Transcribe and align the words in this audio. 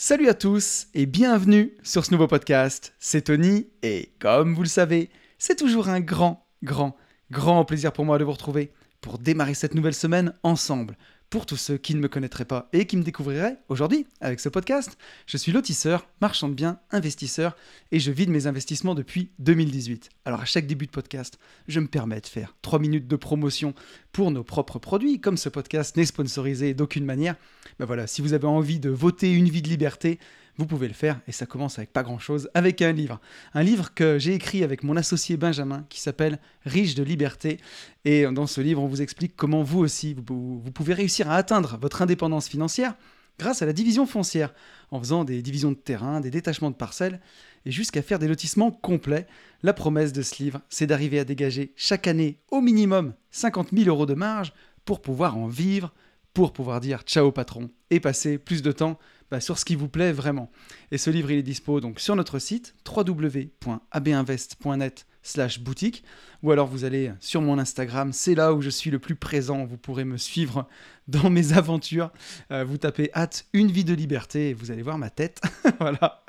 Salut 0.00 0.28
à 0.28 0.34
tous 0.34 0.86
et 0.94 1.06
bienvenue 1.06 1.72
sur 1.82 2.04
ce 2.04 2.12
nouveau 2.12 2.28
podcast. 2.28 2.94
C'est 3.00 3.22
Tony 3.22 3.66
et 3.82 4.12
comme 4.20 4.54
vous 4.54 4.62
le 4.62 4.68
savez, 4.68 5.10
c'est 5.38 5.58
toujours 5.58 5.88
un 5.88 5.98
grand, 5.98 6.46
grand, 6.62 6.96
grand 7.32 7.64
plaisir 7.64 7.92
pour 7.92 8.04
moi 8.04 8.16
de 8.16 8.22
vous 8.22 8.30
retrouver 8.30 8.70
pour 9.00 9.18
démarrer 9.18 9.54
cette 9.54 9.74
nouvelle 9.74 9.94
semaine 9.94 10.34
ensemble. 10.44 10.96
Pour 11.30 11.44
tous 11.44 11.58
ceux 11.58 11.76
qui 11.76 11.94
ne 11.94 12.00
me 12.00 12.08
connaîtraient 12.08 12.46
pas 12.46 12.70
et 12.72 12.86
qui 12.86 12.96
me 12.96 13.02
découvriraient 13.02 13.58
aujourd'hui 13.68 14.06
avec 14.22 14.40
ce 14.40 14.48
podcast, 14.48 14.96
je 15.26 15.36
suis 15.36 15.52
lotisseur, 15.52 16.08
marchand 16.22 16.48
de 16.48 16.54
biens, 16.54 16.80
investisseur 16.90 17.54
et 17.92 18.00
je 18.00 18.10
vide 18.10 18.30
mes 18.30 18.46
investissements 18.46 18.94
depuis 18.94 19.30
2018. 19.38 20.08
Alors 20.24 20.40
à 20.40 20.46
chaque 20.46 20.66
début 20.66 20.86
de 20.86 20.90
podcast, 20.90 21.38
je 21.66 21.80
me 21.80 21.86
permets 21.86 22.22
de 22.22 22.26
faire 22.26 22.56
3 22.62 22.78
minutes 22.78 23.08
de 23.08 23.16
promotion 23.16 23.74
pour 24.10 24.30
nos 24.30 24.42
propres 24.42 24.78
produits. 24.78 25.20
Comme 25.20 25.36
ce 25.36 25.50
podcast 25.50 25.98
n'est 25.98 26.06
sponsorisé 26.06 26.72
d'aucune 26.72 27.04
manière, 27.04 27.36
ben 27.78 27.84
voilà, 27.84 28.06
si 28.06 28.22
vous 28.22 28.32
avez 28.32 28.46
envie 28.46 28.80
de 28.80 28.88
voter 28.88 29.30
une 29.30 29.50
vie 29.50 29.60
de 29.60 29.68
liberté, 29.68 30.18
vous 30.58 30.66
pouvez 30.66 30.88
le 30.88 30.94
faire 30.94 31.20
et 31.28 31.32
ça 31.32 31.46
commence 31.46 31.78
avec 31.78 31.92
pas 31.92 32.02
grand 32.02 32.18
chose, 32.18 32.50
avec 32.52 32.82
un 32.82 32.92
livre. 32.92 33.20
Un 33.54 33.62
livre 33.62 33.94
que 33.94 34.18
j'ai 34.18 34.34
écrit 34.34 34.64
avec 34.64 34.82
mon 34.82 34.96
associé 34.96 35.36
Benjamin 35.36 35.86
qui 35.88 36.00
s'appelle 36.00 36.40
Riche 36.66 36.96
de 36.96 37.04
liberté. 37.04 37.58
Et 38.04 38.24
dans 38.26 38.48
ce 38.48 38.60
livre, 38.60 38.82
on 38.82 38.88
vous 38.88 39.00
explique 39.00 39.36
comment 39.36 39.62
vous 39.62 39.78
aussi, 39.78 40.14
vous, 40.14 40.60
pouvez 40.74 40.94
réussir 40.94 41.30
à 41.30 41.36
atteindre 41.36 41.78
votre 41.80 42.02
indépendance 42.02 42.48
financière 42.48 42.94
grâce 43.38 43.62
à 43.62 43.66
la 43.66 43.72
division 43.72 44.04
foncière, 44.04 44.52
en 44.90 44.98
faisant 44.98 45.22
des 45.22 45.42
divisions 45.42 45.70
de 45.70 45.76
terrain, 45.76 46.20
des 46.20 46.30
détachements 46.30 46.72
de 46.72 46.76
parcelles, 46.76 47.20
et 47.64 47.70
jusqu'à 47.70 48.02
faire 48.02 48.18
des 48.18 48.26
lotissements 48.26 48.72
complets. 48.72 49.28
La 49.62 49.72
promesse 49.72 50.12
de 50.12 50.22
ce 50.22 50.42
livre, 50.42 50.60
c'est 50.68 50.88
d'arriver 50.88 51.20
à 51.20 51.24
dégager 51.24 51.72
chaque 51.76 52.08
année 52.08 52.40
au 52.50 52.60
minimum 52.60 53.14
50 53.30 53.68
000 53.72 53.88
euros 53.88 54.06
de 54.06 54.14
marge 54.14 54.52
pour 54.84 55.00
pouvoir 55.02 55.36
en 55.36 55.46
vivre, 55.46 55.94
pour 56.34 56.52
pouvoir 56.52 56.80
dire 56.80 57.02
ciao 57.02 57.30
patron, 57.30 57.70
et 57.90 58.00
passer 58.00 58.38
plus 58.38 58.60
de 58.60 58.72
temps 58.72 58.98
bah, 59.30 59.40
sur 59.40 59.58
ce 59.58 59.64
qui 59.64 59.74
vous 59.74 59.88
plaît 59.88 60.12
vraiment. 60.12 60.50
Et 60.90 60.98
ce 60.98 61.10
livre, 61.10 61.30
il 61.30 61.38
est 61.38 61.42
dispo 61.42 61.80
donc 61.80 62.00
sur 62.00 62.16
notre 62.16 62.38
site 62.38 62.74
www.abinvest.net 62.86 65.06
slash 65.22 65.60
boutique 65.60 66.04
ou 66.42 66.52
alors 66.52 66.66
vous 66.66 66.84
allez 66.84 67.12
sur 67.20 67.42
mon 67.42 67.58
Instagram, 67.58 68.12
c'est 68.12 68.34
là 68.34 68.52
où 68.52 68.62
je 68.62 68.70
suis 68.70 68.90
le 68.90 68.98
plus 68.98 69.16
présent, 69.16 69.64
vous 69.64 69.76
pourrez 69.76 70.04
me 70.04 70.16
suivre 70.16 70.68
dans 71.08 71.30
mes 71.30 71.52
aventures. 71.52 72.10
Euh, 72.50 72.64
vous 72.64 72.78
tapez 72.78 73.10
hâte 73.14 73.46
une 73.52 73.70
vie 73.70 73.84
de 73.84 73.94
liberté 73.94 74.50
et 74.50 74.54
vous 74.54 74.70
allez 74.70 74.82
voir 74.82 74.98
ma 74.98 75.10
tête. 75.10 75.40
voilà. 75.80 76.24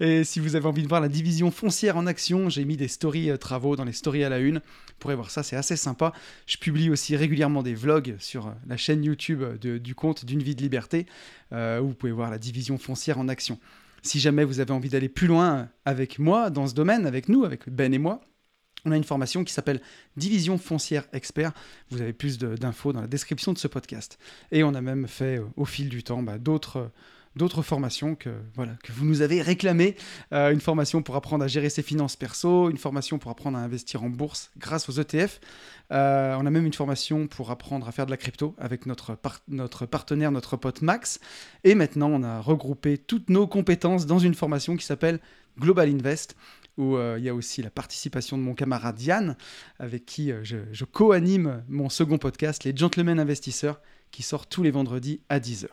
Et 0.00 0.24
si 0.24 0.40
vous 0.40 0.56
avez 0.56 0.66
envie 0.66 0.82
de 0.82 0.88
voir 0.88 1.00
la 1.00 1.08
division 1.08 1.50
foncière 1.50 1.96
en 1.96 2.06
action, 2.06 2.48
j'ai 2.48 2.64
mis 2.64 2.76
des 2.76 2.88
stories 2.88 3.30
euh, 3.30 3.36
travaux 3.36 3.76
dans 3.76 3.84
les 3.84 3.92
stories 3.92 4.24
à 4.24 4.28
la 4.28 4.38
une. 4.38 4.56
Vous 4.56 4.94
pourrez 4.98 5.14
voir 5.14 5.30
ça, 5.30 5.42
c'est 5.42 5.56
assez 5.56 5.76
sympa. 5.76 6.12
Je 6.46 6.56
publie 6.56 6.90
aussi 6.90 7.16
régulièrement 7.16 7.62
des 7.62 7.74
vlogs 7.74 8.16
sur 8.18 8.48
euh, 8.48 8.52
la 8.66 8.76
chaîne 8.76 9.04
YouTube 9.04 9.42
du 9.58 9.94
compte 9.94 10.24
d'une 10.24 10.42
vie 10.42 10.54
de 10.54 10.62
liberté, 10.62 11.06
euh, 11.52 11.80
où 11.80 11.88
vous 11.88 11.94
pouvez 11.94 12.12
voir 12.12 12.30
la 12.30 12.38
division 12.38 12.78
foncière 12.78 13.18
en 13.18 13.28
action. 13.28 13.58
Si 14.02 14.18
jamais 14.18 14.44
vous 14.44 14.60
avez 14.60 14.72
envie 14.72 14.88
d'aller 14.88 15.08
plus 15.08 15.26
loin 15.26 15.68
avec 15.84 16.18
moi 16.18 16.50
dans 16.50 16.66
ce 16.66 16.74
domaine, 16.74 17.06
avec 17.06 17.28
nous, 17.28 17.44
avec 17.44 17.68
Ben 17.68 17.92
et 17.92 17.98
moi, 17.98 18.22
on 18.84 18.92
a 18.92 18.96
une 18.96 19.04
formation 19.04 19.44
qui 19.44 19.52
s'appelle 19.52 19.80
Division 20.16 20.56
foncière 20.56 21.04
expert. 21.12 21.52
Vous 21.90 22.00
avez 22.00 22.14
plus 22.14 22.38
d'infos 22.38 22.94
dans 22.94 23.02
la 23.02 23.06
description 23.06 23.52
de 23.52 23.58
ce 23.58 23.68
podcast. 23.68 24.18
Et 24.52 24.64
on 24.64 24.74
a 24.74 24.80
même 24.80 25.06
fait 25.06 25.40
au 25.56 25.66
fil 25.66 25.90
du 25.90 26.02
temps 26.02 26.22
bah, 26.22 26.38
d'autres 26.38 26.90
d'autres 27.40 27.62
formations 27.62 28.14
que, 28.14 28.28
voilà, 28.54 28.74
que 28.84 28.92
vous 28.92 29.06
nous 29.06 29.22
avez 29.22 29.40
réclamées. 29.40 29.96
Euh, 30.34 30.52
une 30.52 30.60
formation 30.60 31.02
pour 31.02 31.16
apprendre 31.16 31.42
à 31.42 31.48
gérer 31.48 31.70
ses 31.70 31.82
finances 31.82 32.14
perso, 32.14 32.68
une 32.68 32.76
formation 32.76 33.18
pour 33.18 33.30
apprendre 33.30 33.56
à 33.56 33.62
investir 33.62 34.02
en 34.02 34.10
bourse 34.10 34.50
grâce 34.58 34.90
aux 34.90 35.00
ETF. 35.00 35.40
Euh, 35.90 36.36
on 36.38 36.44
a 36.44 36.50
même 36.50 36.66
une 36.66 36.74
formation 36.74 37.26
pour 37.26 37.50
apprendre 37.50 37.88
à 37.88 37.92
faire 37.92 38.04
de 38.04 38.10
la 38.10 38.18
crypto 38.18 38.54
avec 38.58 38.84
notre, 38.84 39.18
notre 39.48 39.86
partenaire, 39.86 40.30
notre 40.30 40.58
pote 40.58 40.82
Max. 40.82 41.18
Et 41.64 41.74
maintenant, 41.74 42.10
on 42.10 42.22
a 42.22 42.40
regroupé 42.40 42.98
toutes 42.98 43.30
nos 43.30 43.46
compétences 43.46 44.04
dans 44.04 44.18
une 44.18 44.34
formation 44.34 44.76
qui 44.76 44.84
s'appelle 44.84 45.18
Global 45.58 45.88
Invest 45.88 46.36
où 46.76 46.96
euh, 46.96 47.16
il 47.18 47.24
y 47.24 47.28
a 47.28 47.34
aussi 47.34 47.62
la 47.62 47.70
participation 47.70 48.36
de 48.38 48.42
mon 48.42 48.54
camarade 48.54 49.00
Yann, 49.00 49.36
avec 49.78 50.04
qui 50.06 50.30
je, 50.42 50.58
je 50.72 50.84
co-anime 50.84 51.62
mon 51.68 51.88
second 51.88 52.18
podcast, 52.18 52.64
Les 52.64 52.76
Gentlemen 52.76 53.18
Investisseurs, 53.18 53.80
qui 54.10 54.22
sort 54.22 54.46
tous 54.46 54.62
les 54.62 54.70
vendredis 54.70 55.20
à 55.28 55.40
10h. 55.40 55.68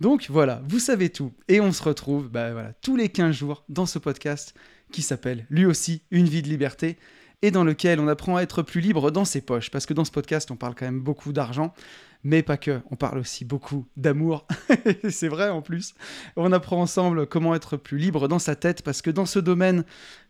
Donc 0.00 0.26
voilà, 0.28 0.62
vous 0.68 0.78
savez 0.78 1.10
tout. 1.10 1.32
Et 1.48 1.60
on 1.60 1.72
se 1.72 1.82
retrouve 1.82 2.28
bah, 2.28 2.72
tous 2.82 2.96
les 2.96 3.08
15 3.08 3.34
jours 3.34 3.64
dans 3.68 3.86
ce 3.86 3.98
podcast 3.98 4.54
qui 4.90 5.02
s'appelle 5.02 5.46
lui 5.50 5.66
aussi 5.66 6.02
Une 6.10 6.28
vie 6.28 6.42
de 6.42 6.48
liberté 6.48 6.98
et 7.42 7.50
dans 7.50 7.64
lequel 7.64 8.00
on 8.00 8.08
apprend 8.08 8.36
à 8.36 8.42
être 8.42 8.62
plus 8.62 8.80
libre 8.80 9.10
dans 9.10 9.26
ses 9.26 9.42
poches. 9.42 9.70
Parce 9.70 9.84
que 9.84 9.92
dans 9.92 10.04
ce 10.04 10.10
podcast, 10.10 10.50
on 10.50 10.56
parle 10.56 10.74
quand 10.74 10.86
même 10.86 11.00
beaucoup 11.00 11.32
d'argent, 11.32 11.74
mais 12.22 12.42
pas 12.42 12.56
que. 12.56 12.80
On 12.90 12.96
parle 12.96 13.18
aussi 13.18 13.44
beaucoup 13.44 13.86
d'amour. 13.98 14.46
c'est 15.10 15.28
vrai 15.28 15.50
en 15.50 15.60
plus. 15.60 15.94
On 16.36 16.52
apprend 16.52 16.80
ensemble 16.80 17.26
comment 17.26 17.54
être 17.54 17.76
plus 17.76 17.98
libre 17.98 18.28
dans 18.28 18.38
sa 18.38 18.56
tête, 18.56 18.82
parce 18.82 19.02
que 19.02 19.10
dans 19.10 19.26
ce 19.26 19.38
domaine, 19.38 19.84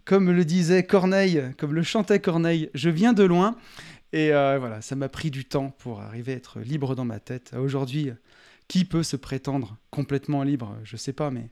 comme 0.04 0.30
le 0.32 0.44
disait 0.44 0.82
Corneille, 0.82 1.42
comme 1.56 1.72
le 1.72 1.84
chantait 1.84 2.18
Corneille, 2.18 2.68
je 2.74 2.90
viens 2.90 3.12
de 3.12 3.22
loin. 3.22 3.56
Et 4.12 4.32
euh, 4.32 4.58
voilà, 4.58 4.82
ça 4.82 4.96
m'a 4.96 5.08
pris 5.08 5.30
du 5.30 5.44
temps 5.44 5.70
pour 5.78 6.00
arriver 6.00 6.32
à 6.32 6.36
être 6.36 6.58
libre 6.58 6.96
dans 6.96 7.04
ma 7.04 7.20
tête. 7.20 7.52
Aujourd'hui, 7.56 8.10
qui 8.68 8.84
peut 8.84 9.02
se 9.02 9.16
prétendre 9.16 9.76
complètement 9.90 10.42
libre? 10.42 10.76
Je 10.84 10.96
sais 10.96 11.12
pas, 11.12 11.30
mais 11.30 11.50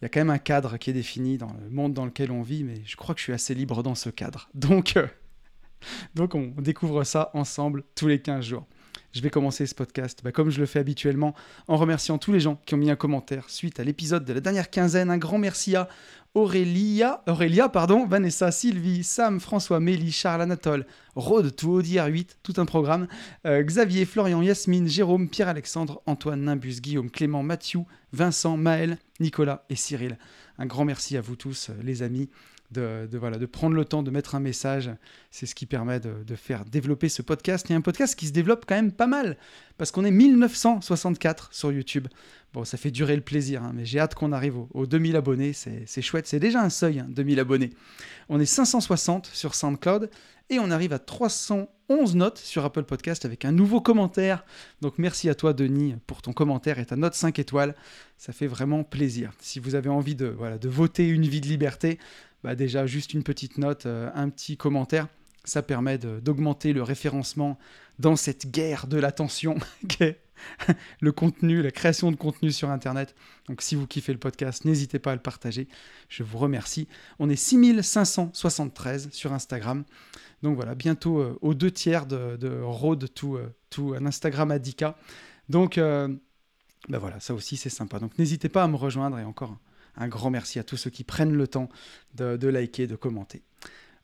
il 0.00 0.04
y 0.04 0.06
a 0.06 0.08
quand 0.08 0.20
même 0.20 0.30
un 0.30 0.38
cadre 0.38 0.76
qui 0.78 0.90
est 0.90 0.94
défini 0.94 1.38
dans 1.38 1.52
le 1.52 1.70
monde 1.70 1.94
dans 1.94 2.04
lequel 2.04 2.30
on 2.30 2.42
vit, 2.42 2.64
mais 2.64 2.82
je 2.84 2.96
crois 2.96 3.14
que 3.14 3.20
je 3.20 3.24
suis 3.24 3.32
assez 3.32 3.54
libre 3.54 3.82
dans 3.82 3.94
ce 3.94 4.10
cadre. 4.10 4.48
Donc, 4.54 4.96
euh, 4.96 5.06
donc 6.14 6.34
on 6.34 6.48
découvre 6.58 7.04
ça 7.04 7.30
ensemble 7.34 7.84
tous 7.94 8.08
les 8.08 8.20
15 8.20 8.44
jours. 8.44 8.66
Je 9.12 9.20
vais 9.20 9.28
commencer 9.28 9.66
ce 9.66 9.74
podcast, 9.74 10.20
bah, 10.24 10.32
comme 10.32 10.48
je 10.48 10.58
le 10.58 10.64
fais 10.64 10.78
habituellement, 10.78 11.34
en 11.68 11.76
remerciant 11.76 12.16
tous 12.16 12.32
les 12.32 12.40
gens 12.40 12.58
qui 12.64 12.74
ont 12.74 12.78
mis 12.78 12.90
un 12.90 12.96
commentaire 12.96 13.50
suite 13.50 13.78
à 13.78 13.84
l'épisode 13.84 14.24
de 14.24 14.32
la 14.32 14.40
dernière 14.40 14.70
quinzaine. 14.70 15.10
Un 15.10 15.18
grand 15.18 15.36
merci 15.36 15.76
à 15.76 15.88
Aurélia, 16.34 17.22
Aurélia 17.26 17.68
pardon, 17.68 18.06
Vanessa, 18.06 18.50
Sylvie, 18.50 19.04
Sam, 19.04 19.38
François, 19.38 19.80
Mélie, 19.80 20.12
Charles, 20.12 20.40
Anatole, 20.40 20.86
Rode, 21.14 21.54
tout 21.54 21.78
R8, 21.82 22.26
tout 22.42 22.54
un 22.56 22.64
programme, 22.64 23.06
euh, 23.44 23.62
Xavier, 23.62 24.06
Florian, 24.06 24.40
Yasmine, 24.40 24.88
Jérôme, 24.88 25.28
Pierre-Alexandre, 25.28 26.00
Antoine, 26.06 26.40
Nimbus, 26.40 26.80
Guillaume, 26.80 27.10
Clément, 27.10 27.42
Mathieu, 27.42 27.80
Vincent, 28.14 28.56
Maël, 28.56 28.96
Nicolas 29.20 29.66
et 29.68 29.76
Cyril. 29.76 30.16
Un 30.58 30.64
grand 30.64 30.86
merci 30.86 31.18
à 31.18 31.20
vous 31.20 31.36
tous, 31.36 31.68
euh, 31.68 31.74
les 31.82 32.02
amis 32.02 32.30
de, 32.72 33.08
voilà, 33.18 33.38
de 33.38 33.46
prendre 33.46 33.76
le 33.76 33.84
temps 33.84 34.02
de 34.02 34.10
mettre 34.10 34.34
un 34.34 34.40
message. 34.40 34.90
C'est 35.30 35.46
ce 35.46 35.54
qui 35.54 35.66
permet 35.66 36.00
de, 36.00 36.34
faire 36.34 36.64
développer 36.64 37.08
ce 37.08 37.22
podcast. 37.22 37.70
A 37.70 37.74
un 37.74 37.80
podcast 37.80 38.16
qui 38.16 38.26
se 38.26 38.32
développe 38.32 38.64
quand 38.66 38.74
même 38.74 38.92
pas 38.92 39.06
mal, 39.06 39.36
parce 39.78 39.90
qu'on 39.90 40.04
est 40.04 40.10
1964 40.10 41.50
sur 41.52 41.72
YouTube. 41.72 42.08
Bon, 42.52 42.64
ça 42.64 42.76
fait 42.76 42.90
durer 42.90 43.16
le 43.16 43.22
plaisir, 43.22 43.62
hein, 43.62 43.72
mais 43.74 43.86
j'ai 43.86 43.98
hâte 43.98 44.14
qu'on 44.14 44.32
arrive 44.32 44.56
aux, 44.74 44.86
2000 44.86 45.16
abonnés. 45.16 45.52
C'est 45.52 46.02
chouette, 46.02 46.26
c'est 46.26 46.40
déjà 46.40 46.60
un 46.60 46.70
seuil, 46.70 47.02
2000 47.08 47.38
hein, 47.38 47.42
abonnés. 47.42 47.70
On 48.28 48.40
est 48.40 48.46
560 48.46 49.26
sur 49.26 49.54
SoundCloud 49.54 50.10
et 50.50 50.58
on 50.58 50.70
arrive 50.70 50.92
à 50.92 50.98
311 50.98 52.14
notes 52.14 52.36
sur 52.36 52.64
Apple 52.64 52.82
Podcast 52.82 53.24
avec 53.24 53.46
un 53.46 53.52
nouveau 53.52 53.80
commentaire. 53.80 54.44
Donc 54.82 54.98
merci 54.98 55.30
à 55.30 55.34
toi 55.34 55.54
Denis 55.54 55.94
pour 56.06 56.20
ton 56.20 56.34
commentaire 56.34 56.78
et 56.78 56.84
ta 56.84 56.96
note 56.96 57.14
5 57.14 57.38
étoiles. 57.38 57.74
Ça 58.18 58.34
fait 58.34 58.46
vraiment 58.46 58.84
plaisir. 58.84 59.32
Si 59.40 59.58
vous 59.58 59.74
avez 59.74 59.88
envie 59.88 60.14
de, 60.14 60.26
voilà, 60.26 60.58
de 60.58 60.68
voter 60.68 61.08
une 61.08 61.26
vie 61.26 61.40
de 61.40 61.48
liberté, 61.48 61.98
bah 62.42 62.54
déjà 62.54 62.86
juste 62.86 63.14
une 63.14 63.22
petite 63.22 63.58
note, 63.58 63.86
euh, 63.86 64.10
un 64.14 64.28
petit 64.28 64.56
commentaire, 64.56 65.08
ça 65.44 65.62
permet 65.62 65.98
d'augmenter 65.98 66.72
le 66.72 66.82
référencement 66.82 67.58
dans 67.98 68.16
cette 68.16 68.50
guerre 68.50 68.86
de 68.86 68.98
l'attention 68.98 69.56
qu'est 69.88 70.20
le 71.00 71.12
contenu, 71.12 71.62
la 71.62 71.70
création 71.70 72.10
de 72.10 72.16
contenu 72.16 72.50
sur 72.50 72.70
Internet. 72.70 73.14
Donc 73.48 73.62
si 73.62 73.76
vous 73.76 73.86
kiffez 73.86 74.12
le 74.12 74.18
podcast, 74.18 74.64
n'hésitez 74.64 74.98
pas 74.98 75.12
à 75.12 75.14
le 75.14 75.20
partager. 75.20 75.68
Je 76.08 76.22
vous 76.24 76.38
remercie. 76.38 76.88
On 77.18 77.28
est 77.28 77.36
6573 77.36 79.10
sur 79.12 79.32
Instagram. 79.32 79.84
Donc 80.42 80.56
voilà, 80.56 80.74
bientôt 80.74 81.20
euh, 81.20 81.38
aux 81.42 81.54
deux 81.54 81.70
tiers 81.70 82.06
de, 82.06 82.60
Road 82.62 83.12
to, 83.14 83.36
euh, 83.36 83.96
un 83.96 84.06
Instagram 84.06 84.50
Adika. 84.50 84.96
Donc 85.48 85.78
ben 86.88 86.98
voilà, 86.98 87.20
ça 87.20 87.34
aussi 87.34 87.56
c'est 87.56 87.70
sympa. 87.70 87.98
Donc 87.98 88.18
n'hésitez 88.18 88.48
pas 88.48 88.64
à 88.64 88.68
me 88.68 88.76
rejoindre 88.76 89.18
et 89.18 89.24
encore 89.24 89.56
un 89.96 90.08
grand 90.08 90.30
merci 90.30 90.58
à 90.58 90.64
tous 90.64 90.76
ceux 90.76 90.90
qui 90.90 91.04
prennent 91.04 91.34
le 91.34 91.46
temps 91.46 91.68
de, 92.14 92.48
liker, 92.48 92.86
de 92.86 92.96
commenter. 92.96 93.42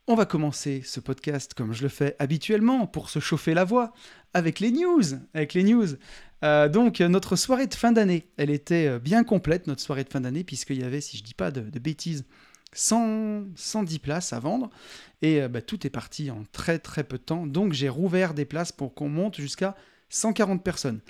On 0.07 0.15
va 0.15 0.25
commencer 0.25 0.83
ce 0.85 1.01
podcast 1.01 1.55
comme 1.55 1.73
je 1.73 1.83
le 1.83 1.89
fais 1.89 2.17
habituellement 2.19 2.87
pour 2.87 3.11
se 3.11 3.19
chauffer 3.19 3.53
la 3.55 3.65
voix 3.65 3.93
avec 4.33 4.61
les 4.61 4.71
news. 4.71 5.03
Avec 5.35 5.55
les 5.55 5.65
news. 5.65 5.87
Euh, 6.45 6.69
donc 6.69 7.01
notre 7.01 7.37
soirée 7.37 7.67
de 7.67 7.75
fin 7.75 7.93
d'année, 7.93 8.27
elle 8.37 8.51
était 8.51 8.99
bien 8.99 9.25
complète 9.25 9.67
notre 9.67 9.83
soirée 9.83 10.05
de 10.05 10.09
fin 10.09 10.21
d'année 10.21 10.45
puisqu'il 10.45 10.79
y 10.79 10.85
avait, 10.85 11.01
si 11.01 11.19
je 11.19 11.25
dis 11.25 11.35
pas 11.35 11.51
de, 11.51 11.61
bêtises, 11.79 12.25
110 12.73 13.99
places 13.99 14.33
à 14.33 14.41
vendre 14.41 14.71
et 15.23 15.43
euh, 15.43 15.49
bah, 15.49 15.63
tout 15.63 15.87
est 15.87 15.91
parti 15.91 16.31
en 16.31 16.45
très 16.53 16.79
très 16.79 17.05
peu 17.05 17.19
de 17.19 17.23
temps. 17.23 17.47
Donc 17.47 17.73
j'ai 17.73 17.89
rouvert 17.89 18.35
des 18.35 18.45
places 18.45 18.73
pour 18.73 18.95
qu'on 18.95 19.09
monte 19.09 19.41
jusqu'à 19.41 19.77
140 20.11 20.63
personnes. 20.63 21.01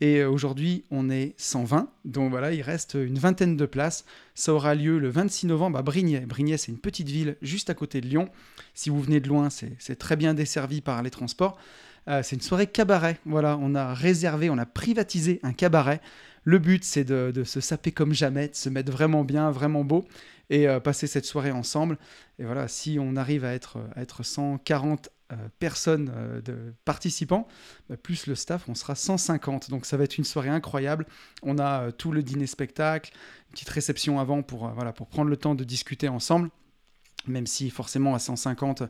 Et 0.00 0.18
euh, 0.18 0.30
aujourd'hui, 0.30 0.84
on 0.90 1.10
est 1.10 1.34
120. 1.38 1.88
Donc 2.04 2.30
voilà, 2.30 2.52
il 2.52 2.62
reste 2.62 2.94
une 2.94 3.18
vingtaine 3.18 3.56
de 3.56 3.66
places. 3.66 4.04
Ça 4.34 4.52
aura 4.52 4.74
lieu 4.74 4.98
le 4.98 5.08
26 5.08 5.46
novembre 5.46 5.78
à 5.78 5.82
Brignais. 5.82 6.20
Brignais, 6.20 6.58
c'est 6.58 6.72
une 6.72 6.78
petite 6.78 7.08
ville 7.08 7.36
juste 7.42 7.70
à 7.70 7.74
côté 7.74 8.00
de 8.00 8.06
Lyon. 8.06 8.28
Si 8.74 8.90
vous 8.90 9.00
venez 9.00 9.20
de 9.20 9.28
loin, 9.28 9.48
c'est 9.50 9.96
très 9.96 10.16
bien 10.16 10.34
desservi 10.34 10.80
par 10.80 11.02
les 11.02 11.10
transports. 11.10 11.58
c'est 12.06 12.36
une 12.36 12.42
soirée 12.42 12.66
cabaret. 12.66 13.18
Voilà, 13.24 13.58
on 13.60 13.74
a 13.74 13.94
réservé, 13.94 14.50
on 14.50 14.58
a 14.58 14.66
privatisé 14.66 15.40
un 15.42 15.52
cabaret. 15.52 16.00
Le 16.44 16.58
but, 16.58 16.84
c'est 16.84 17.04
de, 17.04 17.44
se 17.44 17.60
saper 17.60 17.90
comme 17.90 18.12
jamais, 18.12 18.48
de 18.48 18.54
se 18.54 18.68
mettre 18.68 18.92
vraiment 18.92 19.24
bien, 19.24 19.50
vraiment 19.50 19.84
beau 19.84 20.04
et 20.50 20.66
passer 20.84 21.06
cette 21.06 21.24
soirée 21.24 21.52
ensemble. 21.52 21.96
Et 22.38 22.44
voilà, 22.44 22.68
si 22.68 22.98
on 23.00 23.16
arrive 23.16 23.44
à 23.46 23.54
être, 23.54 23.78
à 23.94 24.02
être 24.02 24.22
140 24.22 25.08
personnes 25.58 26.40
de 26.44 26.72
participants, 26.84 27.48
bah, 27.88 27.96
plus 27.96 28.26
le 28.26 28.34
staff, 28.34 28.68
on 28.68 28.74
sera 28.74 28.94
150. 28.94 29.70
Donc 29.70 29.86
ça 29.86 29.96
va 29.96 30.04
être 30.04 30.18
une 30.18 30.24
soirée 30.24 30.48
incroyable. 30.48 31.06
On 31.42 31.58
a 31.58 31.92
tout 31.92 32.12
le 32.12 32.22
dîner 32.22 32.46
spectacle, 32.46 33.12
une 33.48 33.52
petite 33.52 33.70
réception 33.70 34.20
avant 34.20 34.42
pour, 34.42 34.68
voilà, 34.68 34.92
pour 34.92 35.08
prendre 35.08 35.30
le 35.30 35.36
temps 35.36 35.54
de 35.54 35.64
discuter 35.64 36.08
ensemble 36.08 36.50
même 37.28 37.46
si 37.46 37.70
forcément 37.70 38.14
à 38.14 38.18
150, 38.18 38.84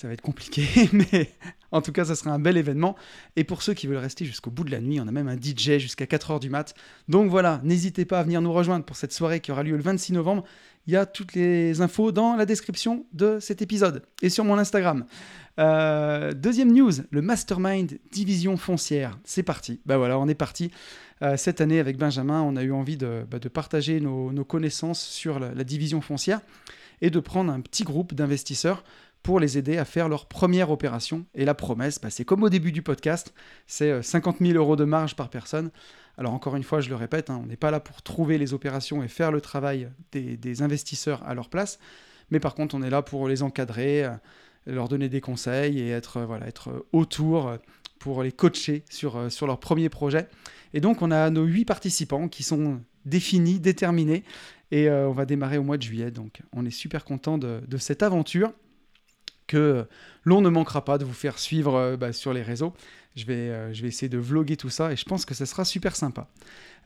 ça 0.00 0.08
va 0.08 0.14
être 0.14 0.22
compliqué, 0.22 0.64
mais 0.94 1.30
en 1.72 1.82
tout 1.82 1.92
cas, 1.92 2.06
ça 2.06 2.14
sera 2.14 2.30
un 2.30 2.38
bel 2.38 2.56
événement. 2.56 2.96
Et 3.36 3.44
pour 3.44 3.60
ceux 3.60 3.74
qui 3.74 3.86
veulent 3.86 3.98
rester 3.98 4.24
jusqu'au 4.24 4.50
bout 4.50 4.64
de 4.64 4.70
la 4.70 4.80
nuit, 4.80 4.98
on 4.98 5.06
a 5.06 5.12
même 5.12 5.28
un 5.28 5.36
DJ 5.36 5.76
jusqu'à 5.76 6.06
4h 6.06 6.40
du 6.40 6.48
mat. 6.48 6.74
Donc 7.08 7.30
voilà, 7.30 7.60
n'hésitez 7.64 8.06
pas 8.06 8.20
à 8.20 8.22
venir 8.22 8.40
nous 8.40 8.52
rejoindre 8.52 8.86
pour 8.86 8.96
cette 8.96 9.12
soirée 9.12 9.40
qui 9.40 9.52
aura 9.52 9.62
lieu 9.62 9.76
le 9.76 9.82
26 9.82 10.14
novembre. 10.14 10.44
Il 10.86 10.94
y 10.94 10.96
a 10.96 11.04
toutes 11.04 11.34
les 11.34 11.82
infos 11.82 12.12
dans 12.12 12.34
la 12.34 12.46
description 12.46 13.04
de 13.12 13.40
cet 13.40 13.60
épisode 13.60 14.02
et 14.22 14.30
sur 14.30 14.42
mon 14.42 14.56
Instagram. 14.56 15.04
Euh, 15.58 16.32
deuxième 16.32 16.72
news, 16.72 16.92
le 17.10 17.20
Mastermind 17.20 17.98
Division 18.10 18.56
Foncière. 18.56 19.18
C'est 19.24 19.42
parti. 19.42 19.80
Ben 19.84 19.98
voilà, 19.98 20.18
on 20.18 20.28
est 20.28 20.34
parti. 20.34 20.70
Euh, 21.20 21.36
cette 21.36 21.60
année, 21.60 21.78
avec 21.78 21.98
Benjamin, 21.98 22.40
on 22.40 22.56
a 22.56 22.62
eu 22.62 22.72
envie 22.72 22.96
de, 22.96 23.26
bah, 23.30 23.38
partager 23.52 24.00
nos, 24.00 24.44
connaissances 24.46 25.02
sur 25.02 25.38
la 25.38 25.64
division 25.64 26.00
foncière 26.00 26.40
et 27.02 27.10
de 27.10 27.20
prendre 27.20 27.52
un 27.52 27.60
petit 27.60 27.84
groupe 27.84 28.14
d'investisseurs 28.14 28.82
pour 29.22 29.40
les 29.40 29.58
aider 29.58 29.76
à 29.76 29.84
faire 29.84 30.08
leur 30.08 30.26
première 30.26 30.70
opération. 30.70 31.26
Et 31.34 31.44
la 31.44 31.54
promesse, 31.54 32.00
bah, 32.00 32.10
c'est 32.10 32.24
comme 32.24 32.42
au 32.42 32.48
début 32.48 32.72
du 32.72 32.82
podcast, 32.82 33.34
c'est 33.66 34.02
50 34.02 34.40
euh, 34.40 34.46
000 34.46 34.58
euros 34.58 34.76
de 34.76 34.84
marge 34.84 35.16
par 35.16 35.28
personne. 35.28 35.70
Alors 36.16 36.32
encore 36.32 36.56
une 36.56 36.62
fois, 36.62 36.80
je 36.80 36.88
le 36.88 36.96
répète, 36.96 37.30
hein, 37.30 37.40
on 37.42 37.46
n'est 37.46 37.56
pas 37.56 37.70
là 37.70 37.80
pour 37.80 38.02
trouver 38.02 38.38
les 38.38 38.52
opérations 38.52 39.02
et 39.02 39.08
faire 39.08 39.32
le 39.32 39.40
travail 39.40 39.88
des, 40.12 40.62
investisseurs 40.62 41.22
à 41.26 41.34
leur 41.34 41.48
place, 41.48 41.78
mais 42.30 42.40
par 42.40 42.54
contre, 42.54 42.74
on 42.74 42.82
est 42.82 42.90
là 42.90 43.02
pour 43.02 43.28
les 43.28 43.42
encadrer, 43.42 44.04
euh, 44.04 44.10
leur 44.66 44.88
donner 44.88 45.08
des 45.08 45.20
conseils 45.20 45.78
et 45.80 45.90
être, 45.90 46.18
euh, 46.18 46.26
voilà, 46.26 46.46
être 46.46 46.86
autour 46.92 47.56
pour 47.98 48.22
les 48.22 48.32
coacher 48.32 48.84
sur, 48.90 49.30
sur 49.30 49.46
leur 49.46 49.60
premier 49.60 49.88
projet. 49.88 50.28
Et 50.72 50.80
donc, 50.80 51.02
on 51.02 51.10
a 51.10 51.30
nos 51.30 51.44
huit 51.44 51.64
participants 51.64 52.28
qui 52.28 52.42
sont 52.42 52.80
définis, 53.04 53.60
déterminés, 53.60 54.24
et 54.70 54.90
on 54.90 55.12
va 55.12 55.26
démarrer 55.26 55.58
au 55.58 55.62
mois 55.62 55.76
de 55.76 55.82
juillet. 55.82 56.10
Donc 56.10 56.42
on 56.52 56.64
est 56.64 56.70
super 56.70 57.04
content 57.04 57.38
de, 57.38 57.60
cette 57.76 58.02
aventure 58.02 58.52
que 59.50 59.86
l'on 60.24 60.40
ne 60.40 60.48
manquera 60.48 60.84
pas 60.84 60.96
de 60.96 61.04
vous 61.04 61.12
faire 61.12 61.38
suivre 61.38 61.74
euh, 61.74 61.96
bah, 61.96 62.12
sur 62.12 62.32
les 62.32 62.42
réseaux. 62.42 62.72
Je 63.16 63.26
vais, 63.26 63.34
euh, 63.34 63.72
je 63.72 63.82
vais 63.82 63.88
essayer 63.88 64.08
de 64.08 64.18
vloguer 64.18 64.56
tout 64.56 64.70
ça 64.70 64.92
et 64.92 64.96
je 64.96 65.04
pense 65.04 65.24
que 65.24 65.34
ça 65.34 65.44
sera 65.44 65.64
super 65.64 65.96
sympa. 65.96 66.28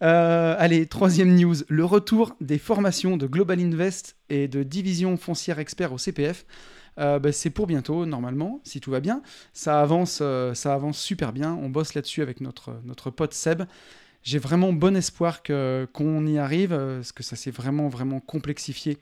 allez, 0.00 0.86
troisième 0.86 1.34
news, 1.34 1.56
le 1.68 1.84
retour 1.84 2.34
des 2.40 2.58
formations 2.58 3.16
de 3.16 3.26
Global 3.26 3.60
Invest 3.60 4.16
et 4.30 4.48
de 4.48 4.62
Division 4.62 5.16
Foncière 5.16 5.58
Expert 5.58 5.92
au 5.92 5.98
CPF. 5.98 6.46
Bah, 6.96 7.32
c'est 7.32 7.50
pour 7.50 7.66
bientôt, 7.66 8.06
normalement, 8.06 8.60
si 8.64 8.80
tout 8.80 8.90
va 8.90 9.00
bien. 9.00 9.20
Ça 9.52 9.80
avance, 9.80 10.22
ça 10.54 10.74
avance 10.74 10.98
super 10.98 11.32
bien. 11.32 11.58
On 11.60 11.68
bosse 11.68 11.94
là-dessus 11.94 12.22
avec 12.22 12.40
notre, 12.40 12.80
notre 12.84 13.10
pote 13.10 13.34
Seb 13.34 13.64
j'ai 14.24 14.38
vraiment 14.38 14.72
bon 14.72 14.96
espoir 14.96 15.42
qu'on 15.42 16.26
y 16.26 16.38
arrive, 16.38 16.72
euh, 16.72 16.96
parce 16.96 17.12
que 17.12 17.22
ça 17.22 17.36
s'est 17.36 17.50
vraiment 17.50 17.88
vraiment 17.88 18.20
complexifié 18.20 18.98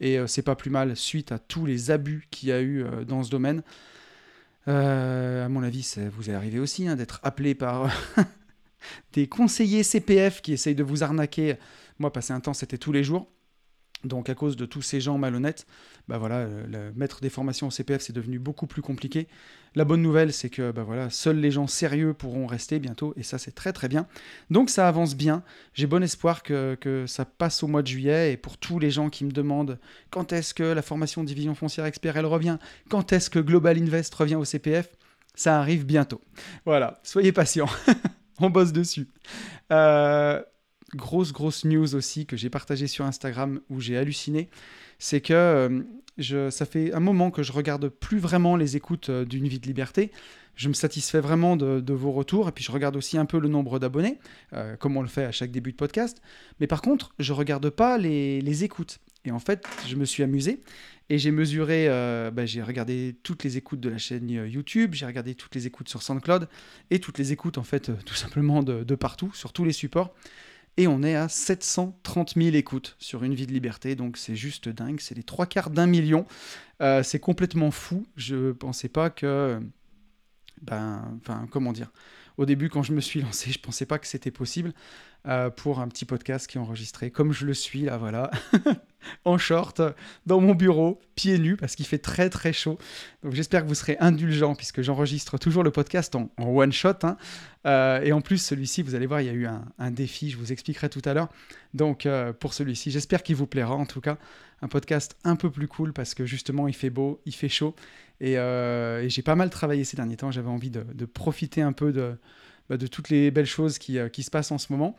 et 0.00 0.18
euh, 0.18 0.26
c'est 0.26 0.42
pas 0.42 0.56
plus 0.56 0.70
mal 0.70 0.96
suite 0.96 1.32
à 1.32 1.38
tous 1.38 1.66
les 1.66 1.90
abus 1.90 2.26
qu'il 2.30 2.48
y 2.48 2.52
a 2.52 2.60
eu 2.60 2.84
euh, 2.84 3.04
dans 3.04 3.22
ce 3.22 3.30
domaine. 3.30 3.62
à 4.66 5.48
mon 5.48 5.62
avis, 5.62 5.82
ça 5.82 6.00
vous 6.10 6.30
est 6.30 6.34
arrivé 6.34 6.58
aussi 6.58 6.88
hein, 6.88 6.96
d'être 6.96 7.20
appelé 7.22 7.54
par 7.54 7.92
des 9.12 9.26
conseillers 9.26 9.82
CPF 9.82 10.42
qui 10.42 10.52
essayent 10.52 10.74
de 10.74 10.84
vous 10.84 11.02
arnaquer. 11.02 11.56
Moi, 11.98 12.12
passer 12.12 12.32
un 12.32 12.40
temps, 12.40 12.54
c'était 12.54 12.78
tous 12.78 12.92
les 12.92 13.04
jours. 13.04 13.30
Donc 14.04 14.30
à 14.30 14.34
cause 14.34 14.56
de 14.56 14.64
tous 14.64 14.80
ces 14.80 15.00
gens 15.00 15.18
malhonnêtes, 15.18 15.66
bah 16.08 16.16
voilà, 16.16 16.36
euh, 16.36 16.90
mettre 16.96 17.20
des 17.20 17.28
formations 17.28 17.66
au 17.66 17.70
CPF 17.70 18.00
c'est 18.00 18.14
devenu 18.14 18.38
beaucoup 18.38 18.66
plus 18.66 18.80
compliqué. 18.80 19.28
La 19.74 19.84
bonne 19.84 20.00
nouvelle 20.00 20.32
c'est 20.32 20.48
que 20.48 20.72
bah 20.72 20.84
voilà, 20.84 21.10
seuls 21.10 21.38
les 21.38 21.50
gens 21.50 21.66
sérieux 21.66 22.14
pourront 22.14 22.46
rester 22.46 22.78
bientôt 22.78 23.12
et 23.16 23.22
ça 23.22 23.36
c'est 23.36 23.54
très 23.54 23.72
très 23.72 23.88
bien. 23.88 24.06
Donc 24.48 24.70
ça 24.70 24.88
avance 24.88 25.14
bien. 25.14 25.42
J'ai 25.74 25.86
bon 25.86 26.02
espoir 26.02 26.42
que, 26.42 26.76
que, 26.80 27.04
ça 27.06 27.26
passe 27.26 27.62
au 27.62 27.66
mois 27.66 27.82
de 27.82 27.88
juillet 27.88 28.32
et 28.32 28.36
pour 28.38 28.56
tous 28.56 28.78
les 28.78 28.90
gens 28.90 29.10
qui 29.10 29.24
me 29.24 29.32
demandent 29.32 29.78
quand 30.10 30.32
est-ce 30.32 30.54
que 30.54 30.62
la 30.62 30.82
formation 30.82 31.22
division 31.22 31.54
foncière 31.54 31.84
expert 31.84 32.16
elle 32.16 32.26
revient, 32.26 32.56
quand 32.88 33.12
est-ce 33.12 33.28
que 33.28 33.38
Global 33.38 33.78
Invest 33.78 34.14
revient 34.14 34.36
au 34.36 34.44
CPF, 34.44 34.88
ça 35.34 35.58
arrive 35.58 35.84
bientôt. 35.84 36.20
Voilà, 36.64 37.00
soyez 37.02 37.32
patients, 37.32 37.68
on 38.40 38.48
bosse 38.50 38.72
dessus. 38.72 39.08
Euh, 39.70 40.42
grosse, 40.94 41.32
grosse 41.32 41.64
news 41.64 41.94
aussi 41.94 42.26
que 42.26 42.36
j'ai 42.36 42.50
partagée 42.50 42.86
sur 42.86 43.04
Instagram 43.04 43.60
où 43.70 43.80
j'ai 43.80 43.96
halluciné, 43.96 44.48
c'est 44.98 45.20
que 45.20 45.32
euh, 45.32 45.82
je, 46.18 46.50
ça 46.50 46.66
fait 46.66 46.92
un 46.92 47.00
moment 47.00 47.30
que 47.30 47.42
je 47.42 47.52
regarde 47.52 47.88
plus 47.88 48.18
vraiment 48.18 48.56
les 48.56 48.76
écoutes 48.76 49.08
euh, 49.08 49.24
d'une 49.24 49.48
vie 49.48 49.58
de 49.58 49.66
liberté. 49.66 50.10
Je 50.56 50.68
me 50.68 50.74
satisfais 50.74 51.20
vraiment 51.20 51.56
de, 51.56 51.92
vos 51.92 52.12
retours 52.12 52.48
et 52.48 52.52
puis 52.52 52.62
je 52.62 52.70
regarde 52.70 52.94
aussi 52.94 53.16
un 53.16 53.24
peu 53.24 53.38
le 53.38 53.48
nombre 53.48 53.78
d'abonnés, 53.78 54.18
euh, 54.52 54.76
comme 54.76 54.96
on 54.96 55.02
le 55.02 55.08
fait 55.08 55.24
à 55.24 55.32
chaque 55.32 55.50
début 55.50 55.72
de 55.72 55.76
podcast. 55.76 56.20
Mais 56.58 56.66
par 56.66 56.82
contre, 56.82 57.14
je 57.18 57.32
regarde 57.32 57.70
pas 57.70 57.96
les, 57.96 58.64
écoutes. 58.64 58.98
Et 59.24 59.30
en 59.30 59.38
fait, 59.38 59.66
je 59.88 59.96
me 59.96 60.04
suis 60.04 60.22
amusé 60.22 60.62
et 61.08 61.16
j'ai 61.16 61.30
mesuré, 61.30 61.88
bah, 62.32 62.44
j'ai 62.46 62.62
regardé 62.62 63.16
toutes 63.22 63.42
les 63.42 63.56
écoutes 63.56 63.80
de 63.80 63.88
la 63.88 63.98
chaîne 63.98 64.28
YouTube, 64.28 64.94
j'ai 64.94 65.06
regardé 65.06 65.34
toutes 65.34 65.54
les 65.54 65.66
écoutes 65.66 65.88
sur 65.88 66.02
SoundCloud 66.02 66.48
et 66.90 67.00
toutes 67.00 67.18
les 67.18 67.32
écoutes 67.32 67.58
en 67.58 67.62
fait 67.62 67.90
tout 68.04 68.14
simplement 68.14 68.62
de 68.62 68.94
partout, 68.94 69.30
sur 69.34 69.52
tous 69.52 69.64
les 69.64 69.72
supports 69.72 70.14
et 70.76 70.86
on 70.86 71.02
est 71.02 71.14
à 71.14 71.28
730 71.28 72.34
000 72.36 72.56
écoutes 72.56 72.96
sur 72.98 73.24
Une 73.24 73.34
vie 73.34 73.46
de 73.46 73.52
liberté, 73.52 73.94
donc 73.94 74.16
c'est 74.16 74.36
juste 74.36 74.68
dingue, 74.68 75.00
c'est 75.00 75.14
les 75.14 75.22
trois 75.22 75.46
quarts 75.46 75.70
d'un 75.70 75.86
million, 75.86 76.26
euh, 76.80 77.02
c'est 77.02 77.18
complètement 77.18 77.70
fou, 77.70 78.06
je 78.16 78.52
pensais 78.52 78.88
pas 78.88 79.10
que, 79.10 79.60
ben, 80.62 81.18
enfin, 81.20 81.46
comment 81.50 81.72
dire, 81.72 81.92
au 82.40 82.46
début 82.46 82.70
quand 82.70 82.82
je 82.82 82.92
me 82.92 83.02
suis 83.02 83.20
lancé, 83.22 83.52
je 83.52 83.60
pensais 83.60 83.84
pas 83.84 83.98
que 83.98 84.06
c'était 84.06 84.30
possible 84.30 84.72
euh, 85.28 85.50
pour 85.50 85.80
un 85.80 85.88
petit 85.88 86.06
podcast 86.06 86.46
qui 86.46 86.56
est 86.56 86.60
enregistré 86.60 87.10
comme 87.10 87.32
je 87.32 87.44
le 87.44 87.52
suis 87.52 87.82
là, 87.82 87.98
voilà. 87.98 88.30
en 89.26 89.36
short, 89.36 89.82
dans 90.24 90.40
mon 90.40 90.54
bureau, 90.54 91.00
pieds 91.14 91.38
nus, 91.38 91.56
parce 91.56 91.76
qu'il 91.76 91.86
fait 91.86 91.98
très 91.98 92.30
très 92.30 92.54
chaud. 92.54 92.78
Donc 93.22 93.34
j'espère 93.34 93.62
que 93.62 93.68
vous 93.68 93.74
serez 93.74 93.98
indulgents, 94.00 94.54
puisque 94.54 94.80
j'enregistre 94.80 95.36
toujours 95.36 95.62
le 95.62 95.70
podcast 95.70 96.14
en, 96.14 96.30
one 96.38 96.72
shot. 96.72 96.94
Hein. 97.02 97.18
Euh, 97.66 98.00
et 98.02 98.12
en 98.12 98.22
plus, 98.22 98.38
celui-ci, 98.38 98.82
vous 98.82 98.94
allez 98.94 99.06
voir, 99.06 99.20
il 99.20 99.26
y 99.26 99.30
a 99.30 99.34
eu 99.34 99.46
un, 99.46 99.90
défi, 99.90 100.30
je 100.30 100.38
vous 100.38 100.52
expliquerai 100.52 100.88
tout 100.88 101.02
à 101.04 101.12
l'heure. 101.12 101.28
Donc 101.74 102.06
euh, 102.06 102.32
pour 102.32 102.54
celui-ci, 102.54 102.90
j'espère 102.90 103.22
qu'il 103.22 103.36
vous 103.36 103.46
plaira 103.46 103.74
en 103.74 103.86
tout 103.86 104.00
cas. 104.00 104.16
Un 104.62 104.68
podcast 104.68 105.16
un 105.24 105.36
peu 105.36 105.50
plus 105.50 105.68
cool, 105.68 105.92
parce 105.92 106.14
que 106.14 106.24
justement, 106.24 106.68
il 106.68 106.74
fait 106.74 106.90
beau, 106.90 107.20
il 107.26 107.34
fait 107.34 107.48
chaud. 107.48 107.74
Et, 108.20 108.38
euh, 108.38 109.08
j'ai 109.08 109.22
pas 109.22 109.34
mal 109.34 109.50
travaillé 109.50 109.84
ces 109.84 109.96
derniers 109.96 110.16
temps, 110.16 110.30
j'avais 110.30 110.48
envie 110.48 110.70
de, 110.70 111.04
profiter 111.06 111.62
un 111.62 111.72
peu 111.72 111.92
de, 111.92 112.16
bah, 112.68 112.76
de 112.76 112.86
toutes 112.86 113.08
les 113.08 113.30
belles 113.30 113.46
choses 113.46 113.78
qui, 113.78 113.98
qui 114.12 114.22
se 114.22 114.30
passent 114.30 114.52
en 114.52 114.58
ce 114.58 114.72
moment. 114.72 114.96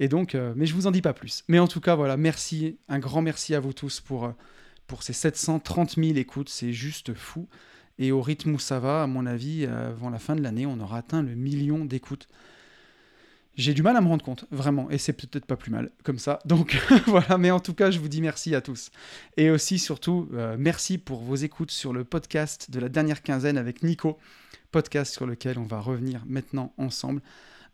Et 0.00 0.08
donc, 0.08 0.34
euh, 0.34 0.54
mais 0.56 0.64
je 0.64 0.74
vous 0.74 0.86
en 0.86 0.90
dis 0.90 1.02
pas 1.02 1.12
plus. 1.12 1.44
Mais 1.46 1.58
en 1.58 1.68
tout 1.68 1.80
cas, 1.80 1.94
voilà, 1.94 2.16
merci, 2.16 2.78
un 2.88 2.98
grand 2.98 3.20
merci 3.20 3.54
à 3.54 3.60
vous 3.60 3.74
tous 3.74 4.00
pour, 4.00 4.24
euh, 4.24 4.30
pour 4.86 5.02
ces 5.02 5.12
730 5.12 5.96
000 5.96 6.16
écoutes, 6.16 6.48
c'est 6.48 6.72
juste 6.72 7.12
fou. 7.14 7.46
Et 7.98 8.10
au 8.10 8.22
rythme 8.22 8.54
où 8.54 8.58
ça 8.58 8.80
va, 8.80 9.02
à 9.02 9.06
mon 9.06 9.26
avis, 9.26 9.66
euh, 9.66 9.90
avant 9.90 10.08
la 10.08 10.18
fin 10.18 10.34
de 10.34 10.42
l'année, 10.42 10.64
on 10.64 10.80
aura 10.80 10.98
atteint 10.98 11.22
le 11.22 11.34
million 11.34 11.84
d'écoutes. 11.84 12.28
J'ai 13.60 13.74
du 13.74 13.82
mal 13.82 13.96
à 13.96 14.00
me 14.00 14.08
rendre 14.08 14.24
compte, 14.24 14.46
vraiment, 14.50 14.90
et 14.90 14.98
c'est 14.98 15.12
peut-être 15.12 15.44
pas 15.44 15.56
plus 15.56 15.70
mal 15.70 15.90
comme 16.02 16.18
ça. 16.18 16.38
Donc 16.44 16.80
voilà, 17.06 17.36
mais 17.36 17.50
en 17.50 17.60
tout 17.60 17.74
cas, 17.74 17.90
je 17.90 17.98
vous 17.98 18.08
dis 18.08 18.22
merci 18.22 18.54
à 18.54 18.60
tous. 18.60 18.90
Et 19.36 19.50
aussi, 19.50 19.78
surtout, 19.78 20.28
merci 20.58 20.96
pour 20.96 21.20
vos 21.20 21.36
écoutes 21.36 21.70
sur 21.70 21.92
le 21.92 22.04
podcast 22.04 22.70
de 22.70 22.80
la 22.80 22.88
dernière 22.88 23.22
quinzaine 23.22 23.58
avec 23.58 23.82
Nico, 23.82 24.18
podcast 24.70 25.12
sur 25.12 25.26
lequel 25.26 25.58
on 25.58 25.64
va 25.64 25.80
revenir 25.80 26.24
maintenant 26.26 26.72
ensemble. 26.78 27.20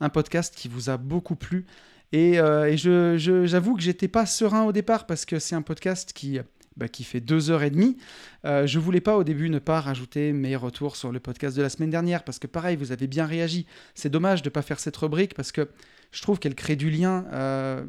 Un 0.00 0.09
podcast 0.09 0.55
qui 0.57 0.69
vous 0.69 0.90
a 0.90 0.97
beaucoup 0.97 1.37
plu 1.37 1.66
et, 2.12 2.38
euh, 2.38 2.76
je, 2.76 3.45
j'avoue 3.47 3.75
que 3.75 3.83
j'étais 3.83 4.09
pas 4.09 4.26
serein 4.26 4.64
au 4.64 4.73
départ 4.73 5.07
parce 5.07 5.25
que 5.25 5.38
c'est 5.38 5.55
un 5.55 5.62
podcast 5.62 6.12
qui, 6.12 6.38
bah, 6.76 6.88
qui 6.88 7.04
fait 7.04 7.21
deux 7.21 7.50
heures 7.50 7.62
et 7.62 7.71
demie. 7.71 7.97
Euh, 8.45 8.66
je 8.66 8.78
voulais 8.78 9.00
pas 9.00 9.16
au 9.16 9.25
début 9.25 9.49
ne 9.49 9.59
pas 9.59 9.80
rajouter 9.80 10.33
mes 10.33 10.56
retours 10.56 10.97
sur 10.97 11.12
le 11.12 11.21
podcast 11.21 11.56
de 11.56 11.62
la 11.62 11.68
semaine 11.68 11.90
dernière 11.90 12.25
parce 12.25 12.38
que 12.38 12.47
pareil, 12.47 12.76
vous 12.76 12.92
avez 12.92 13.06
bien 13.06 13.26
réagi. 13.26 13.66
C'est 13.95 14.11
dommage 14.11 14.42
de 14.42 14.49
ne 14.49 14.52
pas 14.52 14.62
faire 14.62 14.78
cette 14.78 14.97
rubrique 14.97 15.35
parce 15.35 15.52
que 15.52 15.68
je 16.11 16.23
trouve 16.23 16.38
qu'elle 16.38 16.54
crée 16.54 16.76
du 16.76 16.90
lien. 16.90 17.25
Euh, 17.33 17.85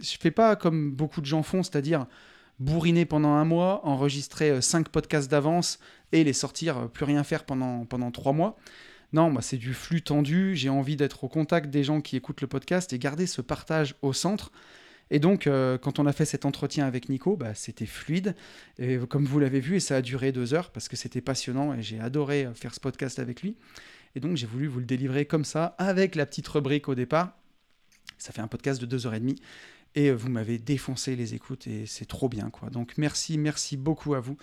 je 0.00 0.16
fais 0.18 0.30
pas 0.30 0.56
comme 0.56 0.92
beaucoup 0.92 1.20
de 1.20 1.26
gens 1.26 1.42
font, 1.42 1.62
c'est-à-dire 1.62 2.06
bourriner 2.58 3.04
pendant 3.04 3.30
un 3.30 3.44
mois, 3.44 3.86
enregistrer 3.86 4.50
euh, 4.50 4.60
cinq 4.60 4.88
podcasts 4.88 5.30
d'avance 5.30 5.78
et 6.10 6.24
les 6.24 6.32
sortir, 6.32 6.88
plus 6.90 7.04
rien 7.04 7.22
faire 7.22 7.44
pendant, 7.44 7.84
pendant 7.84 8.10
trois 8.10 8.32
mois. 8.32 8.56
Non, 9.12 9.34
c'est 9.40 9.56
du 9.56 9.72
flux 9.72 10.02
tendu, 10.02 10.54
j'ai 10.54 10.68
envie 10.68 10.96
d'être 10.96 11.24
au 11.24 11.28
contact 11.28 11.70
des 11.70 11.82
gens 11.82 12.00
qui 12.00 12.16
écoutent 12.16 12.42
le 12.42 12.46
podcast 12.46 12.92
et 12.92 12.98
garder 12.98 13.26
ce 13.26 13.40
partage 13.40 13.94
au 14.02 14.12
centre. 14.12 14.52
Et 15.10 15.18
donc, 15.18 15.46
euh, 15.46 15.78
quand 15.78 15.98
on 15.98 16.06
a 16.06 16.12
fait 16.12 16.24
cet 16.24 16.44
entretien 16.44 16.86
avec 16.86 17.08
Nico, 17.08 17.36
bah, 17.36 17.54
c'était 17.54 17.86
fluide, 17.86 18.34
et 18.78 18.98
comme 19.08 19.24
vous 19.24 19.38
l'avez 19.38 19.60
vu, 19.60 19.76
et 19.76 19.80
ça 19.80 19.96
a 19.96 20.02
duré 20.02 20.32
deux 20.32 20.54
heures 20.54 20.70
parce 20.70 20.88
que 20.88 20.96
c'était 20.96 21.20
passionnant 21.20 21.74
et 21.74 21.82
j'ai 21.82 21.98
adoré 22.00 22.44
euh, 22.44 22.54
faire 22.54 22.74
ce 22.74 22.80
podcast 22.80 23.18
avec 23.18 23.42
lui. 23.42 23.56
Et 24.14 24.20
donc 24.20 24.36
j'ai 24.36 24.46
voulu 24.46 24.66
vous 24.66 24.80
le 24.80 24.86
délivrer 24.86 25.26
comme 25.26 25.44
ça, 25.44 25.74
avec 25.78 26.14
la 26.14 26.26
petite 26.26 26.48
rubrique 26.48 26.88
au 26.88 26.94
départ. 26.94 27.36
Ça 28.18 28.32
fait 28.32 28.40
un 28.40 28.48
podcast 28.48 28.82
de 28.82 28.98
2h30. 28.98 29.36
Et 29.94 30.10
vous 30.10 30.28
m'avez 30.28 30.58
défoncé 30.58 31.16
les 31.16 31.34
écoutes 31.34 31.66
et 31.66 31.86
c'est 31.86 32.04
trop 32.04 32.28
bien. 32.28 32.50
quoi. 32.50 32.68
Donc 32.68 32.94
merci, 32.98 33.38
merci 33.38 33.76
beaucoup 33.76 34.14
à 34.14 34.20
vous. 34.20 34.36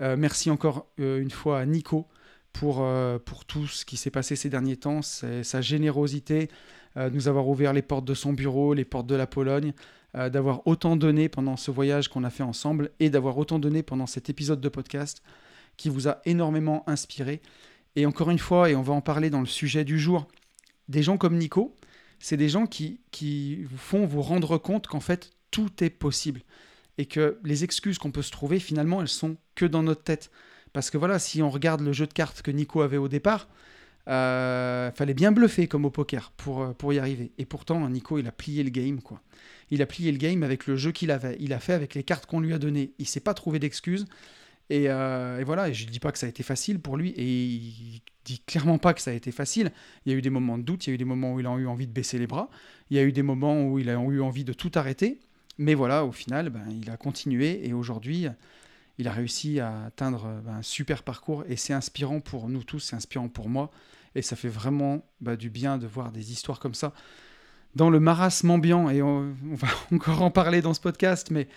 merci 0.00 0.50
encore 0.50 0.88
une 0.98 1.30
fois 1.30 1.60
à 1.60 1.64
Nico 1.64 2.06
pour, 2.52 2.86
pour 3.24 3.44
tout 3.44 3.66
ce 3.66 3.84
qui 3.84 3.96
s'est 3.96 4.10
passé 4.10 4.36
ces 4.36 4.50
derniers 4.50 4.76
temps, 4.76 5.00
sa 5.00 5.60
générosité, 5.60 6.50
nous 6.96 7.28
avoir 7.28 7.48
ouvert 7.48 7.72
les 7.72 7.82
portes 7.82 8.04
de 8.04 8.14
son 8.14 8.32
bureau, 8.32 8.74
les 8.74 8.84
portes 8.84 9.06
de 9.06 9.14
la 9.14 9.28
Pologne. 9.28 9.72
Euh, 10.16 10.28
d'avoir 10.28 10.66
autant 10.66 10.96
donné 10.96 11.28
pendant 11.28 11.56
ce 11.56 11.70
voyage 11.70 12.08
qu'on 12.08 12.24
a 12.24 12.30
fait 12.30 12.42
ensemble 12.42 12.90
et 12.98 13.10
d'avoir 13.10 13.38
autant 13.38 13.60
donné 13.60 13.84
pendant 13.84 14.08
cet 14.08 14.28
épisode 14.28 14.60
de 14.60 14.68
podcast 14.68 15.22
qui 15.76 15.88
vous 15.88 16.08
a 16.08 16.20
énormément 16.24 16.82
inspiré. 16.88 17.40
Et 17.94 18.06
encore 18.06 18.30
une 18.30 18.40
fois, 18.40 18.70
et 18.70 18.74
on 18.74 18.82
va 18.82 18.92
en 18.92 19.02
parler 19.02 19.30
dans 19.30 19.38
le 19.38 19.46
sujet 19.46 19.84
du 19.84 20.00
jour, 20.00 20.26
des 20.88 21.04
gens 21.04 21.16
comme 21.16 21.38
Nico, 21.38 21.76
c'est 22.18 22.36
des 22.36 22.48
gens 22.48 22.66
qui, 22.66 23.00
qui 23.12 23.62
vous 23.62 23.78
font 23.78 24.04
vous 24.04 24.20
rendre 24.20 24.58
compte 24.58 24.88
qu'en 24.88 24.98
fait, 24.98 25.30
tout 25.52 25.70
est 25.82 25.90
possible. 25.90 26.42
Et 26.98 27.06
que 27.06 27.38
les 27.44 27.62
excuses 27.62 27.98
qu'on 27.98 28.10
peut 28.10 28.22
se 28.22 28.32
trouver, 28.32 28.58
finalement, 28.58 29.00
elles 29.00 29.08
sont 29.08 29.36
que 29.54 29.64
dans 29.64 29.84
notre 29.84 30.02
tête. 30.02 30.32
Parce 30.72 30.90
que 30.90 30.98
voilà, 30.98 31.20
si 31.20 31.40
on 31.40 31.50
regarde 31.50 31.82
le 31.82 31.92
jeu 31.92 32.08
de 32.08 32.12
cartes 32.12 32.42
que 32.42 32.50
Nico 32.50 32.82
avait 32.82 32.96
au 32.96 33.08
départ, 33.08 33.48
euh, 34.08 34.90
fallait 34.92 35.14
bien 35.14 35.32
bluffer 35.32 35.68
comme 35.68 35.84
au 35.84 35.90
poker 35.90 36.32
pour, 36.36 36.62
euh, 36.62 36.72
pour 36.72 36.92
y 36.92 36.98
arriver. 36.98 37.32
Et 37.38 37.44
pourtant, 37.44 37.88
Nico, 37.88 38.18
il 38.18 38.26
a 38.26 38.32
plié 38.32 38.62
le 38.62 38.70
game, 38.70 39.00
quoi. 39.00 39.20
Il 39.70 39.82
a 39.82 39.86
plié 39.86 40.10
le 40.10 40.18
game 40.18 40.42
avec 40.42 40.66
le 40.66 40.76
jeu 40.76 40.90
qu'il 40.90 41.10
avait. 41.10 41.36
Il 41.38 41.52
a 41.52 41.60
fait 41.60 41.74
avec 41.74 41.94
les 41.94 42.02
cartes 42.02 42.26
qu'on 42.26 42.40
lui 42.40 42.52
a 42.52 42.58
données. 42.58 42.92
Il 42.98 43.06
s'est 43.06 43.20
pas 43.20 43.34
trouvé 43.34 43.58
d'excuses. 43.58 44.06
Et, 44.68 44.84
euh, 44.88 45.42
voilà, 45.44 45.72
je 45.72 45.84
ne 45.84 45.90
dis 45.90 45.98
pas 45.98 46.12
que 46.12 46.18
ça 46.18 46.26
a 46.26 46.28
été 46.28 46.44
facile 46.44 46.78
pour 46.78 46.96
lui, 46.96 47.10
et 47.10 47.24
il 47.24 48.00
dit 48.24 48.40
clairement 48.46 48.78
pas 48.78 48.94
que 48.94 49.00
ça 49.00 49.10
a 49.10 49.14
été 49.14 49.32
facile. 49.32 49.72
Il 50.06 50.12
y 50.12 50.14
a 50.14 50.18
eu 50.18 50.22
des 50.22 50.30
moments 50.30 50.58
de 50.58 50.62
doute, 50.62 50.86
il 50.86 50.90
y 50.90 50.92
a 50.92 50.94
eu 50.94 50.98
des 50.98 51.04
moments 51.04 51.34
où 51.34 51.40
il 51.40 51.46
a 51.46 51.54
eu 51.56 51.66
envie 51.66 51.88
de 51.88 51.92
baisser 51.92 52.18
les 52.20 52.28
bras, 52.28 52.48
il 52.88 52.96
y 52.96 53.00
a 53.00 53.02
eu 53.02 53.10
des 53.10 53.24
moments 53.24 53.64
où 53.64 53.80
il 53.80 53.90
a 53.90 53.94
eu 53.94 54.20
envie 54.20 54.44
de 54.44 54.52
tout 54.52 54.70
arrêter. 54.76 55.18
Mais 55.58 55.74
voilà, 55.74 56.04
au 56.04 56.12
final, 56.12 56.50
ben, 56.50 56.64
il 56.70 56.88
a 56.88 56.96
continué, 56.96 57.66
et 57.66 57.72
aujourd'hui, 57.72 58.28
il 59.00 59.08
a 59.08 59.12
réussi 59.12 59.60
à 59.60 59.84
atteindre 59.86 60.28
ben, 60.44 60.56
un 60.56 60.62
super 60.62 61.02
parcours, 61.02 61.44
et 61.48 61.56
c'est 61.56 61.72
inspirant 61.72 62.20
pour 62.20 62.48
nous 62.50 62.62
tous, 62.62 62.80
c'est 62.80 62.96
inspirant 62.96 63.28
pour 63.28 63.48
moi, 63.48 63.70
et 64.14 64.20
ça 64.20 64.36
fait 64.36 64.48
vraiment 64.48 65.02
ben, 65.22 65.36
du 65.36 65.48
bien 65.48 65.78
de 65.78 65.86
voir 65.86 66.12
des 66.12 66.32
histoires 66.32 66.60
comme 66.60 66.74
ça 66.74 66.92
dans 67.74 67.88
le 67.88 67.98
marasme 67.98 68.50
ambiant, 68.50 68.90
et 68.90 69.00
on, 69.00 69.34
va 69.42 69.68
encore 69.92 70.20
en 70.22 70.30
parler 70.30 70.60
dans 70.60 70.74
ce 70.74 70.80
podcast, 70.80 71.30
mais 71.30 71.48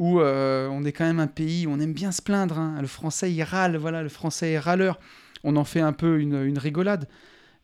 où 0.00 0.20
euh, 0.20 0.68
on 0.68 0.84
est 0.84 0.92
quand 0.92 1.04
même 1.04 1.20
un 1.20 1.28
pays 1.28 1.66
où 1.66 1.70
on 1.70 1.78
aime 1.78 1.92
bien 1.92 2.10
se 2.10 2.22
plaindre. 2.22 2.58
Hein. 2.58 2.78
Le 2.80 2.88
français, 2.88 3.32
il 3.32 3.42
râle, 3.42 3.76
voilà, 3.76 4.02
le 4.02 4.08
français 4.08 4.52
est 4.52 4.58
râleur. 4.58 4.98
On 5.44 5.56
en 5.56 5.64
fait 5.64 5.80
un 5.80 5.92
peu 5.92 6.18
une, 6.18 6.58
rigolade, 6.58 7.06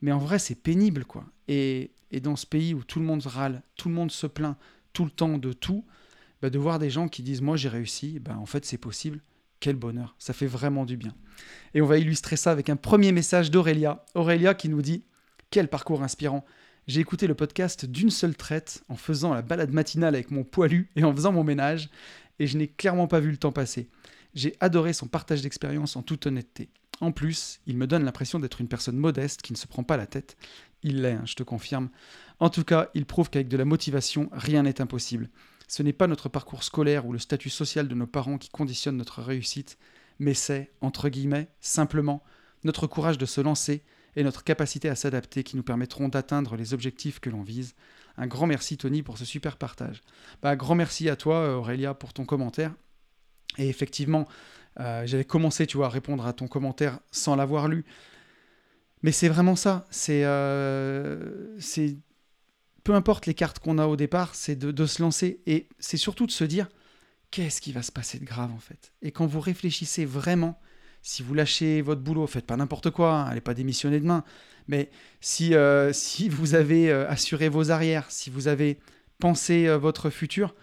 mais 0.03 0.13
en 0.13 0.19
vrai, 0.19 0.39
c'est 0.39 0.55
pénible, 0.55 1.05
quoi. 1.05 1.25
Et, 1.49 1.91
dans 2.23 2.37
ce 2.37 2.47
pays 2.47 2.73
où 2.73 2.83
tout 2.85 3.01
le 3.01 3.05
monde 3.05 3.23
râle, 3.27 3.63
tout 3.77 3.89
le 3.89 3.95
monde 3.95 4.11
se 4.11 4.27
plaint 4.27 4.57
tout 4.95 5.05
le 5.05 5.11
temps 5.11 5.37
de 5.37 5.53
tout, 5.53 5.85
bah, 6.43 6.51
de 6.51 6.59
voir 6.59 6.79
des 6.79 6.91
gens 6.91 7.09
qui 7.09 7.23
disent 7.23 7.43
Moi, 7.43 7.57
j'ai 7.57 7.69
réussi, 7.69 8.19
bah, 8.19 8.37
en 8.39 8.47
fait, 8.47 8.65
c'est 8.65 8.79
possible. 8.79 9.21
Quel 9.59 9.77
bonheur, 9.77 10.15
ça 10.19 10.35
fait 10.35 10.47
vraiment 10.47 10.85
du 10.85 10.97
bien. 10.97 11.15
Et 11.75 11.81
on 11.81 11.87
va 11.87 11.99
illustrer 11.99 12.37
ça 12.37 12.53
avec 12.53 12.69
un 12.69 12.77
premier 12.77 13.13
message 13.13 13.51
d'Aurélia. 13.51 14.05
Aurélia 14.15 14.55
qui 14.55 14.69
nous 14.69 14.83
dit 14.83 15.05
Quel 15.51 15.69
parcours 15.69 16.03
inspirant 16.03 16.45
j'ai 16.87 17.01
écouté 17.01 17.27
le 17.27 17.35
podcast 17.35 17.85
d'une 17.85 18.11
seule 18.11 18.37
traite 18.37 18.85
en 18.89 18.95
faisant 18.95 19.35
la 19.35 19.43
balade 19.43 19.73
matinale 19.73 20.15
avec 20.15 20.31
mon 20.31 20.45
poilu 20.45 20.89
et 20.95 21.03
en 21.03 21.13
faisant 21.13 21.33
mon 21.33 21.43
ménage, 21.43 21.91
et 22.39 22.47
je 22.47 22.57
n'ai 22.57 22.69
clairement 22.69 23.09
pas 23.09 23.19
vu 23.19 23.33
le 23.33 23.37
temps 23.37 23.51
passer. 23.51 23.89
J'ai 24.35 24.55
adoré 24.61 24.93
son 24.93 25.09
partage 25.09 25.43
d'expérience 25.43 25.97
en 25.97 26.03
toute 26.03 26.27
honnêteté. 26.27 26.69
En 27.01 27.11
plus, 27.11 27.61
il 27.67 27.77
me 27.77 27.89
donne 27.89 28.05
l'impression 28.05 28.39
d'être 28.39 28.61
une 28.61 28.69
personne 28.69 28.99
modeste 28.99 29.43
qui 29.43 29.53
ne 29.53 29.59
se 29.59 29.67
prend 29.67 29.83
pas 29.83 29.97
la 29.97 30.07
tête. 30.07 30.37
Il 30.85 31.03
l'est, 31.03 31.15
hein, 31.15 31.25
je 31.25 31.35
te 31.35 31.43
confirme. 31.43 31.89
En 32.39 32.51
tout 32.51 32.63
cas, 32.63 32.89
il 32.95 33.05
prouve 33.05 33.31
qu'avec 33.31 33.49
de 33.49 33.57
la 33.57 33.65
motivation, 33.65 34.29
rien 34.33 34.63
n'est 34.63 34.81
impossible. 34.81 35.29
Ce 35.67 35.83
n'est 35.83 35.93
pas 35.93 36.07
notre 36.07 36.29
parcours 36.29 36.63
scolaire 36.63 37.07
ou 37.07 37.13
le 37.13 37.19
statut 37.19 37.51
social 37.51 37.89
de 37.89 37.95
nos 37.95 38.07
parents 38.07 38.39
qui 38.39 38.51
conditionne 38.51 38.97
notre 38.97 39.23
réussite, 39.23 39.79
mais 40.19 40.35
c'est, 40.35 40.71
entre 40.81 41.09
guillemets, 41.09 41.49
simplement 41.61 42.23
notre 42.65 42.87
courage 42.87 43.19
de 43.19 43.27
se 43.27 43.41
lancer, 43.41 43.83
et 44.17 44.25
notre 44.25 44.43
capacité 44.43 44.89
à 44.89 44.95
s'adapter 44.95 45.45
qui 45.45 45.57
nous 45.57 45.63
permettront 45.63 46.09
d'atteindre 46.09 46.57
les 46.57 46.75
objectifs 46.75 47.21
que 47.21 47.31
l'on 47.31 47.43
vise. 47.43 47.75
Un 48.17 48.27
grand 48.27 48.47
merci 48.47 48.79
Tony 48.79 49.03
pour 49.03 49.19
ce 49.19 49.27
super 49.27 49.59
partage. 49.59 50.03
Bah, 50.43 50.57
grand 50.57 50.75
merci 50.75 51.09
à 51.11 51.17
toi 51.17 51.57
Aurélia 51.57 51.93
pour 51.95 52.15
ton 52.15 52.25
commentaire. 52.25 52.75
Et 53.59 53.69
effectivement, 53.69 54.27
euh, 54.81 55.07
j'avais 55.07 55.25
commencé 55.25 55.67
tu 55.67 55.77
vois, 55.77 55.87
à 55.87 55.91
répondre 55.91 56.27
à 56.27 56.33
ton 56.33 56.49
commentaire 56.49 56.99
sans 57.11 57.37
l'avoir 57.37 57.69
lu. 57.69 57.85
Mais 59.03 59.13
c'est 59.13 59.29
vraiment 59.29 59.55
ça. 59.55 59.87
C'est, 59.91 60.25
euh, 60.25 61.55
c'est 61.61 61.99
peu 62.87 62.95
importe 62.95 63.27
les 63.27 63.35
cartes 63.35 63.59
qu'on 63.59 63.79
a 63.79 63.87
au 63.89 63.97
départ, 63.97 64.37
c'est 64.37 64.55
de, 64.55 64.87
se 64.87 65.03
lancer. 65.03 65.41
Et 65.47 65.67
c'est 65.81 65.97
surtout 65.97 66.25
de 66.25 66.31
se 66.31 66.45
dire 66.45 66.69
qu'est-ce 67.33 67.61
qui 67.61 67.73
va 67.73 67.83
se 67.83 67.91
passer 67.91 68.21
de 68.21 68.25
grave 68.25 68.53
en 68.53 68.61
fait? 68.61 68.93
Et 69.03 69.11
quand 69.11 69.27
vous 69.27 69.41
réfléchissez 69.41 70.05
vraiment, 70.05 70.61
si 71.03 71.25
vous 71.25 71.35
lâchez 71.35 71.83
votre 71.83 72.01
boulot, 72.01 72.29
faites 72.29 72.47
pas 72.47 72.57
n'importe 72.57 72.91
quoi, 72.91 73.13
hein, 73.13 73.25
allez 73.25 73.41
pas 73.41 73.55
démissionner 73.55 73.99
demain, 73.99 74.23
mais 74.69 74.89
si, 75.21 75.57
euh, 75.57 75.93
si 75.93 76.29
vous 76.29 76.55
avez 76.55 76.89
euh, 76.89 77.11
assuré 77.11 77.49
vos 77.49 77.73
arrières, 77.73 78.09
si 78.09 78.31
vous 78.31 78.47
avez 78.47 78.79
pensé 79.19 79.67
euh, 79.67 79.79
votre 79.79 80.09
futur, 80.09 80.55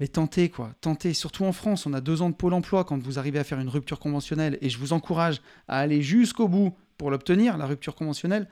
mais 0.00 0.08
tentez 0.08 0.50
quoi, 0.50 0.74
tentez. 0.82 1.14
Surtout 1.14 1.44
en 1.44 1.52
France, 1.52 1.86
on 1.86 1.94
a 1.94 2.02
deux 2.02 2.20
ans 2.20 2.28
de 2.28 2.34
pôle 2.34 2.52
emploi 2.52 2.84
quand 2.84 3.02
vous 3.02 3.18
arrivez 3.18 3.38
à 3.38 3.44
faire 3.44 3.58
une 3.58 3.70
rupture 3.70 4.00
conventionnelle, 4.00 4.58
et 4.60 4.68
je 4.68 4.76
vous 4.76 4.92
encourage 4.92 5.40
à 5.66 5.78
aller 5.78 6.02
jusqu'au 6.02 6.46
bout 6.46 6.76
pour 6.98 7.10
l'obtenir, 7.10 7.56
la 7.56 7.64
rupture 7.64 7.94
conventionnelle. 7.94 8.48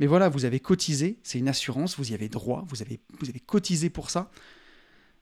Mais 0.00 0.06
voilà, 0.06 0.28
vous 0.28 0.44
avez 0.44 0.58
cotisé, 0.58 1.20
c'est 1.22 1.38
une 1.38 1.48
assurance, 1.48 1.96
vous 1.96 2.10
y 2.10 2.14
avez 2.14 2.28
droit, 2.28 2.64
vous 2.66 2.82
avez, 2.82 2.98
vous 3.20 3.28
avez 3.28 3.38
cotisé 3.38 3.88
pour 3.88 4.10
ça. 4.10 4.32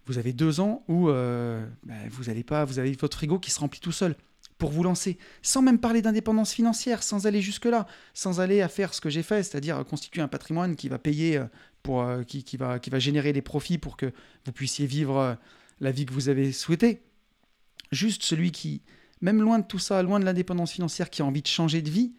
Vous 0.06 0.16
avez 0.16 0.32
deux 0.32 0.60
ans 0.60 0.84
où 0.88 1.08
bah, 1.08 1.94
vous 2.10 2.30
allez 2.30 2.42
pas, 2.44 2.64
vous 2.64 2.78
avez 2.78 2.92
votre 2.92 3.18
frigo 3.18 3.38
qui 3.38 3.50
se 3.50 3.60
remplit 3.60 3.80
tout 3.80 3.92
seul 3.92 4.16
pour 4.58 4.70
vous 4.70 4.82
lancer, 4.82 5.18
sans 5.40 5.62
même 5.62 5.78
parler 5.78 6.02
d'indépendance 6.02 6.52
financière, 6.52 7.02
sans 7.02 7.26
aller 7.26 7.40
jusque-là, 7.40 7.86
sans 8.12 8.40
aller 8.40 8.60
à 8.60 8.68
faire 8.68 8.92
ce 8.92 9.00
que 9.00 9.08
j'ai 9.08 9.22
fait, 9.22 9.42
c'est-à-dire 9.44 9.84
constituer 9.84 10.20
un 10.20 10.28
patrimoine 10.28 10.76
qui 10.76 10.88
va 10.88 10.98
payer, 10.98 11.38
euh, 11.38 11.44
pour, 11.82 12.02
euh, 12.02 12.24
qui, 12.24 12.42
qui, 12.42 12.56
va, 12.56 12.80
qui 12.80 12.90
va 12.90 12.98
générer 12.98 13.32
des 13.32 13.40
profits 13.40 13.78
pour 13.78 13.96
que 13.96 14.12
vous 14.44 14.52
puissiez 14.52 14.86
vivre 14.86 15.16
euh, 15.16 15.34
la 15.80 15.92
vie 15.92 16.04
que 16.04 16.12
vous 16.12 16.28
avez 16.28 16.52
souhaitée. 16.52 17.02
Juste 17.92 18.24
celui 18.24 18.50
qui, 18.50 18.82
même 19.20 19.40
loin 19.40 19.60
de 19.60 19.64
tout 19.64 19.78
ça, 19.78 20.02
loin 20.02 20.18
de 20.18 20.24
l'indépendance 20.24 20.72
financière, 20.72 21.08
qui 21.08 21.22
a 21.22 21.24
envie 21.24 21.42
de 21.42 21.46
changer 21.46 21.80
de 21.80 21.90
vie, 21.90 22.12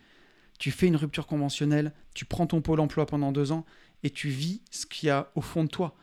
tu 0.60 0.72
fais 0.72 0.88
une 0.88 0.98
rupture 0.98 1.26
conventionnelle, 1.26 1.94
tu 2.14 2.26
prends 2.26 2.46
ton 2.46 2.62
pôle 2.62 2.82
emploi 2.82 3.06
pendant 3.06 3.32
deux 3.32 3.52
ans 3.52 3.66
et 4.04 4.10
tu 4.10 4.30
vis 4.30 4.62
ce 4.70 4.86
qu'il 4.86 5.08
y 5.08 5.10
a 5.10 5.32
au 5.36 5.42
fond 5.42 5.64
de 5.64 5.70
toi. 5.70 5.96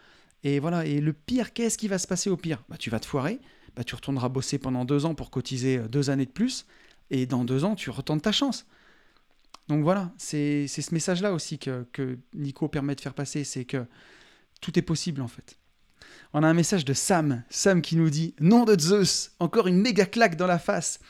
Et 0.42 0.58
voilà, 0.58 0.84
et 0.86 1.00
le 1.00 1.12
pire, 1.12 1.52
qu'est-ce 1.52 1.78
qui 1.78 1.88
va 1.88 1.98
se 1.98 2.06
passer 2.06 2.30
au 2.30 2.36
pire? 2.36 2.64
Bah, 2.68 2.76
Tu 2.78 2.90
vas 2.90 2.98
te 2.98 3.06
foirer, 3.06 3.38
bah, 3.76 3.84
tu 3.84 3.94
retourneras 3.94 4.28
bosser 4.28 4.58
pendant 4.58 4.84
deux 4.84 5.04
ans 5.04 5.14
pour 5.14 5.30
cotiser 5.30 5.78
euh, 5.78 5.88
deux 5.88 6.10
années 6.10 6.26
de 6.26 6.30
plus, 6.30 6.66
et 7.10 7.26
dans 7.26 7.44
deux 7.44 7.64
ans, 7.64 7.74
tu 7.74 7.90
retentes 7.90 8.22
ta 8.22 8.32
chance. 8.32 8.66
Donc 9.68 9.82
voilà, 9.82 10.12
c'est 10.16 10.68
ce 10.68 10.94
message-là 10.94 11.32
aussi 11.32 11.58
que, 11.58 11.86
que, 11.92 12.18
Nico 12.34 12.68
permet 12.68 12.94
de 12.94 13.00
faire 13.00 13.14
passer, 13.14 13.44
c'est 13.44 13.64
que 13.64 13.84
tout 14.60 14.78
est 14.78 14.82
possible 14.82 15.20
en 15.20 15.28
fait. 15.28 15.58
On 16.32 16.42
a 16.42 16.48
un 16.48 16.54
message 16.54 16.84
de 16.84 16.92
Sam, 16.92 17.42
Sam 17.50 17.82
qui 17.82 17.96
nous 17.96 18.10
dit 18.10 18.34
Nom 18.38 18.64
de 18.64 18.78
Zeus, 18.78 19.32
encore 19.40 19.66
une 19.66 19.80
méga 19.80 20.06
claque 20.06 20.36
dans 20.36 20.46
la 20.46 20.58
face. 20.58 21.00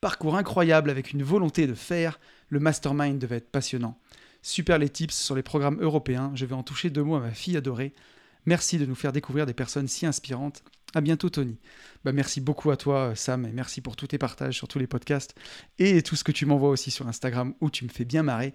Parcours 0.00 0.36
incroyable 0.36 0.88
avec 0.88 1.12
une 1.12 1.22
volonté 1.22 1.66
de 1.66 1.74
faire, 1.74 2.18
le 2.48 2.60
mastermind 2.60 3.18
devait 3.18 3.36
être 3.36 3.50
passionnant. 3.50 3.98
Super 4.42 4.78
les 4.78 4.88
tips 4.88 5.14
sur 5.14 5.34
les 5.34 5.42
programmes 5.42 5.78
européens, 5.80 6.30
je 6.34 6.46
vais 6.46 6.54
en 6.54 6.62
toucher 6.62 6.90
deux 6.90 7.02
mots 7.02 7.16
à 7.16 7.20
ma 7.20 7.32
fille 7.32 7.56
adorée. 7.56 7.92
Merci 8.46 8.78
de 8.78 8.86
nous 8.86 8.94
faire 8.94 9.12
découvrir 9.12 9.44
des 9.44 9.54
personnes 9.54 9.88
si 9.88 10.06
inspirantes. 10.06 10.62
À 10.94 11.00
bientôt, 11.00 11.28
Tony. 11.28 11.58
Bah, 12.04 12.12
merci 12.12 12.40
beaucoup 12.40 12.70
à 12.70 12.76
toi, 12.76 13.12
Sam, 13.16 13.44
et 13.44 13.50
merci 13.50 13.80
pour 13.80 13.96
tous 13.96 14.06
tes 14.06 14.18
partages 14.18 14.54
sur 14.54 14.68
tous 14.68 14.78
les 14.78 14.86
podcasts 14.86 15.34
et 15.80 16.00
tout 16.02 16.14
ce 16.14 16.22
que 16.22 16.30
tu 16.30 16.46
m'envoies 16.46 16.70
aussi 16.70 16.92
sur 16.92 17.08
Instagram 17.08 17.54
où 17.60 17.70
tu 17.70 17.84
me 17.84 17.90
fais 17.90 18.04
bien 18.04 18.22
marrer. 18.22 18.54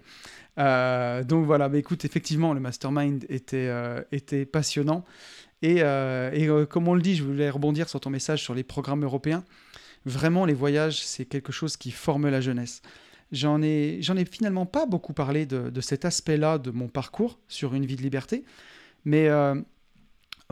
Euh, 0.58 1.22
donc 1.24 1.44
voilà, 1.44 1.68
bah, 1.68 1.76
écoute, 1.76 2.06
effectivement, 2.06 2.54
le 2.54 2.60
mastermind 2.60 3.26
était, 3.28 3.68
euh, 3.68 4.02
passionnant. 4.50 5.04
Et, 5.60 5.82
euh, 5.82 6.32
et 6.32 6.66
comme 6.66 6.88
on 6.88 6.94
le 6.94 7.02
dit, 7.02 7.14
je 7.14 7.22
voulais 7.22 7.50
rebondir 7.50 7.88
sur 7.88 8.00
ton 8.00 8.10
message 8.10 8.42
sur 8.42 8.54
les 8.54 8.64
programmes 8.64 9.04
européens. 9.04 9.44
Vraiment, 10.06 10.46
les 10.46 10.54
voyages, 10.54 11.04
c'est 11.04 11.26
quelque 11.26 11.52
chose 11.52 11.76
qui 11.76 11.90
forme 11.90 12.28
la 12.28 12.40
jeunesse. 12.40 12.82
J'en 13.32 13.62
ai, 13.62 13.98
j'en 14.02 14.16
ai 14.16 14.24
finalement 14.24 14.66
pas 14.66 14.86
beaucoup 14.86 15.14
parlé 15.14 15.46
de, 15.46 15.70
de 15.70 15.80
cet 15.80 16.04
aspect-là 16.04 16.58
de 16.58 16.70
mon 16.70 16.88
parcours 16.88 17.38
sur 17.48 17.74
une 17.74 17.86
vie 17.86 17.96
de 17.96 18.02
liberté, 18.02 18.44
mais 19.04 19.28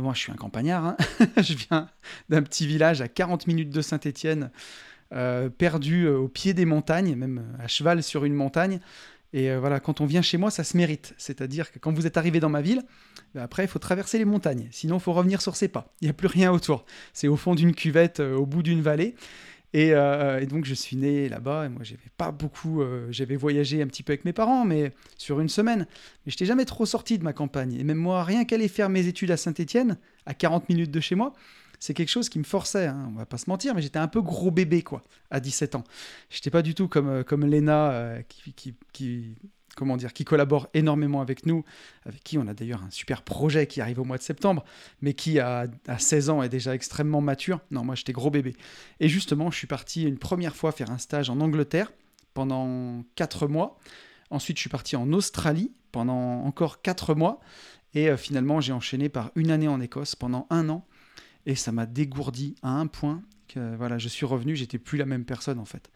moi, 0.01 0.15
je 0.15 0.21
suis 0.21 0.33
un 0.33 0.37
campagnard. 0.37 0.85
Hein. 0.85 0.97
je 1.37 1.55
viens 1.55 1.89
d'un 2.29 2.43
petit 2.43 2.67
village 2.67 3.01
à 3.01 3.09
40 3.09 3.47
minutes 3.47 3.71
de 3.71 3.83
Saint-Étienne, 3.83 4.51
euh, 5.13 5.49
perdu 5.49 6.05
euh, 6.05 6.19
au 6.19 6.29
pied 6.29 6.55
des 6.55 6.65
montagnes, 6.65 7.15
même 7.17 7.39
euh, 7.39 7.65
à 7.65 7.69
cheval 7.69 8.03
sur 8.03 8.25
une 8.25 8.35
montagne. 8.35 8.81
Et 9.33 9.55
voilà, 9.55 9.79
quand 9.79 10.01
on 10.01 10.07
vient 10.07 10.23
chez 10.23 10.39
moi, 10.39 10.51
ça 10.51 10.65
se 10.65 10.77
mérite. 10.77 11.15
C'est-à-dire 11.17 11.71
que 11.71 11.79
quand 11.79 11.93
vous 11.93 12.05
êtes 12.05 12.17
arrivé 12.17 12.41
dans 12.41 12.49
ma 12.49 12.63
ville, 12.63 12.83
ben 13.33 13.43
après, 13.43 13.63
il 13.63 13.69
faut 13.69 13.79
traverser 13.79 14.19
les 14.19 14.25
montagnes. 14.25 14.67
Sinon, 14.73 14.97
il 14.97 15.01
faut 15.01 15.13
revenir 15.13 15.41
sur 15.41 15.55
ses 15.55 15.69
pas. 15.69 15.95
Il 16.01 16.07
n'y 16.07 16.11
a 16.11 16.15
plus 16.15 16.27
rien 16.27 16.51
autour. 16.51 16.85
C'est 17.13 17.29
au 17.29 17.37
fond 17.37 17.55
d'une 17.55 17.73
cuvette, 17.73 18.19
au 18.19 18.45
bout 18.45 18.65
d'une 18.65 18.83
vallée. 18.83 19.15
Et, 19.73 19.93
euh, 19.95 20.41
et, 20.41 20.47
donc 20.47 20.65
je 20.65 20.75
suis 20.75 20.97
né 20.97 21.29
là-bas 21.29 21.67
et 21.67 21.69
moi 21.69 21.83
j'avais 21.85 22.11
pas 22.17 22.33
beaucoup, 22.33 22.83
euh, 22.83 23.07
j'avais 23.11 23.37
voyagé 23.37 23.81
un 23.83 23.87
petit 23.87 24.03
peu 24.03 24.12
avec 24.12 24.25
mes 24.25 24.33
parents, 24.33 24.65
mais 24.65 24.93
sur 25.17 25.41
une 25.41 25.49
semaine. 25.49 25.87
Mais 26.27 26.33
je 26.33 26.37
n'étais 26.37 26.47
jamais 26.47 26.65
trop 26.65 26.87
sorti 26.87 27.19
de 27.19 27.25
ma 27.25 27.33
campagne. 27.33 27.75
Et 27.75 27.85
même 27.85 27.99
moi, 27.99 28.25
rien 28.25 28.45
qu'aller 28.45 28.69
faire 28.69 28.89
mes 28.89 29.07
études 29.07 29.31
à 29.31 29.37
Saint-Étienne, 29.37 29.97
à 30.27 30.35
40 30.35 30.69
minutes 30.69 30.91
de 30.91 31.00
chez 31.00 31.15
moi, 31.15 31.33
c'est 31.79 31.95
quelque 31.95 32.09
chose 32.09 32.29
qui 32.29 32.39
me 32.39 32.45
forçait, 32.45 32.87
hein, 32.87 33.09
on 33.11 33.19
va 33.19 33.27
pas 33.27 33.39
se 33.39 33.49
mentir, 33.49 33.75
mais 33.75 33.81
j'étais 33.81 33.99
un 33.99 34.09
peu 34.09 34.21
gros 34.21 34.50
bébé 34.50 34.83
quoi, 34.83 35.03
à 35.31 35.41
17 35.41 35.77
ans. 35.77 35.85
J'étais 36.29 36.50
pas 36.50 36.62
du 36.62 36.75
tout 36.75 36.89
comme, 36.89 37.09
euh, 37.09 37.23
comme 37.23 37.47
Léna 37.47 38.23
qui, 38.29 38.53
qui, 38.53 38.75
qui, 38.93 39.35
comment 39.81 39.97
dire, 39.97 40.13
qui 40.13 40.27
collabore 40.27 40.69
énormément 40.75 41.23
avec 41.23 41.47
nous, 41.47 41.65
avec 42.05 42.23
qui 42.23 42.37
on 42.37 42.47
a 42.47 42.53
d'ailleurs 42.53 42.83
un 42.83 42.91
super 42.91 43.23
projet 43.23 43.67
qui 43.67 43.81
arrive 43.81 43.99
au 43.99 44.05
mois 44.05 44.19
de 44.19 44.23
septembre, 44.23 44.63
mais 45.01 45.15
qui 45.15 45.41
à, 45.41 45.69
16 45.99 46.29
ans 46.29 46.43
est 46.43 46.51
déjà 46.51 46.75
extrêmement 46.75 47.23
mature. 47.23 47.61
Non, 47.71 47.83
moi 47.83 47.95
j'étais 47.95 48.13
gros 48.13 48.29
bébé. 48.29 48.55
Et 49.01 49.09
justement, 49.09 49.51
je 49.51 49.57
suis 49.57 49.67
parti 49.67 50.03
une 50.03 50.19
première 50.19 50.55
fois 50.55 50.71
faire 50.71 50.91
un 50.91 50.99
stage 50.99 51.31
en 51.31 51.41
Angleterre 51.41 51.95
pendant 52.35 53.03
4 53.15 53.49
mois. 53.49 53.79
Ensuite, 54.29 54.59
je 54.59 54.61
suis 54.61 54.69
parti 54.69 54.97
en 54.97 55.15
Australie 55.15 55.73
pendant 55.93 56.45
encore 56.45 56.83
4 56.83 57.15
mois. 57.15 57.41
Et 57.95 58.11
euh, 58.11 58.19
finalement, 58.19 58.61
j'ai 58.61 58.75
enchaîné 58.75 59.09
par 59.09 59.31
une 59.35 59.51
année 59.51 59.67
en 59.67 59.81
Écosse 59.81 60.15
pendant 60.15 60.47
un 60.51 60.69
an. 60.69 60.85
Et 61.47 61.55
ça 61.55 61.73
m'a 61.73 61.87
dégourdi 61.87 62.55
à 62.63 62.69
un 62.69 62.87
point 62.87 63.23
que 63.49 63.77
voilà, 63.77 63.97
je 63.97 64.09
suis 64.09 64.27
revenu, 64.27 64.57
j'étais 64.57 64.79
plus 64.79 64.99
la 64.99 65.07
même 65.07 65.25
personne 65.25 65.59
en 65.59 65.65
fait 65.65 65.91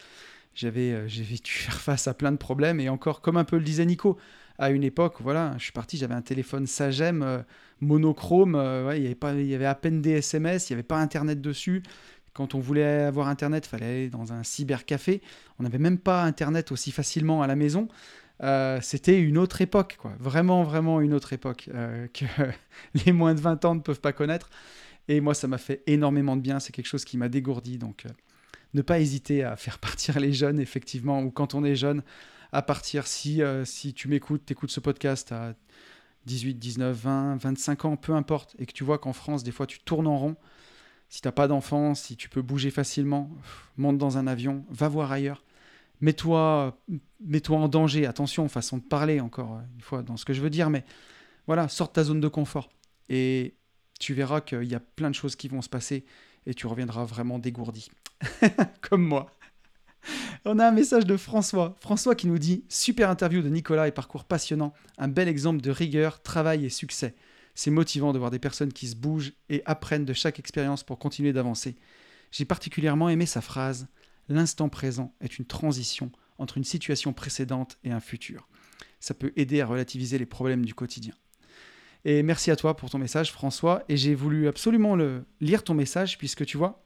j'avais 0.55 0.93
euh, 0.93 1.09
j'ai 1.09 1.25
dû 1.25 1.41
faire 1.51 1.81
face 1.81 2.09
à 2.09 2.15
plein 2.15 2.33
de 2.33 2.37
problèmes 2.37 2.81
et 2.81 2.89
encore 2.89 3.21
comme 3.21 3.37
un 3.37 3.45
peu 3.45 3.57
le 3.57 3.65
disait 3.65 3.87
Nico 3.87 4.17
à 4.59 4.71
une 4.71 4.85
époque 4.85 5.17
voilà 5.21 5.55
je 5.59 5.65
suis 5.65 5.73
parti 5.73 5.97
j'avais 5.97 6.15
un 6.15 6.23
téléphone 6.23 6.67
Sagem 6.67 7.23
euh, 7.23 7.39
monochrome 7.81 8.55
euh, 8.55 8.97
il 8.97 9.03
y 9.03 9.07
avait 9.07 9.43
il 9.43 9.47
y 9.49 9.55
avait 9.55 9.67
à 9.67 9.75
peine 9.75 10.01
des 10.01 10.13
SMS 10.13 10.71
il 10.71 10.73
y 10.73 10.75
avait 10.75 10.83
pas 10.83 10.99
internet 10.99 11.41
dessus. 11.41 11.83
Quand 12.33 12.57
on 12.57 12.59
voulait 12.59 13.03
avoir 13.03 13.29
internet 13.29 13.65
fallait 13.65 13.87
aller 13.87 14.09
dans 14.09 14.33
un 14.33 14.43
cybercafé. 14.43 15.23
On 15.61 15.63
n'avait 15.63 15.79
même 15.79 15.99
pas 15.99 16.25
internet 16.25 16.73
aussi 16.73 16.91
facilement 16.91 17.43
à 17.43 17.47
la 17.47 17.55
maison. 17.55 17.87
C'était 18.81 19.21
une 19.21 19.39
autre 19.39 19.61
époque 19.61 19.99
quoi. 20.03 20.15
Vraiment 20.19 20.65
vraiment 20.65 21.01
une 21.01 21.15
autre 21.15 21.33
époque 21.33 21.71
que 22.13 22.25
les 23.07 23.13
moins 23.13 23.35
de 23.35 23.41
20 23.41 23.65
ans 23.67 23.77
ne 23.77 23.81
peuvent 23.81 24.01
pas 24.01 24.13
connaître. 24.13 24.51
Et 25.07 25.21
moi 25.21 25.33
ça 25.35 25.47
m'a 25.47 25.59
fait 25.59 25.85
énormément 25.87 26.35
de 26.35 26.41
bien. 26.41 26.59
C'est 26.59 26.73
quelque 26.73 26.89
chose 26.89 27.05
qui 27.05 27.19
m'a 27.19 27.29
dégourdi 27.29 27.79
donc 27.79 28.05
ne 28.75 28.83
pas 28.83 29.01
hésiter 29.01 29.45
à 29.45 29.57
faire 29.57 29.79
partir 29.81 30.21
les 30.21 30.33
jeunes, 30.33 30.61
effectivement, 30.61 31.23
ou 31.23 31.31
quand 31.31 31.55
on 31.55 31.65
est 31.65 31.77
jeune, 31.77 32.03
à 32.53 32.63
partir. 32.63 33.07
Si, 33.07 33.43
euh, 33.43 33.65
si 33.65 33.95
tu 33.95 34.09
m'écoutes, 34.09 34.45
t'écoutes 34.45 34.71
ce 34.71 34.81
podcast 34.81 35.33
à 35.33 35.55
18, 36.27 36.55
19, 36.55 36.97
20, 36.97 37.37
25 37.37 37.85
ans, 37.85 37.97
peu 37.97 38.13
importe, 38.13 38.55
et 38.59 38.67
que 38.67 38.73
tu 38.73 38.85
vois 38.85 38.99
qu'en 38.99 39.13
France, 39.13 39.43
des 39.43 39.53
fois, 39.53 39.67
tu 39.67 39.81
tournes 39.81 40.07
en 40.07 40.19
rond, 40.19 40.37
si 41.09 41.21
t'as 41.21 41.33
pas 41.33 41.49
d'enfant, 41.49 41.95
si 41.95 42.17
tu 42.17 42.29
peux 42.29 42.43
bouger 42.43 42.71
facilement, 42.71 43.31
monte 43.77 43.99
dans 43.99 44.19
un 44.19 44.27
avion, 44.27 44.65
va 44.71 44.89
voir 44.89 45.13
ailleurs. 45.13 45.45
Mets-toi 46.01 46.77
mets 47.21 47.51
en 47.51 47.69
danger, 47.69 48.07
attention, 48.07 48.49
façon 48.49 48.79
de 48.79 48.83
parler 48.83 49.21
encore 49.21 49.61
une 49.75 49.81
fois 49.81 50.03
dans 50.03 50.17
ce 50.17 50.25
que 50.25 50.33
je 50.33 50.41
veux 50.41 50.51
dire, 50.51 50.71
mais 50.71 50.85
voilà, 51.47 51.69
sors 51.69 51.89
de 51.89 51.93
ta 51.93 52.05
zone 52.05 52.21
de 52.21 52.29
confort. 52.29 52.71
Et 53.09 53.55
tu 54.01 54.13
verras 54.15 54.41
qu'il 54.41 54.65
y 54.65 54.75
a 54.75 54.81
plein 54.81 55.09
de 55.09 55.15
choses 55.15 55.37
qui 55.37 55.49
vont 55.49 55.63
se 55.63 55.69
passer 55.69 56.05
et 56.47 56.55
tu 56.55 56.67
reviendras 56.67 57.05
vraiment 57.05 57.39
dégourdi. 57.39 57.91
Comme 58.81 59.05
moi. 59.05 59.31
On 60.45 60.59
a 60.59 60.69
un 60.69 60.73
message 60.73 61.07
de 61.07 61.17
François. 61.17 61.77
François 61.81 62.15
qui 62.15 62.27
nous 62.27 62.39
dit 62.39 62.65
Super 62.69 63.09
interview 63.09 63.41
de 63.41 63.49
Nicolas 63.49 63.89
et 63.89 63.93
parcours 63.93 64.25
passionnant. 64.25 64.75
Un 64.99 65.09
bel 65.09 65.29
exemple 65.29 65.63
de 65.63 65.71
rigueur, 65.71 66.23
travail 66.23 66.67
et 66.67 66.71
succès. 66.71 67.15
C'est 67.55 67.71
motivant 67.71 68.13
de 68.13 68.19
voir 68.19 68.31
des 68.31 68.39
personnes 68.39 68.73
qui 68.73 68.89
se 68.89 68.97
bougent 68.97 69.33
et 69.49 69.63
apprennent 69.65 70.05
de 70.05 70.13
chaque 70.13 70.39
expérience 70.39 70.83
pour 70.83 70.99
continuer 70.99 71.33
d'avancer. 71.33 71.77
J'ai 72.31 72.45
particulièrement 72.45 73.09
aimé 73.09 73.27
sa 73.27 73.41
phrase 73.41 73.87
L'instant 74.29 74.69
présent 74.69 75.15
est 75.21 75.39
une 75.39 75.45
transition 75.45 76.11
entre 76.39 76.57
une 76.57 76.65
situation 76.65 77.13
précédente 77.13 77.79
et 77.85 77.91
un 77.91 78.01
futur. 78.01 78.49
Ça 78.99 79.15
peut 79.15 79.33
aider 79.37 79.61
à 79.61 79.67
relativiser 79.67 80.19
les 80.19 80.27
problèmes 80.27 80.65
du 80.65 80.75
quotidien. 80.75 81.13
Et 82.05 82.23
merci 82.23 82.51
à 82.51 82.57
toi 82.57 82.77
pour 82.77 82.91
ton 82.91 82.99
message, 82.99 83.33
François. 83.33 83.83
Et 83.89 83.97
j'ai 83.97 84.15
voulu 84.15 84.49
absolument 84.49 84.97
lire 85.41 85.65
ton 85.65 85.75
message, 85.75 86.19
puisque 86.19 86.45
tu 86.45 86.57
vois, 86.57 86.85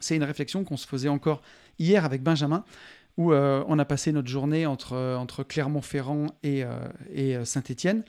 c'est 0.00 0.16
une 0.16 0.24
réflexion 0.24 0.64
qu'on 0.64 0.76
se 0.76 0.86
faisait 0.86 1.08
encore 1.08 1.42
hier 1.78 2.04
avec 2.04 2.22
Benjamin, 2.22 2.64
où 3.16 3.32
euh, 3.32 3.64
on 3.68 3.78
a 3.78 3.84
passé 3.84 4.12
notre 4.12 4.28
journée 4.28 4.66
entre, 4.66 4.96
entre 5.16 5.44
Clermont-Ferrand 5.44 6.26
et, 6.42 6.64
euh, 6.64 6.70
et 7.12 7.36
euh, 7.36 7.44
Saint-Étienne 7.44 8.04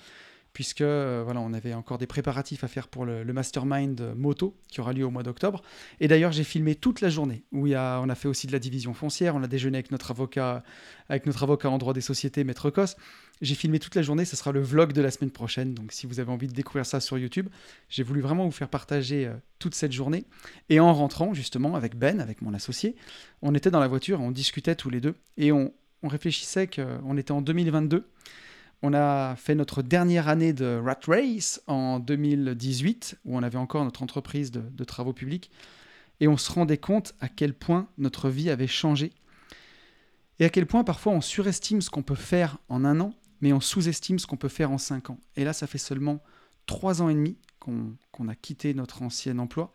puisque 0.53 0.81
euh, 0.81 1.21
voilà, 1.23 1.39
on 1.39 1.53
avait 1.53 1.73
encore 1.73 1.97
des 1.97 2.07
préparatifs 2.07 2.63
à 2.63 2.67
faire 2.67 2.87
pour 2.87 3.05
le, 3.05 3.23
mastermind 3.31 4.13
moto 4.15 4.57
qui 4.67 4.81
aura 4.81 4.91
lieu 4.91 5.05
au 5.05 5.09
mois 5.09 5.23
d'octobre. 5.23 5.61
Et 5.99 6.07
d'ailleurs, 6.07 6.31
j'ai 6.31 6.43
filmé 6.43 6.75
toute 6.75 7.01
la 7.01 7.09
journée 7.09 7.43
où 7.51 7.67
il 7.67 7.71
y 7.71 7.75
a, 7.75 7.99
on 8.01 8.09
a 8.09 8.15
fait 8.15 8.27
aussi 8.27 8.47
de 8.47 8.51
la 8.51 8.59
division 8.59 8.93
foncière, 8.93 9.35
on 9.35 9.43
a 9.43 9.47
déjeuné 9.47 9.77
avec 9.77 9.91
notre 9.91 10.11
avocat, 10.11 10.63
avec 11.07 11.25
notre 11.25 11.43
avocat 11.43 11.69
en 11.69 11.77
droit 11.77 11.93
des 11.93 12.01
sociétés, 12.01 12.43
Maître 12.43 12.69
Cos. 12.69 12.95
J'ai 13.41 13.55
filmé 13.55 13.79
toute 13.79 13.95
la 13.95 14.01
journée, 14.01 14.25
ce 14.25 14.35
sera 14.35 14.51
le 14.51 14.61
vlog 14.61 14.93
de 14.93 15.01
la 15.01 15.09
semaine 15.09 15.31
prochaine. 15.31 15.73
Donc, 15.73 15.93
si 15.93 16.05
vous 16.05 16.19
avez 16.19 16.31
envie 16.31 16.47
de 16.47 16.53
découvrir 16.53 16.85
ça 16.85 16.99
sur 16.99 17.17
YouTube, 17.17 17.47
j'ai 17.89 18.03
voulu 18.03 18.21
vraiment 18.21 18.45
vous 18.45 18.51
faire 18.51 18.69
partager 18.69 19.25
euh, 19.25 19.33
toute 19.57 19.73
cette 19.73 19.93
journée. 19.93 20.25
Et 20.69 20.79
en 20.79 20.93
rentrant, 20.93 21.33
justement, 21.33 21.75
avec 21.75 21.95
Ben, 21.95 22.19
avec 22.19 22.41
mon 22.41 22.53
associé, 22.53 22.95
on 23.41 23.55
était 23.55 23.71
dans 23.71 23.79
la 23.79 23.87
voiture, 23.87 24.21
on 24.21 24.31
discutait 24.31 24.75
tous 24.75 24.89
les 24.89 25.01
deux 25.01 25.15
et 25.37 25.51
on, 25.51 25.73
on 26.03 26.07
réfléchissait 26.07 26.67
qu'on 26.67 27.17
était 27.17 27.31
en 27.31 27.41
2022 27.41 28.05
on 28.83 28.93
a 28.93 29.35
fait 29.35 29.55
notre 29.55 29.81
dernière 29.83 30.27
année 30.27 30.53
de 30.53 30.81
Rat 30.83 30.99
Race 31.07 31.61
en 31.67 31.99
2018, 31.99 33.19
où 33.25 33.37
on 33.37 33.43
avait 33.43 33.57
encore 33.57 33.83
notre 33.83 34.01
entreprise 34.01 34.51
de, 34.51 34.83
travaux 34.83 35.13
publics, 35.13 35.51
et 36.19 36.27
on 36.27 36.37
se 36.37 36.51
rendait 36.51 36.77
compte 36.77 37.13
à 37.19 37.29
quel 37.29 37.53
point 37.53 37.87
notre 37.97 38.29
vie 38.29 38.49
avait 38.49 38.67
changé, 38.67 39.13
et 40.39 40.45
à 40.45 40.49
quel 40.49 40.65
point 40.65 40.83
parfois 40.83 41.13
on 41.13 41.21
surestime 41.21 41.81
ce 41.81 41.89
qu'on 41.89 42.01
peut 42.01 42.15
faire 42.15 42.57
en 42.69 42.83
un 42.83 42.99
an, 42.99 43.13
mais 43.41 43.53
on 43.53 43.59
sous-estime 43.59 44.17
ce 44.17 44.25
qu'on 44.25 44.37
peut 44.37 44.47
faire 44.49 44.71
en 44.71 44.77
cinq 44.77 45.09
ans. 45.11 45.19
Et 45.35 45.43
là, 45.43 45.53
ça 45.53 45.67
fait 45.67 45.77
seulement 45.77 46.21
trois 46.65 47.01
ans 47.01 47.09
et 47.09 47.15
demi 47.15 47.37
qu'on 47.59 48.27
a 48.27 48.35
quitté 48.35 48.73
notre 48.73 49.03
ancien 49.03 49.37
emploi, 49.37 49.71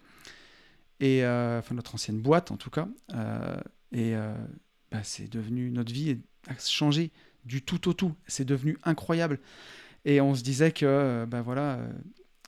et 0.99 1.25
euh, 1.25 1.61
enfin 1.61 1.77
notre 1.77 1.95
ancienne 1.95 2.21
boîte 2.21 2.51
en 2.51 2.57
tout 2.57 2.71
cas, 2.71 2.89
euh, 3.15 3.61
et 3.93 4.17
euh, 4.17 4.35
bah, 4.91 5.05
c'est 5.05 5.31
devenu 5.31 5.71
notre 5.71 5.93
vie 5.93 6.19
a 6.49 6.59
changé 6.59 7.13
du 7.47 7.63
tout 7.63 7.89
au 7.89 7.93
tout. 7.95 8.15
C'est 8.27 8.45
devenu 8.45 8.77
incroyable. 8.85 9.41
Et 10.05 10.21
on 10.21 10.35
se 10.35 10.43
disait 10.43 10.73
que, 10.73 11.25
ben 11.29 11.41
voilà, 11.41 11.77
euh, 11.77 11.89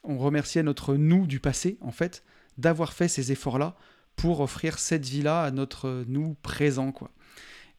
on 0.05 0.19
remerciait 0.19 0.63
notre 0.63 0.95
nous 0.95 1.27
du 1.27 1.41
passé, 1.41 1.79
en 1.81 1.91
fait, 1.91 2.23
d'avoir 2.57 2.93
fait 2.93 3.09
ces 3.09 3.33
efforts-là 3.33 3.77
pour 4.17 4.41
offrir 4.41 4.79
cette 4.79 5.07
vie-là 5.07 5.43
à 5.43 5.51
notre 5.51 6.05
nous 6.09 6.37
présent, 6.43 6.93
quoi. 6.93 7.11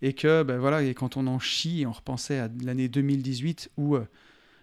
Et 0.01 0.13
que, 0.13 0.43
ben 0.43 0.57
voilà, 0.57 0.81
et 0.81 0.93
quand 0.93 1.17
on 1.17 1.27
en 1.27 1.39
chie, 1.39 1.83
on 1.85 1.91
repensait 1.91 2.39
à 2.39 2.49
l'année 2.63 2.87
2018 2.87 3.71
où 3.75 3.95
euh, 3.95 4.07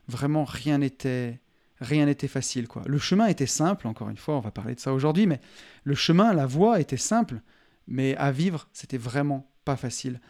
vraiment 0.08 0.44
rien 0.44 0.78
n'était 0.78 1.40
rien 1.80 2.06
n'était 2.06 2.28
facile, 2.28 2.68
quoi. 2.68 2.82
Le 2.86 2.98
chemin 2.98 3.26
était 3.26 3.46
simple, 3.46 3.86
encore 3.86 4.08
une 4.08 4.16
fois, 4.16 4.36
on 4.36 4.40
va 4.40 4.50
parler 4.50 4.74
de 4.74 4.80
ça 4.80 4.94
aujourd'hui, 4.94 5.26
mais 5.26 5.40
le 5.84 5.94
chemin, 5.94 6.32
la 6.32 6.46
voie 6.46 6.80
était 6.80 6.96
simple, 6.96 7.42
mais 7.86 8.16
à 8.16 8.32
vivre, 8.32 8.68
c'était 8.72 8.96
vraiment 8.96 9.50
pas 9.64 9.76
facile. 9.76 10.20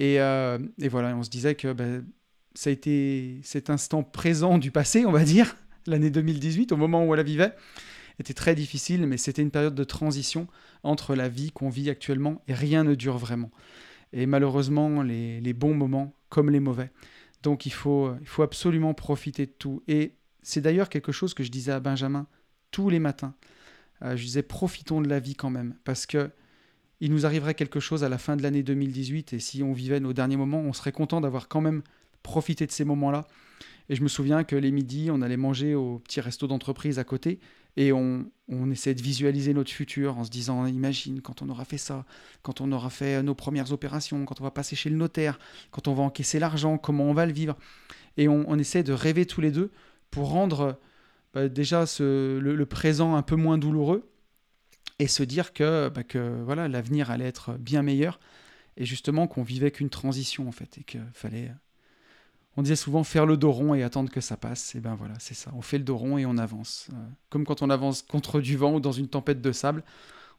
Euh, 0.00 0.58
et, 0.78 0.88
voilà, 0.88 1.16
on 1.16 1.22
se 1.22 1.30
disait 1.30 1.54
que 1.54 1.72
ben, 1.72 2.04
ça 2.54 2.70
a 2.70 2.72
été 2.72 3.40
cet 3.42 3.70
instant 3.70 4.02
présent 4.02 4.58
du 4.58 4.70
passé, 4.70 5.06
on 5.06 5.12
va 5.12 5.24
dire, 5.24 5.56
l'année 5.86 6.10
2018, 6.10 6.72
au 6.72 6.76
moment 6.76 7.04
où 7.04 7.14
elle 7.14 7.24
vivait, 7.24 7.54
était 8.18 8.34
très 8.34 8.54
difficile, 8.54 9.06
mais 9.06 9.16
c'était 9.16 9.42
une 9.42 9.50
période 9.50 9.74
de 9.74 9.84
transition 9.84 10.46
entre 10.82 11.14
la 11.14 11.28
vie 11.28 11.50
qu'on 11.52 11.68
vit 11.68 11.90
actuellement 11.90 12.42
et 12.48 12.54
rien 12.54 12.84
ne 12.84 12.94
dure 12.94 13.18
vraiment. 13.18 13.50
Et 14.12 14.26
malheureusement, 14.26 15.02
les, 15.02 15.52
bons 15.52 15.74
moments 15.74 16.14
comme 16.28 16.50
les 16.50 16.60
mauvais. 16.60 16.90
Donc 17.42 17.66
il 17.66 17.72
faut, 17.72 18.14
il 18.20 18.26
faut 18.26 18.42
absolument 18.42 18.94
profiter 18.94 19.46
de 19.46 19.52
tout. 19.52 19.82
Et 19.88 20.14
c'est 20.42 20.60
d'ailleurs 20.60 20.88
quelque 20.88 21.12
chose 21.12 21.34
que 21.34 21.42
je 21.42 21.50
disais 21.50 21.72
à 21.72 21.80
Benjamin 21.80 22.26
tous 22.70 22.88
les 22.88 22.98
matins. 22.98 23.34
Euh, 24.02 24.16
je 24.16 24.24
disais 24.24 24.42
profitons 24.42 25.00
de 25.00 25.08
la 25.08 25.20
vie 25.20 25.34
quand 25.34 25.50
même, 25.50 25.74
parce 25.84 26.06
que 26.06 26.30
il 27.00 27.12
nous 27.12 27.26
arriverait 27.26 27.54
quelque 27.54 27.80
chose 27.80 28.04
à 28.04 28.08
la 28.08 28.18
fin 28.18 28.36
de 28.36 28.42
l'année 28.42 28.62
2018 28.62 29.34
et 29.34 29.38
si 29.38 29.62
on 29.62 29.72
vivait 29.72 30.00
nos 30.00 30.12
derniers 30.12 30.36
moments, 30.36 30.60
on 30.60 30.72
serait 30.72 30.92
content 30.92 31.20
d'avoir 31.20 31.48
quand 31.48 31.60
même 31.60 31.82
profité 32.22 32.66
de 32.66 32.72
ces 32.72 32.84
moments-là. 32.84 33.26
Et 33.88 33.94
je 33.94 34.02
me 34.02 34.08
souviens 34.08 34.42
que 34.44 34.56
les 34.56 34.72
midis, 34.72 35.10
on 35.12 35.22
allait 35.22 35.36
manger 35.36 35.74
au 35.74 35.98
petit 36.00 36.20
resto 36.20 36.46
d'entreprise 36.46 36.98
à 36.98 37.04
côté 37.04 37.38
et 37.76 37.92
on, 37.92 38.26
on 38.48 38.70
essayait 38.70 38.94
de 38.94 39.02
visualiser 39.02 39.52
notre 39.52 39.70
futur 39.70 40.18
en 40.18 40.24
se 40.24 40.30
disant 40.30 40.66
imagine 40.66 41.20
quand 41.20 41.42
on 41.42 41.48
aura 41.50 41.64
fait 41.64 41.78
ça, 41.78 42.04
quand 42.42 42.60
on 42.60 42.72
aura 42.72 42.90
fait 42.90 43.22
nos 43.22 43.34
premières 43.34 43.72
opérations, 43.72 44.24
quand 44.24 44.40
on 44.40 44.44
va 44.44 44.50
passer 44.50 44.74
chez 44.74 44.90
le 44.90 44.96
notaire, 44.96 45.38
quand 45.70 45.86
on 45.86 45.94
va 45.94 46.02
encaisser 46.02 46.38
l'argent, 46.38 46.78
comment 46.78 47.04
on 47.04 47.14
va 47.14 47.26
le 47.26 47.32
vivre. 47.32 47.56
Et 48.16 48.28
on, 48.28 48.44
on 48.48 48.58
essaie 48.58 48.82
de 48.82 48.92
rêver 48.92 49.26
tous 49.26 49.42
les 49.42 49.50
deux 49.50 49.70
pour 50.10 50.30
rendre 50.30 50.78
bah, 51.34 51.48
déjà 51.48 51.84
ce, 51.84 52.38
le 52.38 52.66
présent 52.66 53.14
un 53.14 53.22
peu 53.22 53.36
moins 53.36 53.58
douloureux 53.58 54.08
et 54.98 55.08
se 55.08 55.22
dire 55.22 55.52
que, 55.52 55.88
bah, 55.88 56.04
que 56.04 56.42
voilà, 56.44 56.68
l'avenir 56.68 57.10
allait 57.10 57.26
être 57.26 57.54
bien 57.54 57.82
meilleur 57.82 58.18
et 58.76 58.84
justement 58.84 59.26
qu'on 59.26 59.42
vivait 59.42 59.70
qu'une 59.70 59.90
transition 59.90 60.48
en 60.48 60.52
fait 60.52 60.78
et 60.78 60.84
qu'il 60.84 61.04
fallait 61.12 61.52
on 62.58 62.62
disait 62.62 62.76
souvent 62.76 63.04
faire 63.04 63.26
le 63.26 63.36
dos 63.36 63.52
rond 63.52 63.74
et 63.74 63.82
attendre 63.82 64.10
que 64.10 64.20
ça 64.22 64.36
passe 64.36 64.74
et 64.74 64.80
ben 64.80 64.94
voilà 64.94 65.14
c'est 65.18 65.34
ça 65.34 65.50
on 65.54 65.62
fait 65.62 65.78
le 65.78 65.84
dos 65.84 65.96
rond 65.96 66.18
et 66.18 66.26
on 66.26 66.38
avance 66.38 66.88
euh, 66.92 66.96
comme 67.28 67.44
quand 67.44 67.62
on 67.62 67.70
avance 67.70 68.02
contre 68.02 68.40
du 68.40 68.56
vent 68.56 68.74
ou 68.74 68.80
dans 68.80 68.92
une 68.92 69.08
tempête 69.08 69.40
de 69.40 69.52
sable 69.52 69.82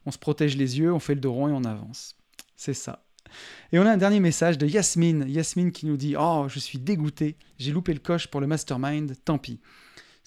on 0.06 0.10
se 0.10 0.18
protège 0.18 0.56
les 0.56 0.78
yeux 0.78 0.92
on 0.92 0.98
fait 0.98 1.14
le 1.14 1.20
dos 1.20 1.32
rond 1.32 1.48
et 1.48 1.52
on 1.52 1.64
avance 1.64 2.16
C'est 2.56 2.74
ça. 2.74 3.04
Et 3.72 3.78
on 3.78 3.86
a 3.86 3.92
un 3.92 3.96
dernier 3.96 4.20
message 4.20 4.58
de 4.58 4.66
Yasmine. 4.66 5.24
Yasmine 5.28 5.70
qui 5.70 5.86
nous 5.86 5.96
dit 5.96 6.16
Oh, 6.18 6.46
je 6.48 6.58
suis 6.58 6.78
dégoûté, 6.78 7.36
j'ai 7.58 7.72
loupé 7.72 7.92
le 7.94 8.00
coche 8.00 8.26
pour 8.26 8.40
le 8.40 8.46
mastermind, 8.46 9.14
tant 9.24 9.38
pis. 9.38 9.60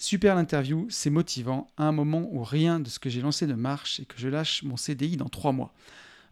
Super 0.02 0.34
l'interview, 0.34 0.88
c'est 0.90 1.10
motivant, 1.10 1.70
à 1.76 1.84
un 1.84 1.92
moment 1.92 2.28
où 2.32 2.42
rien 2.42 2.80
de 2.80 2.88
ce 2.88 2.98
que 2.98 3.08
j'ai 3.08 3.20
lancé 3.20 3.46
ne 3.46 3.54
marche 3.54 4.00
et 4.00 4.04
que 4.04 4.18
je 4.18 4.26
lâche 4.26 4.64
mon 4.64 4.76
CDI 4.76 5.16
dans 5.16 5.28
trois 5.28 5.52
mois. 5.52 5.72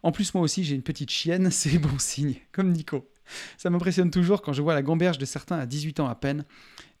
En 0.03 0.11
plus, 0.11 0.33
moi 0.33 0.43
aussi, 0.43 0.65
j'ai 0.65 0.75
une 0.75 0.81
petite 0.81 1.09
chienne, 1.09 1.49
c'est 1.51 1.77
bon 1.77 1.97
signe, 1.97 2.35
comme 2.51 2.73
Nico. 2.73 3.09
Ça 3.57 3.69
m'impressionne 3.69 4.11
toujours 4.11 4.41
quand 4.41 4.51
je 4.51 4.61
vois 4.61 4.73
la 4.73 4.81
gamberge 4.81 5.19
de 5.19 5.23
certains 5.23 5.57
à 5.57 5.65
18 5.65 6.01
ans 6.01 6.09
à 6.09 6.15
peine, 6.15 6.43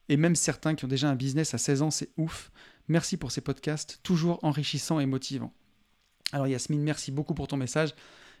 et 0.07 0.15
même 0.15 0.37
certains 0.37 0.73
qui 0.73 0.85
ont 0.85 0.87
déjà 0.87 1.09
un 1.09 1.15
business 1.15 1.53
à 1.53 1.57
16 1.57 1.81
ans, 1.81 1.91
c'est 1.91 2.11
ouf. 2.15 2.53
Merci 2.87 3.17
pour 3.17 3.33
ces 3.33 3.41
podcasts, 3.41 3.99
toujours 4.01 4.39
enrichissants 4.41 5.01
et 5.01 5.05
motivants. 5.05 5.53
Alors 6.31 6.47
Yasmine, 6.47 6.81
merci 6.81 7.11
beaucoup 7.11 7.33
pour 7.33 7.49
ton 7.49 7.57
message. 7.57 7.89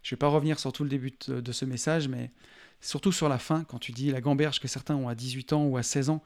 Je 0.03 0.07
ne 0.07 0.15
vais 0.15 0.19
pas 0.19 0.29
revenir 0.29 0.57
sur 0.57 0.71
tout 0.71 0.85
le 0.85 0.89
début 0.89 1.11
de 1.27 1.51
ce 1.51 1.65
message, 1.65 2.07
mais 2.07 2.31
surtout 2.79 3.11
sur 3.11 3.27
la 3.27 3.39
fin, 3.39 3.65
quand 3.65 3.77
tu 3.77 3.91
dis 3.91 4.09
la 4.09 4.21
gamberge 4.21 4.61
que 4.61 4.69
certains 4.69 4.95
ont 4.95 5.09
à 5.09 5.15
18 5.15 5.51
ans 5.51 5.65
ou 5.65 5.75
à 5.75 5.83
16 5.83 6.11
ans. 6.11 6.23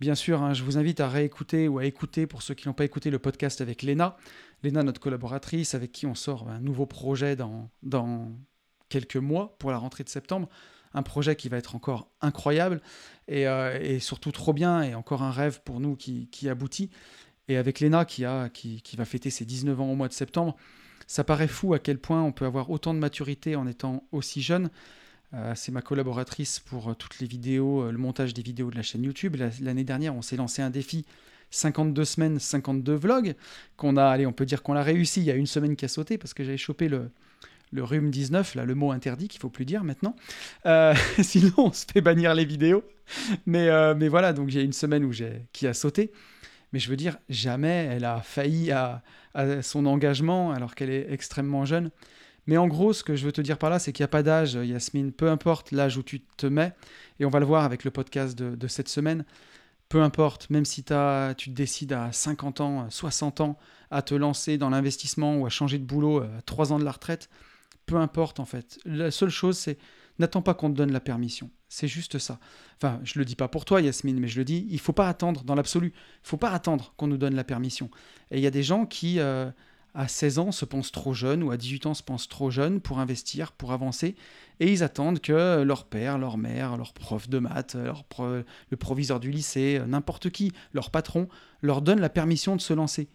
Bien 0.00 0.14
sûr, 0.14 0.42
hein, 0.42 0.54
je 0.54 0.64
vous 0.64 0.76
invite 0.76 1.00
à 1.00 1.08
réécouter 1.08 1.68
ou 1.68 1.78
à 1.78 1.84
écouter, 1.84 2.26
pour 2.26 2.42
ceux 2.42 2.54
qui 2.54 2.66
n'ont 2.66 2.74
pas 2.74 2.84
écouté 2.84 3.10
le 3.10 3.18
podcast 3.18 3.60
avec 3.60 3.82
Léna. 3.82 4.16
Léna, 4.62 4.82
notre 4.82 5.00
collaboratrice, 5.00 5.74
avec 5.74 5.92
qui 5.92 6.06
on 6.06 6.14
sort 6.14 6.48
un 6.48 6.58
nouveau 6.58 6.84
projet 6.84 7.36
dans, 7.36 7.70
dans 7.82 8.32
quelques 8.88 9.16
mois 9.16 9.56
pour 9.58 9.70
la 9.70 9.78
rentrée 9.78 10.02
de 10.02 10.08
septembre. 10.08 10.48
Un 10.94 11.02
projet 11.02 11.36
qui 11.36 11.48
va 11.48 11.58
être 11.58 11.74
encore 11.76 12.08
incroyable 12.20 12.80
et, 13.28 13.48
euh, 13.48 13.98
surtout 14.00 14.32
trop 14.32 14.52
bien 14.52 14.82
et 14.82 14.94
encore 14.94 15.22
un 15.22 15.30
rêve 15.30 15.60
pour 15.64 15.80
nous 15.80 15.96
qui, 15.96 16.48
aboutit. 16.48 16.90
Et 17.48 17.56
avec 17.56 17.80
Léna 17.80 18.04
qui, 18.04 18.24
a, 18.24 18.48
qui, 18.48 18.82
qui 18.82 18.96
va 18.96 19.04
fêter 19.04 19.30
ses 19.30 19.44
19 19.44 19.80
ans 19.80 19.90
au 19.90 19.94
mois 19.94 20.08
de 20.08 20.12
septembre, 20.12 20.56
ça 21.06 21.24
paraît 21.24 21.48
fou 21.48 21.74
à 21.74 21.78
quel 21.78 21.98
point 21.98 22.22
on 22.22 22.32
peut 22.32 22.46
avoir 22.46 22.70
autant 22.70 22.94
de 22.94 22.98
maturité 22.98 23.56
en 23.56 23.66
étant 23.66 24.04
aussi 24.12 24.42
jeune. 24.42 24.70
Euh, 25.34 25.52
c'est 25.56 25.72
ma 25.72 25.82
collaboratrice 25.82 26.60
pour 26.60 26.90
euh, 26.90 26.94
toutes 26.94 27.18
les 27.18 27.26
vidéos, 27.26 27.82
euh, 27.82 27.92
le 27.92 27.98
montage 27.98 28.34
des 28.34 28.42
vidéos 28.42 28.70
de 28.70 28.76
la 28.76 28.82
chaîne 28.82 29.02
YouTube. 29.02 29.36
L'année 29.60 29.84
dernière, 29.84 30.14
on 30.14 30.22
s'est 30.22 30.36
lancé 30.36 30.62
un 30.62 30.70
défi 30.70 31.04
52 31.50 32.04
semaines, 32.04 32.38
52 32.38 32.94
vlogs, 32.94 33.34
qu'on 33.76 33.96
a, 33.96 34.04
allez, 34.04 34.26
on 34.26 34.32
peut 34.32 34.46
dire 34.46 34.62
qu'on 34.62 34.74
l'a 34.74 34.82
réussi. 34.82 35.20
Il 35.20 35.26
y 35.26 35.30
a 35.30 35.34
une 35.34 35.46
semaine 35.46 35.76
qui 35.76 35.84
a 35.84 35.88
sauté 35.88 36.18
parce 36.18 36.34
que 36.34 36.44
j'avais 36.44 36.56
chopé 36.56 36.88
le, 36.88 37.10
le 37.72 37.82
rhume 37.82 38.10
19, 38.10 38.54
là, 38.54 38.64
le 38.64 38.74
mot 38.74 38.92
interdit 38.92 39.28
qu'il 39.28 39.40
faut 39.40 39.50
plus 39.50 39.64
dire 39.64 39.82
maintenant. 39.82 40.14
sinon, 41.20 41.52
on 41.56 41.72
se 41.72 41.84
fait 41.92 42.00
bannir 42.00 42.34
les 42.34 42.44
vidéos. 42.44 42.84
Mais, 43.46 43.94
mais 43.94 44.08
voilà, 44.08 44.32
donc 44.32 44.54
a 44.54 44.60
une 44.60 44.72
semaine 44.72 45.04
où 45.04 45.12
j'ai, 45.12 45.42
qui 45.52 45.66
a 45.66 45.74
sauté. 45.74 46.10
Mais 46.72 46.80
je 46.80 46.90
veux 46.90 46.96
dire, 46.96 47.18
jamais 47.28 47.88
elle 47.88 48.04
a 48.04 48.20
failli 48.20 48.72
à, 48.72 49.02
son 49.62 49.86
engagement 49.86 50.50
alors 50.50 50.74
qu'elle 50.74 50.90
est 50.90 51.06
extrêmement 51.12 51.64
jeune. 51.64 51.90
Mais 52.46 52.56
en 52.56 52.66
gros, 52.66 52.92
ce 52.92 53.02
que 53.02 53.16
je 53.16 53.24
veux 53.24 53.32
te 53.32 53.40
dire 53.40 53.58
par 53.58 53.70
là, 53.70 53.78
c'est 53.78 53.92
qu'il 53.92 54.02
n'y 54.02 54.06
a 54.06 54.08
pas 54.08 54.22
d'âge, 54.22 54.54
Yasmine, 54.54 55.12
peu 55.12 55.30
importe 55.30 55.72
l'âge 55.72 55.96
où 55.96 56.02
tu 56.02 56.20
te 56.20 56.46
mets, 56.46 56.72
et 57.18 57.24
on 57.24 57.30
va 57.30 57.40
le 57.40 57.46
voir 57.46 57.64
avec 57.64 57.84
le 57.84 57.90
podcast 57.90 58.36
de, 58.36 58.68
cette 58.68 58.88
semaine, 58.88 59.24
peu 59.88 60.02
importe, 60.02 60.50
même 60.50 60.64
si 60.64 60.82
tu 60.82 60.90
te 60.92 61.50
décides 61.50 61.92
à 61.92 62.12
50 62.12 62.60
ans, 62.60 62.90
60 62.90 63.40
ans, 63.40 63.58
à 63.90 64.02
te 64.02 64.14
lancer 64.14 64.58
dans 64.58 64.70
l'investissement 64.70 65.36
ou 65.36 65.46
à 65.46 65.50
changer 65.50 65.78
de 65.78 65.84
boulot 65.84 66.20
à 66.20 66.42
3 66.46 66.72
ans 66.72 66.78
de 66.78 66.84
la 66.84 66.92
retraite, 66.92 67.30
peu 67.86 67.96
importe 67.96 68.40
en 68.40 68.44
fait. 68.44 68.78
La 68.84 69.10
seule 69.10 69.30
chose, 69.30 69.56
c'est 69.56 69.78
n'attends 70.18 70.42
pas 70.42 70.54
qu'on 70.54 70.70
te 70.70 70.76
donne 70.76 70.92
la 70.92 71.00
permission. 71.00 71.50
C'est 71.68 71.88
juste 71.88 72.18
ça. 72.18 72.38
Enfin, 72.76 73.00
je 73.02 73.18
le 73.18 73.24
dis 73.24 73.36
pas 73.36 73.48
pour 73.48 73.64
toi, 73.64 73.80
Yasmine, 73.80 74.18
mais 74.20 74.28
je 74.28 74.38
le 74.38 74.44
dis, 74.44 74.66
il 74.70 74.78
faut 74.78 74.92
pas 74.92 75.08
attendre 75.08 75.42
dans 75.44 75.54
l'absolu. 75.54 75.92
Il 75.94 76.28
faut 76.28 76.36
pas 76.36 76.50
attendre 76.50 76.94
qu'on 76.96 77.06
nous 77.06 77.16
donne 77.16 77.34
la 77.34 77.44
permission. 77.44 77.90
Et 78.30 78.38
il 78.38 78.42
y 78.42 78.46
a 78.46 78.50
des 78.50 78.62
gens 78.62 78.86
qui, 78.86 79.18
euh, 79.18 79.50
à 79.94 80.08
16 80.08 80.38
ans, 80.40 80.52
se 80.52 80.64
pensent 80.64 80.90
trop 80.90 81.14
jeunes 81.14 81.42
ou 81.42 81.50
à 81.52 81.56
18 81.56 81.86
ans 81.86 81.94
se 81.94 82.02
pensent 82.02 82.28
trop 82.28 82.50
jeunes 82.50 82.80
pour 82.80 82.98
investir, 82.98 83.52
pour 83.52 83.72
avancer, 83.72 84.16
et 84.60 84.72
ils 84.72 84.82
attendent 84.82 85.20
que 85.20 85.62
leur 85.62 85.84
père, 85.86 86.18
leur 86.18 86.36
mère, 86.36 86.76
leur 86.76 86.92
prof 86.92 87.28
de 87.28 87.38
maths, 87.38 87.76
leur 87.76 88.04
le 88.18 88.76
proviseur 88.76 89.20
du 89.20 89.30
lycée, 89.30 89.80
n'importe 89.86 90.30
qui, 90.30 90.52
leur 90.72 90.90
patron, 90.90 91.28
leur 91.62 91.80
donne 91.80 92.00
la 92.00 92.08
permission 92.08 92.56
de 92.56 92.60
se 92.60 92.72
lancer. 92.72 93.08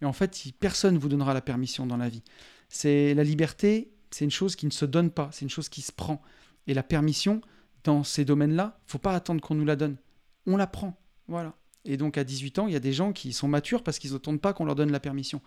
Et 0.00 0.06
en 0.06 0.12
fait, 0.12 0.52
personne 0.58 0.94
ne 0.94 0.98
vous 0.98 1.08
donnera 1.08 1.34
la 1.34 1.40
permission 1.42 1.86
dans 1.86 1.96
la 1.96 2.08
vie. 2.08 2.22
C'est 2.68 3.14
la 3.14 3.24
liberté, 3.24 3.92
c'est 4.10 4.24
une 4.24 4.30
chose 4.30 4.56
qui 4.56 4.66
ne 4.66 4.70
se 4.70 4.84
donne 4.84 5.10
pas, 5.10 5.28
c'est 5.32 5.42
une 5.42 5.50
chose 5.50 5.68
qui 5.68 5.82
se 5.82 5.92
prend. 5.92 6.22
Et 6.66 6.74
la 6.74 6.82
permission, 6.82 7.42
dans 7.84 8.02
ces 8.02 8.24
domaines-là, 8.24 8.78
faut 8.86 8.98
pas 8.98 9.14
attendre 9.14 9.40
qu'on 9.40 9.54
nous 9.54 9.64
la 9.64 9.76
donne. 9.76 9.96
On 10.46 10.56
la 10.56 10.66
prend. 10.66 10.98
Voilà. 11.28 11.54
Et 11.84 11.96
donc 11.96 12.16
à 12.16 12.24
18 12.24 12.58
ans, 12.60 12.66
il 12.66 12.72
y 12.72 12.76
a 12.76 12.80
des 12.80 12.92
gens 12.92 13.12
qui 13.12 13.32
sont 13.32 13.48
matures 13.48 13.82
parce 13.82 13.98
qu'ils 13.98 14.12
n'attendent 14.12 14.40
pas 14.40 14.52
qu'on 14.52 14.64
leur 14.64 14.74
donne 14.74 14.90
la 14.90 15.00
permission. 15.00 15.42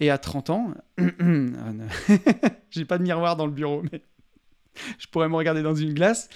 Et 0.00 0.10
à 0.10 0.18
30 0.18 0.50
ans, 0.50 0.74
j'ai 2.70 2.84
pas 2.84 2.98
de 2.98 3.02
miroir 3.02 3.36
dans 3.36 3.46
le 3.46 3.52
bureau, 3.52 3.82
mais 3.90 4.02
je 4.98 5.06
pourrais 5.06 5.28
me 5.28 5.36
regarder 5.36 5.62
dans 5.62 5.74
une 5.74 5.94
glace. 5.94 6.28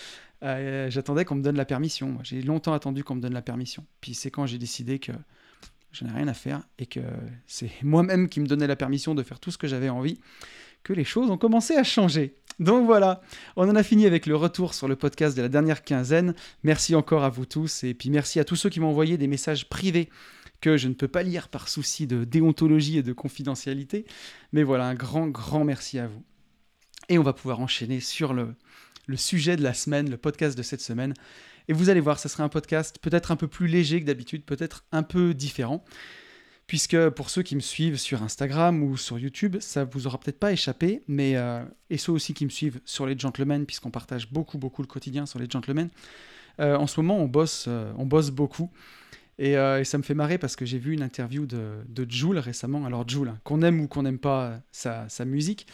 Euh, 0.42 0.90
j'attendais 0.90 1.25
qu'on 1.25 1.37
me 1.37 1.42
donne 1.42 1.57
la 1.57 1.64
permission. 1.64 2.19
J'ai 2.23 2.42
longtemps 2.42 2.75
attendu 2.75 3.05
qu'on 3.05 3.14
me 3.14 3.21
donne 3.21 3.35
la 3.35 3.42
permission. 3.42 3.85
Puis 4.01 4.14
c'est 4.14 4.31
quand 4.31 4.47
j'ai 4.47 4.59
décidé 4.59 4.99
que 4.99 5.12
je 5.92 6.05
n'ai 6.05 6.12
rien 6.12 6.29
à 6.29 6.35
faire 6.35 6.62
et 6.79 6.87
que 6.87 7.01
c'est 7.47 7.71
moi-même 7.83 8.29
qui 8.29 8.40
me 8.40 8.47
donnais 8.47 8.66
la 8.66 8.77
permission 8.77 9.14
de 9.14 9.23
faire 9.23 9.40
tout 9.40 9.51
ce 9.51 9.59
que 9.59 9.66
j'avais 9.66 9.88
envie 9.88 10.21
que 10.83 10.92
les 10.92 11.05
choses 11.05 11.31
ont 11.31 11.38
commencé 11.38 11.75
à 11.75 11.83
changer. 11.83 12.37
Donc 12.61 12.87
voilà, 12.87 13.21
on 13.57 13.69
en 13.69 13.75
a 13.75 13.83
fini 13.83 14.07
avec 14.07 14.25
le 14.25 14.37
retour 14.37 14.73
sur 14.73 14.88
le 14.88 14.95
podcast 14.95 15.37
de 15.37 15.42
la 15.42 15.49
dernière 15.49 15.83
quinzaine. 15.83 16.35
Merci 16.62 16.95
encore 16.95 17.25
à 17.25 17.29
vous 17.29 17.45
tous 17.45 17.83
et 17.83 17.92
puis 17.92 18.09
merci 18.09 18.38
à 18.38 18.45
tous 18.45 18.57
ceux 18.57 18.71
qui 18.71 18.79
m'ont 18.79 18.88
envoyé 18.88 19.19
des 19.19 19.27
messages 19.27 19.69
privés 19.69 20.09
que 20.61 20.77
je 20.77 20.88
ne 20.88 20.95
peux 20.95 21.09
pas 21.09 21.23
lire 21.23 21.49
par 21.49 21.69
souci 21.69 22.07
de 22.07 22.25
déontologie 22.25 22.99
et 22.99 23.03
de 23.03 23.12
confidentialité. 23.12 24.07
Mais 24.53 24.62
voilà, 24.62 24.87
un 24.87 24.95
grand, 24.95 25.29
grand 25.29 25.64
merci 25.64 25.99
à 25.99 26.07
vous. 26.07 26.23
Et 27.09 27.19
on 27.19 27.23
va 27.23 27.33
pouvoir 27.33 27.61
enchaîner 27.61 28.01
sur 28.01 28.35
le, 28.35 28.55
sujet 29.16 29.57
de 29.57 29.62
la 29.62 29.75
semaine, 29.75 30.11
le 30.11 30.16
podcast 30.16 30.57
de 30.57 30.62
cette 30.62 30.81
semaine. 30.81 31.14
Et 31.69 31.73
vous 31.73 31.90
allez 31.90 32.01
voir, 32.01 32.19
ce 32.19 32.29
sera 32.29 32.45
un 32.45 32.49
podcast 32.49 32.99
peut-être 33.01 33.31
un 33.31 33.37
peu 33.37 33.49
plus 33.49 33.66
léger 33.66 34.01
que 34.01 34.07
d'habitude, 34.07 34.45
peut-être 34.45 34.85
un 34.92 35.03
peu 35.03 35.35
différent 35.35 35.85
puisque 36.66 37.11
pour 37.11 37.31
ceux 37.31 37.42
qui 37.42 37.55
me 37.55 37.61
suivent 37.61 37.97
sur 37.97 38.23
Instagram 38.23 38.83
ou 38.83 38.97
sur 38.97 39.19
YouTube, 39.19 39.57
ça 39.61 39.85
vous 39.85 40.07
aura 40.07 40.19
peut-être 40.19 40.38
pas 40.38 40.53
échappé, 40.53 41.03
mais 41.07 41.37
euh, 41.37 41.64
et 41.90 41.99
ceux 41.99 42.12
aussi 42.12 42.35
qui 42.35 42.45
me 42.45 42.51
suivent 42.51 42.81
sur 42.85 43.07
les 43.07 43.19
gentlemen, 43.19 43.66
puisqu'on 43.66 43.90
partage 43.90 44.31
beaucoup 44.31 44.59
beaucoup 44.59 44.83
le 44.83 44.88
quotidien 44.88 45.27
sur 45.27 45.38
les 45.38 45.49
gentlemen, 45.49 45.90
euh, 46.61 46.77
en 46.77 46.87
ce 46.87 47.01
moment 47.01 47.19
on 47.19 47.27
bosse, 47.27 47.66
euh, 47.69 47.92
on 47.97 48.07
bosse 48.07 48.31
beaucoup. 48.31 48.71
Et, 49.38 49.55
ça 49.85 49.99
me 49.99 50.03
fait 50.03 50.14
marrer 50.14 50.38
parce 50.38 50.57
que 50.57 50.64
j'ai 50.64 50.79
vu 50.79 50.94
une 50.94 51.03
interview 51.03 51.46
de, 51.46 51.79
de 51.88 52.11
Jules 52.11 52.38
récemment. 52.38 52.87
Alors 52.87 53.09
Jules, 53.09 53.29
hein, 53.29 53.38
qu'on 53.44 53.62
aime 53.62 53.81
ou 53.81 53.88
qu'on 53.88 54.03
n'aime 54.03 54.18
pas 54.18 54.61
sa, 54.72 55.09
sa, 55.09 55.25
musique, 55.25 55.66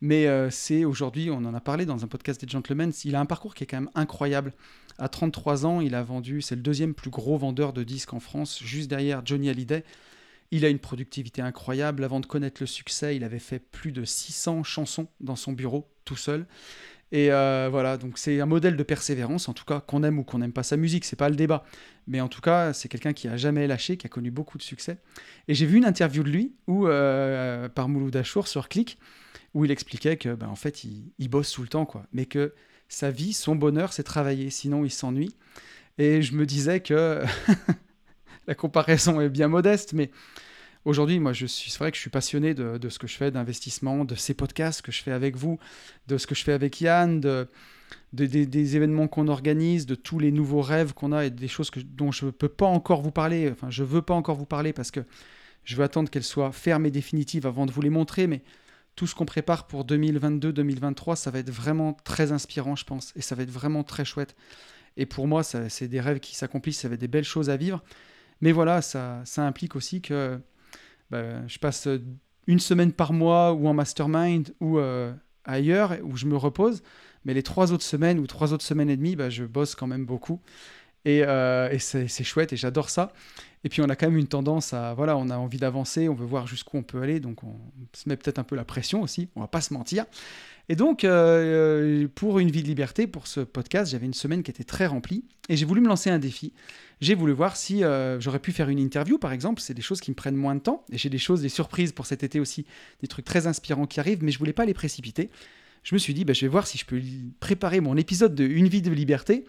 mais 0.00 0.26
c'est 0.50 0.84
aujourd'hui, 0.84 1.30
on 1.30 1.44
en 1.44 1.54
a 1.54 1.60
parlé 1.60 1.86
dans 1.86 2.04
un 2.04 2.08
podcast 2.08 2.40
des 2.44 2.48
gentlemen, 2.50 2.92
il 3.04 3.16
a 3.16 3.20
un 3.20 3.26
parcours 3.26 3.54
qui 3.54 3.64
est 3.64 3.66
quand 3.66 3.80
même 3.80 3.90
incroyable. 3.94 4.52
À 4.98 5.08
33 5.08 5.64
ans, 5.64 5.80
il 5.80 5.94
a 5.94 6.02
vendu, 6.02 6.42
c'est 6.42 6.56
le 6.56 6.60
deuxième 6.60 6.92
plus 6.92 7.10
gros 7.10 7.38
vendeur 7.38 7.72
de 7.72 7.84
disques 7.84 8.14
en 8.14 8.20
France, 8.20 8.60
juste 8.62 8.90
derrière 8.90 9.22
Johnny 9.24 9.48
Hallyday. 9.48 9.84
Il 10.50 10.64
a 10.64 10.68
une 10.68 10.80
productivité 10.80 11.40
incroyable. 11.40 12.02
Avant 12.02 12.18
de 12.18 12.26
connaître 12.26 12.60
le 12.60 12.66
succès, 12.66 13.14
il 13.14 13.22
avait 13.22 13.38
fait 13.38 13.60
plus 13.60 13.92
de 13.92 14.04
600 14.04 14.64
chansons 14.64 15.06
dans 15.20 15.36
son 15.36 15.52
bureau, 15.52 15.88
tout 16.04 16.16
seul. 16.16 16.46
Et 17.10 17.32
euh, 17.32 17.68
voilà, 17.70 17.96
donc 17.96 18.18
c'est 18.18 18.40
un 18.40 18.46
modèle 18.46 18.76
de 18.76 18.82
persévérance, 18.82 19.48
en 19.48 19.54
tout 19.54 19.64
cas, 19.64 19.80
qu'on 19.80 20.02
aime 20.02 20.18
ou 20.18 20.24
qu'on 20.24 20.38
n'aime 20.38 20.52
pas 20.52 20.62
sa 20.62 20.76
musique, 20.76 21.04
c'est 21.04 21.16
pas 21.16 21.28
le 21.30 21.36
débat. 21.36 21.64
Mais 22.06 22.20
en 22.20 22.28
tout 22.28 22.40
cas, 22.40 22.72
c'est 22.72 22.88
quelqu'un 22.88 23.12
qui 23.12 23.28
a 23.28 23.36
jamais 23.36 23.66
lâché, 23.66 23.96
qui 23.96 24.06
a 24.06 24.10
connu 24.10 24.30
beaucoup 24.30 24.58
de 24.58 24.62
succès. 24.62 24.98
Et 25.48 25.54
j'ai 25.54 25.66
vu 25.66 25.78
une 25.78 25.86
interview 25.86 26.22
de 26.22 26.30
lui, 26.30 26.52
où, 26.66 26.86
euh, 26.86 27.68
par 27.68 27.88
Mouloud 27.88 28.14
Achour 28.14 28.46
sur 28.46 28.68
Click, 28.68 28.98
où 29.54 29.64
il 29.64 29.70
expliquait 29.70 30.16
que, 30.18 30.34
ben, 30.34 30.48
en 30.48 30.56
fait, 30.56 30.84
il, 30.84 31.10
il, 31.18 31.28
bosse 31.28 31.50
tout 31.50 31.62
le 31.62 31.68
temps, 31.68 31.86
quoi. 31.86 32.04
Mais 32.12 32.26
que 32.26 32.52
sa 32.88 33.10
vie, 33.10 33.32
son 33.32 33.56
bonheur, 33.56 33.92
c'est 33.92 34.02
travailler, 34.02 34.50
sinon 34.50 34.84
il 34.84 34.90
s'ennuie. 34.90 35.34
Et 35.96 36.22
je 36.22 36.34
me 36.34 36.44
disais 36.44 36.80
que 36.80 37.22
la 38.46 38.54
comparaison 38.54 39.20
est 39.20 39.30
bien 39.30 39.48
modeste, 39.48 39.94
mais 39.94 40.10
aujourd'hui, 40.88 41.20
moi, 41.20 41.34
je 41.34 41.46
suis, 41.46 41.70
c'est 41.70 41.78
vrai 41.78 41.90
que 41.90 41.96
je 41.96 42.00
suis 42.00 42.10
passionné 42.10 42.54
de, 42.54 42.88
ce 42.88 42.98
que 42.98 43.06
je 43.06 43.14
fais 43.14 43.30
d'investissement, 43.30 44.04
de 44.04 44.14
ces 44.14 44.32
podcasts 44.32 44.82
que 44.82 44.90
je 44.90 45.02
fais 45.02 45.12
avec 45.12 45.36
vous, 45.36 45.58
de 46.06 46.16
ce 46.16 46.26
que 46.26 46.34
je 46.34 46.42
fais 46.42 46.52
avec 46.52 46.80
Yann, 46.80 47.20
de, 47.20 47.46
des 48.12 48.76
événements 48.76 49.06
qu'on 49.06 49.28
organise, 49.28 49.84
de 49.84 49.94
tous 49.94 50.18
les 50.18 50.32
nouveaux 50.32 50.62
rêves 50.62 50.94
qu'on 50.94 51.12
a 51.12 51.26
et 51.26 51.30
des 51.30 51.48
choses 51.48 51.70
dont 51.84 52.10
je 52.10 52.26
ne 52.26 52.30
peux 52.30 52.48
pas 52.48 52.66
encore 52.66 53.02
vous 53.02 53.10
parler. 53.10 53.50
Enfin, 53.52 53.68
je 53.70 53.84
veux 53.84 54.02
pas 54.02 54.14
encore 54.14 54.36
vous 54.36 54.46
parler 54.46 54.72
parce 54.72 54.90
que 54.90 55.00
je 55.64 55.76
veux 55.76 55.84
attendre 55.84 56.08
qu'elles 56.08 56.24
soient 56.24 56.52
fermes 56.52 56.86
et 56.86 56.90
définitives 56.90 57.46
avant 57.46 57.66
de 57.66 57.72
vous 57.72 57.82
les 57.82 57.90
montrer, 57.90 58.26
mais 58.26 58.42
tout 58.96 59.06
ce 59.06 59.14
qu'on 59.14 59.26
prépare 59.26 59.66
pour 59.66 59.84
2022-2023, 59.84 61.16
ça 61.16 61.30
va 61.30 61.38
être 61.38 61.50
vraiment 61.50 61.92
très 61.92 62.32
inspirant, 62.32 62.76
je 62.76 62.84
pense, 62.84 63.12
et 63.14 63.20
ça 63.20 63.34
va 63.34 63.42
être 63.42 63.50
vraiment 63.50 63.84
très 63.84 64.06
chouette. 64.06 64.34
Et 64.96 65.04
pour 65.04 65.28
moi, 65.28 65.44
c'est 65.44 65.86
des 65.86 66.00
rêves 66.00 66.18
qui 66.18 66.34
s'accomplissent, 66.34 66.80
ça 66.80 66.88
va 66.88 66.94
être 66.94 67.00
des 67.00 67.08
belles 67.08 67.24
choses 67.24 67.50
à 67.50 67.56
vivre. 67.56 67.84
Mais 68.40 68.52
voilà, 68.52 68.80
ça 68.80 69.22
implique 69.36 69.76
aussi 69.76 70.00
que 70.00 70.40
bah, 71.10 71.46
je 71.46 71.58
passe 71.58 71.88
une 72.46 72.60
semaine 72.60 72.92
par 72.92 73.12
mois 73.12 73.52
ou 73.52 73.68
en 73.68 73.74
mastermind 73.74 74.54
ou 74.60 74.78
euh, 74.78 75.12
ailleurs 75.44 75.96
où 76.02 76.16
je 76.16 76.26
me 76.26 76.36
repose. 76.36 76.82
Mais 77.24 77.34
les 77.34 77.42
trois 77.42 77.72
autres 77.72 77.84
semaines 77.84 78.18
ou 78.18 78.26
trois 78.26 78.52
autres 78.52 78.64
semaines 78.64 78.90
et 78.90 78.96
demie, 78.96 79.16
bah, 79.16 79.30
je 79.30 79.44
bosse 79.44 79.74
quand 79.74 79.86
même 79.86 80.06
beaucoup. 80.06 80.40
Et, 81.04 81.22
euh, 81.24 81.70
et 81.70 81.78
c'est 81.78 82.24
chouette 82.24 82.52
et 82.52 82.56
j'adore 82.56 82.90
ça. 82.90 83.12
Et 83.64 83.68
puis 83.68 83.82
on 83.82 83.88
a 83.88 83.96
quand 83.96 84.06
même 84.06 84.18
une 84.18 84.28
tendance 84.28 84.72
à, 84.72 84.94
voilà, 84.94 85.16
on 85.16 85.30
a 85.30 85.36
envie 85.36 85.58
d'avancer, 85.58 86.08
on 86.08 86.14
veut 86.14 86.26
voir 86.26 86.46
jusqu'où 86.46 86.76
on 86.76 86.82
peut 86.82 87.02
aller, 87.02 87.18
donc 87.18 87.42
on 87.42 87.56
se 87.92 88.08
met 88.08 88.16
peut-être 88.16 88.38
un 88.38 88.44
peu 88.44 88.54
la 88.56 88.64
pression 88.64 89.02
aussi, 89.02 89.28
on 89.34 89.40
va 89.40 89.48
pas 89.48 89.60
se 89.60 89.74
mentir. 89.74 90.04
Et 90.70 90.76
donc, 90.76 91.04
euh, 91.04 92.02
euh, 92.04 92.08
pour 92.14 92.38
Une 92.38 92.50
vie 92.50 92.62
de 92.62 92.68
liberté, 92.68 93.06
pour 93.06 93.26
ce 93.26 93.40
podcast, 93.40 93.90
j'avais 93.90 94.04
une 94.04 94.14
semaine 94.14 94.42
qui 94.42 94.50
était 94.50 94.64
très 94.64 94.86
remplie, 94.86 95.24
et 95.48 95.56
j'ai 95.56 95.64
voulu 95.64 95.80
me 95.80 95.88
lancer 95.88 96.10
un 96.10 96.18
défi. 96.18 96.52
J'ai 97.00 97.14
voulu 97.14 97.32
voir 97.32 97.56
si 97.56 97.84
euh, 97.84 98.20
j'aurais 98.20 98.38
pu 98.38 98.52
faire 98.52 98.68
une 98.68 98.78
interview, 98.78 99.18
par 99.18 99.32
exemple, 99.32 99.62
c'est 99.62 99.72
des 99.72 99.82
choses 99.82 100.00
qui 100.00 100.10
me 100.10 100.14
prennent 100.14 100.36
moins 100.36 100.54
de 100.54 100.60
temps, 100.60 100.84
et 100.92 100.98
j'ai 100.98 101.08
des 101.08 101.18
choses, 101.18 101.40
des 101.40 101.48
surprises 101.48 101.92
pour 101.92 102.04
cet 102.04 102.22
été 102.22 102.38
aussi, 102.38 102.66
des 103.00 103.08
trucs 103.08 103.24
très 103.24 103.46
inspirants 103.46 103.86
qui 103.86 103.98
arrivent, 103.98 104.22
mais 104.22 104.30
je 104.30 104.38
voulais 104.38 104.52
pas 104.52 104.66
les 104.66 104.74
précipiter. 104.74 105.30
Je 105.84 105.94
me 105.94 105.98
suis 105.98 106.12
dit, 106.12 106.26
bah, 106.26 106.34
je 106.34 106.42
vais 106.42 106.48
voir 106.48 106.66
si 106.66 106.76
je 106.76 106.84
peux 106.84 107.00
préparer 107.40 107.80
mon 107.80 107.96
épisode 107.96 108.34
de 108.34 108.44
Une 108.44 108.68
vie 108.68 108.82
de 108.82 108.90
liberté 108.90 109.46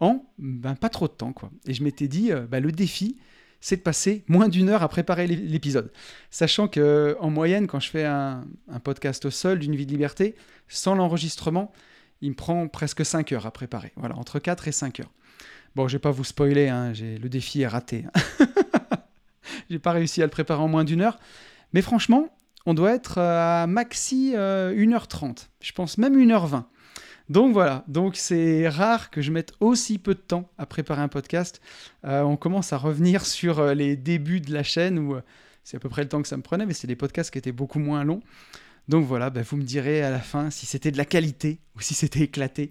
en 0.00 0.24
ben, 0.38 0.76
pas 0.76 0.88
trop 0.88 1.08
de 1.08 1.12
temps. 1.12 1.32
Quoi. 1.32 1.50
Et 1.66 1.74
je 1.74 1.82
m'étais 1.82 2.08
dit, 2.08 2.30
bah, 2.48 2.60
le 2.60 2.72
défi, 2.72 3.16
c'est 3.64 3.76
de 3.76 3.80
passer 3.80 4.24
moins 4.28 4.50
d'une 4.50 4.68
heure 4.68 4.82
à 4.82 4.88
préparer 4.88 5.26
l'épisode. 5.26 5.90
Sachant 6.30 6.68
que 6.68 7.16
en 7.18 7.30
moyenne, 7.30 7.66
quand 7.66 7.80
je 7.80 7.88
fais 7.88 8.04
un, 8.04 8.44
podcast 8.84 9.30
seul 9.30 9.58
d'une 9.58 9.74
vie 9.74 9.86
de 9.86 9.90
liberté, 9.90 10.34
sans 10.68 10.94
l'enregistrement, 10.94 11.72
il 12.20 12.32
me 12.32 12.34
prend 12.34 12.68
presque 12.68 13.06
5 13.06 13.32
heures 13.32 13.46
à 13.46 13.50
préparer. 13.52 13.90
Voilà, 13.96 14.18
entre 14.18 14.38
4 14.38 14.68
et 14.68 14.72
5 14.72 15.00
heures. 15.00 15.12
Bon, 15.76 15.88
je 15.88 15.94
vais 15.94 15.98
pas 15.98 16.10
vous 16.10 16.24
spoiler, 16.24 16.68
hein, 16.68 16.92
le 16.92 17.28
défi 17.30 17.62
est 17.62 17.66
raté. 17.66 18.04
Hein. 18.14 18.46
j'ai 19.70 19.78
pas 19.78 19.92
réussi 19.92 20.20
à 20.20 20.26
le 20.26 20.30
préparer 20.30 20.60
en 20.60 20.68
moins 20.68 20.84
d'une 20.84 21.00
heure. 21.00 21.18
Mais 21.72 21.80
franchement, 21.80 22.28
on 22.66 22.74
doit 22.74 22.92
être 22.92 23.16
à 23.16 23.66
maxi 23.66 24.34
1h30. 24.34 24.36
Euh, 24.36 25.32
je 25.62 25.72
pense 25.72 25.96
même 25.96 26.18
1h20. 26.18 26.64
Donc 27.30 27.54
voilà, 27.54 27.84
donc 27.88 28.16
c'est 28.16 28.68
rare 28.68 29.10
que 29.10 29.22
je 29.22 29.30
mette 29.30 29.54
aussi 29.60 29.98
peu 29.98 30.14
de 30.14 30.20
temps 30.20 30.50
à 30.58 30.66
préparer 30.66 31.00
un 31.00 31.08
podcast. 31.08 31.62
Euh, 32.04 32.20
on 32.20 32.36
commence 32.36 32.74
à 32.74 32.76
revenir 32.76 33.24
sur 33.24 33.60
euh, 33.60 33.72
les 33.72 33.96
débuts 33.96 34.40
de 34.40 34.52
la 34.52 34.62
chaîne 34.62 34.98
où 34.98 35.14
euh, 35.14 35.22
c'est 35.62 35.78
à 35.78 35.80
peu 35.80 35.88
près 35.88 36.02
le 36.02 36.08
temps 36.10 36.20
que 36.20 36.28
ça 36.28 36.36
me 36.36 36.42
prenait, 36.42 36.66
mais 36.66 36.74
c'est 36.74 36.86
des 36.86 36.96
podcasts 36.96 37.30
qui 37.30 37.38
étaient 37.38 37.52
beaucoup 37.52 37.78
moins 37.78 38.04
longs. 38.04 38.20
Donc 38.88 39.06
voilà, 39.06 39.30
bah, 39.30 39.40
vous 39.40 39.56
me 39.56 39.62
direz 39.62 40.02
à 40.02 40.10
la 40.10 40.18
fin 40.18 40.50
si 40.50 40.66
c'était 40.66 40.90
de 40.90 40.98
la 40.98 41.06
qualité 41.06 41.60
ou 41.76 41.80
si 41.80 41.94
c'était 41.94 42.20
éclaté. 42.20 42.68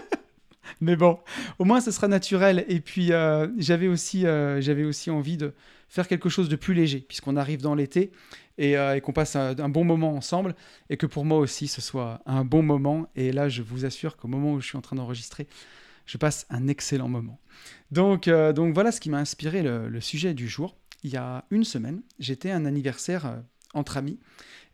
mais 0.80 0.96
bon, 0.96 1.20
au 1.60 1.64
moins 1.64 1.80
ce 1.80 1.92
sera 1.92 2.08
naturel. 2.08 2.64
Et 2.66 2.80
puis 2.80 3.12
j'avais 3.58 3.86
aussi, 3.86 4.22
j'avais 4.22 4.82
aussi 4.82 5.12
envie 5.12 5.36
de 5.36 5.54
faire 5.88 6.06
quelque 6.06 6.28
chose 6.28 6.48
de 6.48 6.56
plus 6.56 6.74
léger, 6.74 7.00
puisqu'on 7.00 7.36
arrive 7.36 7.62
dans 7.62 7.74
l'été 7.74 8.12
euh, 8.60 8.94
et, 8.94 9.00
qu'on 9.00 9.12
passe 9.12 9.36
un, 9.36 9.68
bon 9.68 9.84
moment 9.84 10.14
ensemble, 10.14 10.54
et 10.90 10.96
que 10.96 11.06
pour 11.06 11.24
moi 11.24 11.38
aussi 11.38 11.66
ce 11.66 11.80
soit 11.80 12.20
un 12.26 12.44
bon 12.44 12.62
moment. 12.62 13.10
Et 13.16 13.32
là, 13.32 13.48
je 13.48 13.62
vous 13.62 13.84
assure 13.84 14.16
qu'au 14.16 14.28
moment 14.28 14.52
où 14.52 14.60
je 14.60 14.66
suis 14.66 14.76
en 14.76 14.82
train 14.82 14.96
d'enregistrer, 14.96 15.48
je 16.06 16.18
passe 16.18 16.46
un 16.50 16.68
excellent 16.68 17.08
moment. 17.08 17.40
Donc, 17.90 18.28
euh, 18.28 18.52
donc 18.52 18.74
voilà 18.74 18.92
ce 18.92 19.00
qui 19.00 19.10
m'a 19.10 19.18
inspiré 19.18 19.62
le, 19.62 20.00
sujet 20.00 20.34
du 20.34 20.48
jour. 20.48 20.76
Il 21.02 21.10
y 21.10 21.16
a 21.16 21.44
une 21.50 21.64
semaine, 21.64 22.02
j'étais 22.18 22.50
un 22.50 22.64
anniversaire 22.64 23.26
euh, 23.26 23.36
entre 23.72 23.96
amis 23.96 24.18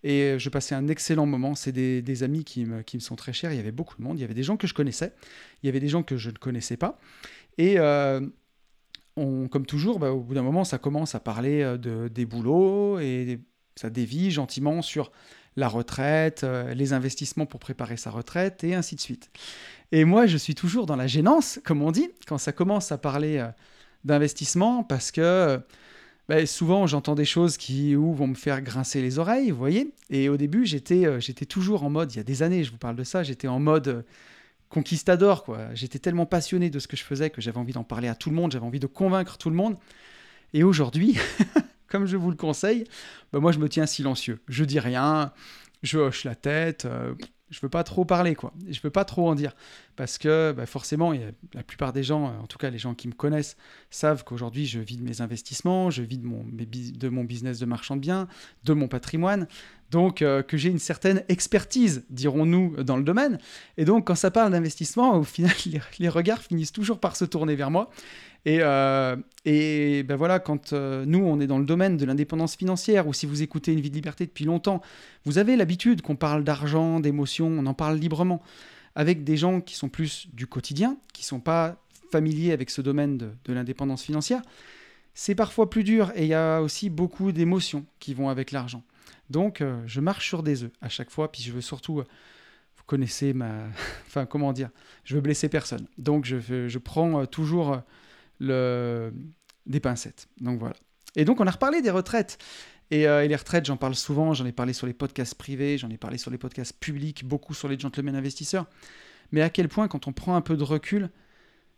et 0.02 0.36
je 0.38 0.48
passais 0.50 0.74
un 0.74 0.88
excellent 0.88 1.26
moment. 1.26 1.54
C'est 1.54 1.72
des, 1.72 2.22
amis 2.22 2.44
qui 2.44 2.64
me, 2.66 2.82
qui 2.82 2.96
me, 2.96 3.00
sont 3.00 3.16
très 3.16 3.32
chers. 3.32 3.52
Il 3.52 3.56
y 3.56 3.60
avait 3.60 3.72
beaucoup 3.72 3.96
de 3.96 4.02
monde. 4.02 4.18
Il 4.18 4.20
y 4.20 4.24
avait 4.24 4.34
des 4.34 4.42
gens 4.42 4.56
que 4.56 4.66
je 4.66 4.74
connaissais. 4.74 5.14
Il 5.62 5.66
y 5.66 5.68
avait 5.70 5.80
des 5.80 5.88
gens 5.88 6.02
que 6.02 6.18
je 6.18 6.28
ne 6.28 6.36
connaissais 6.36 6.76
pas. 6.76 6.98
Et 7.56 7.78
comme 9.16 9.66
toujours, 9.66 9.98
bah, 9.98 10.12
au 10.12 10.20
bout 10.20 10.34
d'un 10.34 10.42
moment, 10.42 10.64
ça 10.64 10.78
commence 10.78 11.14
à 11.14 11.20
parler 11.20 11.76
de, 11.78 12.08
des 12.08 12.26
boulots 12.26 12.98
et 12.98 13.40
ça 13.76 13.90
dévie 13.90 14.30
gentiment 14.30 14.82
sur 14.82 15.10
la 15.56 15.68
retraite, 15.68 16.42
euh, 16.44 16.74
les 16.74 16.92
investissements 16.92 17.46
pour 17.46 17.60
préparer 17.60 17.96
sa 17.96 18.10
retraite, 18.10 18.64
et 18.64 18.74
ainsi 18.74 18.96
de 18.96 19.00
suite. 19.00 19.30
Et 19.92 20.04
moi, 20.04 20.26
je 20.26 20.36
suis 20.36 20.54
toujours 20.54 20.86
dans 20.86 20.96
la 20.96 21.06
gênance, 21.06 21.60
comme 21.64 21.82
on 21.82 21.92
dit, 21.92 22.10
quand 22.26 22.38
ça 22.38 22.52
commence 22.52 22.90
à 22.92 22.98
parler 22.98 23.38
euh, 23.38 23.48
d'investissement, 24.04 24.82
parce 24.82 25.12
que 25.12 25.20
euh, 25.20 25.58
ben, 26.28 26.46
souvent 26.46 26.86
j'entends 26.86 27.14
des 27.14 27.24
choses 27.26 27.56
qui 27.56 27.94
ou 27.96 28.14
vont 28.14 28.26
me 28.26 28.34
faire 28.34 28.62
grincer 28.62 29.02
les 29.02 29.18
oreilles, 29.18 29.50
vous 29.50 29.58
voyez. 29.58 29.92
Et 30.10 30.28
au 30.28 30.36
début, 30.36 30.64
j'étais 30.64 31.20
j'étais 31.20 31.44
toujours 31.44 31.84
en 31.84 31.90
mode, 31.90 32.12
il 32.12 32.16
y 32.16 32.20
a 32.20 32.24
des 32.24 32.42
années, 32.42 32.64
je 32.64 32.72
vous 32.72 32.78
parle 32.78 32.96
de 32.96 33.04
ça, 33.04 33.22
j'étais 33.22 33.46
en 33.46 33.60
mode 33.60 34.06
conquistador, 34.74 35.44
quoi. 35.44 35.72
J'étais 35.74 36.00
tellement 36.00 36.26
passionné 36.26 36.68
de 36.68 36.80
ce 36.80 36.88
que 36.88 36.96
je 36.96 37.04
faisais 37.04 37.30
que 37.30 37.40
j'avais 37.40 37.58
envie 37.58 37.72
d'en 37.72 37.84
parler 37.84 38.08
à 38.08 38.16
tout 38.16 38.28
le 38.28 38.34
monde, 38.34 38.50
j'avais 38.50 38.66
envie 38.66 38.80
de 38.80 38.88
convaincre 38.88 39.38
tout 39.38 39.48
le 39.48 39.54
monde. 39.54 39.76
Et 40.52 40.64
aujourd'hui, 40.64 41.16
comme 41.88 42.06
je 42.06 42.16
vous 42.16 42.30
le 42.30 42.36
conseille, 42.36 42.82
bah 43.32 43.38
moi 43.38 43.52
je 43.52 43.60
me 43.60 43.68
tiens 43.68 43.86
silencieux. 43.86 44.40
Je 44.48 44.64
dis 44.64 44.80
rien, 44.80 45.32
je 45.84 45.98
hoche 45.98 46.24
la 46.24 46.34
tête, 46.34 46.86
euh, 46.86 47.14
je 47.50 47.60
veux 47.62 47.68
pas 47.68 47.84
trop 47.84 48.04
parler 48.04 48.34
quoi. 48.34 48.52
Je 48.68 48.80
veux 48.82 48.90
pas 48.90 49.04
trop 49.04 49.28
en 49.28 49.36
dire 49.36 49.54
parce 49.96 50.18
que 50.18 50.52
bah, 50.52 50.66
forcément, 50.66 51.12
la 51.54 51.62
plupart 51.62 51.92
des 51.92 52.02
gens, 52.02 52.36
en 52.42 52.46
tout 52.46 52.58
cas 52.58 52.70
les 52.70 52.78
gens 52.78 52.94
qui 52.94 53.08
me 53.08 53.12
connaissent, 53.12 53.56
savent 53.90 54.24
qu'aujourd'hui 54.24 54.66
je 54.66 54.80
vis 54.80 54.96
de 54.96 55.02
mes 55.02 55.20
investissements, 55.20 55.90
je 55.90 56.02
vis 56.02 56.18
de 56.18 56.26
mon, 57.08 57.24
business 57.24 57.58
de 57.58 57.66
marchand 57.66 57.96
de 57.96 58.00
biens, 58.00 58.28
de 58.64 58.72
mon 58.72 58.88
patrimoine. 58.88 59.46
Donc 59.90 60.22
euh, 60.22 60.42
que 60.42 60.56
j'ai 60.56 60.70
une 60.70 60.78
certaine 60.78 61.22
expertise, 61.28 62.04
dirons-nous, 62.10 62.82
dans 62.82 62.96
le 62.96 63.04
domaine. 63.04 63.38
Et 63.76 63.84
donc 63.84 64.06
quand 64.06 64.14
ça 64.14 64.30
parle 64.30 64.52
d'investissement, 64.52 65.16
au 65.16 65.24
final, 65.24 65.52
les 65.98 66.08
regards 66.08 66.42
finissent 66.42 66.72
toujours 66.72 66.98
par 66.98 67.16
se 67.16 67.24
tourner 67.24 67.54
vers 67.54 67.70
moi. 67.70 67.90
Et, 68.46 68.58
euh, 68.60 69.16
ben 69.44 70.16
voilà, 70.16 70.38
quand 70.38 70.72
euh, 70.72 71.04
nous, 71.06 71.20
on 71.24 71.40
est 71.40 71.46
dans 71.46 71.58
le 71.58 71.64
domaine 71.64 71.96
de 71.96 72.04
l'indépendance 72.04 72.56
financière, 72.56 73.06
ou 73.06 73.12
si 73.12 73.26
vous 73.26 73.42
écoutez 73.42 73.72
Une 73.72 73.80
vie 73.80 73.90
de 73.90 73.94
liberté 73.94 74.26
depuis 74.26 74.44
longtemps, 74.44 74.82
vous 75.24 75.38
avez 75.38 75.56
l'habitude 75.56 76.02
qu'on 76.02 76.16
parle 76.16 76.44
d'argent, 76.44 77.00
d'émotions, 77.00 77.48
on 77.48 77.66
en 77.66 77.74
parle 77.74 77.98
librement, 77.98 78.42
avec 78.94 79.24
des 79.24 79.36
gens 79.36 79.60
qui 79.60 79.74
sont 79.74 79.88
plus 79.88 80.28
du 80.32 80.46
quotidien, 80.46 80.96
qui 81.12 81.22
ne 81.22 81.26
sont 81.26 81.40
pas 81.40 81.76
familiers 82.10 82.52
avec 82.52 82.70
ce 82.70 82.80
domaine 82.80 83.18
de, 83.18 83.52
l'indépendance 83.52 84.02
financière. 84.02 84.42
C'est 85.14 85.34
parfois 85.34 85.70
plus 85.70 85.84
dur, 85.84 86.12
et 86.14 86.22
il 86.22 86.28
y 86.28 86.34
a 86.34 86.60
aussi 86.60 86.90
beaucoup 86.90 87.32
d'émotions 87.32 87.86
qui 87.98 88.14
vont 88.14 88.28
avec 88.28 88.52
l'argent. 88.52 88.82
Donc, 89.30 89.60
euh, 89.60 89.80
je 89.86 90.00
marche 90.00 90.28
sur 90.28 90.42
des 90.42 90.64
œufs 90.64 90.72
à 90.80 90.88
chaque 90.88 91.10
fois, 91.10 91.30
puis 91.30 91.42
je 91.42 91.52
veux 91.52 91.60
surtout 91.60 91.94
vous 91.96 92.82
connaissez 92.86 93.32
ma. 93.32 93.52
enfin, 94.06 94.26
comment 94.26 94.52
dire 94.52 94.70
Je 95.04 95.14
veux 95.14 95.20
blesser 95.20 95.48
personne. 95.48 95.86
Donc, 95.98 96.24
je, 96.24 96.78
prends 96.78 97.26
toujours 97.26 97.80
le... 98.38 99.12
des 99.66 99.80
pincettes. 99.80 100.28
Donc 100.40 100.58
voilà. 100.58 100.76
Et 101.16 101.24
donc 101.24 101.40
on 101.40 101.46
a 101.46 101.50
reparlé 101.50 101.82
des 101.82 101.90
retraites. 101.90 102.38
Et, 102.90 103.06
euh, 103.06 103.26
les 103.26 103.36
retraites, 103.36 103.66
j'en 103.66 103.76
parle 103.76 103.94
souvent, 103.94 104.34
j'en 104.34 104.46
ai 104.46 104.52
parlé 104.52 104.72
sur 104.72 104.86
les 104.86 104.92
podcasts 104.92 105.34
privés, 105.34 105.78
j'en 105.78 105.90
ai 105.90 105.96
parlé 105.96 106.18
sur 106.18 106.30
les 106.30 106.38
podcasts 106.38 106.78
publics, 106.78 107.24
beaucoup 107.24 107.54
sur 107.54 107.68
les 107.68 107.78
gentlemen 107.78 108.14
investisseurs. 108.14 108.66
Mais 109.32 109.42
à 109.42 109.50
quel 109.50 109.68
point, 109.68 109.88
quand 109.88 110.06
on 110.06 110.12
prend 110.12 110.36
un 110.36 110.40
peu 110.40 110.56
de 110.56 110.62
recul, 110.62 111.10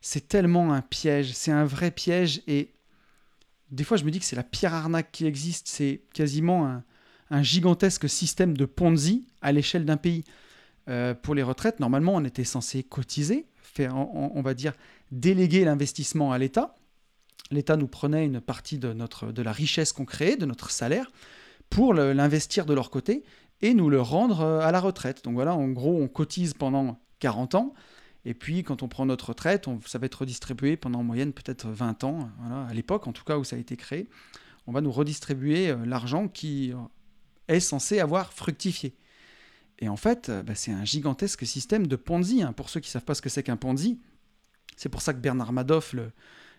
c'est 0.00 0.28
tellement 0.28 0.72
un 0.72 0.82
piège, 0.82 1.32
c'est 1.32 1.52
un 1.52 1.64
vrai 1.64 1.90
piège. 1.90 2.42
Et 2.46 2.72
des 3.70 3.84
fois, 3.84 3.96
je 3.96 4.04
me 4.04 4.10
dis 4.10 4.18
que 4.18 4.24
c'est 4.24 4.36
la 4.36 4.42
pire 4.42 4.74
arnaque 4.74 5.10
qui 5.12 5.26
existe. 5.26 5.68
C'est 5.68 6.02
quasiment 6.12 6.66
un, 6.66 6.84
un, 7.30 7.42
gigantesque 7.42 8.08
système 8.08 8.56
de 8.56 8.64
Ponzi 8.66 9.26
à 9.42 9.52
l'échelle 9.52 9.84
d'un 9.84 9.96
pays. 9.96 10.24
Euh, 10.88 11.14
pour 11.14 11.34
les 11.34 11.42
retraites, 11.42 11.80
normalement, 11.80 12.14
on 12.14 12.24
était 12.24 12.44
censé 12.44 12.82
cotiser, 12.82 13.46
faire, 13.56 13.96
on 13.96 14.40
va 14.42 14.54
dire, 14.54 14.72
déléguer 15.10 15.64
l'investissement 15.64 16.32
à 16.32 16.38
l'État. 16.38 16.76
L'État 17.50 17.76
nous 17.76 17.86
prenait 17.86 18.24
une 18.24 18.40
partie 18.40 18.78
de, 18.78 18.92
notre, 18.92 19.32
de 19.32 19.42
la 19.42 19.52
richesse 19.52 19.92
qu'on 19.92 20.04
créait, 20.04 20.36
de 20.36 20.46
notre 20.46 20.70
salaire, 20.70 21.10
pour 21.70 21.94
l'investir 21.94 22.66
de 22.66 22.74
leur 22.74 22.90
côté 22.90 23.24
et 23.62 23.74
nous 23.74 23.90
le 23.90 24.00
rendre 24.00 24.40
euh, 24.40 24.60
à 24.60 24.72
la 24.72 24.80
retraite. 24.80 25.24
Donc 25.24 25.34
voilà, 25.34 25.54
en 25.54 25.68
gros, 25.68 26.00
on 26.00 26.08
cotise 26.08 26.54
pendant 26.54 27.00
40 27.20 27.54
ans, 27.54 27.74
et 28.24 28.34
puis 28.34 28.62
quand 28.62 28.82
on 28.82 28.88
prend 28.88 29.06
notre 29.06 29.30
retraite, 29.30 29.66
ça 29.86 29.98
va 29.98 30.06
être 30.06 30.16
redistribué 30.16 30.76
pendant 30.76 31.00
en 31.00 31.04
moyenne 31.04 31.32
peut-être 31.32 31.68
20 31.68 32.04
ans, 32.04 32.30
à 32.68 32.74
l'époque 32.74 33.06
en 33.06 33.12
tout 33.12 33.24
cas 33.24 33.38
où 33.38 33.44
ça 33.44 33.56
a 33.56 33.58
été 33.58 33.76
créé. 33.76 34.08
On 34.66 34.72
va 34.72 34.80
nous 34.80 34.90
redistribuer 34.90 35.70
euh, 35.70 35.76
l'argent 35.86 36.28
qui 36.28 36.72
euh, 36.72 36.76
est 37.48 37.60
censé 37.60 38.00
avoir 38.00 38.32
fructifié. 38.32 38.94
Et 39.78 39.88
en 39.88 39.96
fait, 39.96 40.30
bah, 40.44 40.54
c'est 40.54 40.72
un 40.72 40.84
gigantesque 40.84 41.46
système 41.46 41.86
de 41.86 41.96
Ponzi. 41.96 42.42
Hein. 42.42 42.52
Pour 42.52 42.70
ceux 42.70 42.80
qui 42.80 42.88
ne 42.88 42.92
savent 42.92 43.04
pas 43.04 43.14
ce 43.14 43.22
que 43.22 43.28
c'est 43.28 43.42
qu'un 43.42 43.58
Ponzi, 43.58 44.00
c'est 44.76 44.88
pour 44.88 45.02
ça 45.02 45.12
que 45.12 45.18
Bernard 45.18 45.52
Madoff, 45.52 45.94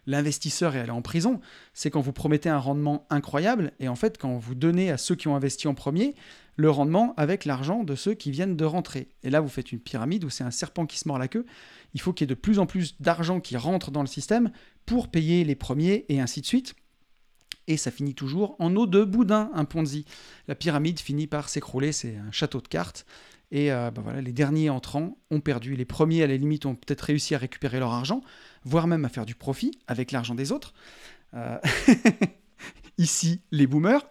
l'investisseur, 0.07 0.75
est 0.75 0.79
allé 0.79 0.91
en 0.91 1.01
prison. 1.01 1.39
C'est 1.73 1.91
quand 1.91 2.01
vous 2.01 2.13
promettez 2.13 2.49
un 2.49 2.57
rendement 2.57 3.05
incroyable 3.09 3.73
et 3.79 3.87
en 3.87 3.95
fait 3.95 4.17
quand 4.17 4.37
vous 4.37 4.55
donnez 4.55 4.89
à 4.89 4.97
ceux 4.97 5.15
qui 5.15 5.27
ont 5.27 5.35
investi 5.35 5.67
en 5.67 5.75
premier 5.75 6.15
le 6.55 6.71
rendement 6.71 7.13
avec 7.17 7.45
l'argent 7.45 7.83
de 7.83 7.95
ceux 7.95 8.15
qui 8.15 8.31
viennent 8.31 8.57
de 8.57 8.65
rentrer. 8.65 9.09
Et 9.21 9.29
là, 9.29 9.41
vous 9.41 9.47
faites 9.47 9.71
une 9.71 9.79
pyramide 9.79 10.23
où 10.23 10.29
c'est 10.31 10.43
un 10.43 10.49
serpent 10.49 10.87
qui 10.87 10.97
se 10.97 11.07
mord 11.07 11.19
la 11.19 11.27
queue. 11.27 11.45
Il 11.93 12.01
faut 12.01 12.13
qu'il 12.13 12.25
y 12.25 12.27
ait 12.27 12.35
de 12.35 12.39
plus 12.39 12.57
en 12.57 12.65
plus 12.65 12.99
d'argent 12.99 13.39
qui 13.39 13.57
rentre 13.57 13.91
dans 13.91 14.01
le 14.01 14.07
système 14.07 14.51
pour 14.87 15.09
payer 15.09 15.43
les 15.43 15.55
premiers 15.55 16.05
et 16.09 16.19
ainsi 16.19 16.41
de 16.41 16.47
suite. 16.47 16.73
Et 17.67 17.77
ça 17.77 17.91
finit 17.91 18.15
toujours 18.15 18.55
en 18.59 18.75
eau 18.75 18.87
de 18.87 19.03
boudin, 19.03 19.51
un 19.53 19.65
Ponzi. 19.65 20.05
La 20.47 20.55
pyramide 20.55 20.99
finit 20.99 21.27
par 21.27 21.49
s'écrouler, 21.49 21.91
c'est 21.91 22.15
un 22.15 22.31
château 22.31 22.61
de 22.61 22.67
cartes. 22.67 23.05
Et 23.51 23.69
bah 23.69 23.93
voilà, 24.03 24.21
les 24.21 24.33
derniers 24.33 24.69
entrants 24.69 25.17
ont 25.31 25.39
perdu. 25.39 25.75
Les 25.75 25.85
premiers, 25.85 26.21
à 26.21 26.27
la 26.27 26.35
limite, 26.35 26.65
ont 26.65 26.75
peut-être 26.75 27.01
réussi 27.01 27.33
à 27.33 27.37
récupérer 27.37 27.79
leur 27.79 27.93
argent, 27.93 28.21
voire 28.65 28.87
même 28.87 29.05
à 29.05 29.09
faire 29.09 29.25
du 29.25 29.35
profit 29.35 29.71
avec 29.87 30.11
l'argent 30.11 30.35
des 30.35 30.51
autres. 30.51 30.73
Euh, 31.33 31.57
ici, 32.97 33.41
les 33.51 33.67
boomers. 33.67 34.05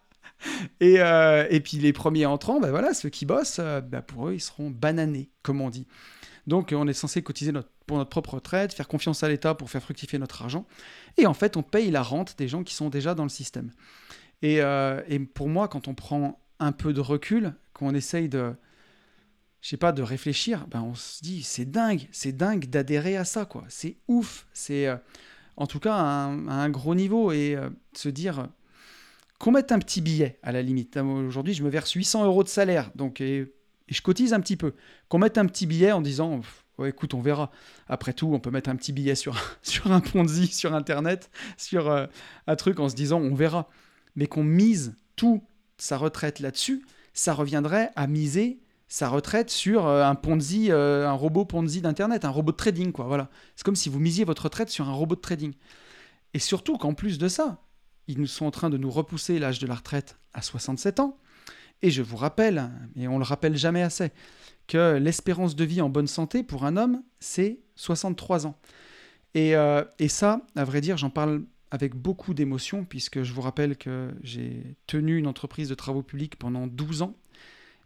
et, 0.80 1.00
euh, 1.00 1.46
et, 1.50 1.60
puis 1.60 1.78
les 1.78 1.92
premiers 1.92 2.26
entrants, 2.26 2.60
bah 2.60 2.70
voilà, 2.70 2.94
ceux 2.94 3.08
qui 3.08 3.26
bossent, 3.26 3.60
bah 3.60 4.02
pour 4.02 4.28
eux, 4.28 4.34
ils 4.34 4.40
seront 4.40 4.70
bananés, 4.70 5.30
comme 5.42 5.60
on 5.60 5.70
dit. 5.70 5.86
Donc 6.46 6.74
on 6.76 6.86
est 6.86 6.94
censé 6.94 7.22
cotiser 7.22 7.52
pour 7.86 7.96
notre 7.96 8.10
propre 8.10 8.34
retraite, 8.34 8.74
faire 8.74 8.88
confiance 8.88 9.22
à 9.22 9.28
l'État 9.28 9.54
pour 9.54 9.70
faire 9.70 9.82
fructifier 9.82 10.18
notre 10.18 10.42
argent. 10.42 10.66
Et 11.16 11.26
en 11.26 11.34
fait, 11.34 11.56
on 11.56 11.62
paye 11.62 11.90
la 11.90 12.02
rente 12.02 12.36
des 12.38 12.48
gens 12.48 12.62
qui 12.64 12.74
sont 12.74 12.90
déjà 12.90 13.14
dans 13.14 13.22
le 13.22 13.30
système. 13.30 13.70
Et, 14.42 14.56
et 14.56 15.18
pour 15.20 15.48
moi, 15.48 15.68
quand 15.68 15.88
on 15.88 15.94
prend 15.94 16.38
un 16.60 16.72
peu 16.72 16.92
de 16.92 17.00
recul, 17.00 17.54
qu'on 17.74 17.94
essaye 17.94 18.28
de, 18.28 18.54
je 19.60 19.68
sais 19.68 19.76
pas, 19.76 19.92
de 19.92 20.02
réfléchir, 20.02 20.66
ben 20.68 20.82
on 20.82 20.94
se 20.94 21.22
dit 21.22 21.42
c'est 21.42 21.66
dingue, 21.66 22.08
c'est 22.12 22.32
dingue 22.32 22.66
d'adhérer 22.66 23.16
à 23.16 23.24
ça, 23.24 23.44
quoi. 23.44 23.64
C'est 23.68 23.98
ouf, 24.08 24.46
c'est 24.52 24.86
euh, 24.86 24.96
en 25.56 25.66
tout 25.66 25.80
cas 25.80 25.94
à 25.94 26.26
un, 26.26 26.70
gros 26.70 26.94
niveau 26.94 27.32
et 27.32 27.54
euh, 27.56 27.68
se 27.92 28.08
dire 28.08 28.48
qu'on 29.38 29.52
mette 29.52 29.72
un 29.72 29.78
petit 29.78 30.00
billet 30.00 30.38
à 30.42 30.52
la 30.52 30.62
limite. 30.62 30.96
Aujourd'hui, 30.96 31.54
je 31.54 31.62
me 31.62 31.68
verse 31.68 31.92
800 31.92 32.24
euros 32.24 32.44
de 32.44 32.48
salaire, 32.48 32.90
donc 32.94 33.20
et, 33.20 33.52
je 33.88 34.00
cotise 34.00 34.32
un 34.32 34.40
petit 34.40 34.56
peu. 34.56 34.74
Qu'on 35.08 35.18
mette 35.18 35.36
un 35.36 35.44
petit 35.44 35.66
billet 35.66 35.92
en 35.92 36.00
disant 36.00 36.40
écoute, 36.82 37.14
on 37.14 37.20
verra. 37.20 37.50
Après 37.88 38.12
tout, 38.12 38.32
on 38.32 38.40
peut 38.40 38.50
mettre 38.50 38.70
un 38.70 38.76
petit 38.76 38.92
billet 38.92 39.14
sur, 39.14 39.36
sur 39.62 39.92
un 39.92 40.00
Ponzi, 40.00 40.48
sur 40.48 40.74
Internet, 40.74 41.30
sur 41.56 41.90
euh, 41.90 42.06
un 42.46 42.56
truc 42.56 42.80
en 42.80 42.88
se 42.88 42.94
disant 42.94 43.20
on 43.20 43.34
verra. 43.34 43.68
Mais 44.16 44.26
qu'on 44.26 44.44
mise 44.44 44.96
tout 45.16 45.44
sa 45.76 45.96
retraite 45.96 46.40
là-dessus, 46.40 46.84
ça 47.14 47.32
reviendrait 47.32 47.90
à 47.96 48.06
miser 48.06 48.60
sa 48.88 49.08
retraite 49.08 49.50
sur 49.50 49.86
euh, 49.86 50.04
un 50.04 50.14
Ponzi, 50.14 50.70
euh, 50.70 51.08
un 51.08 51.12
robot 51.12 51.44
Ponzi 51.44 51.80
d'Internet, 51.80 52.24
un 52.24 52.30
robot 52.30 52.52
de 52.52 52.56
trading, 52.56 52.92
quoi. 52.92 53.06
Voilà. 53.06 53.30
C'est 53.56 53.64
comme 53.64 53.76
si 53.76 53.88
vous 53.88 53.98
misiez 53.98 54.24
votre 54.24 54.42
retraite 54.42 54.68
sur 54.68 54.88
un 54.88 54.92
robot 54.92 55.14
de 55.14 55.20
trading. 55.20 55.52
Et 56.34 56.38
surtout 56.38 56.76
qu'en 56.76 56.94
plus 56.94 57.18
de 57.18 57.28
ça, 57.28 57.62
ils 58.08 58.20
nous 58.20 58.26
sont 58.26 58.46
en 58.46 58.50
train 58.50 58.68
de 58.70 58.76
nous 58.76 58.90
repousser 58.90 59.38
l'âge 59.38 59.58
de 59.58 59.66
la 59.66 59.76
retraite 59.76 60.18
à 60.34 60.42
67 60.42 61.00
ans. 61.00 61.16
Et 61.82 61.90
je 61.90 62.02
vous 62.02 62.16
rappelle, 62.16 62.70
et 62.96 63.08
on 63.08 63.18
le 63.18 63.24
rappelle 63.24 63.56
jamais 63.56 63.82
assez, 63.82 64.10
que 64.66 64.96
l'espérance 64.96 65.56
de 65.56 65.64
vie 65.64 65.80
en 65.80 65.88
bonne 65.88 66.06
santé 66.06 66.42
pour 66.42 66.64
un 66.64 66.76
homme, 66.76 67.02
c'est 67.20 67.60
63 67.76 68.46
ans. 68.46 68.58
Et, 69.34 69.56
euh, 69.56 69.84
et 69.98 70.08
ça, 70.08 70.42
à 70.56 70.64
vrai 70.64 70.80
dire, 70.80 70.96
j'en 70.96 71.10
parle 71.10 71.44
avec 71.74 71.96
beaucoup 71.96 72.34
d'émotion, 72.34 72.84
puisque 72.84 73.24
je 73.24 73.32
vous 73.32 73.40
rappelle 73.40 73.76
que 73.76 74.14
j'ai 74.22 74.76
tenu 74.86 75.18
une 75.18 75.26
entreprise 75.26 75.68
de 75.68 75.74
travaux 75.74 76.04
publics 76.04 76.36
pendant 76.36 76.68
12 76.68 77.02
ans. 77.02 77.16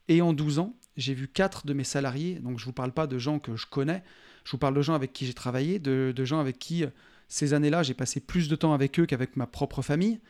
Et 0.09 0.21
en 0.21 0.35
12 0.35 0.59
ans, 0.59 0.77
j'ai 0.99 1.15
vu 1.15 1.27
quatre 1.27 1.65
de 1.67 1.73
mes 1.73 1.85
salariés, 1.85 2.35
donc 2.35 2.59
je 2.59 2.65
ne 2.65 2.67
vous 2.67 2.75
parle 2.75 2.93
pas 2.93 3.07
de 3.07 3.17
gens 3.17 3.39
que 3.39 3.57
je 3.57 3.67
connais, 3.67 4.03
je 4.45 4.51
vous 4.51 4.59
parle 4.59 4.75
de 4.75 4.83
gens 4.83 4.93
avec 4.93 5.15
qui 5.15 5.25
j'ai 5.25 5.33
travaillé, 5.33 5.79
de, 5.79 6.13
gens 6.27 6.39
avec 6.39 6.59
qui, 6.59 6.85
ces 7.29 7.55
années-là, 7.55 7.83
j'ai 7.83 7.95
passé 7.95 8.21
plus 8.21 8.51
de 8.51 8.57
temps 8.57 8.75
avec 8.75 9.01
eux 9.01 9.07
qu'avec 9.07 9.37
ma 9.37 9.47
propre 9.47 9.81
famille. 9.81 10.21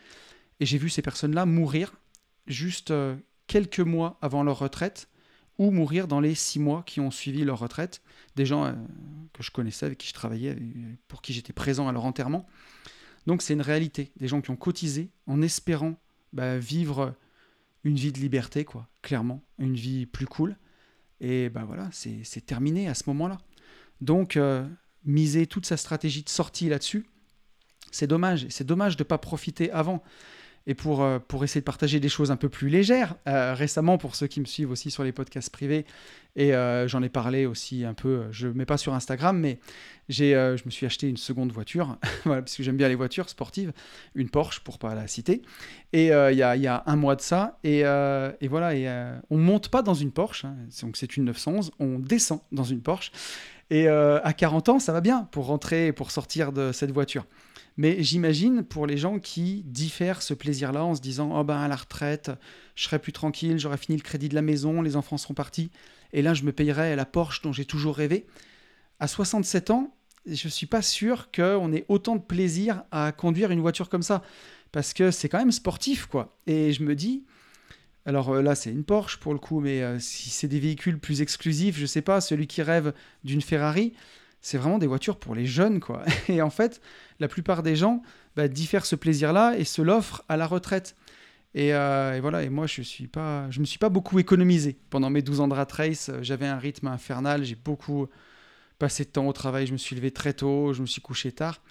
Et 0.61 0.65
j'ai 0.65 0.77
vu 0.77 0.89
ces 0.89 1.01
personnes-là 1.01 1.45
mourir 1.45 1.91
juste 2.47 2.91
euh, 2.91 3.17
quelques 3.47 3.81
mois 3.81 4.17
avant 4.21 4.43
leur 4.43 4.59
retraite, 4.59 5.09
ou 5.57 5.69
mourir 5.71 6.07
dans 6.07 6.21
les 6.21 6.33
six 6.33 6.59
mois 6.59 6.83
qui 6.85 7.01
ont 7.01 7.11
suivi 7.11 7.43
leur 7.43 7.59
retraite. 7.59 8.01
Des 8.37 8.45
gens 8.45 8.63
euh, 8.63 8.71
que 9.33 9.43
je 9.43 9.51
connaissais, 9.51 9.85
avec 9.85 9.97
qui 9.97 10.07
je 10.07 10.13
travaillais, 10.13 10.55
pour 11.09 11.21
qui 11.21 11.33
j'étais 11.33 11.51
présent 11.51 11.89
à 11.89 11.91
leur 11.91 12.05
enterrement. 12.05 12.47
Donc 13.29 13.43
c'est 13.43 13.53
une 13.53 13.61
réalité. 13.61 14.11
Des 14.17 14.27
gens 14.27 14.41
qui 14.41 14.49
ont 14.49 14.55
cotisé 14.55 15.11
en 15.27 15.43
espérant 15.43 15.93
bah, 16.33 16.57
vivre 16.57 17.13
une 17.83 17.93
vie 17.93 18.11
de 18.11 18.17
liberté, 18.17 18.65
quoi, 18.65 18.89
clairement, 19.03 19.43
une 19.59 19.75
vie 19.75 20.07
plus 20.07 20.25
cool. 20.25 20.57
Et 21.21 21.49
ben 21.49 21.63
voilà, 21.63 21.87
c'est 21.91 22.43
terminé 22.43 22.87
à 22.87 22.95
ce 22.95 23.03
moment-là. 23.05 23.37
Donc, 24.01 24.35
euh, 24.35 24.67
miser 25.05 25.45
toute 25.45 25.67
sa 25.67 25.77
stratégie 25.77 26.23
de 26.23 26.29
sortie 26.29 26.69
là-dessus, 26.69 27.05
c'est 27.91 28.07
dommage. 28.07 28.47
C'est 28.49 28.65
dommage 28.65 28.97
de 28.97 29.03
ne 29.03 29.07
pas 29.07 29.19
profiter 29.19 29.69
avant 29.69 30.01
et 30.69 30.75
pour, 30.75 31.01
euh, 31.01 31.17
pour 31.17 31.43
essayer 31.43 31.61
de 31.61 31.65
partager 31.65 31.99
des 31.99 32.09
choses 32.09 32.29
un 32.29 32.35
peu 32.35 32.47
plus 32.47 32.69
légères. 32.69 33.15
Euh, 33.27 33.55
récemment, 33.55 33.97
pour 33.97 34.15
ceux 34.15 34.27
qui 34.27 34.39
me 34.39 34.45
suivent 34.45 34.69
aussi 34.69 34.91
sur 34.91 35.03
les 35.03 35.11
podcasts 35.11 35.49
privés, 35.49 35.83
et 36.35 36.53
euh, 36.53 36.87
j'en 36.87 37.01
ai 37.01 37.09
parlé 37.09 37.47
aussi 37.47 37.83
un 37.85 37.95
peu, 37.95 38.25
je 38.29 38.47
ne 38.47 38.53
mets 38.53 38.67
pas 38.67 38.77
sur 38.77 38.93
Instagram, 38.93 39.39
mais 39.39 39.59
j'ai, 40.09 40.33
je 40.33 40.63
me 40.65 40.69
suis 40.69 40.85
acheté 40.85 41.09
une 41.09 41.17
seconde 41.17 41.51
voiture, 41.51 41.97
parce 42.23 42.55
que 42.55 42.61
j'aime 42.61 42.77
bien 42.77 42.87
les 42.87 42.93
voitures 42.93 43.29
sportives, 43.29 43.73
une 44.13 44.29
Porsche 44.29 44.59
pour 44.59 44.77
pas 44.77 44.93
la 44.93 45.07
citer, 45.07 45.41
et 45.91 46.09
il 46.09 46.37
y 46.37 46.43
a, 46.43 46.55
y, 46.55 46.67
a, 46.67 46.83
un 46.85 46.95
mois 46.95 47.15
de 47.15 47.21
ça, 47.21 47.57
et, 47.63 47.79
et 47.79 48.47
voilà, 48.47 48.75
et, 48.75 48.87
on 49.31 49.37
monte 49.39 49.69
pas 49.69 49.81
dans 49.81 49.95
une 49.95 50.11
Porsche, 50.11 50.45
hein, 50.45 50.55
donc 50.83 50.97
c'est 50.97 51.17
une 51.17 51.25
911, 51.25 51.71
on 51.79 51.97
descend 51.97 52.41
dans 52.51 52.63
une 52.63 52.81
Porsche, 52.81 53.11
et 53.71 53.87
à 53.87 54.33
40 54.33 54.69
ans, 54.69 54.79
ça 54.79 54.93
va 54.93 55.01
bien 55.01 55.27
pour 55.31 55.47
rentrer 55.47 55.87
et 55.87 55.93
pour 55.93 56.11
sortir 56.11 56.51
de 56.51 56.71
cette 56.71 56.91
voiture. 56.91 57.25
Mais 57.79 58.03
j'imagine 58.03 58.63
pour 58.63 58.87
les 58.87 58.97
gens 58.97 59.19
qui 59.19 59.63
diffèrent 59.63 60.21
ce 60.21 60.33
plaisir-là 60.33 60.83
en 60.83 60.95
se 60.95 60.99
disant 60.99 61.39
Oh 61.39 61.45
ben 61.45 61.55
à 61.55 61.69
la 61.69 61.77
retraite, 61.77 62.29
je 62.75 62.83
serai 62.83 62.99
plus 62.99 63.13
tranquille, 63.13 63.57
j'aurai 63.57 63.77
fini 63.77 63.97
le 63.97 64.03
crédit 64.03 64.27
de 64.27 64.35
la 64.35 64.41
maison, 64.41 64.81
les 64.81 64.97
enfants 64.97 65.17
seront 65.17 65.33
partis, 65.33 65.71
et 66.11 66.21
là 66.21 66.33
je 66.33 66.43
me 66.43 66.51
payerai 66.51 66.97
la 66.97 67.05
Porsche 67.05 67.41
dont 67.41 67.53
j'ai 67.53 67.63
toujours 67.63 67.95
rêvé. 67.95 68.27
À 68.99 69.07
67 69.07 69.69
ans, 69.69 69.95
je 70.25 70.47
ne 70.47 70.51
suis 70.51 70.65
pas 70.65 70.81
sûr 70.81 71.31
qu'on 71.31 71.71
ait 71.71 71.85
autant 71.87 72.17
de 72.17 72.21
plaisir 72.21 72.83
à 72.91 73.13
conduire 73.13 73.49
une 73.49 73.61
voiture 73.61 73.87
comme 73.87 74.03
ça, 74.03 74.23
parce 74.73 74.93
que 74.93 75.09
c'est 75.09 75.29
quand 75.29 75.39
même 75.39 75.53
sportif, 75.53 76.05
quoi. 76.05 76.35
Et 76.47 76.73
je 76.73 76.83
me 76.83 76.95
dis, 76.95 77.23
alors 78.05 78.35
euh, 78.35 78.41
là 78.41 78.55
c'est 78.55 78.71
une 78.71 78.83
Porsche 78.83 79.19
pour 79.19 79.31
le 79.31 79.39
coup, 79.39 79.61
mais 79.61 79.83
euh, 79.83 79.99
si 79.99 80.29
c'est 80.31 80.49
des 80.49 80.59
véhicules 80.59 80.99
plus 80.99 81.21
exclusifs, 81.21 81.77
je 81.77 81.85
sais 81.85 82.01
pas, 82.01 82.19
celui 82.19 82.45
qui 82.45 82.61
rêve 82.61 82.93
d'une 83.23 83.41
Ferrari, 83.41 83.93
c'est 84.41 84.57
vraiment 84.57 84.77
des 84.77 84.87
voitures 84.87 85.17
pour 85.17 85.35
les 85.35 85.45
jeunes, 85.45 85.79
quoi. 85.79 86.03
Et 86.27 86.41
en 86.41 86.49
fait, 86.49 86.81
la 87.19 87.27
plupart 87.27 87.63
des 87.63 87.75
gens 87.75 88.01
bah, 88.35 88.47
diffèrent 88.47 88.85
ce 88.85 88.95
plaisir-là 88.95 89.57
et 89.57 89.63
se 89.63 89.81
l'offrent 89.81 90.23
à 90.29 90.37
la 90.37 90.47
retraite. 90.47 90.95
Euh, 91.57 92.13
et, 92.13 92.19
voilà, 92.19 92.43
et 92.43 92.49
moi, 92.49 92.67
je 92.67 92.81
suis 92.81 93.07
pas, 93.07 93.49
je 93.49 93.59
me 93.59 93.65
suis 93.65 93.79
pas 93.79 93.89
beaucoup 93.89 94.19
économisé. 94.19 94.77
Pendant 94.89 95.09
mes 95.09 95.21
12 95.21 95.41
ans 95.41 95.47
de 95.47 95.53
rat 95.53 95.67
race, 95.71 96.09
euh, 96.09 96.19
j'avais 96.21 96.45
un 96.45 96.57
rythme 96.57 96.87
infernal, 96.87 97.43
j'ai 97.43 97.55
beaucoup 97.55 98.07
passé 98.77 99.03
de 99.03 99.09
temps 99.09 99.27
au 99.27 99.33
travail, 99.33 99.67
je 99.67 99.73
me 99.73 99.77
suis 99.77 99.95
levé 99.95 100.11
très 100.11 100.33
tôt, 100.33 100.73
je 100.73 100.81
me 100.81 100.87
suis 100.87 101.01
couché 101.01 101.31
tard. 101.31 101.61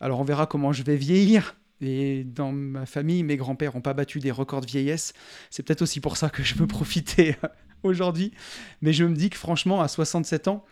Alors 0.00 0.20
on 0.20 0.24
verra 0.24 0.46
comment 0.46 0.72
je 0.72 0.82
vais 0.82 0.96
vieillir. 0.96 1.56
Et 1.80 2.24
dans 2.24 2.50
ma 2.50 2.86
famille, 2.86 3.22
mes 3.22 3.36
grands-pères 3.36 3.74
n'ont 3.74 3.80
pas 3.80 3.94
battu 3.94 4.18
des 4.18 4.32
records 4.32 4.62
de 4.62 4.66
vieillesse. 4.66 5.12
C'est 5.50 5.62
peut-être 5.62 5.82
aussi 5.82 6.00
pour 6.00 6.16
ça 6.16 6.30
que 6.30 6.42
je 6.42 6.54
peux 6.54 6.66
profiter 6.78 7.36
aujourd'hui. 7.84 8.32
Mais 8.82 8.92
je 8.92 9.04
me 9.04 9.14
dis 9.14 9.30
que 9.30 9.36
franchement, 9.36 9.80
à 9.80 9.86
67 9.86 10.48
ans, 10.48 10.64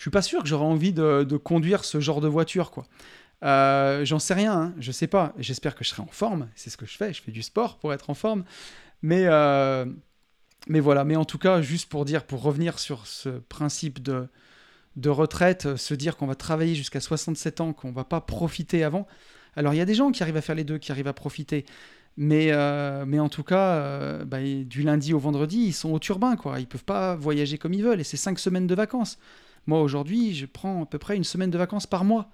je 0.00 0.04
suis 0.04 0.10
pas 0.10 0.22
sûr 0.22 0.42
que 0.42 0.48
j'aurais 0.48 0.64
envie 0.64 0.94
de, 0.94 1.36
conduire 1.36 1.84
ce 1.84 2.00
genre 2.00 2.22
de 2.22 2.26
voiture, 2.26 2.70
quoi. 2.70 2.86
Euh, 3.44 4.02
j'en 4.06 4.18
sais 4.18 4.32
rien, 4.32 4.54
hein, 4.54 4.74
je 4.78 4.92
sais 4.92 5.06
pas. 5.06 5.34
J'espère 5.36 5.74
que 5.74 5.84
je 5.84 5.90
serai 5.90 6.00
en 6.00 6.06
forme. 6.06 6.48
C'est 6.54 6.70
ce 6.70 6.78
que 6.78 6.86
je 6.86 6.96
fais. 6.96 7.12
Je 7.12 7.20
fais 7.20 7.32
du 7.32 7.42
sport 7.42 7.76
pour 7.76 7.92
être 7.92 8.08
en 8.08 8.14
forme. 8.14 8.44
Mais, 9.02 9.24
euh, 9.26 9.84
mais 10.68 10.80
voilà. 10.80 11.04
Mais 11.04 11.16
en 11.16 11.26
tout 11.26 11.36
cas, 11.36 11.60
juste 11.60 11.90
pour 11.90 12.06
dire, 12.06 12.24
pour 12.24 12.40
revenir 12.40 12.78
sur 12.78 13.06
ce 13.06 13.28
principe 13.28 14.02
de, 14.02 14.30
retraite, 15.06 15.76
se 15.76 15.92
dire 15.92 16.16
qu'on 16.16 16.26
va 16.26 16.34
travailler 16.34 16.74
jusqu'à 16.74 17.00
67 17.00 17.60
ans, 17.60 17.74
qu'on 17.74 17.92
va 17.92 18.04
pas 18.04 18.22
profiter 18.22 18.82
avant. 18.82 19.06
Alors 19.54 19.74
il 19.74 19.76
y 19.76 19.82
a 19.82 19.86
des 19.86 19.94
gens 19.94 20.12
qui 20.12 20.22
arrivent 20.22 20.38
à 20.38 20.42
faire 20.42 20.56
les 20.56 20.64
deux, 20.64 20.78
qui 20.78 20.92
arrivent 20.92 21.08
à 21.08 21.12
profiter. 21.12 21.66
Mais, 22.16 22.52
euh, 22.52 23.04
mais 23.06 23.20
en 23.20 23.28
tout 23.28 23.44
cas, 23.44 24.24
bah, 24.24 24.38
du 24.40 24.82
lundi 24.82 25.12
au 25.12 25.18
vendredi, 25.18 25.58
ils 25.58 25.74
sont 25.74 25.92
au 25.92 25.98
turbin, 25.98 26.36
quoi. 26.36 26.58
Ils 26.58 26.66
peuvent 26.66 26.84
pas 26.84 27.16
voyager 27.16 27.58
comme 27.58 27.74
ils 27.74 27.84
veulent. 27.84 28.00
Et 28.00 28.04
c'est 28.04 28.16
cinq 28.16 28.38
semaines 28.38 28.66
de 28.66 28.74
vacances. 28.74 29.18
Moi, 29.70 29.82
aujourd'hui, 29.82 30.34
je 30.34 30.46
prends 30.46 30.82
à 30.82 30.86
peu 30.86 30.98
près 30.98 31.16
une 31.16 31.22
semaine 31.22 31.52
de 31.52 31.56
vacances 31.56 31.86
par 31.86 32.02
mois. 32.02 32.28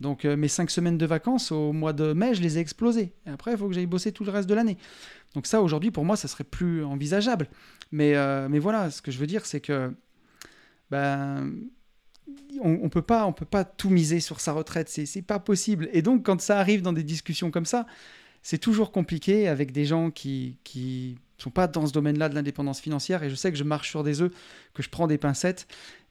Donc 0.00 0.24
euh, 0.24 0.38
mes 0.38 0.48
cinq 0.48 0.70
semaines 0.70 0.96
de 0.96 1.04
vacances 1.04 1.52
au 1.52 1.74
mois 1.74 1.92
de 1.92 2.14
mai, 2.14 2.32
je 2.32 2.40
les 2.40 2.56
ai 2.56 2.62
explosées. 2.62 3.12
Et 3.26 3.28
après, 3.28 3.52
il 3.52 3.58
faut 3.58 3.68
que 3.68 3.74
j'aille 3.74 3.84
bosser 3.84 4.10
tout 4.10 4.24
le 4.24 4.30
reste 4.30 4.48
de 4.48 4.54
l'année. 4.54 4.78
Donc 5.34 5.46
ça, 5.46 5.60
aujourd'hui, 5.60 5.90
pour 5.90 6.06
moi, 6.06 6.16
ça 6.16 6.28
serait 6.28 6.44
plus 6.44 6.82
envisageable. 6.82 7.50
Mais, 7.92 8.16
euh, 8.16 8.48
mais 8.48 8.58
voilà, 8.58 8.90
ce 8.90 9.02
que 9.02 9.10
je 9.10 9.18
veux 9.18 9.26
dire, 9.26 9.44
c'est 9.44 9.60
que 9.60 9.92
ben, 10.90 11.52
on, 12.62 12.70
ne 12.70 12.88
peut 12.88 13.02
pas, 13.02 13.26
on 13.26 13.34
peut 13.34 13.44
pas 13.44 13.64
tout 13.64 13.90
miser 13.90 14.20
sur 14.20 14.40
sa 14.40 14.54
retraite. 14.54 14.88
C'est, 14.88 15.04
c'est 15.04 15.20
pas 15.20 15.40
possible. 15.40 15.90
Et 15.92 16.00
donc, 16.00 16.24
quand 16.24 16.40
ça 16.40 16.58
arrive 16.58 16.80
dans 16.80 16.94
des 16.94 17.04
discussions 17.04 17.50
comme 17.50 17.66
ça, 17.66 17.84
c'est 18.40 18.56
toujours 18.56 18.92
compliqué 18.92 19.46
avec 19.46 19.72
des 19.72 19.84
gens 19.84 20.10
qui 20.10 20.56
qui 20.64 21.18
sont 21.36 21.50
pas 21.50 21.68
dans 21.68 21.86
ce 21.86 21.92
domaine-là 21.92 22.30
de 22.30 22.34
l'indépendance 22.34 22.80
financière. 22.80 23.22
Et 23.22 23.28
je 23.28 23.34
sais 23.34 23.52
que 23.52 23.58
je 23.58 23.64
marche 23.64 23.90
sur 23.90 24.02
des 24.04 24.22
œufs, 24.22 24.32
que 24.72 24.82
je 24.82 24.88
prends 24.88 25.06
des 25.06 25.18
pincettes. 25.18 25.66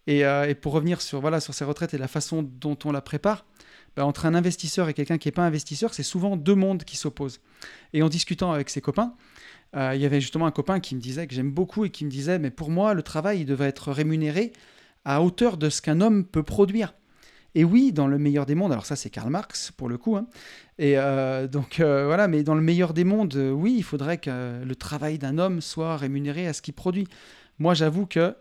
Euh, 0.09 0.45
et, 0.45 0.55
pour 0.55 0.73
revenir 0.73 1.01
sur, 1.01 1.19
voilà, 1.19 1.39
sur 1.39 1.53
ces 1.53 1.65
retraites 1.65 1.93
et 1.93 1.97
la 1.97 2.07
façon 2.07 2.43
dont 2.43 2.77
on 2.85 2.91
la 2.91 3.01
prépare, 3.01 3.45
bah, 3.95 4.05
entre 4.05 4.25
un 4.25 4.35
investisseur 4.35 4.89
et 4.89 4.93
quelqu'un 4.93 5.17
qui 5.17 5.27
n'est 5.27 5.33
pas 5.33 5.45
investisseur, 5.45 5.93
c'est 5.93 6.03
souvent 6.03 6.37
deux 6.37 6.55
mondes 6.55 6.83
qui 6.83 6.97
s'opposent. 6.97 7.41
Et 7.93 8.01
en 8.03 8.09
discutant 8.09 8.51
avec 8.51 8.69
ses 8.69 8.81
copains, 8.81 9.15
euh, 9.75 9.93
il 9.95 10.01
y 10.01 10.05
avait 10.05 10.21
justement 10.21 10.45
un 10.45 10.51
copain 10.51 10.79
qui 10.79 10.95
me 10.95 11.01
disait, 11.01 11.27
que 11.27 11.33
j'aime 11.33 11.51
beaucoup, 11.51 11.83
et 11.83 11.89
qui 11.89 12.05
me 12.05 12.09
disait, 12.09 12.39
mais 12.39 12.51
pour 12.51 12.69
moi, 12.69 12.93
le 12.93 13.03
travail, 13.03 13.41
il 13.41 13.45
devrait 13.45 13.67
être 13.67 13.91
rémunéré 13.91 14.53
à 15.03 15.21
hauteur 15.21 15.57
de 15.57 15.69
ce 15.69 15.81
qu'un 15.81 15.99
homme 15.99 16.25
peut 16.25 16.43
produire. 16.43 16.93
Et 17.55 17.63
oui, 17.63 17.91
dans 17.91 18.07
le 18.07 18.17
meilleur 18.17 18.45
des 18.45 18.55
mondes, 18.55 18.71
alors 18.71 18.85
ça 18.85 18.95
c'est 18.95 19.09
Karl 19.09 19.31
Marx 19.31 19.71
pour 19.71 19.89
le 19.89 19.97
coup, 19.97 20.15
hein, 20.15 20.27
et 20.77 20.93
euh, 20.97 21.47
donc 21.47 21.77
voilà, 21.79 22.27
mais 22.27 22.43
dans 22.43 22.53
le 22.53 22.61
meilleur 22.61 22.93
des 22.93 23.05
mondes, 23.05 23.35
oui, 23.35 23.73
il 23.77 23.83
faudrait 23.83 24.19
que 24.19 24.63
le 24.63 24.75
travail 24.75 25.17
d'un 25.17 25.39
homme 25.39 25.61
soit 25.61 25.97
rémunéré 25.97 26.45
à 26.45 26.53
ce 26.53 26.61
qu'il 26.61 26.75
produit. 26.75 27.07
Moi 27.57 27.73
j'avoue 27.73 28.05
que 28.05 28.35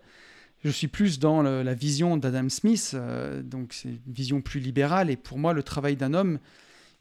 je 0.66 0.72
suis 0.72 0.88
plus 0.88 1.18
dans 1.18 1.42
la 1.42 1.74
vision 1.74 2.16
d'Adam 2.16 2.48
Smith, 2.48 2.92
euh, 2.94 3.42
donc 3.42 3.72
c'est 3.72 3.88
une 3.88 3.98
vision 4.12 4.40
plus 4.40 4.60
libérale, 4.60 5.10
et 5.10 5.16
pour 5.16 5.38
moi, 5.38 5.52
le 5.52 5.62
travail 5.62 5.96
d'un 5.96 6.12
homme, 6.12 6.38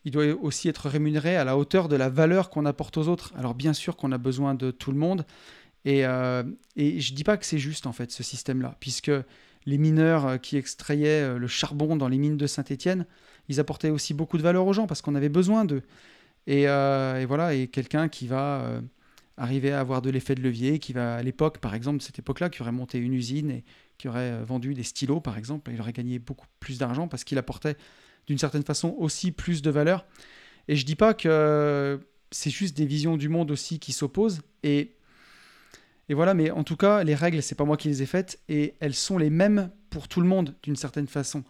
il 0.05 0.11
doit 0.11 0.25
aussi 0.41 0.69
être 0.69 0.87
rémunéré 0.87 1.35
à 1.35 1.43
la 1.43 1.57
hauteur 1.57 1.87
de 1.87 1.95
la 1.95 2.09
valeur 2.09 2.49
qu'on 2.49 2.65
apporte 2.65 2.97
aux 2.97 3.07
autres. 3.07 3.33
Alors 3.35 3.55
bien 3.55 3.73
sûr 3.73 3.95
qu'on 3.97 4.11
a 4.11 4.19
besoin 4.19 4.53
de 4.53 4.69
tout 4.71 4.91
le 4.91 4.97
monde, 4.97 5.25
et, 5.83 6.05
euh, 6.05 6.43
je 6.77 7.11
ne 7.11 7.15
dis 7.15 7.23
pas 7.23 7.37
que 7.37 7.45
c'est 7.45 7.57
juste 7.57 7.87
en 7.87 7.91
fait 7.91 8.11
ce 8.11 8.23
système-là, 8.23 8.75
puisque 8.79 9.11
les 9.65 9.77
mineurs 9.77 10.39
qui 10.41 10.57
extrayaient 10.57 11.37
le 11.37 11.47
charbon 11.47 11.95
dans 11.95 12.07
les 12.07 12.17
mines 12.17 12.37
de 12.37 12.47
Saint-Étienne, 12.47 13.07
ils 13.49 13.59
apportaient 13.59 13.89
aussi 13.89 14.13
beaucoup 14.13 14.37
de 14.37 14.43
valeur 14.43 14.67
aux 14.67 14.73
gens 14.73 14.85
parce 14.85 15.01
qu'on 15.01 15.15
avait 15.15 15.29
besoin 15.29 15.65
d'eux. 15.65 15.81
Et, 16.45 16.65
voilà, 17.25 17.55
et 17.55 17.67
quelqu'un 17.67 18.07
qui 18.09 18.27
va 18.27 18.79
arriver 19.37 19.71
à 19.71 19.79
avoir 19.79 20.01
de 20.01 20.09
l'effet 20.09 20.35
de 20.35 20.41
levier, 20.41 20.79
qui 20.79 20.93
va 20.93 21.15
à 21.15 21.23
l'époque, 21.23 21.59
par 21.59 21.75
exemple, 21.75 22.01
cette 22.01 22.19
époque-là, 22.19 22.49
qui 22.49 22.61
aurait 22.61 22.71
monté 22.71 22.97
une 22.97 23.13
usine 23.13 23.51
et 23.51 23.63
qui 23.97 24.07
aurait 24.07 24.31
euh, 24.31 24.43
vendu 24.43 24.73
des 24.73 24.83
stylos, 24.83 25.19
par 25.19 25.37
exemple, 25.37 25.71
il 25.71 25.79
aurait 25.81 25.93
gagné 25.93 26.19
beaucoup 26.19 26.47
plus 26.59 26.77
d'argent 26.77 27.07
parce 27.07 27.23
qu'il 27.23 27.37
apportait 27.37 27.75
d'une 28.27 28.37
certaine 28.37 28.63
façon 28.63 28.95
aussi 28.97 29.31
plus 29.31 29.61
de 29.61 29.69
valeur. 29.69 30.05
Et 30.67 30.75
je 30.75 30.85
dis 30.85 30.95
pas 30.95 31.13
que 31.13 31.99
c'est 32.31 32.49
juste 32.49 32.75
des 32.75 32.85
visions 32.85 33.17
du 33.17 33.29
monde 33.29 33.51
aussi 33.51 33.79
qui 33.79 33.93
s'opposent. 33.93 34.41
Et, 34.63 34.95
et 36.09 36.13
voilà, 36.13 36.33
mais 36.33 36.49
en 36.49 36.63
tout 36.63 36.75
cas, 36.75 37.03
les 37.03 37.15
règles, 37.15 37.41
c'est 37.43 37.55
pas 37.55 37.65
moi 37.65 37.77
qui 37.77 37.87
les 37.87 38.01
ai 38.01 38.05
faites 38.05 38.39
et 38.49 38.73
elles 38.79 38.95
sont 38.95 39.17
les 39.17 39.29
mêmes 39.29 39.69
pour 39.89 40.07
tout 40.07 40.21
le 40.21 40.27
monde 40.27 40.55
d'une 40.63 40.75
certaine 40.75 41.07
façon. 41.07 41.43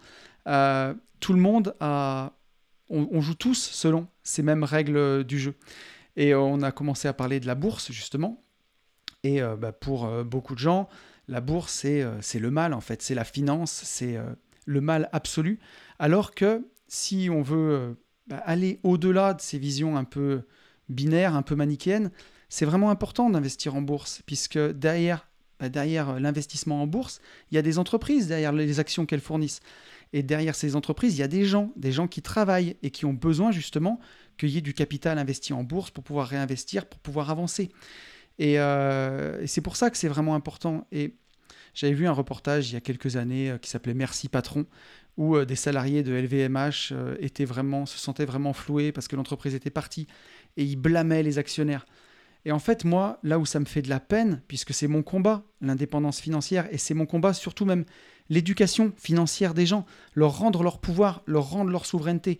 Euh, 0.46 0.94
tout 1.20 1.32
le 1.32 1.40
monde 1.40 1.74
a. 1.80 2.32
on, 2.90 3.20
joue 3.20 3.34
tous 3.34 3.58
selon 3.58 4.06
ces 4.22 4.42
mêmes 4.42 4.64
règles 4.64 5.24
du 5.24 5.38
jeu. 5.38 5.54
Et 6.16 6.34
on 6.34 6.62
a 6.62 6.72
commencé 6.72 7.08
à 7.08 7.12
parler 7.12 7.40
de 7.40 7.46
la 7.46 7.54
bourse, 7.54 7.92
justement. 7.92 8.42
Et 9.22 9.42
euh, 9.42 9.56
bah, 9.56 9.72
pour 9.72 10.06
euh, 10.06 10.24
beaucoup 10.24 10.54
de 10.54 10.60
gens, 10.60 10.88
la 11.28 11.40
bourse, 11.40 11.72
c'est 11.72 12.02
euh, 12.02 12.20
le 12.34 12.50
mal, 12.50 12.72
en 12.74 12.80
fait. 12.80 13.02
C'est 13.02 13.14
la 13.14 13.24
finance, 13.24 13.72
c'est 13.72 14.18
le 14.64 14.80
mal 14.80 15.08
absolu. 15.12 15.58
Alors 15.98 16.34
que 16.34 16.66
si 16.88 17.28
on 17.30 17.42
veut 17.42 17.96
bah, 18.26 18.42
aller 18.44 18.80
au-delà 18.82 19.34
de 19.34 19.40
ces 19.40 19.58
visions 19.58 19.96
un 19.96 20.04
peu 20.04 20.42
binaires, 20.88 21.34
un 21.34 21.42
peu 21.42 21.54
manichéennes, 21.54 22.10
c'est 22.48 22.64
vraiment 22.64 22.90
important 22.90 23.28
d'investir 23.28 23.74
en 23.74 23.82
bourse, 23.82 24.22
puisque 24.24 24.58
derrière, 24.58 25.28
bah, 25.58 25.68
derrière 25.68 26.20
l'investissement 26.20 26.82
en 26.82 26.86
bourse, 26.86 27.20
il 27.50 27.56
y 27.56 27.58
a 27.58 27.62
des 27.62 27.78
entreprises, 27.78 28.28
derrière 28.28 28.52
les 28.52 28.78
actions 28.78 29.06
qu'elles 29.06 29.20
fournissent. 29.20 29.60
Et 30.12 30.22
derrière 30.22 30.54
ces 30.54 30.76
entreprises, 30.76 31.16
il 31.16 31.20
y 31.20 31.24
a 31.24 31.28
des 31.28 31.44
gens, 31.44 31.72
des 31.74 31.90
gens 31.90 32.06
qui 32.06 32.22
travaillent 32.22 32.76
et 32.82 32.90
qui 32.90 33.04
ont 33.04 33.12
besoin 33.12 33.50
justement 33.50 33.98
qu'il 34.36 34.50
y 34.50 34.58
ait 34.58 34.62
du 34.62 34.74
capital 34.74 35.18
investi 35.18 35.52
en 35.52 35.64
bourse 35.64 35.90
pour 35.90 36.04
pouvoir 36.04 36.28
réinvestir, 36.28 36.86
pour 36.86 37.00
pouvoir 37.00 37.30
avancer. 37.30 37.70
Euh, 38.40 39.40
et, 39.40 39.46
c'est 39.46 39.60
pour 39.60 39.76
ça 39.76 39.90
que 39.90 39.96
c'est 39.96 40.08
vraiment 40.08 40.34
important. 40.34 40.86
Et 40.92 41.14
j'avais 41.74 41.94
vu 41.94 42.06
un 42.06 42.12
reportage 42.12 42.70
il 42.70 42.74
y 42.74 42.76
a 42.76 42.80
quelques 42.80 43.16
années 43.16 43.50
euh, 43.50 43.58
qui 43.58 43.70
s'appelait 43.70 43.94
Merci 43.94 44.28
Patron, 44.28 44.66
où 45.16 45.36
euh, 45.36 45.44
des 45.44 45.56
salariés 45.56 46.02
de 46.02 46.12
LVMH 46.12 46.92
étaient 47.20 47.44
vraiment, 47.44 47.86
se 47.86 47.98
sentaient 47.98 48.24
vraiment 48.24 48.52
floués 48.52 48.92
parce 48.92 49.08
que 49.08 49.16
l'entreprise 49.16 49.54
était 49.54 49.70
partie 49.70 50.06
et 50.56 50.64
ils 50.64 50.76
blâmaient 50.76 51.22
les 51.22 51.38
actionnaires. 51.38 51.86
Et 52.44 52.52
en 52.52 52.60
fait, 52.60 52.84
moi, 52.84 53.18
là 53.24 53.40
où 53.40 53.46
ça 53.46 53.58
me 53.58 53.64
fait 53.64 53.82
de 53.82 53.88
la 53.88 53.98
peine, 53.98 54.40
puisque 54.46 54.72
c'est 54.72 54.86
mon 54.86 55.02
combat, 55.02 55.42
l'indépendance 55.60 56.20
financière, 56.20 56.68
et 56.72 56.78
c'est 56.78 56.94
mon 56.94 57.04
combat 57.04 57.32
surtout 57.32 57.64
même 57.64 57.84
l'éducation 58.28 58.92
financière 58.96 59.52
des 59.52 59.66
gens, 59.66 59.84
leur 60.14 60.38
rendre 60.38 60.62
leur 60.62 60.78
pouvoir, 60.78 61.22
leur 61.26 61.50
rendre 61.50 61.70
leur 61.70 61.86
souveraineté 61.86 62.38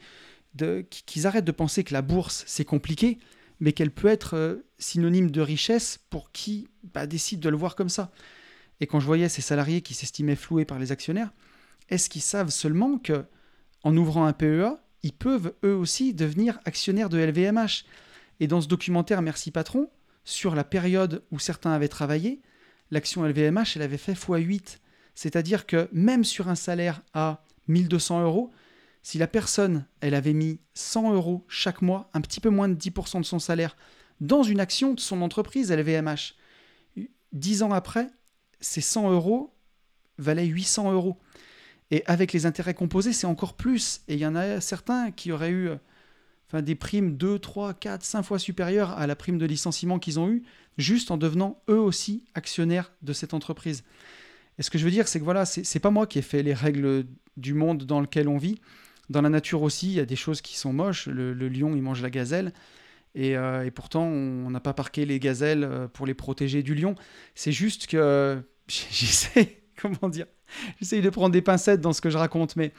qu'ils 1.07 1.27
arrêtent 1.27 1.45
de 1.45 1.53
penser 1.53 1.85
que 1.85 1.93
la 1.93 2.03
bourse, 2.03 2.45
c'est 2.47 2.65
compliqué, 2.65 3.19
mais 3.61 3.73
qu'elle 3.73 3.91
peut 3.91 4.09
être 4.09 4.35
euh, 4.35 4.67
synonyme 4.79 5.31
de 5.31 5.41
richesse 5.41 5.99
pour 6.11 6.33
qui 6.33 6.69
bah, 6.95 7.07
décide 7.07 7.41
de 7.41 7.49
le 7.49 7.57
voir 7.57 7.75
comme 7.75 7.89
ça. 7.89 8.11
Et 8.81 8.87
quand 8.87 9.01
je 9.01 9.07
voyais 9.07 9.29
ces 9.29 9.43
salariés 9.43 9.81
qui 9.81 9.95
s'estimaient 9.95 10.37
floués 10.37 10.65
par 10.65 10.79
les 10.79 10.93
actionnaires, 10.93 11.33
est-ce 11.89 12.11
qu'ils 12.11 12.23
savent 12.23 12.51
seulement 12.51 12.99
que 12.99 13.25
en 13.83 13.97
ouvrant 13.97 14.27
un 14.27 14.33
PEA, 14.33 14.77
ils 15.03 15.13
peuvent 15.13 15.55
eux 15.65 15.75
aussi 15.75 16.13
devenir 16.13 16.59
actionnaires 16.65 17.09
de 17.09 17.19
LVMH 17.19 17.85
Et 18.41 18.47
dans 18.47 18.61
ce 18.61 18.69
documentaire 18.69 19.23
Merci 19.23 19.51
Patron, 19.51 19.89
sur 20.25 20.55
la 20.55 20.65
période 20.65 21.23
où 21.31 21.39
certains 21.39 21.73
avaient 21.73 21.89
travaillé, 21.89 22.41
l'action 22.91 23.25
LVMH, 23.25 23.77
elle 23.77 23.83
avait 23.83 23.97
fait 23.97 24.15
x8. 24.15 24.79
C'est-à-dire 25.15 25.67
que 25.67 25.89
même 25.93 26.25
sur 26.25 26.49
un 26.49 26.57
salaire 26.57 27.03
à 27.15 27.45
1200 27.69 28.23
euros, 28.25 28.51
si 29.07 29.19
la 29.19 29.29
personne, 29.29 29.87
elle 30.01 30.17
avait 30.17 30.33
mis 30.33 30.59
100 30.75 31.15
euros 31.15 31.45
chaque 31.47 31.81
mois, 31.81 32.11
un 32.13 32.21
petit 32.21 32.41
peu 32.41 32.51
moins 32.51 32.69
de 32.69 32.75
10% 32.75 33.21
de 33.21 33.25
son 33.25 33.39
salaire, 33.39 33.77
dans 34.21 34.43
une 34.43 34.59
action 34.59 34.95
de 34.95 34.99
son 34.99 35.23
entreprise 35.23 35.71
LVMH, 35.71 36.35
10 37.33 37.63
ans 37.63 37.71
après, 37.71 38.09
ces 38.59 38.81
100 38.81 39.13
euros 39.13 39.55
valaient 40.19 40.47
800 40.47 40.91
euros. 40.91 41.21
Et 41.93 42.03
avec 42.07 42.33
les 42.33 42.47
intérêts 42.47 42.75
composés, 42.75 43.13
c'est 43.13 43.29
encore 43.29 43.55
plus. 43.55 44.01
Et 44.09 44.15
il 44.15 44.19
y 44.19 44.27
en 44.27 44.35
a 44.35 44.61
certains 44.61 45.13
qui 45.13 45.31
auraient 45.31 45.53
eu 45.53 45.71
enfin, 46.49 46.63
des 46.63 46.75
primes 46.75 47.17
2, 47.17 47.39
3, 47.39 47.75
4, 47.75 48.03
5 48.03 48.25
fois 48.25 48.41
supérieures 48.41 48.91
à 48.91 49.07
la 49.07 49.15
prime 49.15 49.39
de 49.39 49.47
licenciement 49.47 50.01
qu'ils 50.01 50.19
ont 50.19 50.29
eue, 50.29 50.43
juste 50.79 51.13
en 51.13 51.17
devenant 51.17 51.63
eux 51.71 51.79
aussi 51.79 52.25
actionnaires 52.35 52.91
de 53.03 53.13
cette 53.13 53.35
entreprise. 53.35 53.85
Et 54.59 54.65
ce 54.65 54.71
que 54.71 54.79
je 54.79 54.85
veux 54.85 54.91
dire, 54.91 55.07
c'est 55.07 55.21
que 55.21 55.25
voilà, 55.25 55.47
c'est 55.47 55.79
pas 55.79 55.93
moi 55.93 56.09
qui 56.09 56.19
ai 56.19 56.23
fait 56.23 56.43
les 56.43 56.55
règles 56.55 57.07
du 57.37 57.55
monde 57.55 57.85
dans 57.85 58.01
lequel 58.01 58.27
on 58.27 58.37
vit. 58.37 58.61
Dans 59.09 59.23
la 59.23 59.29
nature 59.29 59.63
aussi, 59.63 59.89
il 59.89 59.95
y 59.95 60.01
a 60.01 60.05
des 60.05 60.17
choses 60.17 60.41
qui 60.41 60.57
sont 60.57 60.73
moches. 60.73 61.07
Le, 61.07 61.49
lion, 61.49 61.75
il 61.77 61.83
mange 61.83 62.03
la 62.03 62.11
gazelle. 62.11 62.53
Et, 63.15 63.37
euh, 63.37 63.69
pourtant, 63.71 64.05
on 64.05 64.51
n'a 64.51 64.61
pas 64.61 64.75
parqué 64.75 65.07
les 65.07 65.19
gazelles 65.19 65.65
euh, 65.65 65.89
pour 65.89 66.07
les 66.07 66.15
protéger 66.15 66.63
du 66.63 66.75
lion. 66.75 66.95
C'est 67.35 67.53
juste 67.53 67.87
que 67.87 68.43
j'essaie, 68.69 69.63
comment 69.81 70.09
dire, 70.09 70.27
j'essaie 70.81 71.01
de 71.01 71.11
prendre 71.11 71.33
des 71.33 71.43
pincettes 71.43 71.81
dans 71.81 71.93
ce 71.93 72.01
que 72.01 72.11
je 72.11 72.19
raconte, 72.19 72.57
mais 72.57 72.73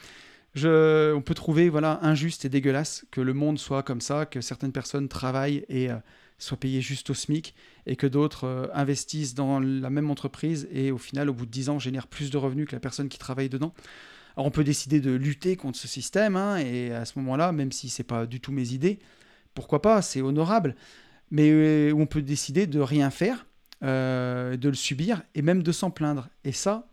je, 0.53 1.13
on 1.13 1.21
peut 1.21 1.33
trouver 1.33 1.69
voilà 1.69 1.99
injuste 2.03 2.45
et 2.45 2.49
dégueulasse 2.49 3.05
que 3.11 3.21
le 3.21 3.33
monde 3.33 3.59
soit 3.59 3.83
comme 3.83 4.01
ça, 4.01 4.25
que 4.25 4.41
certaines 4.41 4.71
personnes 4.71 5.07
travaillent 5.07 5.65
et 5.69 5.89
euh, 5.89 5.95
soient 6.39 6.59
payées 6.59 6.81
juste 6.81 7.09
au 7.09 7.13
SMIC, 7.13 7.55
et 7.87 7.95
que 7.95 8.05
d'autres 8.05 8.69
investissent 8.73 9.33
dans 9.33 9.59
la 9.59 9.89
même 9.89 10.11
entreprise 10.11 10.67
et 10.71 10.91
au 10.91 10.99
final, 10.99 11.29
au 11.29 11.33
bout 11.33 11.47
de 11.47 11.51
10 11.51 11.69
ans, 11.69 11.79
génèrent 11.79 12.07
plus 12.07 12.29
de 12.29 12.37
revenus 12.37 12.67
que 12.67 12.75
la 12.75 12.79
personne 12.79 13.09
qui 13.09 13.17
travaille 13.17 13.49
dedans. 13.49 13.73
On 14.37 14.51
peut 14.51 14.63
décider 14.63 14.99
de 14.99 15.11
lutter 15.11 15.55
contre 15.55 15.79
ce 15.79 15.87
système, 15.87 16.35
hein, 16.35 16.57
et 16.57 16.91
à 16.91 17.05
ce 17.05 17.17
moment-là, 17.19 17.51
même 17.51 17.71
si 17.71 17.89
c'est 17.89 18.03
pas 18.03 18.27
du 18.27 18.39
tout 18.39 18.51
mes 18.51 18.69
idées, 18.71 18.99
pourquoi 19.55 19.81
pas, 19.81 20.03
c'est 20.03 20.21
honorable. 20.21 20.75
Mais 21.31 21.49
euh, 21.49 21.91
on 21.93 22.05
peut 22.05 22.21
décider 22.21 22.67
de 22.67 22.79
rien 22.79 23.09
faire, 23.09 23.47
euh, 23.83 24.55
de 24.55 24.69
le 24.69 24.75
subir, 24.75 25.23
et 25.33 25.41
même 25.41 25.63
de 25.63 25.71
s'en 25.71 25.89
plaindre. 25.89 26.29
Et 26.43 26.51
ça, 26.51 26.87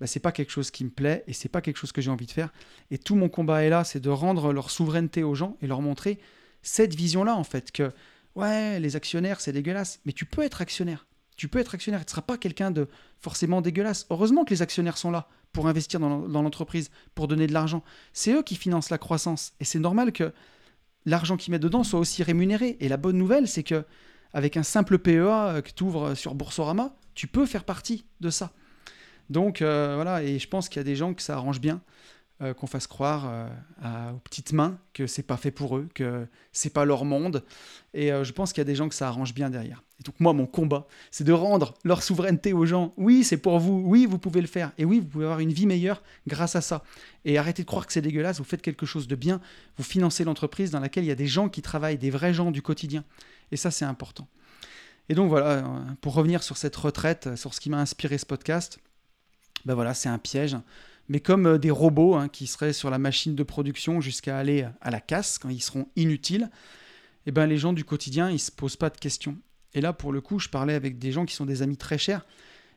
bah, 0.00 0.08
c'est 0.08 0.20
pas 0.20 0.32
quelque 0.32 0.50
chose 0.50 0.72
qui 0.72 0.84
me 0.84 0.90
plaît, 0.90 1.22
et 1.28 1.32
c'est 1.32 1.48
pas 1.48 1.60
quelque 1.60 1.76
chose 1.76 1.92
que 1.92 2.00
j'ai 2.00 2.10
envie 2.10 2.26
de 2.26 2.32
faire. 2.32 2.52
Et 2.90 2.98
tout 2.98 3.14
mon 3.14 3.28
combat 3.28 3.62
est 3.62 3.70
là, 3.70 3.84
c'est 3.84 4.00
de 4.00 4.10
rendre 4.10 4.52
leur 4.52 4.70
souveraineté 4.70 5.22
aux 5.22 5.36
gens 5.36 5.56
et 5.62 5.68
leur 5.68 5.82
montrer 5.82 6.18
cette 6.62 6.94
vision-là, 6.96 7.36
en 7.36 7.44
fait, 7.44 7.70
que 7.70 7.92
ouais, 8.34 8.80
les 8.80 8.96
actionnaires, 8.96 9.40
c'est 9.40 9.52
dégueulasse, 9.52 10.00
mais 10.04 10.12
tu 10.12 10.24
peux 10.24 10.42
être 10.42 10.60
actionnaire. 10.60 11.06
Tu 11.40 11.48
peux 11.48 11.58
être 11.58 11.74
actionnaire, 11.74 12.00
tu 12.00 12.04
ne 12.04 12.10
seras 12.10 12.20
pas 12.20 12.36
quelqu'un 12.36 12.70
de 12.70 12.86
forcément 13.18 13.62
dégueulasse. 13.62 14.04
Heureusement 14.10 14.44
que 14.44 14.50
les 14.50 14.60
actionnaires 14.60 14.98
sont 14.98 15.10
là 15.10 15.26
pour 15.54 15.68
investir 15.68 15.98
dans 15.98 16.42
l'entreprise, 16.42 16.90
pour 17.14 17.28
donner 17.28 17.46
de 17.46 17.54
l'argent. 17.54 17.82
C'est 18.12 18.34
eux 18.34 18.42
qui 18.42 18.56
financent 18.56 18.90
la 18.90 18.98
croissance. 18.98 19.54
Et 19.58 19.64
c'est 19.64 19.78
normal 19.78 20.12
que 20.12 20.34
l'argent 21.06 21.38
qu'ils 21.38 21.52
mettent 21.52 21.62
dedans 21.62 21.82
soit 21.82 21.98
aussi 21.98 22.22
rémunéré. 22.22 22.76
Et 22.80 22.90
la 22.90 22.98
bonne 22.98 23.16
nouvelle, 23.16 23.48
c'est 23.48 23.62
que 23.62 23.86
avec 24.34 24.58
un 24.58 24.62
simple 24.62 24.98
PEA 24.98 25.62
que 25.64 25.70
tu 25.74 25.82
ouvres 25.82 26.14
sur 26.14 26.34
Boursorama, 26.34 26.94
tu 27.14 27.26
peux 27.26 27.46
faire 27.46 27.64
partie 27.64 28.04
de 28.20 28.28
ça. 28.28 28.52
Donc 29.30 29.62
euh, 29.62 29.94
voilà, 29.94 30.22
et 30.22 30.38
je 30.38 30.46
pense 30.46 30.68
qu'il 30.68 30.78
y 30.78 30.80
a 30.80 30.84
des 30.84 30.94
gens 30.96 31.14
que 31.14 31.22
ça 31.22 31.36
arrange 31.36 31.58
bien. 31.58 31.80
Euh, 32.42 32.54
qu'on 32.54 32.66
fasse 32.66 32.86
croire 32.86 33.24
euh, 33.84 34.12
aux 34.12 34.18
petites 34.20 34.54
mains 34.54 34.78
que 34.94 35.06
c'est 35.06 35.22
pas 35.22 35.36
fait 35.36 35.50
pour 35.50 35.76
eux, 35.76 35.90
que 35.92 36.26
c'est 36.52 36.72
pas 36.72 36.86
leur 36.86 37.04
monde. 37.04 37.44
Et 37.92 38.10
euh, 38.10 38.24
je 38.24 38.32
pense 38.32 38.54
qu'il 38.54 38.62
y 38.62 38.62
a 38.62 38.64
des 38.64 38.74
gens 38.74 38.88
que 38.88 38.94
ça 38.94 39.08
arrange 39.08 39.34
bien 39.34 39.50
derrière. 39.50 39.82
Et 39.98 40.04
donc 40.04 40.14
moi, 40.20 40.32
mon 40.32 40.46
combat, 40.46 40.86
c'est 41.10 41.24
de 41.24 41.34
rendre 41.34 41.74
leur 41.84 42.02
souveraineté 42.02 42.54
aux 42.54 42.64
gens. 42.64 42.94
Oui, 42.96 43.24
c'est 43.24 43.36
pour 43.36 43.58
vous. 43.58 43.82
Oui, 43.84 44.06
vous 44.06 44.16
pouvez 44.16 44.40
le 44.40 44.46
faire. 44.46 44.72
Et 44.78 44.86
oui, 44.86 45.00
vous 45.00 45.06
pouvez 45.06 45.26
avoir 45.26 45.40
une 45.40 45.52
vie 45.52 45.66
meilleure 45.66 46.02
grâce 46.26 46.56
à 46.56 46.62
ça. 46.62 46.82
Et 47.26 47.36
arrêtez 47.36 47.62
de 47.62 47.66
croire 47.66 47.86
que 47.86 47.92
c'est 47.92 48.00
dégueulasse. 48.00 48.38
Vous 48.38 48.44
faites 48.44 48.62
quelque 48.62 48.86
chose 48.86 49.06
de 49.06 49.16
bien. 49.16 49.42
Vous 49.76 49.84
financez 49.84 50.24
l'entreprise 50.24 50.70
dans 50.70 50.80
laquelle 50.80 51.04
il 51.04 51.08
y 51.08 51.12
a 51.12 51.16
des 51.16 51.26
gens 51.26 51.50
qui 51.50 51.60
travaillent, 51.60 51.98
des 51.98 52.10
vrais 52.10 52.32
gens 52.32 52.52
du 52.52 52.62
quotidien. 52.62 53.04
Et 53.52 53.58
ça, 53.58 53.70
c'est 53.70 53.84
important. 53.84 54.26
Et 55.10 55.14
donc 55.14 55.28
voilà, 55.28 55.62
pour 56.00 56.14
revenir 56.14 56.42
sur 56.42 56.56
cette 56.56 56.76
retraite, 56.76 57.36
sur 57.36 57.52
ce 57.52 57.60
qui 57.60 57.68
m'a 57.68 57.80
inspiré 57.80 58.16
ce 58.16 58.24
podcast, 58.24 58.78
ben 59.66 59.74
voilà, 59.74 59.92
c'est 59.92 60.08
un 60.08 60.16
piège 60.18 60.56
mais 61.10 61.18
comme 61.18 61.46
euh, 61.46 61.58
des 61.58 61.72
robots 61.72 62.14
hein, 62.14 62.28
qui 62.28 62.46
seraient 62.46 62.72
sur 62.72 62.88
la 62.88 62.98
machine 62.98 63.34
de 63.34 63.42
production 63.42 64.00
jusqu'à 64.00 64.38
aller 64.38 64.66
à 64.80 64.90
la 64.92 65.00
casse 65.00 65.38
quand 65.38 65.48
ils 65.48 65.60
seront 65.60 65.88
inutiles, 65.96 66.48
eh 67.26 67.32
ben, 67.32 67.46
les 67.46 67.58
gens 67.58 67.72
du 67.72 67.84
quotidien, 67.84 68.30
ils 68.30 68.38
se 68.38 68.52
posent 68.52 68.76
pas 68.76 68.90
de 68.90 68.96
questions. 68.96 69.36
Et 69.74 69.80
là, 69.80 69.92
pour 69.92 70.12
le 70.12 70.20
coup, 70.20 70.38
je 70.38 70.48
parlais 70.48 70.74
avec 70.74 71.00
des 71.00 71.10
gens 71.10 71.26
qui 71.26 71.34
sont 71.34 71.46
des 71.46 71.62
amis 71.62 71.76
très 71.76 71.98
chers. 71.98 72.24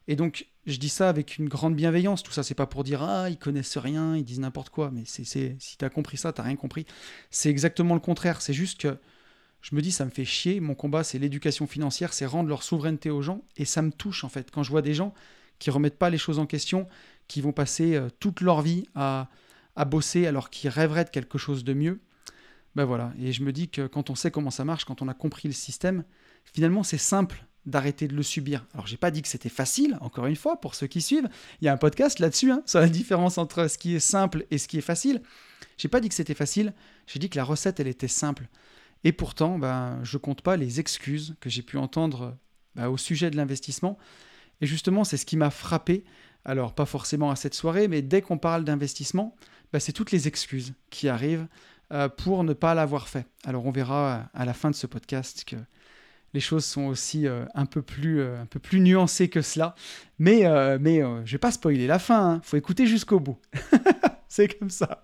Et 0.07 0.15
donc, 0.15 0.47
je 0.65 0.77
dis 0.77 0.89
ça 0.89 1.09
avec 1.09 1.37
une 1.37 1.47
grande 1.47 1.75
bienveillance. 1.75 2.23
Tout 2.23 2.31
ça, 2.31 2.41
c'est 2.41 2.55
pas 2.55 2.65
pour 2.65 2.83
dire 2.83 3.03
ah, 3.03 3.29
ils 3.29 3.37
connaissent 3.37 3.77
rien, 3.77 4.17
ils 4.17 4.23
disent 4.23 4.39
n'importe 4.39 4.71
quoi. 4.71 4.89
Mais 4.91 5.03
c'est, 5.05 5.23
si 5.23 5.77
tu 5.77 5.85
as 5.85 5.89
compris 5.91 6.17
ça, 6.17 6.33
tu 6.33 6.41
rien 6.41 6.55
compris. 6.55 6.87
C'est 7.29 7.51
exactement 7.51 7.93
le 7.93 7.99
contraire. 7.99 8.41
C'est 8.41 8.53
juste 8.53 8.81
que 8.81 8.97
je 9.61 9.75
me 9.75 9.81
dis, 9.81 9.91
ça 9.91 10.05
me 10.05 10.09
fait 10.09 10.25
chier. 10.25 10.59
Mon 10.59 10.73
combat, 10.73 11.03
c'est 11.03 11.19
l'éducation 11.19 11.67
financière, 11.67 12.13
c'est 12.13 12.25
rendre 12.25 12.49
leur 12.49 12.63
souveraineté 12.63 13.11
aux 13.11 13.21
gens. 13.21 13.43
Et 13.57 13.65
ça 13.65 13.83
me 13.83 13.91
touche, 13.91 14.23
en 14.23 14.29
fait, 14.29 14.49
quand 14.49 14.63
je 14.63 14.71
vois 14.71 14.81
des 14.81 14.95
gens 14.95 15.13
qui 15.59 15.69
remettent 15.69 15.99
pas 15.99 16.09
les 16.09 16.17
choses 16.17 16.39
en 16.39 16.45
question, 16.45 16.87
qui 17.27 17.41
vont 17.41 17.51
passer 17.51 17.95
euh, 17.95 18.09
toute 18.19 18.41
leur 18.41 18.61
vie 18.61 18.85
à, 18.95 19.29
à 19.75 19.85
bosser 19.85 20.27
alors 20.27 20.49
qu'ils 20.49 20.69
rêveraient 20.69 21.05
de 21.05 21.09
quelque 21.09 21.37
chose 21.37 21.63
de 21.63 21.73
mieux. 21.73 22.01
Ben 22.75 22.85
voilà, 22.85 23.13
et 23.19 23.31
je 23.31 23.43
me 23.43 23.51
dis 23.51 23.69
que 23.69 23.85
quand 23.85 24.09
on 24.09 24.15
sait 24.15 24.31
comment 24.31 24.49
ça 24.49 24.65
marche, 24.65 24.85
quand 24.85 25.01
on 25.01 25.07
a 25.07 25.13
compris 25.13 25.47
le 25.47 25.53
système, 25.53 26.03
finalement 26.43 26.83
c'est 26.83 26.97
simple 26.97 27.45
d'arrêter 27.65 28.07
de 28.07 28.15
le 28.15 28.23
subir. 28.23 28.65
Alors 28.73 28.87
j'ai 28.87 28.97
pas 28.97 29.11
dit 29.11 29.21
que 29.21 29.27
c'était 29.27 29.49
facile, 29.49 29.97
encore 30.01 30.25
une 30.25 30.35
fois, 30.35 30.59
pour 30.59 30.75
ceux 30.75 30.87
qui 30.87 31.01
suivent. 31.01 31.29
Il 31.61 31.65
y 31.65 31.67
a 31.67 31.73
un 31.73 31.77
podcast 31.77 32.19
là-dessus, 32.19 32.51
hein, 32.51 32.63
sur 32.65 32.79
la 32.79 32.89
différence 32.89 33.37
entre 33.37 33.69
ce 33.69 33.77
qui 33.77 33.95
est 33.95 33.99
simple 33.99 34.45
et 34.51 34.57
ce 34.57 34.67
qui 34.67 34.77
est 34.77 34.81
facile. 34.81 35.21
J'ai 35.77 35.87
pas 35.87 35.99
dit 35.99 36.09
que 36.09 36.15
c'était 36.15 36.33
facile, 36.33 36.73
j'ai 37.07 37.19
dit 37.19 37.29
que 37.29 37.37
la 37.37 37.43
recette, 37.43 37.79
elle 37.79 37.87
était 37.87 38.07
simple. 38.07 38.47
Et 39.03 39.11
pourtant, 39.11 39.59
ben, 39.59 39.99
je 40.03 40.17
compte 40.17 40.41
pas 40.41 40.57
les 40.57 40.79
excuses 40.79 41.35
que 41.41 41.49
j'ai 41.49 41.61
pu 41.61 41.77
entendre 41.77 42.37
ben, 42.75 42.87
au 42.87 42.97
sujet 42.97 43.29
de 43.29 43.37
l'investissement. 43.37 43.97
Et 44.61 44.65
justement, 44.65 45.03
c'est 45.03 45.17
ce 45.17 45.25
qui 45.25 45.37
m'a 45.37 45.49
frappé. 45.49 46.05
Alors, 46.45 46.73
pas 46.73 46.85
forcément 46.85 47.31
à 47.31 47.35
cette 47.35 47.53
soirée, 47.53 47.87
mais 47.87 48.01
dès 48.01 48.21
qu'on 48.21 48.37
parle 48.37 48.63
d'investissement, 48.63 49.35
ben, 49.71 49.79
c'est 49.79 49.93
toutes 49.93 50.11
les 50.11 50.27
excuses 50.27 50.73
qui 50.89 51.09
arrivent 51.09 51.47
euh, 51.91 52.09
pour 52.09 52.43
ne 52.43 52.53
pas 52.53 52.73
l'avoir 52.73 53.07
fait. 53.07 53.25
Alors, 53.45 53.65
on 53.65 53.71
verra 53.71 54.29
à 54.33 54.45
la 54.45 54.53
fin 54.53 54.69
de 54.69 54.75
ce 54.75 54.87
podcast 54.87 55.43
que 55.45 55.55
les 56.33 56.39
choses 56.39 56.65
sont 56.65 56.85
aussi 56.85 57.27
euh, 57.27 57.45
un, 57.53 57.65
peu 57.65 57.81
plus, 57.81 58.19
euh, 58.19 58.41
un 58.41 58.45
peu 58.45 58.59
plus 58.59 58.79
nuancées 58.79 59.29
que 59.29 59.41
cela. 59.41 59.75
Mais, 60.19 60.43
mais 60.79 61.01
je 61.25 61.31
vais 61.31 61.37
pas 61.37 61.51
spoiler 61.51 61.87
la 61.87 61.99
fin, 61.99 62.33
il 62.33 62.35
hein. 62.35 62.41
faut 62.43 62.57
écouter 62.57 62.87
jusqu'au 62.87 63.19
bout. 63.19 63.37
c'est 64.27 64.57
comme 64.57 64.69
ça. 64.69 65.01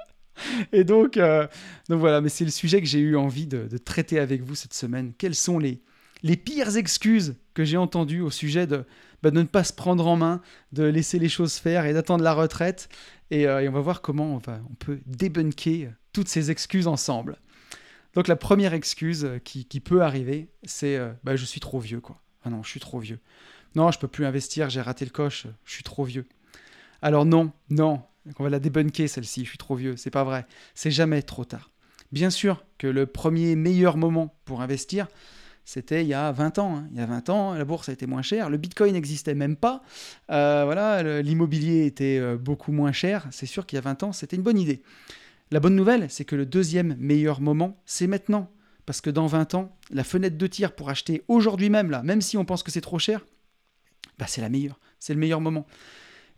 Et 0.71 0.83
donc, 0.83 1.17
euh, 1.17 1.47
donc 1.89 1.99
voilà, 1.99 2.21
mais 2.21 2.29
c'est 2.29 2.45
le 2.45 2.51
sujet 2.51 2.81
que 2.81 2.87
j'ai 2.87 2.99
eu 2.99 3.15
envie 3.15 3.47
de, 3.47 3.77
traiter 3.77 4.19
avec 4.19 4.41
vous 4.41 4.55
cette 4.55 4.73
semaine. 4.73 5.13
Quelles 5.17 5.35
sont 5.35 5.59
les, 5.59 5.81
les 6.23 6.37
pires 6.37 6.77
excuses 6.77 7.35
que 7.53 7.63
j'ai 7.63 7.77
entendues 7.77 8.21
au 8.21 8.29
sujet 8.29 8.67
de, 8.67 8.85
bah, 9.24 9.32
de 9.32 9.39
ne 9.39 9.43
pas 9.43 9.63
se 9.63 9.74
prendre 9.74 10.07
en 10.07 10.15
main, 10.15 10.41
de 10.72 10.84
laisser 10.84 11.20
les 11.20 11.30
choses 11.30 11.55
faire 11.55 11.86
et 11.86 11.93
d'attendre 11.93 12.24
la 12.24 12.34
retraite 12.34 12.89
et, 13.32 13.47
euh, 13.47 13.67
on 13.70 13.72
va 13.72 13.82
voir 13.82 14.01
comment 14.01 14.36
on, 14.36 14.38
va, 14.38 14.59
on 14.70 14.76
peut 14.76 14.99
débunker 15.05 15.89
toutes 16.13 16.28
ces 16.28 16.51
excuses 16.51 16.88
ensemble. 16.88 17.38
Donc 18.15 18.28
la 18.28 18.36
première 18.36 18.74
excuse 18.74 19.28
qui, 19.43 19.65
qui 19.65 19.80
peut 19.80 20.01
arriver, 20.01 20.49
c'est 20.63 20.97
euh, 20.97 21.11
bah, 21.24 21.36
je 21.36 21.45
suis 21.45 21.59
trop 21.59 21.80
vieux 21.80 22.01
quoi. 22.01 22.22
Ah 22.43 22.49
non, 22.49 22.63
je 22.63 22.70
suis 22.70 22.80
trop 22.80 22.99
vieux. 22.99 23.20
Non, 23.76 23.91
je 23.91 23.99
peux 23.99 24.07
plus 24.07 24.26
investir, 24.26 24.70
j'ai 24.70 24.82
raté 24.82 25.05
le 25.05 25.11
coche, 25.11 25.45
je 25.65 25.74
suis 25.74 25.84
trop 25.84 26.03
vieux. 26.03 26.26
Alors 27.01 27.26
non, 27.26 27.51
non, 27.70 28.01
on 28.39 28.43
va 28.43 28.49
la 28.49 28.59
débunker 28.59 29.07
celle-ci, 29.07 29.43
je 29.43 29.49
suis 29.49 29.57
trop 29.57 29.76
vieux, 29.76 29.95
c'est 29.95 30.09
pas 30.09 30.24
vrai. 30.24 30.45
C'est 30.74 30.91
jamais 30.91 31.22
trop 31.22 31.45
tard. 31.45 31.70
Bien 32.11 32.32
sûr 32.32 32.65
que 32.78 32.88
le 32.88 33.05
premier 33.05 33.55
meilleur 33.55 33.95
moment 33.95 34.36
pour 34.45 34.61
investir, 34.61 35.07
c'était 35.70 36.01
il 36.01 36.07
y 36.07 36.15
a 36.15 36.32
20 36.32 36.57
ans. 36.57 36.78
Hein. 36.78 36.88
Il 36.91 36.97
y 36.97 36.99
a 36.99 37.05
20 37.05 37.30
ans, 37.30 37.53
la 37.53 37.63
bourse 37.63 37.89
a 37.89 37.91
été 37.91 38.07
moins 38.07 38.24
chère, 38.24 38.49
le 38.49 38.57
bitcoin 38.57 38.93
n'existait 38.93 39.36
même 39.36 39.55
pas. 39.55 39.84
Euh, 40.32 40.63
voilà, 40.65 41.22
l'immobilier 41.22 41.86
était 41.86 42.17
euh, 42.17 42.38
beaucoup 42.38 42.72
moins 42.72 42.91
cher. 42.91 43.28
C'est 43.30 43.45
sûr 43.45 43.67
qu'il 43.67 43.78
y 43.78 43.80
a 43.80 43.84
20 43.84 44.01
ans, 44.01 44.11
c'était 44.11 44.36
une 44.36 44.41
bonne 44.41 44.57
idée. 44.57 44.82
La 45.51 45.59
bonne 45.59 45.76
nouvelle, 45.76 46.09
c'est 46.09 46.26
que 46.26 46.36
le 46.36 46.47
deuxième 46.47 46.95
meilleur 46.97 47.39
moment, 47.39 47.80
c'est 47.86 48.07
maintenant. 48.07 48.51
Parce 48.88 48.99
que 48.99 49.11
dans 49.11 49.28
20 49.28 49.53
ans, 49.53 49.78
la 49.91 50.03
fenêtre 50.03 50.39
de 50.39 50.47
tir 50.47 50.74
pour 50.74 50.89
acheter 50.89 51.22
aujourd'hui 51.28 51.70
même, 51.70 51.91
là, 51.91 52.01
même 52.01 52.22
si 52.22 52.36
on 52.36 52.45
pense 52.45 52.63
que 52.63 52.72
c'est 52.72 52.82
trop 52.82 52.97
cher, 52.97 53.24
bah 54.17 54.26
c'est 54.28 54.41
la 54.41 54.49
meilleure. 54.49 54.80
C'est 54.97 55.13
le 55.13 55.20
meilleur 55.20 55.39
moment. 55.39 55.67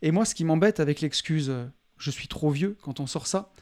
Et 0.01 0.11
moi, 0.11 0.25
ce 0.25 0.35
qui 0.35 0.43
m'embête 0.43 0.81
avec 0.81 0.99
l'excuse 0.99 1.49
euh, 1.49 1.67
je 1.97 2.11
suis 2.11 2.27
trop 2.27 2.49
vieux 2.49 2.77
quand 2.81 2.99
on 2.99 3.07
sort 3.07 3.27
ça, 3.27 3.53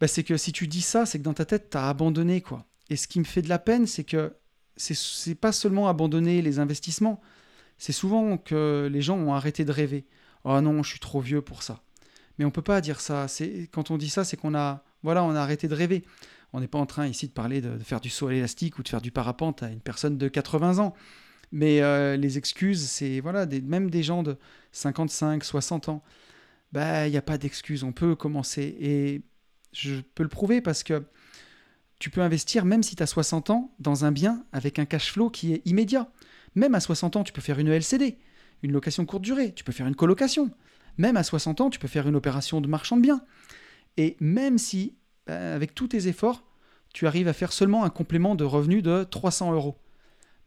bah, 0.00 0.08
c'est 0.08 0.24
que 0.24 0.38
si 0.38 0.50
tu 0.52 0.66
dis 0.66 0.80
ça, 0.80 1.04
c'est 1.04 1.18
que 1.18 1.24
dans 1.24 1.34
ta 1.34 1.44
tête, 1.44 1.68
tu 1.68 1.76
as 1.76 1.90
abandonné. 1.90 2.40
quoi. 2.40 2.64
Et 2.88 2.96
ce 2.96 3.06
qui 3.06 3.18
me 3.20 3.24
fait 3.24 3.42
de 3.42 3.50
la 3.50 3.58
peine, 3.58 3.86
c'est 3.86 4.04
que 4.04 4.32
c'est 4.76 5.34
pas 5.34 5.52
seulement 5.52 5.88
abandonner 5.88 6.42
les 6.42 6.58
investissements, 6.58 7.20
c'est 7.78 7.92
souvent 7.92 8.36
que 8.38 8.88
les 8.90 9.02
gens 9.02 9.18
ont 9.18 9.34
arrêté 9.34 9.64
de 9.64 9.72
rêver. 9.72 10.06
Oh 10.44 10.60
non, 10.60 10.82
je 10.82 10.90
suis 10.90 11.00
trop 11.00 11.20
vieux 11.20 11.42
pour 11.42 11.62
ça. 11.62 11.82
Mais 12.38 12.44
on 12.44 12.50
peut 12.50 12.62
pas 12.62 12.80
dire 12.80 13.00
ça. 13.00 13.28
C'est 13.28 13.68
quand 13.72 13.90
on 13.90 13.98
dit 13.98 14.08
ça, 14.08 14.24
c'est 14.24 14.36
qu'on 14.36 14.54
a 14.54 14.84
voilà, 15.02 15.24
on 15.24 15.34
a 15.34 15.40
arrêté 15.40 15.68
de 15.68 15.74
rêver. 15.74 16.04
On 16.52 16.60
n'est 16.60 16.68
pas 16.68 16.78
en 16.78 16.86
train 16.86 17.06
ici 17.06 17.28
de 17.28 17.32
parler 17.32 17.60
de, 17.60 17.78
faire 17.78 18.00
du 18.00 18.10
saut 18.10 18.28
à 18.28 18.32
l'élastique 18.32 18.78
ou 18.78 18.82
de 18.82 18.88
faire 18.88 19.00
du 19.00 19.10
parapente 19.10 19.62
à 19.62 19.70
une 19.70 19.80
personne 19.80 20.18
de 20.18 20.28
80 20.28 20.78
ans. 20.78 20.94
Mais 21.50 21.82
euh, 21.82 22.16
les 22.16 22.38
excuses, 22.38 22.82
c'est 22.82 23.20
voilà, 23.20 23.46
même 23.46 23.90
des 23.90 24.02
gens 24.02 24.22
de 24.22 24.36
55, 24.72 25.44
60 25.44 25.88
ans. 25.88 26.02
Bah, 26.72 27.06
il 27.06 27.10
n'y 27.10 27.16
a 27.16 27.22
pas 27.22 27.38
d'excuse, 27.38 27.84
on 27.84 27.92
peut 27.92 28.14
commencer. 28.16 28.76
Et 28.80 29.22
je 29.72 29.96
peux 30.14 30.22
le 30.22 30.28
prouver 30.28 30.60
parce 30.60 30.82
que 30.82 31.04
tu 32.02 32.10
peux 32.10 32.20
investir, 32.20 32.64
même 32.64 32.82
si 32.82 32.96
tu 32.96 33.02
as 33.04 33.06
60 33.06 33.50
ans, 33.50 33.70
dans 33.78 34.04
un 34.04 34.10
bien 34.10 34.44
avec 34.50 34.80
un 34.80 34.86
cash 34.86 35.12
flow 35.12 35.30
qui 35.30 35.52
est 35.52 35.62
immédiat. 35.66 36.10
Même 36.56 36.74
à 36.74 36.80
60 36.80 37.14
ans, 37.14 37.22
tu 37.22 37.32
peux 37.32 37.40
faire 37.40 37.60
une 37.60 37.68
LCD, 37.68 38.18
une 38.64 38.72
location 38.72 39.06
courte 39.06 39.22
durée, 39.22 39.52
tu 39.54 39.62
peux 39.62 39.70
faire 39.70 39.86
une 39.86 39.94
colocation. 39.94 40.50
Même 40.98 41.16
à 41.16 41.22
60 41.22 41.60
ans, 41.60 41.70
tu 41.70 41.78
peux 41.78 41.86
faire 41.86 42.08
une 42.08 42.16
opération 42.16 42.60
de 42.60 42.66
marchand 42.66 42.96
de 42.96 43.02
biens. 43.02 43.22
Et 43.98 44.16
même 44.18 44.58
si, 44.58 44.96
bah, 45.28 45.54
avec 45.54 45.76
tous 45.76 45.86
tes 45.86 46.08
efforts, 46.08 46.42
tu 46.92 47.06
arrives 47.06 47.28
à 47.28 47.32
faire 47.32 47.52
seulement 47.52 47.84
un 47.84 47.90
complément 47.90 48.34
de 48.34 48.42
revenu 48.42 48.82
de 48.82 49.04
300 49.04 49.52
euros, 49.52 49.78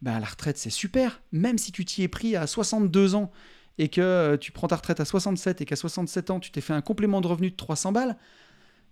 bah, 0.02 0.20
la 0.20 0.26
retraite, 0.26 0.58
c'est 0.58 0.70
super. 0.70 1.22
Même 1.32 1.58
si 1.58 1.72
tu 1.72 1.86
t'y 1.86 2.04
es 2.04 2.10
pris 2.10 2.36
à 2.36 2.48
62 2.48 3.16
ans 3.16 3.32
et 3.78 3.88
que 3.88 4.02
euh, 4.02 4.36
tu 4.36 4.52
prends 4.52 4.68
ta 4.68 4.76
retraite 4.76 5.00
à 5.00 5.06
67 5.06 5.62
et 5.62 5.66
qu'à 5.66 5.78
67 5.78 6.32
ans, 6.32 6.42
tu 6.42 6.52
t'es 6.52 6.60
fait 6.60 6.74
un 6.74 6.82
complément 6.82 7.22
de 7.22 7.28
revenu 7.28 7.50
de 7.50 7.56
300 7.56 7.94
balles, 7.94 8.18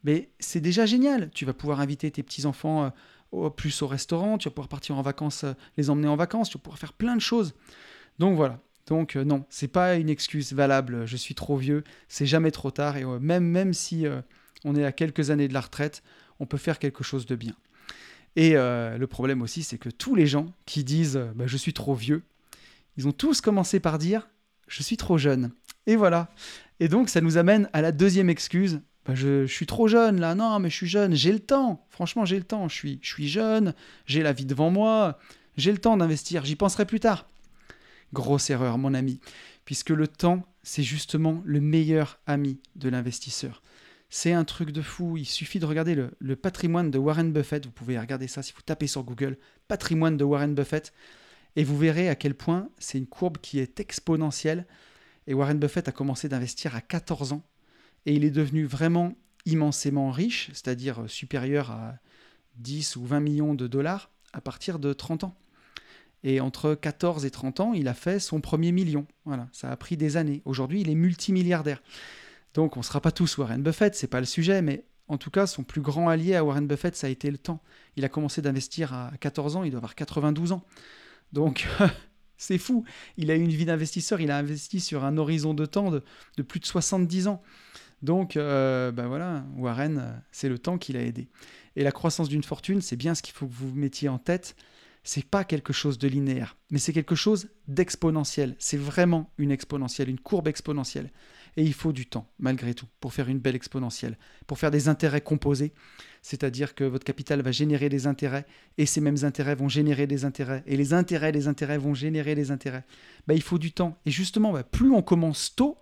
mais 0.04 0.30
c'est 0.40 0.62
déjà 0.62 0.86
génial. 0.86 1.30
Tu 1.32 1.46
vas 1.46 1.54
pouvoir 1.54 1.80
inviter 1.80 2.10
tes 2.12 2.24
petits-enfants 2.24 2.92
euh, 3.34 3.50
plus 3.50 3.82
au 3.82 3.88
restaurant, 3.88 4.38
tu 4.38 4.48
vas 4.48 4.54
pouvoir 4.54 4.68
partir 4.68 4.98
en 4.98 5.02
vacances, 5.02 5.44
euh, 5.44 5.54
les 5.78 5.90
emmener 5.90 6.08
en 6.08 6.16
vacances, 6.16 6.50
tu 6.50 6.58
vas 6.58 6.62
pouvoir 6.62 6.80
faire 6.80 6.94
plein 6.94 7.16
de 7.16 7.22
choses. 7.22 7.54
Donc 8.20 8.36
voilà. 8.36 8.60
Donc 8.88 9.16
non, 9.16 9.46
c'est 9.50 9.70
pas 9.70 9.96
une 9.96 10.10
excuse 10.10 10.52
valable, 10.52 11.06
je 11.06 11.16
suis 11.16 11.36
trop 11.36 11.56
vieux, 11.56 11.86
c'est 12.10 12.26
jamais 12.26 12.52
trop 12.52 12.70
tard, 12.70 12.98
et 12.98 13.06
même, 13.06 13.46
même 13.46 13.74
si 13.74 14.06
on 14.66 14.76
est 14.76 14.84
à 14.84 14.92
quelques 14.92 15.30
années 15.30 15.48
de 15.48 15.54
la 15.54 15.62
retraite, 15.62 16.04
on 16.42 16.46
peut 16.46 16.58
faire 16.58 16.80
quelque 16.80 17.02
chose 17.02 17.26
de 17.26 17.38
bien. 17.38 17.54
Et 18.36 18.56
le 18.56 19.06
problème 19.06 19.42
aussi, 19.42 19.64
c'est 19.64 19.78
que 19.78 19.88
tous 19.88 20.16
les 20.16 20.28
gens 20.28 20.48
qui 20.66 20.84
disent 20.84 21.18
bah, 21.34 21.46
je 21.48 21.56
suis 21.56 21.72
trop 21.72 21.96
vieux, 21.96 22.24
ils 22.98 23.08
ont 23.08 23.14
tous 23.14 23.40
commencé 23.40 23.80
par 23.80 23.98
dire 24.00 24.28
je 24.68 24.84
suis 24.84 24.98
trop 24.98 25.18
jeune. 25.18 25.52
Et 25.86 25.96
voilà. 25.96 26.30
Et 26.80 26.88
donc, 26.88 27.10
ça 27.10 27.22
nous 27.22 27.38
amène 27.38 27.70
à 27.74 27.82
la 27.82 27.92
deuxième 27.92 28.30
excuse. 28.30 28.82
Bah, 29.06 29.16
je, 29.16 29.46
suis 29.46 29.66
trop 29.66 29.88
jeune 29.88 30.20
là, 30.20 30.34
non, 30.36 30.60
mais 30.60 30.70
je 30.70 30.76
suis 30.76 30.88
jeune, 30.88 31.14
j'ai 31.14 31.32
le 31.32 31.40
temps. 31.40 31.86
Franchement, 31.90 32.26
j'ai 32.26 32.38
le 32.38 32.44
temps. 32.44 32.68
Je 32.70 32.76
suis, 32.76 33.00
je 33.02 33.08
suis 33.08 33.28
jeune, 33.28 33.74
j'ai 34.06 34.24
la 34.24 34.34
vie 34.34 34.46
devant 34.46 34.70
moi, 34.70 35.20
j'ai 35.58 35.72
le 35.72 35.78
temps 35.78 35.98
d'investir, 35.98 36.46
j'y 36.46 36.56
penserai 36.56 36.86
plus 36.86 37.00
tard. 37.00 37.28
Grosse 38.14 38.50
erreur, 38.50 38.78
mon 38.78 38.94
ami, 38.94 39.20
puisque 39.66 39.90
le 39.90 40.08
temps, 40.08 40.46
c'est 40.62 40.84
justement 40.84 41.42
le 41.46 41.60
meilleur 41.60 42.20
ami 42.28 42.60
de 42.76 42.90
l'investisseur. 42.90 43.62
C'est 44.10 44.32
un 44.32 44.44
truc 44.44 44.72
de 44.72 44.84
fou. 44.84 45.18
Il 45.18 45.26
suffit 45.26 45.60
de 45.60 45.66
regarder 45.66 45.96
le, 45.96 46.12
le, 46.20 46.36
patrimoine 46.36 46.92
de 46.92 47.00
Warren 47.00 47.34
Buffett. 47.34 47.66
Vous 47.66 47.72
pouvez 47.72 48.00
regarder 48.00 48.28
ça 48.28 48.44
si 48.44 48.54
vous 48.54 48.62
tapez 48.62 48.86
sur 48.86 49.04
Google. 49.04 49.38
Patrimoine 49.68 50.18
de 50.18 50.24
Warren 50.24 50.54
Buffett. 50.54 50.94
Et 51.56 51.64
vous 51.64 51.78
verrez 51.78 52.10
à 52.10 52.16
quel 52.16 52.36
point 52.36 52.70
c'est 52.78 53.00
une 53.00 53.08
courbe 53.08 53.40
qui 53.40 53.58
est 53.58 53.80
exponentielle. 53.80 54.68
Et 55.26 55.34
Warren 55.34 55.58
Buffett 55.58 55.88
a 55.88 55.92
commencé 55.92 56.30
d'investir 56.30 56.76
à 56.76 56.82
14 56.82 57.34
ans. 57.34 57.44
Et 58.06 58.14
il 58.14 58.24
est 58.24 58.32
devenu 58.32 58.66
vraiment 58.66 59.14
immensément 59.46 60.12
riche, 60.12 60.50
c'est-à-dire 60.54 61.04
supérieur 61.08 61.72
à 61.72 61.96
10 62.58 62.96
ou 62.96 63.06
20 63.06 63.20
millions 63.20 63.54
de 63.54 63.68
dollars 63.68 64.10
à 64.34 64.42
partir 64.42 64.80
de 64.80 64.94
30 64.94 65.26
ans. 65.26 65.36
Et 66.24 66.40
entre 66.40 66.74
14 66.74 67.26
et 67.26 67.32
30 67.32 67.60
ans, 67.60 67.74
il 67.74 67.88
a 67.88 67.94
fait 67.94 68.20
son 68.20 68.40
premier 68.40 68.72
million. 68.72 69.06
Voilà, 69.26 69.48
ça 69.52 69.70
a 69.72 69.76
pris 69.76 69.98
des 69.98 70.16
années. 70.16 70.42
Aujourd'hui, 70.46 70.82
il 70.82 70.90
est 70.90 70.96
multimilliardaire. 70.96 71.82
Donc 72.54 72.78
on 72.78 72.80
ne 72.80 72.86
sera 72.86 73.02
pas 73.02 73.12
tous 73.12 73.38
Warren 73.38 73.62
Buffett, 73.62 73.96
c'est 73.96 74.08
pas 74.08 74.20
le 74.20 74.26
sujet, 74.26 74.62
mais 74.62 74.86
en 75.08 75.18
tout 75.18 75.32
cas, 75.32 75.48
son 75.48 75.64
plus 75.64 75.82
grand 75.82 76.08
allié 76.08 76.36
à 76.36 76.44
Warren 76.46 76.68
Buffett, 76.68 76.96
ça 76.96 77.08
a 77.08 77.10
été 77.10 77.30
le 77.30 77.38
temps. 77.38 77.62
Il 77.98 78.06
a 78.06 78.10
commencé 78.10 78.42
d'investir 78.42 78.94
à 78.94 79.12
14 79.20 79.58
ans, 79.58 79.64
il 79.64 79.72
doit 79.72 79.80
avoir 79.80 79.96
92 79.96 80.54
ans. 80.54 80.64
Donc, 81.34 81.68
c'est 82.38 82.58
fou. 82.58 82.86
Il 83.18 83.30
a 83.30 83.36
eu 83.36 83.42
une 83.42 83.52
vie 83.52 83.66
d'investisseur, 83.66 84.22
il 84.22 84.32
a 84.32 84.38
investi 84.38 84.80
sur 84.80 85.04
un 85.04 85.18
horizon 85.18 85.54
de 85.54 85.66
temps 85.66 85.92
de, 85.92 86.42
plus 86.42 86.60
de 86.60 86.66
70 86.66 87.28
ans. 87.28 87.44
Donc, 88.04 88.38
euh, 88.38 88.92
ben 88.92 89.08
voilà, 89.08 89.46
Warren, 89.58 90.22
c'est 90.32 90.50
le 90.50 90.60
temps 90.60 90.78
qu'il 90.78 90.98
a 90.98 91.02
aidé. 91.02 91.30
Et 91.76 91.84
la 91.84 91.92
croissance 91.92 92.30
d'une 92.30 92.44
fortune, 92.44 92.82
c'est 92.82 92.96
bien 92.96 93.16
ce 93.16 93.24
qu'il 93.24 93.34
faut 93.34 93.48
que 93.48 93.54
vous 93.54 93.74
mettiez 93.74 94.10
en 94.10 94.20
tête. 94.20 94.56
C'est 95.04 95.26
pas 95.26 95.44
quelque 95.44 95.74
chose 95.74 95.98
de 95.98 96.08
linéaire, 96.08 96.56
mais 96.70 96.80
c'est 96.80 96.94
quelque 96.94 97.16
chose 97.16 97.50
d'exponentiel. 97.68 98.56
C'est 98.60 98.78
vraiment 98.78 99.32
une 99.38 99.52
exponentielle, 99.52 100.10
une 100.10 100.20
courbe 100.20 100.48
exponentielle. 100.48 101.12
Et 101.58 101.64
il 101.64 101.74
faut 101.74 101.92
du 101.92 102.06
temps, 102.06 102.30
malgré 102.40 102.74
tout, 102.74 102.86
pour 103.00 103.14
faire 103.14 103.28
une 103.28 103.40
belle 103.40 103.56
exponentielle, 103.56 104.18
pour 104.48 104.60
faire 104.60 104.72
des 104.72 104.88
intérêts 104.88 105.22
composés 105.22 105.74
c'est-à-dire 106.24 106.74
que 106.74 106.86
votre 106.86 107.04
capital 107.04 107.42
va 107.42 107.52
générer 107.52 107.90
des 107.90 108.08
intérêts 108.08 108.46
et 108.78 108.86
ces 108.86 109.02
mêmes 109.02 109.24
intérêts 109.24 109.56
vont 109.56 109.68
générer 109.68 110.08
des 110.08 110.24
intérêts 110.24 110.64
et 110.66 110.78
les 110.78 110.94
intérêts 110.94 111.34
des 111.34 111.48
intérêts 111.48 111.78
vont 111.78 111.94
générer 111.94 112.34
des 112.34 112.50
intérêts. 112.50 112.86
Bah, 113.28 113.34
il 113.34 113.42
faut 113.42 113.60
du 113.60 113.74
temps. 113.74 114.00
Et 114.06 114.12
justement, 114.12 114.54
bah, 114.54 114.64
plus 114.64 114.90
on 114.90 115.02
commence 115.02 115.54
tôt, 115.54 115.78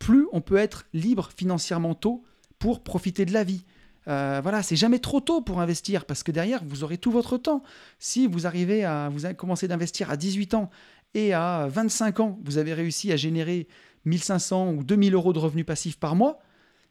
plus 0.00 0.26
on 0.32 0.40
peut 0.40 0.56
être 0.56 0.86
libre 0.92 1.30
financièrement 1.36 1.94
tôt 1.94 2.24
pour 2.58 2.82
profiter 2.82 3.24
de 3.24 3.32
la 3.32 3.44
vie. 3.44 3.64
Euh, 4.08 4.40
voilà, 4.42 4.62
c'est 4.64 4.74
jamais 4.74 4.98
trop 4.98 5.20
tôt 5.20 5.42
pour 5.42 5.60
investir 5.60 6.06
parce 6.06 6.24
que 6.24 6.32
derrière, 6.32 6.64
vous 6.64 6.82
aurez 6.82 6.98
tout 6.98 7.12
votre 7.12 7.38
temps. 7.38 7.62
Si 8.00 8.26
vous 8.26 8.46
arrivez 8.46 8.84
à, 8.84 9.08
vous 9.10 9.26
avez 9.26 9.34
commencé 9.34 9.68
d'investir 9.68 10.10
à 10.10 10.16
18 10.16 10.54
ans 10.54 10.70
et 11.14 11.32
à 11.32 11.68
25 11.70 12.20
ans, 12.20 12.38
vous 12.42 12.58
avez 12.58 12.74
réussi 12.74 13.12
à 13.12 13.16
générer 13.16 13.68
1500 14.06 14.72
ou 14.72 14.82
2000 14.82 15.14
euros 15.14 15.32
de 15.32 15.38
revenus 15.38 15.66
passifs 15.66 15.98
par 15.98 16.16
mois, 16.16 16.40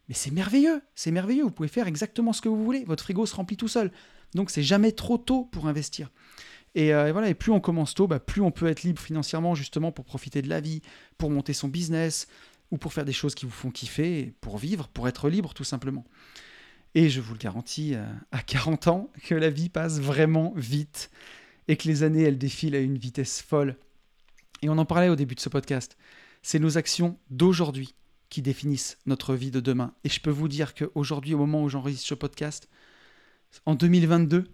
mais 0.08 0.14
c'est 0.14 0.30
merveilleux, 0.30 0.80
c'est 0.94 1.10
merveilleux, 1.10 1.42
vous 1.42 1.50
pouvez 1.50 1.68
faire 1.68 1.88
exactement 1.88 2.32
ce 2.32 2.40
que 2.40 2.48
vous 2.48 2.64
voulez, 2.64 2.84
votre 2.84 3.02
frigo 3.02 3.26
se 3.26 3.34
remplit 3.34 3.56
tout 3.56 3.68
seul. 3.68 3.90
Donc 4.34 4.50
c'est 4.50 4.62
jamais 4.62 4.92
trop 4.92 5.18
tôt 5.18 5.44
pour 5.50 5.66
investir. 5.66 6.10
Et, 6.76 6.92
voilà, 6.92 7.28
et 7.28 7.34
plus 7.34 7.50
on 7.50 7.58
commence 7.58 7.94
tôt, 7.94 8.06
bah, 8.06 8.20
plus 8.20 8.40
on 8.40 8.52
peut 8.52 8.68
être 8.68 8.84
libre 8.84 9.02
financièrement 9.02 9.56
justement 9.56 9.90
pour 9.90 10.04
profiter 10.04 10.42
de 10.42 10.48
la 10.48 10.60
vie, 10.60 10.82
pour 11.18 11.28
monter 11.28 11.52
son 11.52 11.66
business 11.66 12.28
ou 12.70 12.78
pour 12.78 12.92
faire 12.92 13.04
des 13.04 13.12
choses 13.12 13.34
qui 13.34 13.46
vous 13.46 13.52
font 13.52 13.70
kiffer, 13.70 14.32
pour 14.40 14.58
vivre, 14.58 14.88
pour 14.88 15.08
être 15.08 15.28
libre 15.28 15.54
tout 15.54 15.64
simplement. 15.64 16.04
Et 16.94 17.08
je 17.08 17.20
vous 17.20 17.34
le 17.34 17.38
garantis, 17.38 17.94
à 18.32 18.42
40 18.42 18.88
ans, 18.88 19.12
que 19.24 19.34
la 19.34 19.50
vie 19.50 19.68
passe 19.68 20.00
vraiment 20.00 20.52
vite 20.56 21.10
et 21.68 21.76
que 21.76 21.86
les 21.86 22.02
années, 22.02 22.22
elles 22.22 22.38
défilent 22.38 22.74
à 22.74 22.80
une 22.80 22.98
vitesse 22.98 23.42
folle. 23.42 23.76
Et 24.62 24.68
on 24.68 24.78
en 24.78 24.84
parlait 24.84 25.08
au 25.08 25.16
début 25.16 25.36
de 25.36 25.40
ce 25.40 25.48
podcast. 25.48 25.96
C'est 26.42 26.58
nos 26.58 26.78
actions 26.78 27.16
d'aujourd'hui 27.30 27.94
qui 28.28 28.42
définissent 28.42 28.98
notre 29.06 29.34
vie 29.34 29.50
de 29.50 29.60
demain. 29.60 29.94
Et 30.04 30.08
je 30.08 30.20
peux 30.20 30.30
vous 30.30 30.48
dire 30.48 30.74
qu'aujourd'hui, 30.74 31.34
au 31.34 31.38
moment 31.38 31.62
où 31.62 31.68
j'enregistre 31.68 32.06
ce 32.06 32.14
podcast, 32.14 32.68
en 33.66 33.74
2022, 33.74 34.48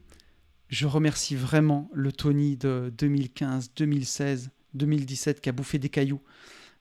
je 0.69 0.87
remercie 0.87 1.37
vraiment 1.37 1.91
le 1.93 2.13
Tony 2.13 2.57
de 2.57 2.93
2015, 2.97 3.73
2016, 3.77 4.51
2017 4.75 5.41
qui 5.41 5.49
a 5.49 5.53
bouffé 5.53 5.79
des 5.79 5.89
cailloux 5.89 6.21
euh, 6.21 6.27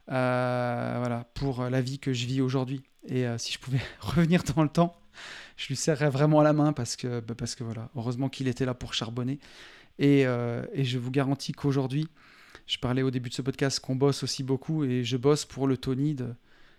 voilà, 0.07 1.25
pour 1.33 1.63
la 1.63 1.81
vie 1.81 1.99
que 1.99 2.13
je 2.13 2.25
vis 2.25 2.41
aujourd'hui. 2.41 2.83
Et 3.07 3.27
euh, 3.27 3.37
si 3.37 3.53
je 3.53 3.59
pouvais 3.59 3.81
revenir 3.99 4.43
dans 4.55 4.63
le 4.63 4.69
temps, 4.69 4.95
je 5.57 5.67
lui 5.67 5.75
serrais 5.75 6.09
vraiment 6.09 6.41
la 6.41 6.53
main 6.53 6.73
parce 6.73 6.95
que, 6.95 7.19
bah, 7.21 7.35
parce 7.37 7.55
que 7.55 7.63
voilà, 7.63 7.89
heureusement 7.95 8.29
qu'il 8.29 8.47
était 8.47 8.65
là 8.65 8.73
pour 8.73 8.93
charbonner. 8.93 9.39
Et, 9.99 10.25
euh, 10.25 10.65
et 10.73 10.83
je 10.83 10.97
vous 10.97 11.11
garantis 11.11 11.53
qu'aujourd'hui, 11.53 12.07
je 12.67 12.77
parlais 12.77 13.01
au 13.01 13.11
début 13.11 13.29
de 13.29 13.35
ce 13.35 13.41
podcast 13.41 13.79
qu'on 13.79 13.95
bosse 13.95 14.23
aussi 14.23 14.43
beaucoup 14.43 14.83
et 14.83 15.03
je 15.03 15.17
bosse 15.17 15.45
pour 15.45 15.67
le 15.67 15.77
Tony 15.77 16.15
de, 16.15 16.33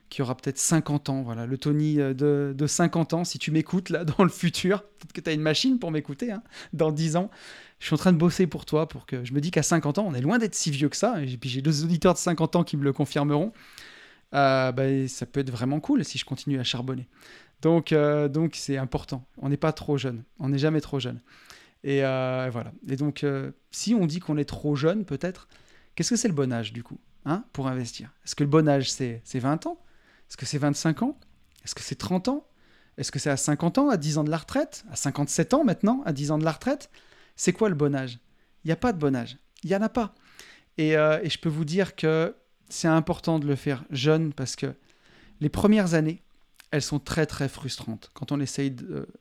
qui 0.08 0.22
aura 0.22 0.36
peut-être 0.36 0.58
50 0.58 1.08
ans. 1.08 1.22
Voilà, 1.22 1.46
le 1.46 1.58
Tony 1.58 2.00
euh, 2.00 2.14
de, 2.14 2.54
de 2.56 2.66
50 2.66 3.14
ans, 3.14 3.24
si 3.24 3.38
tu 3.38 3.50
m'écoutes 3.50 3.90
là 3.90 4.04
dans 4.18 4.24
le 4.24 4.30
futur, 4.30 4.82
peut-être 4.82 5.12
que 5.12 5.20
tu 5.20 5.30
as 5.30 5.32
une 5.32 5.40
machine 5.40 5.78
pour 5.78 5.90
m'écouter, 5.90 6.30
hein, 6.32 6.42
dans 6.72 6.92
10 6.92 7.16
ans, 7.16 7.30
je 7.78 7.86
suis 7.86 7.94
en 7.94 7.98
train 7.98 8.12
de 8.12 8.18
bosser 8.18 8.46
pour 8.46 8.64
toi, 8.64 8.88
pour 8.88 9.06
que 9.06 9.24
je 9.24 9.32
me 9.32 9.40
dis 9.40 9.50
qu'à 9.50 9.62
50 9.62 9.98
ans, 9.98 10.06
on 10.08 10.14
est 10.14 10.20
loin 10.20 10.38
d'être 10.38 10.54
si 10.54 10.70
vieux 10.70 10.88
que 10.88 10.96
ça, 10.96 11.22
et 11.22 11.36
puis 11.36 11.50
j'ai 11.50 11.62
deux 11.62 11.84
auditeurs 11.84 12.14
de 12.14 12.18
50 12.18 12.56
ans 12.56 12.64
qui 12.64 12.76
me 12.76 12.84
le 12.84 12.92
confirmeront. 12.92 13.52
Euh, 14.34 14.72
bah, 14.72 15.08
ça 15.08 15.24
peut 15.24 15.40
être 15.40 15.50
vraiment 15.50 15.80
cool 15.80 16.04
si 16.04 16.18
je 16.18 16.24
continue 16.24 16.58
à 16.58 16.64
charbonner. 16.64 17.06
Donc, 17.62 17.92
euh, 17.92 18.28
donc 18.28 18.54
c'est 18.54 18.76
important. 18.76 19.24
On 19.38 19.48
n'est 19.48 19.56
pas 19.56 19.72
trop 19.72 19.96
jeune. 19.96 20.24
On 20.38 20.48
n'est 20.48 20.58
jamais 20.58 20.80
trop 20.80 20.98
jeune. 20.98 21.20
Et 21.84 22.00
voilà. 22.00 22.72
Et 22.88 22.96
donc, 22.96 23.24
si 23.70 23.94
on 23.94 24.06
dit 24.06 24.18
qu'on 24.18 24.36
est 24.36 24.44
trop 24.44 24.74
jeune, 24.74 25.04
peut-être, 25.04 25.46
qu'est-ce 25.94 26.10
que 26.10 26.16
c'est 26.16 26.26
le 26.26 26.34
bon 26.34 26.52
âge 26.52 26.72
du 26.72 26.82
coup 26.82 26.98
hein, 27.24 27.44
pour 27.52 27.68
investir? 27.68 28.10
Est-ce 28.24 28.34
que 28.34 28.42
le 28.42 28.50
bon 28.50 28.68
âge, 28.68 28.90
c'est 28.90 29.22
20 29.32 29.66
ans? 29.66 29.78
Est-ce 30.28 30.36
que 30.36 30.46
c'est 30.46 30.58
25 30.58 31.02
ans? 31.02 31.18
Est-ce 31.64 31.74
que 31.74 31.82
c'est 31.82 31.96
30 31.96 32.28
ans? 32.28 32.46
Est-ce 32.98 33.12
que 33.12 33.18
c'est 33.18 33.30
à 33.30 33.36
50 33.36 33.78
ans, 33.78 33.88
à 33.90 33.96
10 33.96 34.18
ans 34.18 34.24
de 34.24 34.30
la 34.30 34.38
retraite? 34.38 34.84
À 34.90 34.96
57 34.96 35.54
ans 35.54 35.64
maintenant, 35.64 36.02
à 36.06 36.12
10 36.12 36.30
ans 36.30 36.38
de 36.38 36.44
la 36.44 36.52
retraite? 36.52 36.90
C'est 37.36 37.52
quoi 37.52 37.68
le 37.68 37.74
bon 37.74 37.94
âge? 37.94 38.18
Il 38.64 38.68
n'y 38.68 38.72
a 38.72 38.76
pas 38.76 38.92
de 38.92 38.98
bon 38.98 39.14
âge. 39.14 39.38
Il 39.62 39.70
n'y 39.70 39.76
en 39.76 39.82
a 39.82 39.88
pas. 39.88 40.14
Euh, 40.80 41.20
et, 41.22 41.30
je 41.30 41.38
peux 41.38 41.48
vous 41.48 41.64
dire 41.64 41.96
que 41.96 42.34
c'est 42.68 42.88
important 42.88 43.38
de 43.38 43.46
le 43.46 43.56
faire 43.56 43.84
jeune 43.90 44.32
parce 44.32 44.56
que 44.56 44.74
les 45.40 45.48
premières 45.48 45.94
années, 45.94 46.22
elles 46.70 46.82
sont 46.82 46.98
très 46.98 47.26
très 47.26 47.48
frustrantes 47.48 48.10
quand 48.12 48.32
on 48.32 48.40
essaye 48.40 48.74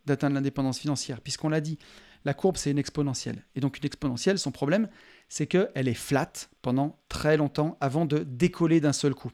d'atteindre 0.06 0.36
l'indépendance 0.36 0.80
financière. 0.80 1.22
Puisqu'on 1.22 1.50
l'a 1.50 1.62
dit, 1.62 1.78
la 2.26 2.34
courbe 2.34 2.58
c'est 2.58 2.72
une 2.72 2.80
exponentielle. 2.80 3.46
Et 3.56 3.60
donc 3.60 3.78
une 3.78 3.86
exponentielle, 3.86 4.40
son 4.40 4.52
problème, 4.52 4.90
c'est 5.30 5.48
qu'elle 5.48 5.88
est 5.88 5.94
flat 5.94 6.32
pendant 6.62 7.00
très 7.08 7.38
longtemps 7.38 7.78
avant 7.82 8.06
de 8.06 8.20
décoller 8.20 8.82
d'un 8.82 8.94
seul 8.94 9.14
coup. 9.14 9.32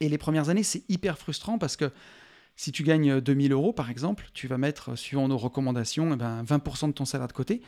Et 0.00 0.08
les 0.08 0.18
premières 0.18 0.48
années, 0.48 0.62
c'est 0.62 0.84
hyper 0.88 1.18
frustrant 1.18 1.58
parce 1.58 1.76
que 1.76 1.90
si 2.56 2.72
tu 2.72 2.82
gagnes 2.82 3.20
2000 3.20 3.52
euros, 3.52 3.72
par 3.72 3.90
exemple, 3.90 4.28
tu 4.32 4.46
vas 4.46 4.58
mettre, 4.58 4.96
suivant 4.96 5.28
nos 5.28 5.38
recommandations, 5.38 6.12
eh 6.12 6.16
ben 6.16 6.44
20% 6.44 6.88
de 6.88 6.92
ton 6.92 7.04
salaire 7.04 7.28
de 7.28 7.32
côté. 7.32 7.62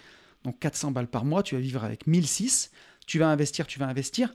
Donc 0.44 0.58
400 0.60 0.92
balles 0.92 1.08
par 1.08 1.24
mois, 1.24 1.42
tu 1.42 1.56
vas 1.56 1.60
vivre 1.60 1.82
avec 1.84 2.06
1006. 2.06 2.70
Tu 3.06 3.18
vas 3.18 3.28
investir, 3.28 3.66
tu 3.66 3.78
vas 3.78 3.86
investir. 3.86 4.34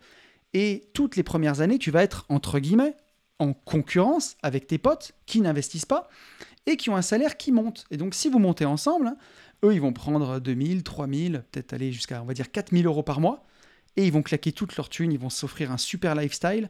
Et 0.53 0.89
toutes 0.93 1.15
les 1.15 1.23
premières 1.23 1.61
années, 1.61 1.77
tu 1.77 1.91
vas 1.91 2.03
être, 2.03 2.25
entre 2.29 2.59
guillemets, 2.59 2.95
en 3.39 3.53
concurrence 3.53 4.35
avec 4.43 4.67
tes 4.67 4.77
potes 4.77 5.13
qui 5.25 5.41
n'investissent 5.41 5.85
pas 5.85 6.09
et 6.65 6.77
qui 6.77 6.89
ont 6.89 6.95
un 6.95 7.01
salaire 7.01 7.37
qui 7.37 7.51
monte. 7.51 7.85
Et 7.89 7.97
donc, 7.97 8.13
si 8.13 8.29
vous 8.29 8.39
montez 8.39 8.65
ensemble, 8.65 9.07
hein, 9.07 9.17
eux, 9.63 9.73
ils 9.73 9.81
vont 9.81 9.93
prendre 9.93 10.39
2000, 10.39 10.83
3000, 10.83 11.43
peut-être 11.51 11.73
aller 11.73 11.91
jusqu'à, 11.91 12.21
on 12.21 12.25
va 12.25 12.33
dire, 12.33 12.51
4000 12.51 12.85
euros 12.85 13.03
par 13.03 13.19
mois. 13.19 13.45
Et 13.97 14.05
ils 14.05 14.11
vont 14.11 14.21
claquer 14.21 14.51
toute 14.51 14.75
leur 14.77 14.89
thune, 14.89 15.11
ils 15.11 15.19
vont 15.19 15.29
s'offrir 15.29 15.71
un 15.71 15.77
super 15.77 16.15
lifestyle. 16.15 16.69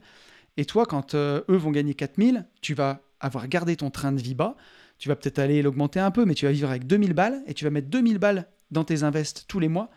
Et 0.57 0.65
toi, 0.65 0.85
quand 0.85 1.15
euh, 1.15 1.41
eux 1.49 1.55
vont 1.55 1.71
gagner 1.71 1.93
4000, 1.93 2.45
tu 2.61 2.73
vas 2.73 3.01
avoir 3.19 3.47
gardé 3.47 3.75
ton 3.75 3.89
train 3.89 4.11
de 4.11 4.21
vie 4.21 4.35
bas. 4.35 4.55
Tu 4.97 5.09
vas 5.09 5.15
peut-être 5.15 5.39
aller 5.39 5.61
l'augmenter 5.61 5.99
un 5.99 6.11
peu, 6.11 6.25
mais 6.25 6.35
tu 6.35 6.45
vas 6.45 6.51
vivre 6.51 6.69
avec 6.69 6.85
2000 6.85 7.13
balles 7.13 7.41
et 7.47 7.53
tu 7.53 7.63
vas 7.63 7.71
mettre 7.71 7.87
2000 7.89 8.17
balles 8.17 8.47
dans 8.69 8.83
tes 8.83 9.03
invests 9.03 9.45
tous 9.47 9.59
les 9.59 9.67
mois. 9.67 9.89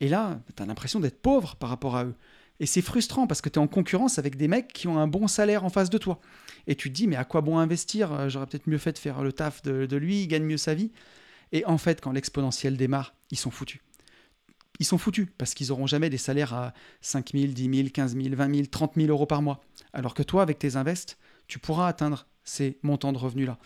Et 0.00 0.08
là, 0.08 0.40
tu 0.56 0.62
as 0.62 0.66
l'impression 0.66 1.00
d'être 1.00 1.20
pauvre 1.20 1.56
par 1.56 1.70
rapport 1.70 1.96
à 1.96 2.04
eux. 2.04 2.14
Et 2.60 2.66
c'est 2.66 2.82
frustrant 2.82 3.26
parce 3.26 3.40
que 3.40 3.48
tu 3.48 3.58
es 3.58 3.62
en 3.62 3.66
concurrence 3.66 4.18
avec 4.18 4.36
des 4.36 4.48
mecs 4.48 4.72
qui 4.72 4.88
ont 4.88 4.98
un 4.98 5.08
bon 5.08 5.26
salaire 5.26 5.64
en 5.64 5.70
face 5.70 5.90
de 5.90 5.98
toi. 5.98 6.20
Et 6.66 6.74
tu 6.74 6.90
te 6.90 6.94
dis, 6.94 7.06
mais 7.06 7.16
à 7.16 7.24
quoi 7.24 7.40
bon 7.40 7.58
investir? 7.58 8.12
Euh, 8.12 8.28
J'aurais 8.28 8.46
peut-être 8.46 8.66
mieux 8.66 8.78
fait 8.78 8.92
de 8.92 8.98
faire 8.98 9.22
le 9.22 9.32
taf 9.32 9.62
de, 9.62 9.86
de 9.86 9.96
lui, 9.96 10.22
il 10.22 10.26
gagne 10.28 10.44
mieux 10.44 10.58
sa 10.58 10.74
vie. 10.74 10.92
Et 11.52 11.64
en 11.66 11.78
fait, 11.78 12.00
quand 12.00 12.12
l'exponentiel 12.12 12.76
démarre, 12.76 13.14
ils 13.30 13.38
sont 13.38 13.50
foutus 13.50 13.80
ils 14.82 14.84
sont 14.84 14.98
foutus 14.98 15.28
parce 15.38 15.54
qu'ils 15.54 15.68
n'auront 15.68 15.86
jamais 15.86 16.10
des 16.10 16.18
salaires 16.18 16.54
à 16.54 16.74
5 17.02 17.30
000, 17.34 17.52
10 17.52 17.74
000, 17.76 17.88
15 17.94 18.16
000, 18.16 18.34
20 18.34 18.54
000, 18.54 18.66
30 18.66 18.92
000 18.96 19.08
euros 19.08 19.26
par 19.26 19.40
mois. 19.40 19.60
Alors 19.92 20.12
que 20.12 20.24
toi, 20.24 20.42
avec 20.42 20.58
tes 20.58 20.74
invests, 20.74 21.18
tu 21.46 21.60
pourras 21.60 21.86
atteindre 21.86 22.26
ces 22.42 22.80
montants 22.82 23.12
de 23.12 23.18
revenus-là. 23.18 23.58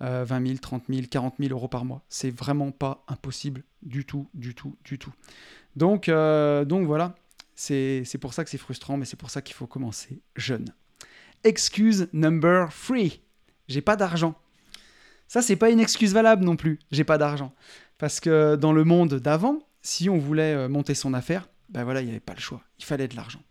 20 0.00 0.46
000, 0.46 0.58
30 0.60 0.84
000, 0.88 1.02
40 1.08 1.34
000 1.38 1.52
euros 1.52 1.68
par 1.68 1.84
mois. 1.84 2.02
C'est 2.08 2.30
vraiment 2.30 2.72
pas 2.72 3.04
impossible 3.06 3.62
du 3.82 4.04
tout, 4.04 4.28
du 4.34 4.56
tout, 4.56 4.76
du 4.84 4.98
tout. 4.98 5.12
Donc, 5.76 6.08
euh, 6.08 6.64
donc 6.64 6.86
voilà, 6.86 7.14
c'est 7.54 8.18
pour 8.20 8.34
ça 8.34 8.42
que 8.42 8.50
c'est 8.50 8.58
frustrant, 8.58 8.96
mais 8.96 9.04
c'est 9.04 9.16
pour 9.16 9.30
ça 9.30 9.42
qu'il 9.42 9.54
faut 9.54 9.68
commencer 9.68 10.20
jeune. 10.34 10.66
Excuse 11.44 12.08
number 12.12 12.68
three. 12.70 13.20
J'ai 13.68 13.80
pas 13.80 13.94
d'argent. 13.94 14.34
Ça, 15.28 15.40
c'est 15.40 15.56
pas 15.56 15.70
une 15.70 15.78
excuse 15.78 16.12
valable 16.12 16.44
non 16.44 16.56
plus. 16.56 16.80
J'ai 16.90 17.04
pas 17.04 17.16
d'argent. 17.16 17.54
Parce 17.98 18.18
que 18.18 18.56
dans 18.56 18.72
le 18.72 18.82
monde 18.82 19.14
d'avant, 19.14 19.60
si 19.84 20.08
on 20.08 20.18
voulait 20.18 20.54
euh, 20.54 20.68
monter 20.68 20.94
son 20.94 21.14
affaire, 21.14 21.48
ben 21.68 21.84
voilà, 21.84 22.00
il 22.00 22.06
n'y 22.06 22.10
avait 22.10 22.18
pas 22.18 22.34
le 22.34 22.40
choix. 22.40 22.62
Il 22.78 22.84
fallait 22.84 23.06
de 23.06 23.14
l'argent. 23.14 23.42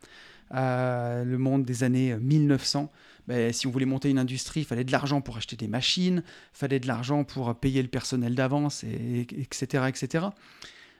Euh, 0.56 1.24
le 1.24 1.38
monde 1.38 1.64
des 1.64 1.84
années 1.84 2.16
1900, 2.18 2.92
ben, 3.28 3.54
si 3.54 3.68
on 3.68 3.72
voulait 3.72 3.86
monter 3.86 4.10
une 4.10 4.18
industrie, 4.20 4.62
il 4.62 4.66
fallait 4.66 4.84
de 4.84 4.92
l'argent 4.92 5.22
pour 5.22 5.38
acheter 5.38 5.56
des 5.56 5.68
machines, 5.68 6.24
il 6.26 6.58
fallait 6.58 6.80
de 6.80 6.88
l'argent 6.88 7.24
pour 7.24 7.56
payer 7.56 7.82
le 7.82 7.88
personnel 7.88 8.36
d'avance, 8.36 8.84
et, 8.84 9.22
etc. 9.22 9.86
etc. 9.88 10.26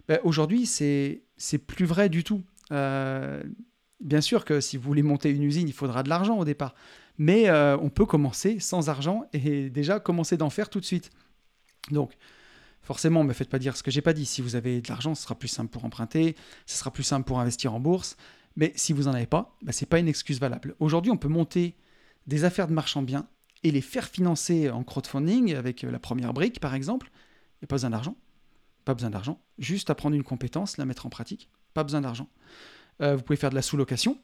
Ben, 0.08 0.20
Aujourd'hui, 0.24 0.66
c'est 0.68 1.58
plus 1.68 1.86
vrai 1.86 2.10
du 2.10 2.24
tout. 2.24 2.44
Euh, 2.72 3.44
bien 4.00 4.22
sûr 4.22 4.46
que 4.46 4.62
si 4.62 4.78
vous 4.78 4.84
voulez 4.84 5.04
monter 5.04 5.32
une 5.32 5.44
usine, 5.44 5.68
il 5.68 5.74
faudra 5.74 6.04
de 6.04 6.10
l'argent 6.10 6.38
au 6.38 6.46
départ. 6.46 6.76
Mais 7.18 7.52
on 7.52 7.90
peut 7.90 8.06
commencer 8.06 8.60
sans 8.60 8.90
argent 8.90 9.26
et 9.34 9.70
déjà 9.70 10.00
commencer 10.00 10.36
d'en 10.38 10.50
faire 10.50 10.70
tout 10.70 10.80
de 10.80 10.86
suite. 10.86 11.12
Donc, 11.92 12.12
Forcément, 12.84 13.24
ne 13.24 13.30
me 13.30 13.34
faites 13.34 13.50
pas 13.50 13.60
dire 13.60 13.78
ce 13.78 13.84
que 13.84 13.92
j'ai 13.92 14.02
pas 14.02 14.14
dit. 14.14 14.26
Si 14.26 14.42
vous 14.42 14.56
avez 14.56 14.82
de 14.82 14.90
l'argent, 14.90 15.16
ce 15.16 15.24
sera 15.24 15.36
plus 15.36 15.48
simple 15.48 15.72
pour 15.72 15.86
emprunter, 15.86 16.36
ce 16.66 16.78
sera 16.78 16.92
plus 16.92 17.04
simple 17.04 17.26
pour 17.26 17.40
investir 17.40 17.74
en 17.74 17.80
bourse. 17.80 18.18
Mais 18.56 18.74
si 18.76 18.94
vous 18.94 19.04
n'en 19.04 19.14
avez 19.14 19.26
pas, 19.26 19.56
bah, 19.62 19.72
ce 19.72 19.84
n'est 19.84 19.88
pas 19.88 20.00
une 20.00 20.08
excuse 20.08 20.40
valable. 20.40 20.76
Aujourd'hui, 20.80 21.12
on 21.12 21.18
peut 21.18 21.30
monter 21.30 21.76
des 22.28 22.44
affaires 22.44 22.68
de 22.68 22.74
marchand 22.74 23.02
bien 23.02 23.28
et 23.64 23.72
les 23.72 23.82
faire 23.82 24.08
financer 24.08 24.70
en 24.70 24.84
crowdfunding 24.84 25.56
avec 25.56 25.84
euh, 25.84 25.92
la 25.92 26.00
première 26.00 26.34
brique, 26.34 26.60
par 26.60 26.76
exemple. 26.76 27.10
Il 27.56 27.64
n'y 27.64 27.66
a 27.66 27.68
pas 27.68 27.76
besoin 27.76 27.90
d'argent. 27.90 28.18
Pas 28.84 28.94
besoin 28.94 29.10
d'argent. 29.10 29.40
Juste 29.58 29.90
apprendre 29.90 30.16
une 30.16 30.24
compétence, 30.24 30.78
la 30.78 30.86
mettre 30.86 31.06
en 31.06 31.10
pratique. 31.10 31.50
Pas 31.74 31.84
besoin 31.84 32.02
d'argent. 32.02 32.30
Euh, 33.02 33.16
vous 33.16 33.24
pouvez 33.24 33.38
faire 33.38 33.50
de 33.50 33.56
la 33.56 33.62
sous-location. 33.62 34.20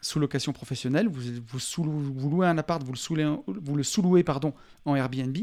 Sous-location 0.00 0.52
professionnelle. 0.52 1.08
Vous, 1.08 1.20
vous, 1.42 2.30
louez 2.30 2.46
un 2.46 2.58
appart, 2.58 2.82
vous 2.84 2.92
le, 2.92 3.82
sous-louez 3.82 4.22
pardon, 4.22 4.54
en 4.84 4.94
Airbnb. 4.94 5.36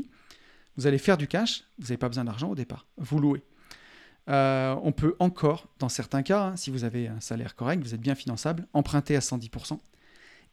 Vous 0.81 0.87
allez 0.87 0.97
faire 0.97 1.17
du 1.17 1.27
cash, 1.27 1.63
vous 1.77 1.83
n'avez 1.83 1.97
pas 1.97 2.07
besoin 2.07 2.23
d'argent 2.23 2.49
au 2.49 2.55
départ, 2.55 2.87
vous 2.97 3.19
louez. 3.19 3.43
Euh, 4.29 4.75
on 4.81 4.91
peut 4.91 5.15
encore, 5.19 5.67
dans 5.77 5.89
certains 5.89 6.23
cas, 6.23 6.45
hein, 6.45 6.55
si 6.55 6.71
vous 6.71 6.85
avez 6.85 7.07
un 7.07 7.19
salaire 7.19 7.55
correct, 7.55 7.83
vous 7.83 7.93
êtes 7.93 8.01
bien 8.01 8.15
finançable, 8.15 8.65
emprunter 8.73 9.15
à 9.15 9.19
110%. 9.19 9.79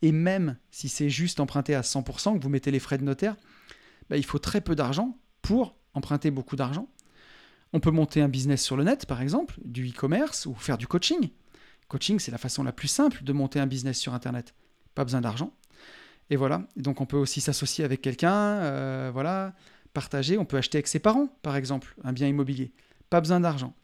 Et 0.03 0.13
même 0.13 0.59
si 0.71 0.91
c'est 0.91 1.09
juste 1.09 1.41
emprunter 1.41 1.75
à 1.75 1.81
100%, 1.81 2.37
que 2.37 2.43
vous 2.43 2.51
mettez 2.51 2.71
les 2.71 2.79
frais 2.79 2.99
de 2.99 3.05
notaire, 3.05 3.37
bah, 4.11 4.19
il 4.19 4.23
faut 4.23 4.39
très 4.39 4.61
peu 4.61 4.75
d'argent 4.75 5.17
pour 5.41 5.75
emprunter 5.95 6.31
beaucoup 6.31 6.57
d'argent. 6.57 6.91
On 7.73 7.81
peut 7.81 7.91
monter 7.91 8.21
un 8.21 8.29
business 8.29 8.63
sur 8.63 8.77
le 8.77 8.85
net, 8.85 9.07
par 9.07 9.23
exemple, 9.23 9.55
du 9.65 9.89
e-commerce 9.89 10.45
ou 10.45 10.55
faire 10.55 10.77
du 10.77 10.87
coaching. 10.87 11.31
Coaching, 11.89 12.19
c'est 12.19 12.33
la 12.33 12.37
façon 12.37 12.63
la 12.65 12.73
plus 12.73 12.89
simple 12.89 13.25
de 13.25 13.33
monter 13.33 13.61
un 13.61 13.67
business 13.67 13.99
sur 13.99 14.13
Internet. 14.13 14.55
Pas 14.95 15.05
besoin 15.05 15.23
d'argent. 15.23 15.55
Et 16.29 16.37
voilà. 16.37 16.67
donc 16.77 17.01
on 17.01 17.07
peut 17.07 17.17
aussi 17.17 17.41
s'associer 17.41 17.87
avec 17.87 18.03
quelqu'un. 18.03 18.35
Euh, 18.35 19.11
voilà 19.11 19.55
on 20.39 20.45
peut 20.45 20.57
acheter 20.57 20.79
avec 20.79 20.89
ses 20.89 20.99
parents, 20.99 21.29
par 21.43 21.57
exemple, 21.57 21.95
un 22.05 22.13
bien 22.13 22.27
immobilier. 22.27 22.73
Pas 23.11 23.21
besoin 23.21 23.41
d'argent. 23.41 23.75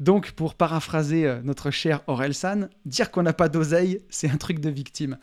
Donc, 0.00 0.32
pour 0.32 0.54
paraphraser 0.54 1.26
euh, 1.26 1.40
notre 1.42 1.70
cher 1.70 2.02
Aurel 2.06 2.34
San, 2.34 2.68
dire 2.84 3.10
qu'on 3.10 3.22
n'a 3.22 3.32
pas 3.32 3.48
d'oseille, 3.48 4.00
c'est 4.10 4.30
un 4.30 4.36
truc 4.36 4.60
de 4.60 4.70
victime. 4.70 5.18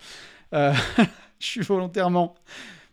Euh, 0.53 0.73
je 1.39 1.45
suis 1.45 1.61
volontairement 1.61 2.35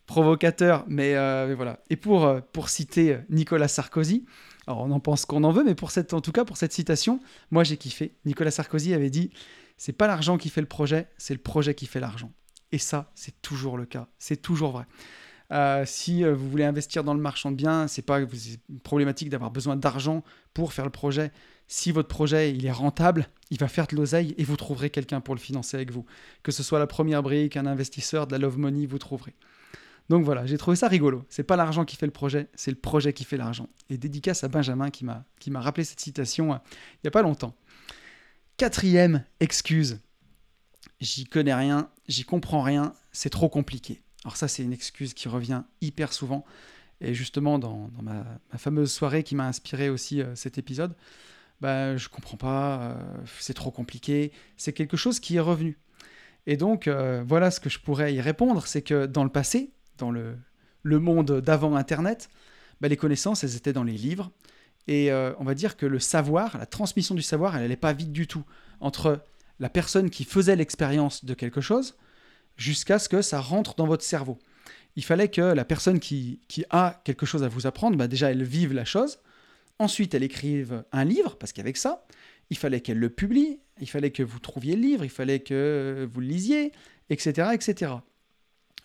provocateur, 0.07 0.85
mais, 0.89 1.17
euh, 1.17 1.55
voilà. 1.57 1.81
Et 1.91 1.97
pour, 1.97 2.29
citer 2.67 3.19
Nicolas 3.31 3.69
Sarkozy, 3.69 4.25
Alors 4.67 4.83
on 4.83 4.91
en 4.91 5.01
pense 5.01 5.25
qu'on 5.25 5.43
en 5.45 5.53
veut, 5.53 5.65
mais 5.65 5.75
pour 5.75 5.91
en 6.13 6.21
tout 6.21 6.33
cas 6.33 6.45
pour 6.45 6.57
cette 6.57 6.73
citation, 6.73 7.21
moi 7.51 7.65
j'ai 7.65 7.77
kiffé. 7.77 8.15
Nicolas 8.25 8.51
Sarkozy 8.51 8.95
avait 8.95 9.11
dit 9.11 9.31
c'est 9.77 9.93
pas 9.93 10.07
l'argent 10.07 10.39
qui 10.39 10.49
fait 10.49 10.61
le 10.61 10.69
projet, 10.69 11.09
c'est 11.19 11.35
le 11.35 11.41
projet 11.41 11.75
qui 11.75 11.87
fait 11.87 11.99
l'argent. 11.99 12.31
Et 12.71 12.79
ça, 12.79 13.11
c'est 13.15 13.43
toujours 13.43 13.77
le 13.77 13.85
cas, 13.85 14.07
c'est 14.19 14.41
toujours 14.41 14.73
vrai. 14.73 14.85
Euh, 15.53 15.85
si 15.87 16.25
euh, 16.25 16.35
vous 16.35 16.49
voulez 16.49 16.65
investir 16.65 17.05
dans 17.05 17.15
le 17.15 17.21
marchand 17.21 17.51
de 17.51 17.57
biens, 17.57 17.87
c'est 17.87 18.03
pas 18.03 18.21
problématique 18.83 19.29
d'avoir 19.29 19.51
besoin 19.51 19.77
d'argent 19.77 20.25
pour 20.55 20.73
faire 20.73 20.87
le 20.87 20.91
projet. 20.91 21.31
Si 21.69 21.93
votre 21.93 22.09
projet 22.09 22.55
il 22.55 22.65
est 22.65 22.73
rentable, 22.73 23.29
il 23.51 23.59
va 23.59 23.69
faire 23.69 23.87
de 23.87 23.97
l'oseille 23.97 24.35
et 24.39 24.45
vous 24.45 24.57
trouverez 24.57 24.91
quelqu'un 24.91 25.21
pour 25.21 25.35
le 25.35 25.41
financer 25.41 25.77
avec 25.77 25.91
vous. 25.91 26.07
Que 26.43 26.53
ce 26.53 26.63
soit 26.63 26.79
la 26.79 26.87
première 26.87 27.23
brique, 27.23 27.57
un 27.57 27.67
investisseur, 27.67 28.27
de 28.27 28.33
la 28.33 28.39
love 28.39 28.59
money, 28.59 28.87
vous 28.87 28.99
trouverez. 28.99 29.35
Donc 30.09 30.25
voilà, 30.25 30.47
j'ai 30.47 30.59
trouvé 30.59 30.77
ça 30.77 30.89
rigolo. 30.89 31.25
C'est 31.29 31.45
pas 31.45 31.57
l'argent 31.57 31.85
qui 31.85 31.97
fait 31.97 32.07
le 32.07 32.13
projet, 32.13 32.49
c'est 32.55 32.71
le 32.71 32.79
projet 32.79 33.13
qui 33.13 33.25
fait 33.25 33.37
l'argent. 33.37 33.69
Et 33.91 33.99
dédicace 33.99 34.45
à 34.45 34.49
Benjamin 34.49 34.91
qui 34.91 35.05
m'a 35.05 35.25
qui 35.39 35.51
m'a 35.51 35.61
rappelé 35.61 35.85
cette 35.85 36.01
citation 36.01 36.55
euh, 36.55 36.57
il 37.03 37.07
y 37.07 37.09
a 37.09 37.11
pas 37.11 37.23
longtemps. 37.23 37.55
Quatrième 38.57 39.25
excuse. 39.41 40.01
J'y 41.01 41.25
connais 41.25 41.55
rien, 41.55 41.91
j'y 42.09 42.25
comprends 42.25 42.63
rien, 42.63 42.95
c'est 43.11 43.31
trop 43.31 43.49
compliqué. 43.49 44.03
Alors 44.25 44.37
ça, 44.37 44.49
c'est 44.49 44.63
une 44.63 44.73
excuse 44.73 45.15
qui 45.15 45.29
revient 45.29 45.63
hyper 45.81 46.13
souvent. 46.13 46.45
Et 47.01 47.15
justement, 47.15 47.59
dans, 47.59 47.91
ma, 48.01 48.25
fameuse 48.57 48.93
soirée 48.93 49.25
qui 49.25 49.35
m'a 49.35 49.47
inspiré 49.47 49.91
aussi 49.91 50.23
euh, 50.23 50.35
cet 50.37 50.57
épisode, 50.57 50.95
bah, 51.61 51.97
je 51.97 52.09
comprends 52.09 52.37
pas, 52.37 52.81
euh, 52.81 52.95
c'est 53.39 53.55
trop 53.55 53.73
compliqué. 53.73 54.31
C'est 54.57 54.73
quelque 54.73 54.97
chose 54.97 55.19
qui 55.19 55.37
est 55.37 55.41
revenu. 55.41 55.79
Et 56.47 56.57
donc, 56.57 56.87
euh, 56.87 57.25
voilà 57.27 57.51
ce 57.51 57.59
que 57.59 57.69
je 57.69 57.81
pourrais 57.81 58.15
y 58.15 58.21
répondre, 58.21 58.67
c'est 58.67 58.83
que 58.83 59.07
dans 59.07 59.25
le 59.25 59.31
passé, 59.31 59.73
dans 59.99 60.13
le, 60.13 60.37
monde 60.85 61.41
d'avant 61.41 61.75
Internet, 61.75 62.31
bah, 62.81 62.89
les 62.89 62.97
connaissances, 62.97 63.43
elles 63.43 63.57
étaient 63.57 63.73
dans 63.73 63.85
les 63.85 63.93
livres. 63.97 64.31
Et 64.89 65.13
on 65.13 65.45
va 65.45 65.55
dire 65.55 65.77
que 65.77 65.87
le 65.87 66.01
savoir, 66.01 66.59
la 66.59 66.67
transmission 66.67 67.15
du 67.15 67.23
savoir, 67.23 67.55
elle 67.55 67.63
n'allait 67.63 67.77
pas 67.77 67.93
vite 67.93 68.11
du 68.11 68.27
tout. 68.27 68.43
Entre 68.81 69.25
la 69.61 69.69
personne 69.69 70.11
qui 70.11 70.25
faisait 70.25 70.57
l'expérience 70.57 71.25
de 71.25 71.35
quelque 71.35 71.61
chose, 71.61 71.97
jusqu'à 72.57 72.99
ce 72.99 73.09
que 73.09 73.23
ça 73.23 73.41
rentre 73.41 73.75
dans 73.75 73.87
votre 73.87 74.05
cerveau. 74.05 74.39
Il 74.97 75.05
fallait 75.05 75.29
que 75.29 75.41
la 75.41 75.65
personne 75.65 76.01
qui, 76.01 76.41
a 76.71 77.01
quelque 77.05 77.27
chose 77.27 77.43
à 77.43 77.49
vous 77.49 77.67
apprendre, 77.67 77.97
bah 77.97 78.09
déjà 78.09 78.31
elle 78.31 78.43
vive 78.43 78.73
la 78.73 78.85
chose, 78.85 79.21
ensuite 79.79 80.15
elle 80.15 80.23
écrive 80.23 80.85
un 80.93 81.05
livre, 81.05 81.37
parce 81.37 81.53
qu'avec 81.53 81.77
ça, 81.77 82.05
il 82.51 82.59
fallait 82.59 82.81
qu'elle 82.81 82.99
le 82.99 83.09
publie, 83.09 83.61
il 83.81 83.89
fallait 83.89 84.11
que 84.11 84.23
vous 84.23 84.39
trouviez 84.39 84.77
le 84.77 84.83
livre, 84.83 85.05
il 85.05 85.11
fallait 85.11 85.41
que 85.41 86.09
vous 86.13 86.21
le 86.21 86.27
lisiez, 86.27 86.73
etc. 87.09 87.49
etc. 87.55 87.93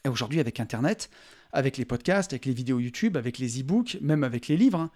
Et 0.05 0.09
aujourd'hui 0.09 0.39
avec 0.39 0.59
Internet, 0.59 1.09
avec 1.51 1.78
les 1.78 1.86
podcasts, 1.86 2.32
avec 2.32 2.45
les 2.45 2.53
vidéos 2.53 2.80
YouTube, 2.80 3.18
avec 3.18 3.38
les 3.38 3.59
e-books, 3.59 3.97
même 4.01 4.24
avec 4.24 4.47
les 4.47 4.57
livres, 4.57 4.80
hein, 4.80 4.91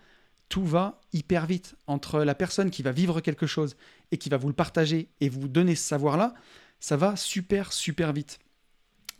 tout 0.47 0.65
va 0.65 0.99
hyper 1.13 1.45
vite. 1.45 1.76
Entre 1.88 2.24
la 2.24 2.36
personne 2.36 2.72
qui 2.72 2.84
va 2.84 2.91
vivre 2.91 3.22
quelque 3.22 3.47
chose 3.47 3.76
et 4.11 4.17
qui 4.17 4.30
va 4.30 4.38
vous 4.38 4.47
le 4.47 4.53
partager 4.53 5.09
et 5.19 5.30
vous 5.30 5.47
donner 5.47 5.76
ce 5.76 5.88
savoir-là, 5.88 6.34
ça 6.80 6.97
va 6.97 7.15
super, 7.15 7.74
super 7.74 8.13
vite. 8.13 8.39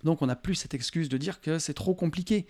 Donc 0.04 0.22
on 0.22 0.28
n'a 0.28 0.36
plus 0.36 0.56
cette 0.56 0.74
excuse 0.74 1.10
de 1.10 1.18
dire 1.18 1.42
que 1.42 1.60
c'est 1.60 1.74
trop 1.74 1.94
compliqué, 1.94 2.46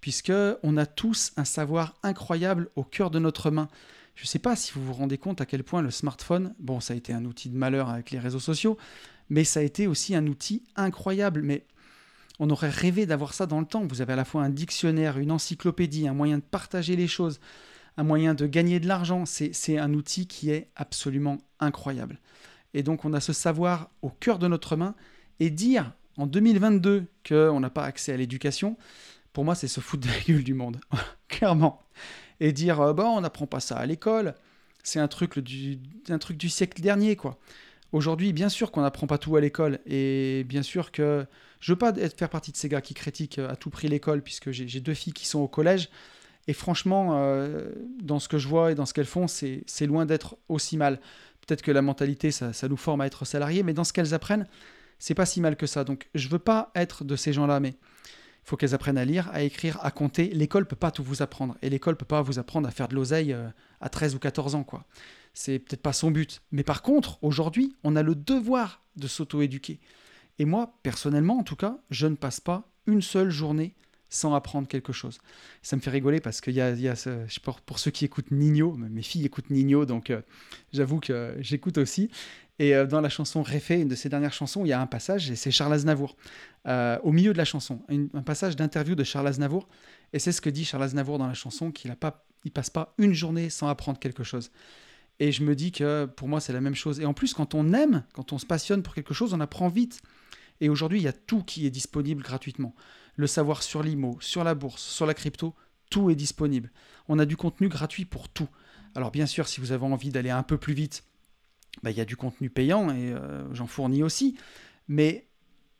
puisque 0.00 0.32
on 0.62 0.76
a 0.76 0.86
tous 0.86 1.32
un 1.36 1.44
savoir 1.44 1.94
incroyable 2.02 2.70
au 2.76 2.84
cœur 2.84 3.10
de 3.10 3.18
notre 3.18 3.50
main. 3.50 3.68
Je 4.14 4.24
ne 4.24 4.26
sais 4.26 4.38
pas 4.38 4.56
si 4.56 4.72
vous 4.72 4.84
vous 4.84 4.92
rendez 4.92 5.18
compte 5.18 5.40
à 5.40 5.46
quel 5.46 5.62
point 5.62 5.80
le 5.80 5.90
smartphone, 5.90 6.54
bon, 6.58 6.80
ça 6.80 6.94
a 6.94 6.96
été 6.96 7.12
un 7.12 7.24
outil 7.24 7.50
de 7.50 7.56
malheur 7.56 7.88
avec 7.88 8.10
les 8.10 8.18
réseaux 8.18 8.40
sociaux, 8.40 8.76
mais 9.30 9.44
ça 9.44 9.60
a 9.60 9.62
été 9.62 9.86
aussi 9.86 10.14
un 10.14 10.26
outil 10.26 10.64
incroyable. 10.74 11.42
Mais 11.42 11.64
on 12.38 12.50
aurait 12.50 12.70
rêvé 12.70 13.06
d'avoir 13.06 13.34
ça 13.34 13.46
dans 13.46 13.60
le 13.60 13.66
temps. 13.66 13.86
Vous 13.86 14.00
avez 14.00 14.14
à 14.14 14.16
la 14.16 14.24
fois 14.24 14.42
un 14.42 14.50
dictionnaire, 14.50 15.18
une 15.18 15.30
encyclopédie, 15.30 16.08
un 16.08 16.14
moyen 16.14 16.38
de 16.38 16.42
partager 16.42 16.96
les 16.96 17.08
choses, 17.08 17.40
un 17.96 18.04
moyen 18.04 18.34
de 18.34 18.46
gagner 18.46 18.80
de 18.80 18.88
l'argent. 18.88 19.24
C'est 19.26 19.78
un 19.78 19.92
outil 19.94 20.26
qui 20.26 20.50
est 20.50 20.68
absolument 20.76 21.38
incroyable. 21.60 22.18
Et 22.74 22.82
donc 22.82 23.04
on 23.04 23.12
a 23.12 23.20
ce 23.20 23.32
savoir 23.32 23.90
au 24.02 24.10
cœur 24.10 24.38
de 24.38 24.46
notre 24.46 24.76
main 24.76 24.94
et 25.40 25.50
dire 25.50 25.92
en 26.18 26.26
2022 26.26 27.06
qu'on 27.26 27.60
n'a 27.60 27.70
pas 27.70 27.84
accès 27.84 28.12
à 28.12 28.16
l'éducation, 28.16 28.76
pour 29.32 29.44
moi, 29.44 29.54
c'est 29.54 29.68
se 29.68 29.80
foutre 29.80 30.06
de 30.06 30.12
la 30.12 30.20
gueule 30.20 30.44
du 30.44 30.52
monde, 30.52 30.80
clairement. 31.28 31.80
Et 32.40 32.52
dire, 32.52 32.80
euh, 32.80 32.92
on 32.98 33.20
n'apprend 33.20 33.46
pas 33.46 33.60
ça 33.60 33.76
à 33.76 33.86
l'école, 33.86 34.34
c'est 34.82 35.00
un 35.00 35.08
truc 35.08 35.38
du, 35.38 35.78
truc 36.20 36.36
du 36.36 36.48
siècle 36.48 36.82
dernier, 36.82 37.16
quoi. 37.16 37.38
Aujourd'hui, 37.92 38.34
bien 38.34 38.50
sûr 38.50 38.70
qu'on 38.70 38.82
n'apprend 38.82 39.06
pas 39.06 39.16
tout 39.16 39.34
à 39.36 39.40
l'école, 39.40 39.78
et 39.86 40.44
bien 40.46 40.62
sûr 40.62 40.92
que 40.92 41.24
je 41.60 41.72
veux 41.72 41.78
pas 41.78 41.90
être, 41.96 42.18
faire 42.18 42.28
partie 42.28 42.52
de 42.52 42.56
ces 42.56 42.68
gars 42.68 42.82
qui 42.82 42.92
critiquent 42.92 43.38
à 43.38 43.56
tout 43.56 43.70
prix 43.70 43.88
l'école, 43.88 44.22
puisque 44.22 44.50
j'ai 44.50 44.80
deux 44.80 44.94
filles 44.94 45.14
qui 45.14 45.26
sont 45.26 45.38
au 45.38 45.48
collège, 45.48 45.88
et 46.48 46.52
franchement, 46.52 47.10
euh, 47.12 47.70
dans 48.02 48.18
ce 48.18 48.28
que 48.28 48.38
je 48.38 48.48
vois 48.48 48.72
et 48.72 48.74
dans 48.74 48.86
ce 48.86 48.94
qu'elles 48.94 49.06
font, 49.06 49.26
c'est 49.28 49.86
loin 49.86 50.04
d'être 50.04 50.36
aussi 50.48 50.76
mal. 50.76 50.98
Peut-être 51.46 51.62
que 51.62 51.70
la 51.70 51.82
mentalité, 51.82 52.30
ça, 52.30 52.52
ça, 52.52 52.68
nous 52.68 52.76
forme 52.76 53.02
à 53.02 53.06
être 53.06 53.24
salariés, 53.24 53.62
mais 53.62 53.72
dans 53.72 53.84
ce 53.84 53.92
qu'elles 53.92 54.14
apprennent, 54.14 54.46
c'est 54.98 55.14
pas 55.14 55.26
si 55.26 55.40
mal 55.40 55.56
que 55.56 55.66
ça. 55.66 55.84
Donc 55.84 56.08
je 56.14 56.28
veux 56.28 56.38
pas 56.38 56.70
être 56.74 57.04
de 57.04 57.16
ces 57.16 57.32
gens-là, 57.32 57.60
mais 57.60 57.70
il 57.70 58.48
faut 58.48 58.56
qu'elles 58.56 58.74
apprennent 58.74 58.98
à 58.98 59.04
lire, 59.04 59.28
à 59.32 59.42
écrire, 59.42 59.78
à 59.82 59.90
compter. 59.90 60.28
L'école 60.28 60.66
peut 60.66 60.76
pas 60.76 60.90
tout 60.90 61.02
vous 61.02 61.22
apprendre. 61.22 61.56
Et 61.62 61.70
l'école 61.70 61.96
peut 61.96 62.06
pas 62.06 62.22
vous 62.22 62.38
apprendre 62.38 62.66
à 62.66 62.70
faire 62.70 62.88
de 62.88 62.94
l'oseille 62.94 63.32
euh, 63.32 63.48
à 63.80 63.88
13 63.88 64.14
ou 64.14 64.18
14 64.18 64.54
ans, 64.54 64.64
quoi. 64.64 64.84
C'est 65.34 65.58
peut-être 65.58 65.82
pas 65.82 65.92
son 65.92 66.10
but. 66.10 66.40
Mais 66.50 66.62
par 66.62 66.82
contre, 66.82 67.22
aujourd'hui, 67.22 67.76
on 67.84 67.94
a 67.94 68.02
le 68.02 68.14
devoir 68.14 68.82
de 68.96 69.06
s'auto-éduquer. 69.06 69.80
Et 70.38 70.44
moi, 70.44 70.78
personnellement, 70.82 71.38
en 71.38 71.42
tout 71.42 71.56
cas, 71.56 71.78
je 71.90 72.06
ne 72.06 72.14
passe 72.14 72.40
pas 72.40 72.68
une 72.86 73.02
seule 73.02 73.30
journée 73.30 73.74
sans 74.08 74.34
apprendre 74.34 74.66
quelque 74.66 74.92
chose. 74.92 75.18
Ça 75.62 75.76
me 75.76 75.80
fait 75.80 75.90
rigoler 75.90 76.20
parce 76.20 76.40
qu'il 76.40 76.54
y 76.54 76.60
a, 76.60 76.94
pour, 77.66 77.78
ceux 77.78 77.90
qui 77.90 78.04
écoutent 78.04 78.30
Nino, 78.30 78.72
mes 78.72 79.02
filles 79.02 79.26
écoutent 79.26 79.50
Nino, 79.50 79.84
donc 79.84 80.10
euh, 80.10 80.22
j'avoue 80.72 80.98
que 81.00 81.36
j'écoute 81.40 81.78
aussi. 81.78 82.10
Et 82.58 82.74
euh, 82.74 82.86
dans 82.86 83.00
la 83.00 83.08
chanson 83.08 83.42
Réfé, 83.42 83.80
une 83.80 83.88
de 83.88 83.94
ses 83.94 84.08
dernières 84.08 84.32
chansons, 84.32 84.64
il 84.64 84.68
y 84.68 84.72
a 84.72 84.80
un 84.80 84.86
passage, 84.86 85.30
et 85.30 85.36
c'est 85.36 85.50
Charles 85.50 85.74
Aznavour, 85.74 86.16
euh, 86.66 86.98
au 87.02 87.12
milieu 87.12 87.32
de 87.32 87.38
la 87.38 87.44
chanson, 87.44 87.80
un 87.88 88.22
passage 88.22 88.56
d'interview 88.56 88.94
de 88.94 89.04
Charles 89.04 89.28
Aznavour, 89.28 89.68
et 90.12 90.18
c'est 90.18 90.32
ce 90.32 90.40
que 90.40 90.50
dit 90.50 90.64
Charles 90.64 90.82
Aznavour 90.82 91.18
dans 91.18 91.26
la 91.26 91.34
chanson, 91.34 91.70
qu'il 91.70 91.90
ne 91.90 91.96
il 92.44 92.50
passe 92.50 92.70
pas 92.70 92.94
une 92.98 93.12
journée 93.12 93.50
sans 93.50 93.68
apprendre 93.68 93.98
quelque 93.98 94.24
chose. 94.24 94.50
Et 95.20 95.32
je 95.32 95.42
me 95.42 95.56
dis 95.56 95.72
que 95.72 96.06
pour 96.06 96.28
moi, 96.28 96.40
c'est 96.40 96.52
la 96.52 96.60
même 96.60 96.76
chose. 96.76 97.00
Et 97.00 97.04
en 97.04 97.12
plus, 97.12 97.34
quand 97.34 97.54
on 97.54 97.72
aime, 97.72 98.04
quand 98.12 98.32
on 98.32 98.38
se 98.38 98.46
passionne 98.46 98.82
pour 98.82 98.94
quelque 98.94 99.14
chose, 99.14 99.34
on 99.34 99.40
apprend 99.40 99.68
vite. 99.68 100.00
Et 100.60 100.68
aujourd'hui, 100.68 101.00
il 101.00 101.02
y 101.02 101.08
a 101.08 101.12
tout 101.12 101.42
qui 101.42 101.66
est 101.66 101.70
disponible 101.70 102.22
gratuitement. 102.22 102.74
Le 103.16 103.26
savoir 103.26 103.62
sur 103.62 103.82
l'IMO, 103.82 104.16
sur 104.20 104.44
la 104.44 104.54
bourse, 104.54 104.82
sur 104.82 105.06
la 105.06 105.14
crypto, 105.14 105.54
tout 105.90 106.10
est 106.10 106.14
disponible. 106.14 106.70
On 107.08 107.18
a 107.18 107.26
du 107.26 107.36
contenu 107.36 107.68
gratuit 107.68 108.04
pour 108.04 108.28
tout. 108.28 108.48
Alors 108.94 109.10
bien 109.10 109.26
sûr, 109.26 109.48
si 109.48 109.60
vous 109.60 109.72
avez 109.72 109.84
envie 109.84 110.10
d'aller 110.10 110.30
un 110.30 110.42
peu 110.42 110.56
plus 110.56 110.74
vite, 110.74 111.04
bah, 111.82 111.90
il 111.90 111.96
y 111.96 112.00
a 112.00 112.04
du 112.04 112.16
contenu 112.16 112.50
payant 112.50 112.90
et 112.90 113.12
euh, 113.12 113.52
j'en 113.54 113.66
fournis 113.66 114.02
aussi. 114.02 114.36
Mais 114.88 115.28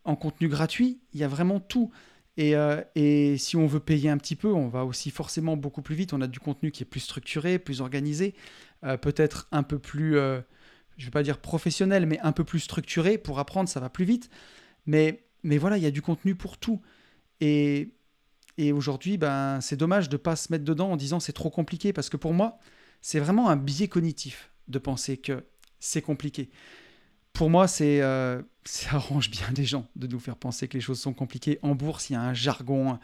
en 0.04 0.16
contenu 0.16 0.48
gratuit, 0.48 1.00
il 1.12 1.20
y 1.20 1.24
a 1.24 1.28
vraiment 1.28 1.60
tout. 1.60 1.90
Et, 2.36 2.54
euh, 2.54 2.80
et, 2.94 3.36
si 3.36 3.56
on 3.56 3.66
veut 3.66 3.80
payer 3.80 4.10
un 4.10 4.18
petit 4.18 4.36
peu, 4.36 4.52
on 4.52 4.68
va 4.68 4.84
aussi 4.84 5.10
forcément 5.10 5.56
beaucoup 5.56 5.82
plus 5.82 5.96
vite. 5.96 6.12
On 6.12 6.20
a 6.20 6.28
du 6.28 6.38
contenu 6.38 6.70
qui 6.70 6.82
est 6.82 6.86
plus 6.86 7.00
structuré, 7.00 7.58
plus 7.58 7.80
organisé, 7.80 8.34
euh, 8.84 8.96
peut-être 8.96 9.48
un 9.50 9.64
peu 9.64 9.78
plus, 9.78 10.12
je 10.12 10.42
ne 10.98 11.04
vais 11.04 11.10
pas 11.10 11.22
dire 11.22 11.38
professionnel, 11.38 12.06
mais 12.06 12.20
un 12.20 12.32
peu 12.32 12.44
plus 12.44 12.60
structuré. 12.60 13.18
Pour 13.18 13.38
apprendre, 13.38 13.68
ça 13.68 13.80
va 13.80 13.88
plus 13.88 14.04
vite. 14.04 14.30
Mais, 14.86 15.24
mais 15.42 15.58
voilà, 15.58 15.78
il 15.78 15.82
y 15.82 15.86
a 15.86 15.90
du 15.90 16.02
contenu 16.02 16.36
pour 16.36 16.58
tout. 16.58 16.80
Et, 17.40 17.90
et 18.56 18.72
aujourd'hui, 18.72 19.18
ben, 19.18 19.60
c'est 19.60 19.76
dommage 19.76 20.08
de 20.08 20.14
ne 20.14 20.18
pas 20.18 20.36
se 20.36 20.52
mettre 20.52 20.64
dedans 20.64 20.92
en 20.92 20.96
disant 20.96 21.18
c'est 21.18 21.32
trop 21.32 21.50
compliqué, 21.50 21.92
parce 21.92 22.08
que 22.08 22.16
pour 22.16 22.34
moi, 22.34 22.58
c'est 23.00 23.20
vraiment 23.20 23.48
un 23.48 23.56
biais 23.56 23.88
cognitif 23.88 24.50
de 24.68 24.78
penser 24.78 25.16
que 25.16 25.44
c'est 25.80 26.02
compliqué. 26.02 26.50
Pour 27.32 27.50
moi, 27.50 27.68
c'est, 27.68 28.00
euh, 28.02 28.42
ça 28.64 28.96
arrange 28.96 29.30
bien 29.30 29.50
des 29.52 29.64
gens 29.64 29.88
de 29.96 30.06
nous 30.06 30.18
faire 30.18 30.36
penser 30.36 30.68
que 30.68 30.74
les 30.74 30.80
choses 30.80 31.00
sont 31.00 31.14
compliquées. 31.14 31.58
En 31.62 31.74
bourse, 31.74 32.10
il 32.10 32.14
y 32.14 32.16
a 32.16 32.20
un 32.22 32.34
jargon, 32.34 32.98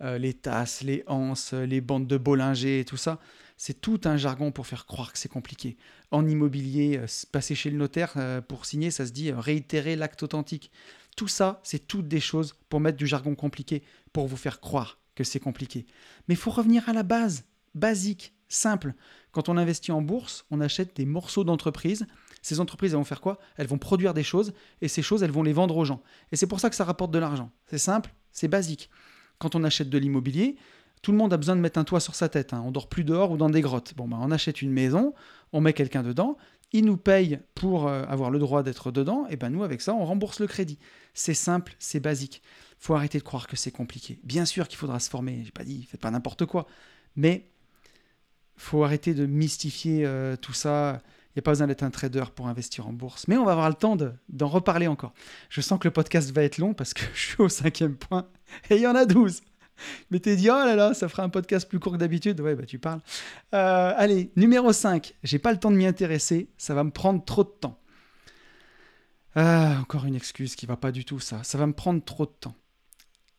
euh, 0.00 0.18
les 0.18 0.34
tasses, 0.34 0.82
les 0.82 1.02
anses, 1.06 1.52
les 1.52 1.80
bandes 1.80 2.06
de 2.06 2.16
Bollinger 2.16 2.80
et 2.80 2.84
tout 2.84 2.96
ça. 2.96 3.18
C'est 3.56 3.80
tout 3.80 4.00
un 4.04 4.16
jargon 4.16 4.50
pour 4.50 4.66
faire 4.66 4.86
croire 4.86 5.12
que 5.12 5.18
c'est 5.18 5.28
compliqué. 5.28 5.76
En 6.10 6.26
immobilier, 6.26 6.98
euh, 6.98 7.06
passer 7.30 7.54
chez 7.54 7.70
le 7.70 7.76
notaire 7.76 8.14
pour 8.48 8.66
signer, 8.66 8.90
ça 8.90 9.06
se 9.06 9.12
dit 9.12 9.32
réitérer 9.32 9.96
l'acte 9.96 10.22
authentique. 10.22 10.70
Tout 11.16 11.28
ça, 11.28 11.60
c'est 11.62 11.86
toutes 11.86 12.08
des 12.08 12.20
choses 12.20 12.54
pour 12.68 12.80
mettre 12.80 12.96
du 12.96 13.06
jargon 13.06 13.34
compliqué, 13.34 13.82
pour 14.12 14.26
vous 14.26 14.36
faire 14.36 14.60
croire 14.60 14.98
que 15.14 15.24
c'est 15.24 15.40
compliqué. 15.40 15.86
Mais 16.28 16.34
il 16.34 16.38
faut 16.38 16.50
revenir 16.50 16.88
à 16.88 16.92
la 16.92 17.02
base, 17.02 17.44
basique, 17.74 18.34
simple. 18.48 18.94
Quand 19.32 19.48
on 19.48 19.56
investit 19.56 19.92
en 19.92 20.02
bourse, 20.02 20.44
on 20.50 20.60
achète 20.60 20.96
des 20.96 21.06
morceaux 21.06 21.42
d'entreprise. 21.42 22.06
Ces 22.42 22.60
entreprises, 22.60 22.92
elles 22.92 22.98
vont 22.98 23.04
faire 23.04 23.20
quoi? 23.20 23.38
Elles 23.56 23.66
vont 23.66 23.78
produire 23.78 24.14
des 24.14 24.22
choses 24.22 24.52
et 24.80 24.88
ces 24.88 25.02
choses, 25.02 25.22
elles 25.22 25.30
vont 25.30 25.42
les 25.42 25.52
vendre 25.52 25.76
aux 25.76 25.84
gens. 25.84 26.02
Et 26.30 26.36
c'est 26.36 26.46
pour 26.46 26.60
ça 26.60 26.70
que 26.70 26.76
ça 26.76 26.84
rapporte 26.84 27.10
de 27.10 27.18
l'argent. 27.18 27.50
C'est 27.66 27.78
simple, 27.78 28.14
c'est 28.30 28.48
basique. 28.48 28.90
Quand 29.38 29.54
on 29.54 29.64
achète 29.64 29.88
de 29.88 29.98
l'immobilier, 29.98 30.56
tout 31.02 31.12
le 31.12 31.18
monde 31.18 31.32
a 31.32 31.36
besoin 31.36 31.56
de 31.56 31.60
mettre 31.60 31.78
un 31.78 31.84
toit 31.84 32.00
sur 32.00 32.14
sa 32.14 32.28
tête. 32.28 32.52
Hein. 32.52 32.62
On 32.64 32.70
dort 32.70 32.88
plus 32.88 33.04
dehors 33.04 33.32
ou 33.32 33.36
dans 33.36 33.50
des 33.50 33.60
grottes. 33.60 33.94
Bon, 33.96 34.06
ben, 34.06 34.18
on 34.20 34.30
achète 34.30 34.62
une 34.62 34.70
maison, 34.70 35.14
on 35.52 35.60
met 35.60 35.72
quelqu'un 35.72 36.02
dedans, 36.02 36.36
il 36.72 36.84
nous 36.84 36.96
paye 36.96 37.38
pour 37.54 37.86
euh, 37.86 38.04
avoir 38.04 38.30
le 38.30 38.38
droit 38.38 38.62
d'être 38.62 38.90
dedans, 38.90 39.26
et 39.28 39.36
ben 39.36 39.50
nous, 39.50 39.62
avec 39.62 39.80
ça, 39.80 39.94
on 39.94 40.04
rembourse 40.04 40.40
le 40.40 40.46
crédit. 40.46 40.78
C'est 41.12 41.34
simple, 41.34 41.74
c'est 41.78 42.00
basique. 42.00 42.42
faut 42.78 42.94
arrêter 42.94 43.18
de 43.18 43.24
croire 43.24 43.46
que 43.46 43.56
c'est 43.56 43.70
compliqué. 43.70 44.18
Bien 44.24 44.44
sûr 44.44 44.68
qu'il 44.68 44.78
faudra 44.78 44.98
se 45.00 45.10
former, 45.10 45.42
j'ai 45.44 45.50
pas 45.50 45.64
dit, 45.64 45.82
faites 45.84 46.00
pas 46.00 46.10
n'importe 46.10 46.46
quoi. 46.46 46.66
Mais 47.14 47.50
faut 48.62 48.84
arrêter 48.84 49.14
de 49.14 49.26
mystifier 49.26 50.08
tout 50.40 50.52
ça. 50.52 51.02
Il 51.32 51.38
n'y 51.38 51.40
a 51.40 51.42
pas 51.44 51.52
besoin 51.52 51.66
d'être 51.66 51.82
un 51.82 51.90
trader 51.90 52.24
pour 52.34 52.48
investir 52.48 52.86
en 52.86 52.92
bourse. 52.92 53.26
Mais 53.26 53.38
on 53.38 53.44
va 53.44 53.52
avoir 53.52 53.70
le 53.70 53.74
temps 53.74 53.96
d'en 54.28 54.48
reparler 54.48 54.86
encore. 54.86 55.14
Je 55.48 55.62
sens 55.62 55.78
que 55.78 55.88
le 55.88 55.92
podcast 55.92 56.30
va 56.30 56.42
être 56.42 56.58
long 56.58 56.74
parce 56.74 56.92
que 56.92 57.02
je 57.14 57.20
suis 57.20 57.40
au 57.40 57.48
cinquième 57.48 57.96
point 57.96 58.28
et 58.68 58.76
il 58.76 58.82
y 58.82 58.86
en 58.86 58.94
a 58.94 59.06
12. 59.06 59.40
Mais 60.10 60.20
t'es 60.20 60.36
dit, 60.36 60.50
oh 60.50 60.54
là 60.54 60.76
là, 60.76 60.92
ça 60.92 61.08
fera 61.08 61.22
un 61.22 61.30
podcast 61.30 61.66
plus 61.68 61.80
court 61.80 61.92
que 61.92 61.96
d'habitude. 61.96 62.38
Ouais, 62.40 62.54
bah 62.54 62.66
tu 62.66 62.78
parles. 62.78 63.00
Euh, 63.54 63.94
allez, 63.96 64.30
numéro 64.36 64.72
5. 64.72 65.14
J'ai 65.22 65.38
pas 65.38 65.52
le 65.52 65.58
temps 65.58 65.70
de 65.70 65.76
m'y 65.76 65.86
intéresser. 65.86 66.50
Ça 66.58 66.74
va 66.74 66.84
me 66.84 66.90
prendre 66.90 67.24
trop 67.24 67.44
de 67.44 67.48
temps. 67.48 67.78
Ah, 69.34 69.78
encore 69.80 70.04
une 70.04 70.14
excuse 70.14 70.54
qui 70.54 70.66
va 70.66 70.76
pas 70.76 70.92
du 70.92 71.06
tout, 71.06 71.18
ça. 71.18 71.42
Ça 71.42 71.56
va 71.56 71.66
me 71.66 71.72
prendre 71.72 72.04
trop 72.04 72.26
de 72.26 72.34
temps. 72.38 72.54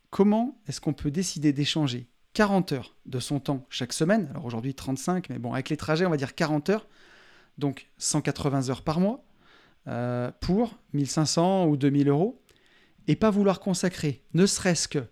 Comment 0.09 0.59
est-ce 0.67 0.82
qu'on 0.82 0.93
peut 0.93 1.11
décider 1.11 1.53
d'échanger? 1.53 2.07
40 2.34 2.72
heures 2.72 2.96
de 3.06 3.20
son 3.20 3.40
temps 3.40 3.66
chaque 3.70 3.94
semaine 3.94 4.28
Alors 4.32 4.46
aujourd'hui 4.46 4.74
35, 4.74 5.30
mais 5.30 5.40
bon, 5.40 5.54
avec 5.54 5.70
les 5.70 5.78
trajets, 5.78 6.06
on 6.06 6.10
va 6.10 6.18
dire 6.18 6.36
40 6.36 6.70
heures. 6.70 6.88
Donc 7.58 7.88
180 7.98 8.70
heures 8.70 8.82
par 8.82 9.00
mois. 9.00 9.24
Euh, 9.90 10.32
pour 10.40 10.78
1500 10.94 11.66
ou 11.66 11.76
2000 11.76 12.08
euros. 12.08 12.42
Et 13.08 13.18
pas 13.18 13.30
vouloir 13.30 13.60
consacrer 13.60 14.24
ne 14.34 14.46
serait-ce 14.46 14.88
que 14.88 15.04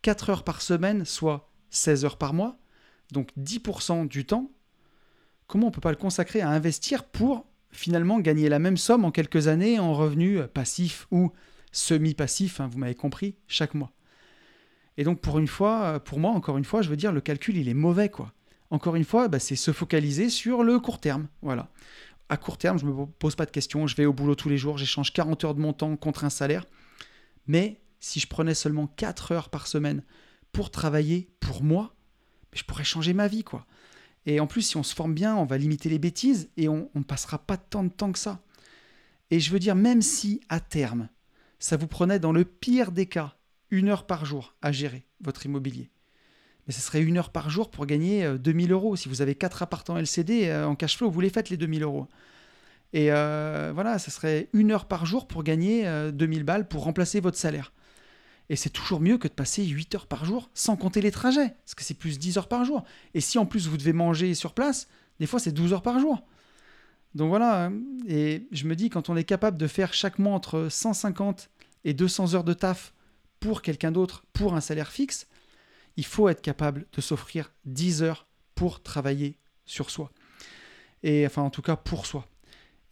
4 0.00 0.30
heures 0.30 0.42
par 0.42 0.62
semaine, 0.62 1.04
soit 1.04 1.52
16 1.68 2.06
heures 2.06 2.16
par 2.16 2.32
mois, 2.32 2.56
donc 3.12 3.28
10% 3.38 4.08
du 4.08 4.24
temps, 4.24 4.50
comment 5.46 5.66
on 5.66 5.70
ne 5.70 5.74
peut 5.74 5.82
pas 5.82 5.90
le 5.90 5.96
consacrer 5.96 6.40
à 6.40 6.48
investir 6.48 7.04
pour 7.04 7.44
finalement 7.70 8.18
gagner 8.20 8.48
la 8.48 8.58
même 8.58 8.78
somme 8.78 9.04
en 9.04 9.10
quelques 9.10 9.48
années 9.48 9.78
en 9.78 9.92
revenus 9.92 10.40
passifs 10.54 11.06
ou 11.10 11.30
semi-passifs, 11.72 12.60
hein, 12.60 12.68
vous 12.72 12.78
m'avez 12.78 12.94
compris, 12.94 13.36
chaque 13.48 13.74
mois? 13.74 13.92
Et 14.98 15.04
donc 15.04 15.20
fois, 15.46 16.00
pour 16.00 16.18
moi, 16.18 16.30
encore 16.30 16.58
une 16.58 16.64
fois, 16.64 16.82
je 16.82 16.88
veux 16.88 16.96
dire, 16.96 17.12
le 17.12 17.20
calcul, 17.20 17.56
il 17.56 17.68
est 17.68 17.74
mauvais, 17.74 18.08
quoi. 18.08 18.32
Encore 18.70 18.96
une 18.96 19.04
fois, 19.04 19.28
bah, 19.28 19.38
c'est 19.38 19.56
se 19.56 19.72
focaliser 19.72 20.28
sur 20.28 20.64
le 20.64 20.80
court 20.80 21.00
terme, 21.00 21.28
voilà. 21.42 21.70
À 22.28 22.36
court 22.36 22.58
terme, 22.58 22.78
je 22.78 22.86
ne 22.86 22.90
me 22.90 23.06
pose 23.06 23.36
pas 23.36 23.46
de 23.46 23.50
questions, 23.50 23.86
je 23.86 23.94
vais 23.94 24.06
au 24.06 24.12
boulot 24.12 24.34
tous 24.34 24.48
les 24.48 24.58
jours, 24.58 24.78
j'échange 24.78 25.12
40 25.12 25.44
heures 25.44 25.54
de 25.54 25.60
mon 25.60 25.72
temps 25.72 25.96
contre 25.96 26.24
un 26.24 26.30
salaire, 26.30 26.64
mais 27.46 27.80
si 28.00 28.18
je 28.18 28.26
prenais 28.26 28.54
seulement 28.54 28.88
4 28.88 29.32
heures 29.32 29.48
par 29.48 29.68
semaine 29.68 30.02
pour 30.50 30.70
travailler 30.70 31.28
pour 31.38 31.62
moi, 31.62 31.94
je 32.52 32.64
pourrais 32.64 32.84
changer 32.84 33.12
ma 33.12 33.28
vie, 33.28 33.44
quoi. 33.44 33.66
Et 34.24 34.40
en 34.40 34.48
plus, 34.48 34.62
si 34.62 34.76
on 34.76 34.82
se 34.82 34.94
forme 34.94 35.14
bien, 35.14 35.36
on 35.36 35.44
va 35.44 35.58
limiter 35.58 35.88
les 35.88 36.00
bêtises 36.00 36.50
et 36.56 36.68
on 36.68 36.90
ne 36.94 37.02
passera 37.04 37.38
pas 37.38 37.56
tant 37.56 37.84
de 37.84 37.90
temps 37.90 38.10
que 38.10 38.18
ça. 38.18 38.42
Et 39.30 39.38
je 39.38 39.52
veux 39.52 39.60
dire, 39.60 39.76
même 39.76 40.02
si 40.02 40.40
à 40.48 40.58
terme, 40.58 41.08
ça 41.60 41.76
vous 41.76 41.86
prenait 41.86 42.18
dans 42.18 42.32
le 42.32 42.44
pire 42.44 42.90
des 42.90 43.06
cas 43.06 43.36
une 43.70 43.88
heure 43.88 44.06
par 44.06 44.24
jour 44.24 44.54
à 44.62 44.72
gérer 44.72 45.06
votre 45.20 45.46
immobilier, 45.46 45.90
mais 46.66 46.72
ce 46.72 46.80
serait 46.80 47.02
une 47.02 47.18
heure 47.18 47.30
par 47.30 47.48
jour 47.48 47.70
pour 47.70 47.86
gagner 47.86 48.28
2000 48.38 48.70
euh, 48.70 48.74
euros. 48.74 48.96
Si 48.96 49.08
vous 49.08 49.22
avez 49.22 49.34
4 49.34 49.62
appartements 49.62 49.98
LCD 49.98 50.46
euh, 50.46 50.66
en 50.66 50.74
cash 50.74 50.96
flow, 50.96 51.10
vous 51.10 51.20
les 51.20 51.30
faites 51.30 51.48
les 51.48 51.56
2000 51.56 51.82
euros. 51.84 52.08
Et 52.92 53.12
euh, 53.12 53.72
voilà, 53.74 53.98
ça 53.98 54.10
serait 54.10 54.48
une 54.52 54.72
heure 54.72 54.86
par 54.86 55.06
jour 55.06 55.28
pour 55.28 55.42
gagner 55.42 55.88
2000 56.12 56.44
balles 56.44 56.68
pour 56.68 56.84
remplacer 56.84 57.20
votre 57.20 57.38
salaire. 57.38 57.72
Et 58.48 58.56
c'est 58.56 58.70
toujours 58.70 59.00
mieux 59.00 59.18
que 59.18 59.28
de 59.28 59.32
passer 59.32 59.64
8 59.64 59.94
heures 59.96 60.06
par 60.06 60.24
jour 60.24 60.50
sans 60.54 60.76
compter 60.76 61.00
les 61.00 61.10
trajets, 61.10 61.54
parce 61.64 61.74
que 61.74 61.82
c'est 61.82 61.94
plus 61.94 62.18
10 62.18 62.38
heures 62.38 62.48
par 62.48 62.64
jour. 62.64 62.84
Et 63.14 63.20
si 63.20 63.38
en 63.38 63.46
plus 63.46 63.66
vous 63.68 63.76
devez 63.76 63.92
manger 63.92 64.34
sur 64.34 64.54
place, 64.54 64.88
des 65.20 65.26
fois 65.26 65.40
c'est 65.40 65.52
12 65.52 65.72
heures 65.72 65.82
par 65.82 65.98
jour. 65.98 66.24
Donc 67.14 67.28
voilà, 67.28 67.70
et 68.06 68.46
je 68.52 68.66
me 68.66 68.76
dis, 68.76 68.90
quand 68.90 69.08
on 69.08 69.16
est 69.16 69.24
capable 69.24 69.56
de 69.56 69.66
faire 69.66 69.94
chaque 69.94 70.18
mois 70.18 70.34
entre 70.34 70.68
150 70.70 71.48
et 71.84 71.94
200 71.94 72.34
heures 72.34 72.44
de 72.44 72.52
taf 72.52 72.92
pour 73.40 73.62
quelqu'un 73.62 73.92
d'autre, 73.92 74.24
pour 74.32 74.54
un 74.54 74.60
salaire 74.60 74.90
fixe, 74.90 75.26
il 75.96 76.04
faut 76.04 76.28
être 76.28 76.42
capable 76.42 76.86
de 76.92 77.00
s'offrir 77.00 77.52
10 77.64 78.02
heures 78.02 78.26
pour 78.54 78.82
travailler 78.82 79.38
sur 79.64 79.90
soi. 79.90 80.10
Et 81.02 81.26
enfin, 81.26 81.42
en 81.42 81.50
tout 81.50 81.62
cas, 81.62 81.76
pour 81.76 82.06
soi. 82.06 82.26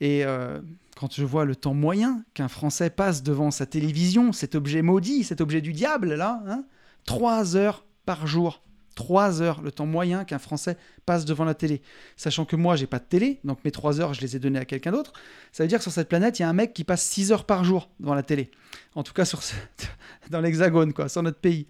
Et 0.00 0.24
euh, 0.24 0.60
quand 0.96 1.14
je 1.14 1.24
vois 1.24 1.44
le 1.44 1.56
temps 1.56 1.74
moyen 1.74 2.24
qu'un 2.34 2.48
Français 2.48 2.90
passe 2.90 3.22
devant 3.22 3.50
sa 3.50 3.66
télévision, 3.66 4.32
cet 4.32 4.54
objet 4.54 4.82
maudit, 4.82 5.24
cet 5.24 5.40
objet 5.40 5.60
du 5.60 5.72
diable, 5.72 6.14
là, 6.14 6.42
hein, 6.46 6.64
3 7.06 7.56
heures 7.56 7.84
par 8.04 8.26
jour. 8.26 8.62
3 8.94 9.42
heures, 9.42 9.62
le 9.62 9.72
temps 9.72 9.86
moyen 9.86 10.24
qu'un 10.24 10.38
Français 10.38 10.76
passe 11.06 11.24
devant 11.24 11.44
la 11.44 11.54
télé. 11.54 11.82
Sachant 12.16 12.44
que 12.44 12.56
moi, 12.56 12.76
j'ai 12.76 12.86
pas 12.86 12.98
de 12.98 13.04
télé, 13.04 13.40
donc 13.44 13.64
mes 13.64 13.70
3 13.70 14.00
heures, 14.00 14.14
je 14.14 14.20
les 14.20 14.36
ai 14.36 14.38
données 14.38 14.58
à 14.58 14.64
quelqu'un 14.64 14.92
d'autre. 14.92 15.12
Ça 15.52 15.62
veut 15.62 15.68
dire 15.68 15.78
que 15.78 15.82
sur 15.82 15.92
cette 15.92 16.08
planète, 16.08 16.38
il 16.38 16.42
y 16.42 16.44
a 16.44 16.48
un 16.48 16.54
mec 16.54 16.72
qui 16.72 16.84
passe 16.84 17.02
6 17.02 17.32
heures 17.32 17.44
par 17.44 17.64
jour 17.64 17.90
devant 18.00 18.14
la 18.14 18.22
télé. 18.22 18.50
En 18.94 19.02
tout 19.02 19.12
cas, 19.12 19.24
sur 19.24 19.40
dans 20.30 20.40
l'hexagone, 20.40 20.92
quoi, 20.92 21.08
sur 21.08 21.22
notre 21.22 21.38
pays. 21.38 21.66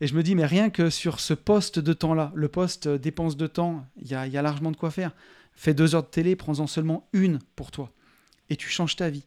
Et 0.00 0.06
je 0.06 0.14
me 0.14 0.22
dis, 0.22 0.34
mais 0.34 0.46
rien 0.46 0.70
que 0.70 0.90
sur 0.90 1.20
ce 1.20 1.34
poste 1.34 1.78
de 1.78 1.92
temps-là, 1.92 2.32
le 2.34 2.48
poste 2.48 2.88
dépense 2.88 3.36
de 3.36 3.46
temps, 3.46 3.86
il 3.96 4.08
y 4.08 4.14
a, 4.14 4.26
y 4.26 4.36
a 4.36 4.42
largement 4.42 4.70
de 4.70 4.76
quoi 4.76 4.90
faire. 4.90 5.12
Fais 5.54 5.74
deux 5.74 5.94
heures 5.94 6.02
de 6.02 6.08
télé, 6.08 6.34
prends-en 6.34 6.66
seulement 6.66 7.08
une 7.12 7.38
pour 7.54 7.70
toi 7.70 7.92
et 8.52 8.56
tu 8.56 8.68
changes 8.68 8.96
ta 8.96 9.08
vie. 9.08 9.24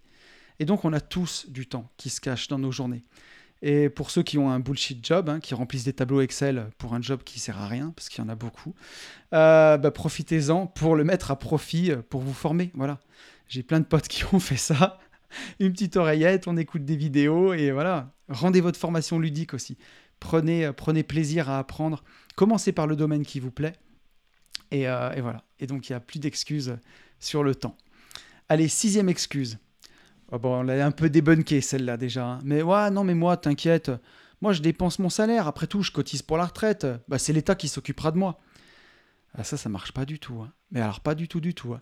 Et 0.59 0.65
donc 0.65 0.85
on 0.85 0.93
a 0.93 1.01
tous 1.01 1.47
du 1.49 1.67
temps 1.67 1.89
qui 1.97 2.09
se 2.09 2.21
cache 2.21 2.47
dans 2.47 2.59
nos 2.59 2.71
journées. 2.71 3.03
Et 3.61 3.89
pour 3.89 4.11
ceux 4.11 4.23
qui 4.23 4.37
ont 4.37 4.49
un 4.49 4.59
bullshit 4.59 5.05
job, 5.05 5.29
hein, 5.29 5.39
qui 5.39 5.53
remplissent 5.53 5.85
des 5.85 5.93
tableaux 5.93 6.21
Excel 6.21 6.67
pour 6.77 6.93
un 6.93 7.01
job 7.01 7.21
qui 7.23 7.39
sert 7.39 7.59
à 7.59 7.67
rien, 7.67 7.91
parce 7.95 8.09
qu'il 8.09 8.23
y 8.23 8.27
en 8.27 8.29
a 8.29 8.35
beaucoup, 8.35 8.75
euh, 9.33 9.77
bah, 9.77 9.91
profitez-en 9.91 10.67
pour 10.67 10.95
le 10.95 11.03
mettre 11.03 11.31
à 11.31 11.39
profit, 11.39 11.91
euh, 11.91 12.01
pour 12.01 12.21
vous 12.21 12.33
former. 12.33 12.71
Voilà. 12.75 12.99
J'ai 13.47 13.63
plein 13.63 13.79
de 13.79 13.85
potes 13.85 14.07
qui 14.09 14.23
ont 14.33 14.39
fait 14.39 14.57
ça. 14.57 14.99
Une 15.59 15.71
petite 15.71 15.97
oreillette, 15.97 16.47
on 16.47 16.57
écoute 16.57 16.85
des 16.85 16.95
vidéos 16.95 17.53
et 17.53 17.71
voilà. 17.71 18.13
Rendez 18.29 18.61
votre 18.61 18.79
formation 18.79 19.19
ludique 19.19 19.53
aussi. 19.53 19.77
Prenez, 20.19 20.65
euh, 20.65 20.73
prenez 20.73 21.03
plaisir 21.03 21.49
à 21.49 21.59
apprendre. 21.59 22.03
Commencez 22.35 22.71
par 22.71 22.87
le 22.87 22.95
domaine 22.95 23.25
qui 23.25 23.39
vous 23.39 23.51
plaît. 23.51 23.73
Et, 24.71 24.81
et 24.81 25.21
voilà. 25.21 25.43
Et 25.59 25.67
donc 25.67 25.87
il 25.87 25.91
n'y 25.91 25.95
a 25.95 25.99
plus 25.99 26.19
d'excuses 26.19 26.77
sur 27.19 27.43
le 27.43 27.55
temps. 27.55 27.77
Allez, 28.49 28.67
sixième 28.67 29.09
excuse. 29.09 29.59
Oh 30.31 30.39
bon, 30.39 30.59
on 30.59 30.63
l'a 30.63 30.85
un 30.85 30.91
peu 30.91 31.09
débunké 31.09 31.61
celle-là 31.61 31.97
déjà. 31.97 32.25
Hein. 32.25 32.39
Mais 32.43 32.61
ouais, 32.61 32.89
non, 32.89 33.03
mais 33.03 33.13
moi, 33.13 33.37
t'inquiète. 33.37 33.91
Moi, 34.41 34.53
je 34.53 34.61
dépense 34.61 34.99
mon 34.99 35.09
salaire. 35.09 35.47
Après 35.47 35.67
tout, 35.67 35.83
je 35.83 35.91
cotise 35.91 36.21
pour 36.21 36.37
la 36.37 36.45
retraite. 36.45 36.87
Bah, 37.07 37.19
c'est 37.19 37.33
l'État 37.33 37.55
qui 37.55 37.67
s'occupera 37.67 38.11
de 38.11 38.17
moi. 38.17 38.39
Ah, 39.37 39.43
ça, 39.43 39.57
ça 39.57 39.69
marche 39.69 39.91
pas 39.91 40.05
du 40.05 40.19
tout. 40.19 40.41
Hein. 40.41 40.51
Mais 40.71 40.81
alors, 40.81 40.99
pas 40.99 41.15
du 41.15 41.27
tout, 41.27 41.39
du 41.39 41.53
tout. 41.53 41.73
Hein. 41.73 41.81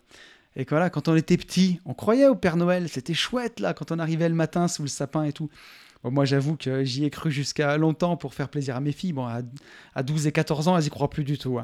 Et 0.56 0.66
voilà, 0.68 0.90
quand 0.90 1.08
on 1.08 1.16
était 1.16 1.36
petit, 1.36 1.80
on 1.84 1.94
croyait 1.94 2.28
au 2.28 2.34
Père 2.34 2.56
Noël. 2.56 2.88
C'était 2.88 3.14
chouette, 3.14 3.60
là, 3.60 3.74
quand 3.74 3.90
on 3.92 3.98
arrivait 3.98 4.28
le 4.28 4.34
matin 4.34 4.68
sous 4.68 4.82
le 4.82 4.88
sapin 4.88 5.24
et 5.24 5.32
tout. 5.32 5.50
moi, 6.04 6.24
j'avoue 6.24 6.56
que 6.56 6.84
j'y 6.84 7.04
ai 7.04 7.10
cru 7.10 7.30
jusqu'à 7.30 7.76
longtemps 7.76 8.16
pour 8.16 8.34
faire 8.34 8.48
plaisir 8.48 8.76
à 8.76 8.80
mes 8.80 8.92
filles. 8.92 9.14
Bon, 9.14 9.26
à, 9.26 10.02
12 10.02 10.26
et 10.26 10.32
14 10.32 10.68
ans, 10.68 10.76
elles 10.76 10.86
y 10.86 10.90
croient 10.90 11.10
plus 11.10 11.24
du 11.24 11.38
tout. 11.38 11.58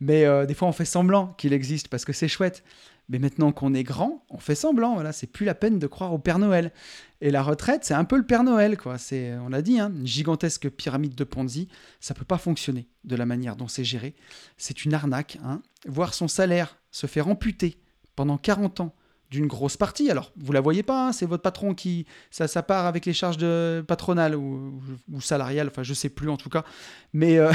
Mais 0.00 0.24
euh, 0.24 0.46
des 0.46 0.54
fois, 0.54 0.68
on 0.68 0.72
fait 0.72 0.84
semblant 0.84 1.28
qu'il 1.38 1.52
existe 1.52 1.88
parce 1.88 2.04
que 2.04 2.12
c'est 2.12 2.28
chouette. 2.28 2.64
Mais 3.08 3.18
maintenant 3.18 3.52
qu'on 3.52 3.74
est 3.74 3.82
grand, 3.82 4.24
on 4.30 4.38
fait 4.38 4.54
semblant. 4.54 4.94
Voilà, 4.94 5.12
c'est 5.12 5.26
plus 5.26 5.44
la 5.44 5.54
peine 5.54 5.78
de 5.78 5.86
croire 5.86 6.12
au 6.12 6.18
Père 6.18 6.38
Noël. 6.38 6.72
Et 7.20 7.30
la 7.30 7.42
retraite, 7.42 7.84
c'est 7.84 7.94
un 7.94 8.04
peu 8.04 8.16
le 8.16 8.24
Père 8.24 8.44
Noël, 8.44 8.76
quoi. 8.76 8.96
On 9.12 9.48
l'a 9.48 9.62
dit, 9.62 9.78
hein, 9.78 9.92
une 9.94 10.06
gigantesque 10.06 10.70
pyramide 10.70 11.14
de 11.14 11.24
Ponzi. 11.24 11.68
Ça 12.00 12.14
peut 12.14 12.24
pas 12.24 12.38
fonctionner 12.38 12.88
de 13.04 13.16
la 13.16 13.26
manière 13.26 13.56
dont 13.56 13.68
c'est 13.68 13.84
géré. 13.84 14.14
C'est 14.56 14.84
une 14.84 14.94
arnaque. 14.94 15.38
Hein. 15.44 15.60
Voir 15.86 16.14
son 16.14 16.28
salaire 16.28 16.78
se 16.90 17.06
faire 17.06 17.28
amputer 17.28 17.76
pendant 18.16 18.38
40 18.38 18.80
ans 18.80 18.94
d'une 19.30 19.46
grosse 19.46 19.76
partie. 19.76 20.10
Alors, 20.10 20.32
vous 20.36 20.52
la 20.52 20.60
voyez 20.60 20.82
pas, 20.82 21.08
hein, 21.08 21.12
c'est 21.12 21.26
votre 21.26 21.42
patron 21.42 21.74
qui. 21.74 22.06
Ça, 22.30 22.48
ça 22.48 22.62
part 22.62 22.86
avec 22.86 23.04
les 23.04 23.12
charges 23.12 23.38
patronales 23.82 24.34
ou, 24.36 24.80
ou 25.12 25.20
salariales, 25.20 25.68
enfin, 25.68 25.82
je 25.82 25.92
sais 25.92 26.08
plus 26.08 26.30
en 26.30 26.36
tout 26.36 26.48
cas. 26.48 26.64
Mais 27.12 27.38
euh, 27.38 27.52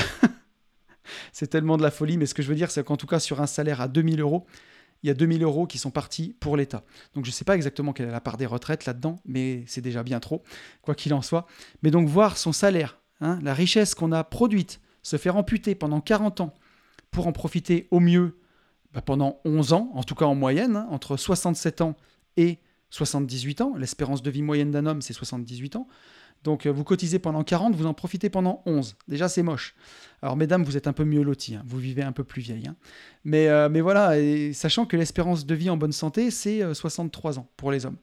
c'est 1.32 1.48
tellement 1.48 1.78
de 1.78 1.84
la 1.84 1.92
folie. 1.92 2.18
Mais 2.18 2.26
ce 2.26 2.34
que 2.34 2.44
je 2.44 2.50
veux 2.50 2.56
dire, 2.56 2.70
c'est 2.70 2.84
qu'en 2.84 2.98
tout 2.98 3.08
cas, 3.08 3.20
sur 3.20 3.42
un 3.42 3.48
salaire 3.48 3.82
à 3.82 3.88
2000 3.88 4.20
euros, 4.20 4.46
il 5.04 5.08
y 5.08 5.10
a 5.10 5.14
2000 5.14 5.44
euros 5.44 5.68
qui 5.68 5.78
sont 5.78 5.92
partis 5.92 6.36
pour 6.40 6.58
l'État. 6.58 6.84
Donc 7.14 7.26
je 7.26 7.30
ne 7.30 7.34
sais 7.34 7.46
pas 7.46 7.56
exactement 7.56 7.94
quelle 7.94 8.10
est 8.10 8.12
la 8.12 8.22
part 8.22 8.38
des 8.38 8.46
retraites 8.46 8.86
là-dedans, 8.86 9.20
mais 9.26 9.64
c'est 9.68 9.82
déjà 9.82 10.04
bien 10.04 10.20
trop, 10.20 10.44
quoi 10.82 10.96
qu'il 10.96 11.14
en 11.14 11.22
soit. 11.22 11.46
Mais 11.84 11.92
donc 11.92 12.08
voir 12.08 12.38
son 12.38 12.52
salaire, 12.52 13.00
hein, 13.22 13.40
la 13.42 13.54
richesse 13.54 13.96
qu'on 13.96 14.12
a 14.12 14.24
produite, 14.24 14.82
se 15.04 15.18
faire 15.18 15.38
amputer 15.38 15.76
pendant 15.76 16.02
40 16.02 16.42
ans 16.42 16.54
pour 17.12 17.28
en 17.28 17.32
profiter 17.32 17.88
au 17.92 18.00
mieux 18.00 18.40
bah, 18.94 19.02
pendant 19.02 19.40
11 19.46 19.74
ans, 19.74 19.92
en 19.94 20.04
tout 20.04 20.16
cas 20.16 20.26
en 20.26 20.36
moyenne, 20.36 20.76
hein, 20.76 20.88
entre 20.90 21.16
67 21.16 21.82
ans 21.82 21.96
et 22.38 22.60
78 22.90 23.62
ans. 23.62 23.74
L'espérance 23.78 24.22
de 24.22 24.32
vie 24.32 24.42
moyenne 24.42 24.72
d'un 24.72 24.86
homme, 24.86 25.02
c'est 25.02 25.14
78 25.14 25.76
ans. 25.76 25.88
Donc 26.44 26.66
euh, 26.66 26.72
vous 26.72 26.84
cotisez 26.84 27.20
pendant 27.20 27.44
40, 27.44 27.76
vous 27.76 27.86
en 27.86 27.94
profitez 27.94 28.30
pendant 28.30 28.62
11. 28.66 28.96
Déjà, 29.08 29.28
c'est 29.30 29.44
moche. 29.44 29.76
Alors, 30.22 30.36
mesdames, 30.36 30.64
vous 30.64 30.78
êtes 30.78 30.88
un 30.88 30.94
peu 30.94 31.06
mieux 31.06 31.22
lotis, 31.22 31.56
hein. 31.56 31.64
vous 31.66 31.78
vivez 31.78 32.02
un 32.02 32.12
peu 32.12 32.24
plus 32.24 32.42
vieille. 32.42 32.68
Hein. 32.68 32.76
Mais, 33.24 33.48
euh, 33.48 33.70
mais 33.70 33.82
voilà, 33.82 34.20
et 34.20 34.54
sachant 34.54 34.86
que 34.86 34.98
l'espérance 34.98 35.46
de 35.46 35.56
vie 35.56 35.70
en 35.70 35.78
bonne 35.78 35.92
santé, 35.92 36.32
c'est 36.32 36.74
63 36.74 37.38
euh, 37.38 37.42
ans 37.42 37.50
pour 37.58 37.72
les 37.72 37.86
hommes. 37.86 37.98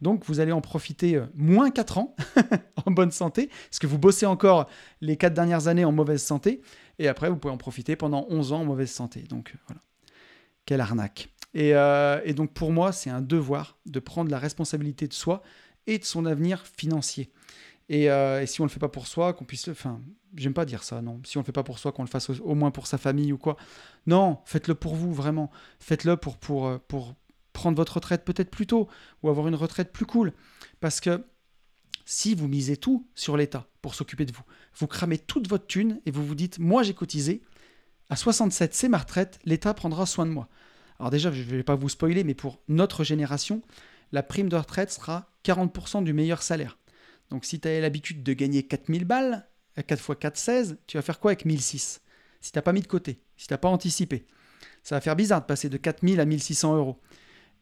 Donc, 0.00 0.24
vous 0.26 0.40
allez 0.40 0.50
en 0.50 0.60
profiter 0.60 1.20
moins 1.36 1.70
4 1.70 1.98
ans 1.98 2.16
en 2.86 2.90
bonne 2.90 3.12
santé, 3.12 3.46
parce 3.46 3.78
que 3.78 3.86
vous 3.86 3.98
bossez 3.98 4.26
encore 4.26 4.68
les 5.00 5.16
4 5.16 5.32
dernières 5.32 5.68
années 5.68 5.84
en 5.84 5.92
mauvaise 5.92 6.22
santé, 6.22 6.60
et 6.98 7.06
après, 7.06 7.30
vous 7.30 7.36
pouvez 7.36 7.54
en 7.54 7.58
profiter 7.58 7.94
pendant 7.94 8.26
11 8.28 8.52
ans 8.52 8.60
en 8.62 8.64
mauvaise 8.64 8.90
santé. 8.90 9.20
Donc, 9.28 9.54
voilà. 9.68 9.80
Quelle 10.66 10.80
arnaque. 10.80 11.28
Et, 11.54 11.70
et 11.70 12.34
donc, 12.34 12.52
pour 12.52 12.72
moi, 12.72 12.90
c'est 12.90 13.10
un 13.10 13.20
devoir 13.20 13.78
de 13.86 14.00
prendre 14.00 14.30
la 14.30 14.38
responsabilité 14.40 15.06
de 15.06 15.12
soi 15.12 15.42
et 15.86 15.98
de 15.98 16.04
son 16.04 16.26
avenir 16.26 16.64
financier. 16.66 17.30
Et, 17.92 18.10
euh, 18.10 18.44
si 18.46 18.62
on 18.62 18.64
le 18.64 18.70
fait 18.70 18.80
pas 18.80 18.88
pour 18.88 19.06
soi, 19.06 19.34
qu'on 19.34 19.44
puisse 19.44 19.66
le. 19.66 19.72
Enfin, 19.72 20.00
j'aime 20.34 20.54
pas 20.54 20.64
dire 20.64 20.82
ça, 20.82 21.02
non. 21.02 21.20
Si 21.24 21.36
on 21.36 21.40
le 21.40 21.44
fait 21.44 21.52
pas 21.52 21.62
pour 21.62 21.78
soi, 21.78 21.92
qu'on 21.92 22.02
le 22.02 22.08
fasse 22.08 22.30
au, 22.30 22.54
moins 22.54 22.70
pour 22.70 22.86
sa 22.86 22.96
famille 22.96 23.34
ou 23.34 23.38
quoi. 23.38 23.58
Non, 24.06 24.38
faites-le 24.46 24.74
pour 24.74 24.94
vous, 24.94 25.12
vraiment. 25.12 25.50
Faites-le 25.78 26.16
pour, 26.16 26.38
pour, 26.38 26.66
euh, 26.66 26.78
pour 26.88 27.14
prendre 27.52 27.76
votre 27.76 27.96
retraite 27.96 28.24
peut-être 28.24 28.50
plus 28.50 28.66
tôt 28.66 28.88
ou 29.22 29.28
avoir 29.28 29.46
une 29.46 29.54
retraite 29.54 29.92
plus 29.92 30.06
cool. 30.06 30.32
Parce 30.80 31.00
que 31.00 31.22
si 32.06 32.34
vous 32.34 32.48
misez 32.48 32.78
tout 32.78 33.06
sur 33.14 33.36
l'État 33.36 33.66
pour 33.82 33.94
s'occuper 33.94 34.24
de 34.24 34.32
vous, 34.32 34.42
vous 34.78 34.86
cramez 34.86 35.18
toute 35.18 35.46
votre 35.46 35.66
thune 35.66 36.00
et 36.06 36.10
vous 36.10 36.24
vous 36.24 36.34
dites 36.34 36.58
Moi, 36.58 36.82
j'ai 36.82 36.94
cotisé. 36.94 37.42
À 38.08 38.16
67, 38.16 38.74
c'est 38.74 38.88
ma 38.88 38.98
retraite, 38.98 39.38
l'État 39.44 39.74
prendra 39.74 40.06
soin 40.06 40.24
de 40.24 40.30
moi. 40.30 40.48
Alors 40.98 41.10
déjà, 41.10 41.30
je 41.30 41.42
ne 41.42 41.56
vais 41.56 41.62
pas 41.62 41.74
vous 41.74 41.90
spoiler, 41.90 42.24
mais 42.24 42.34
pour 42.34 42.62
notre 42.68 43.04
génération, 43.04 43.60
la 44.12 44.22
prime 44.22 44.48
de 44.48 44.56
retraite 44.56 44.90
sera 44.90 45.30
40% 45.44 46.04
du 46.04 46.14
meilleur 46.14 46.42
salaire. 46.42 46.78
Donc 47.32 47.46
si 47.46 47.58
tu 47.58 47.66
as 47.66 47.80
l'habitude 47.80 48.22
de 48.22 48.34
gagner 48.34 48.62
4000 48.62 49.06
balles, 49.06 49.48
4 49.74 49.98
x 49.98 50.18
4, 50.20 50.36
16, 50.36 50.78
tu 50.86 50.98
vas 50.98 51.02
faire 51.02 51.18
quoi 51.18 51.30
avec 51.30 51.46
1006 51.46 52.02
Si 52.42 52.52
tu 52.52 52.58
n'as 52.58 52.62
pas 52.62 52.74
mis 52.74 52.82
de 52.82 52.86
côté, 52.86 53.22
si 53.38 53.46
tu 53.46 53.54
n'as 53.54 53.58
pas 53.58 53.70
anticipé. 53.70 54.26
Ça 54.82 54.96
va 54.96 55.00
faire 55.00 55.16
bizarre 55.16 55.40
de 55.40 55.46
passer 55.46 55.70
de 55.70 55.78
4000 55.78 56.20
à 56.20 56.26
1600 56.26 56.76
euros. 56.76 57.00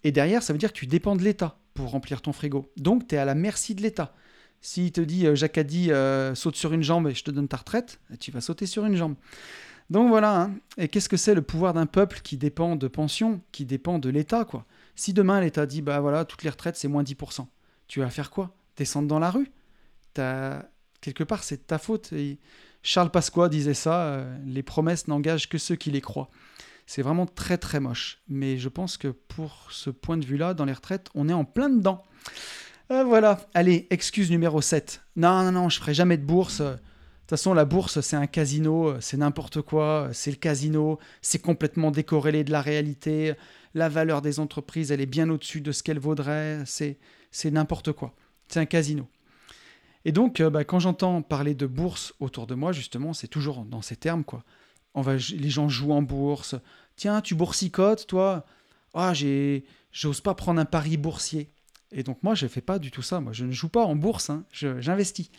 Et 0.03 0.11
derrière, 0.11 0.43
ça 0.43 0.53
veut 0.53 0.59
dire 0.59 0.73
que 0.73 0.79
tu 0.79 0.89
dépends 0.89 1.15
de 1.15 1.23
l'État 1.23 1.57
pour 1.75 1.91
remplir 1.91 2.21
ton 2.21 2.33
frigo. 2.33 2.69
Donc 2.77 3.07
tu 3.07 3.15
es 3.15 3.19
à 3.19 3.25
la 3.25 3.37
merci 3.37 3.77
de 3.77 3.83
l'État. 3.83 4.13
S'il 4.61 4.91
te 4.91 5.01
dit, 5.01 5.29
euh, 5.29 5.37
Jacques 5.37 5.57
a 5.57 5.63
dit, 5.63 5.93
euh, 5.93 6.35
saute 6.35 6.57
sur 6.57 6.73
une 6.73 6.83
jambe 6.83 7.07
et 7.07 7.15
je 7.15 7.23
te 7.23 7.31
donne 7.31 7.47
ta 7.47 7.59
retraite, 7.59 8.01
tu 8.19 8.33
vas 8.33 8.41
sauter 8.41 8.67
sur 8.67 8.85
une 8.85 8.97
jambe. 8.97 9.15
Donc 9.89 10.09
voilà, 10.09 10.43
hein. 10.43 10.55
et 10.79 10.89
qu'est-ce 10.89 11.09
que 11.09 11.17
c'est 11.17 11.35
le 11.35 11.43
pouvoir 11.43 11.75
d'un 11.75 11.87
peuple 11.87 12.23
qui 12.25 12.37
dépend 12.37 12.75
de 12.75 12.89
pension, 12.89 13.41
qui 13.53 13.67
dépend 13.67 14.01
de 14.01 14.09
l'État, 14.09 14.45
quoi? 14.45 14.67
Si 14.97 15.13
demain 15.13 15.41
l'État 15.41 15.67
dit, 15.67 15.81
bah 15.81 16.01
voilà, 16.01 16.25
toutes 16.25 16.43
les 16.43 16.51
retraites 16.51 16.77
c'est 16.77 16.89
moins 16.89 17.05
10%, 17.05 17.47
tu 17.87 18.01
vas 18.01 18.11
faire 18.11 18.31
quoi? 18.31 18.53
Descendre 18.77 19.07
dans 19.07 19.19
la 19.19 19.31
rue? 19.31 19.51
Quelque 20.15 21.25
part, 21.25 21.45
c'est 21.45 21.67
ta 21.67 21.79
faute. 21.79 22.13
Et 22.13 22.39
Charles 22.83 23.11
Pasqua 23.11 23.49
disait 23.49 23.75
ça, 23.75 24.03
euh, 24.03 24.39
les 24.45 24.63
promesses 24.63 25.09
n'engagent 25.09 25.49
que 25.49 25.59
ceux 25.59 25.77
qui 25.77 25.91
les 25.91 26.01
croient. 26.01 26.31
C'est 26.87 27.03
vraiment 27.03 27.27
très 27.27 27.59
très 27.59 27.81
moche. 27.81 28.23
Mais 28.29 28.59
je 28.59 28.69
pense 28.69 28.97
que 28.97 29.09
pour 29.09 29.69
ce 29.71 29.91
point 29.91 30.17
de 30.17 30.25
vue-là, 30.25 30.55
dans 30.55 30.65
les 30.65 30.73
retraites, 30.73 31.09
on 31.15 31.29
est 31.29 31.33
en 31.33 31.45
plein 31.45 31.71
dedans. 31.71 32.03
Euh, 32.91 33.05
voilà, 33.05 33.49
allez, 33.55 33.87
excuse 33.91 34.31
numéro 34.31 34.61
7. 34.61 35.03
Non, 35.17 35.45
non, 35.45 35.53
non, 35.53 35.69
je 35.69 35.79
ferai 35.79 35.95
jamais 35.95 36.17
de 36.17 36.25
bourse 36.25 36.63
toute 37.31 37.39
façon, 37.39 37.55
la 37.55 37.65
bourse, 37.65 38.01
c'est 38.01 38.17
un 38.17 38.27
casino, 38.27 39.01
c'est 39.01 39.17
n'importe 39.17 39.63
quoi, 39.63 40.09
c'est 40.13 40.33
le 40.33 40.37
casino, 40.37 40.99
c'est 41.23 41.39
complètement 41.39 41.93
décorrélé 41.93 42.43
de 42.43 42.51
la 42.51 42.61
réalité. 42.61 43.35
La 43.73 43.89
valeur 43.89 44.21
des 44.21 44.41
entreprises, 44.41 44.91
elle 44.91 45.01
est 45.01 45.07
bien 45.07 45.31
au-dessus 45.31 45.61
de 45.61 45.71
ce 45.71 45.85
qu'elle 45.85 46.01
vaudrait, 46.01 46.65
c'est 46.67 46.99
n'importe 47.53 47.93
quoi. 47.93 48.17
C'est 48.49 48.59
un 48.59 48.67
casino. 48.67 49.07
Et 50.05 50.13
donc, 50.13 50.41
euh, 50.41 50.51
bah, 50.51 50.65
quand 50.65 50.79
j'entends 50.79 51.23
parler 51.23 51.55
de 51.55 51.67
bourse 51.67 52.15
autour 52.21 52.47
de 52.47 52.55
moi, 52.55 52.73
justement, 52.73 53.13
c'est 53.13 53.29
toujours 53.29 53.65
dans 53.65 53.83
ces 53.83 53.97
termes, 53.97 54.25
quoi. 54.25 54.45
On 54.95 55.03
va, 55.03 55.15
les 55.17 55.51
gens 55.51 55.69
jouent 55.69 55.93
en 55.93 56.03
bourse. 56.03 56.57
Tiens, 56.97 57.21
tu 57.21 57.35
boursicotes, 57.35 58.07
toi? 58.07 58.45
Ah, 58.93 59.13
j'ose 59.93 60.21
pas 60.21 60.35
prendre 60.35 60.61
un 60.61 60.65
pari 60.65 60.97
boursier. 60.97 61.53
Et 61.93 62.05
donc 62.05 62.23
moi, 62.23 62.35
je 62.35 62.45
ne 62.45 62.49
fais 62.49 62.61
pas 62.61 62.79
du 62.79 62.91
tout 62.91 63.03
ça. 63.03 63.21
Moi, 63.21 63.33
je 63.33 63.45
ne 63.45 63.53
joue 63.53 63.69
pas 63.69 63.85
en 63.85 63.97
bourse, 63.97 64.31
hein. 64.31 64.45
j'investis. 64.53 65.31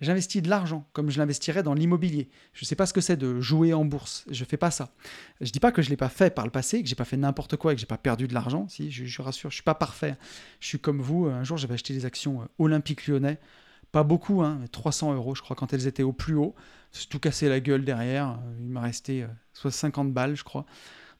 J'investis 0.00 0.40
de 0.40 0.48
l'argent, 0.48 0.88
comme 0.92 1.10
je 1.10 1.18
l'investirais 1.18 1.62
dans 1.62 1.74
l'immobilier. 1.74 2.28
Je 2.52 2.64
ne 2.64 2.66
sais 2.66 2.76
pas 2.76 2.86
ce 2.86 2.92
que 2.92 3.00
c'est 3.00 3.16
de 3.16 3.40
jouer 3.40 3.74
en 3.74 3.84
bourse. 3.84 4.24
Je 4.30 4.44
ne 4.44 4.48
fais 4.48 4.56
pas 4.56 4.70
ça. 4.70 4.90
Je 5.40 5.46
ne 5.46 5.50
dis 5.50 5.60
pas 5.60 5.72
que 5.72 5.82
je 5.82 5.88
ne 5.88 5.90
l'ai 5.90 5.96
pas 5.96 6.08
fait 6.08 6.32
par 6.32 6.44
le 6.44 6.52
passé, 6.52 6.82
que 6.82 6.88
j'ai 6.88 6.94
pas 6.94 7.04
fait 7.04 7.16
n'importe 7.16 7.56
quoi 7.56 7.72
et 7.72 7.74
que 7.74 7.80
j'ai 7.80 7.86
pas 7.86 7.98
perdu 7.98 8.28
de 8.28 8.34
l'argent. 8.34 8.68
Si, 8.68 8.90
je, 8.90 9.04
je, 9.04 9.22
rassure, 9.22 9.50
je 9.50 9.56
suis 9.56 9.64
pas 9.64 9.74
parfait. 9.74 10.16
Je 10.60 10.68
suis 10.68 10.78
comme 10.78 11.00
vous. 11.00 11.26
Un 11.26 11.42
jour, 11.42 11.56
j'avais 11.56 11.74
acheté 11.74 11.92
des 11.92 12.04
actions 12.04 12.42
euh, 12.42 12.44
Olympique 12.58 13.06
lyonnais. 13.08 13.38
Pas 13.92 14.02
beaucoup, 14.02 14.42
hein, 14.42 14.60
300 14.72 15.14
euros, 15.14 15.34
je 15.34 15.42
crois, 15.42 15.56
quand 15.56 15.72
elles 15.72 15.86
étaient 15.86 16.02
au 16.02 16.12
plus 16.12 16.34
haut. 16.34 16.54
C'est 16.92 17.08
tout 17.08 17.18
cassé 17.18 17.48
la 17.48 17.60
gueule 17.60 17.84
derrière. 17.84 18.38
Il 18.60 18.68
m'a 18.68 18.80
resté 18.80 19.26
50 19.54 20.08
euh, 20.08 20.10
balles, 20.10 20.36
je 20.36 20.44
crois. 20.44 20.66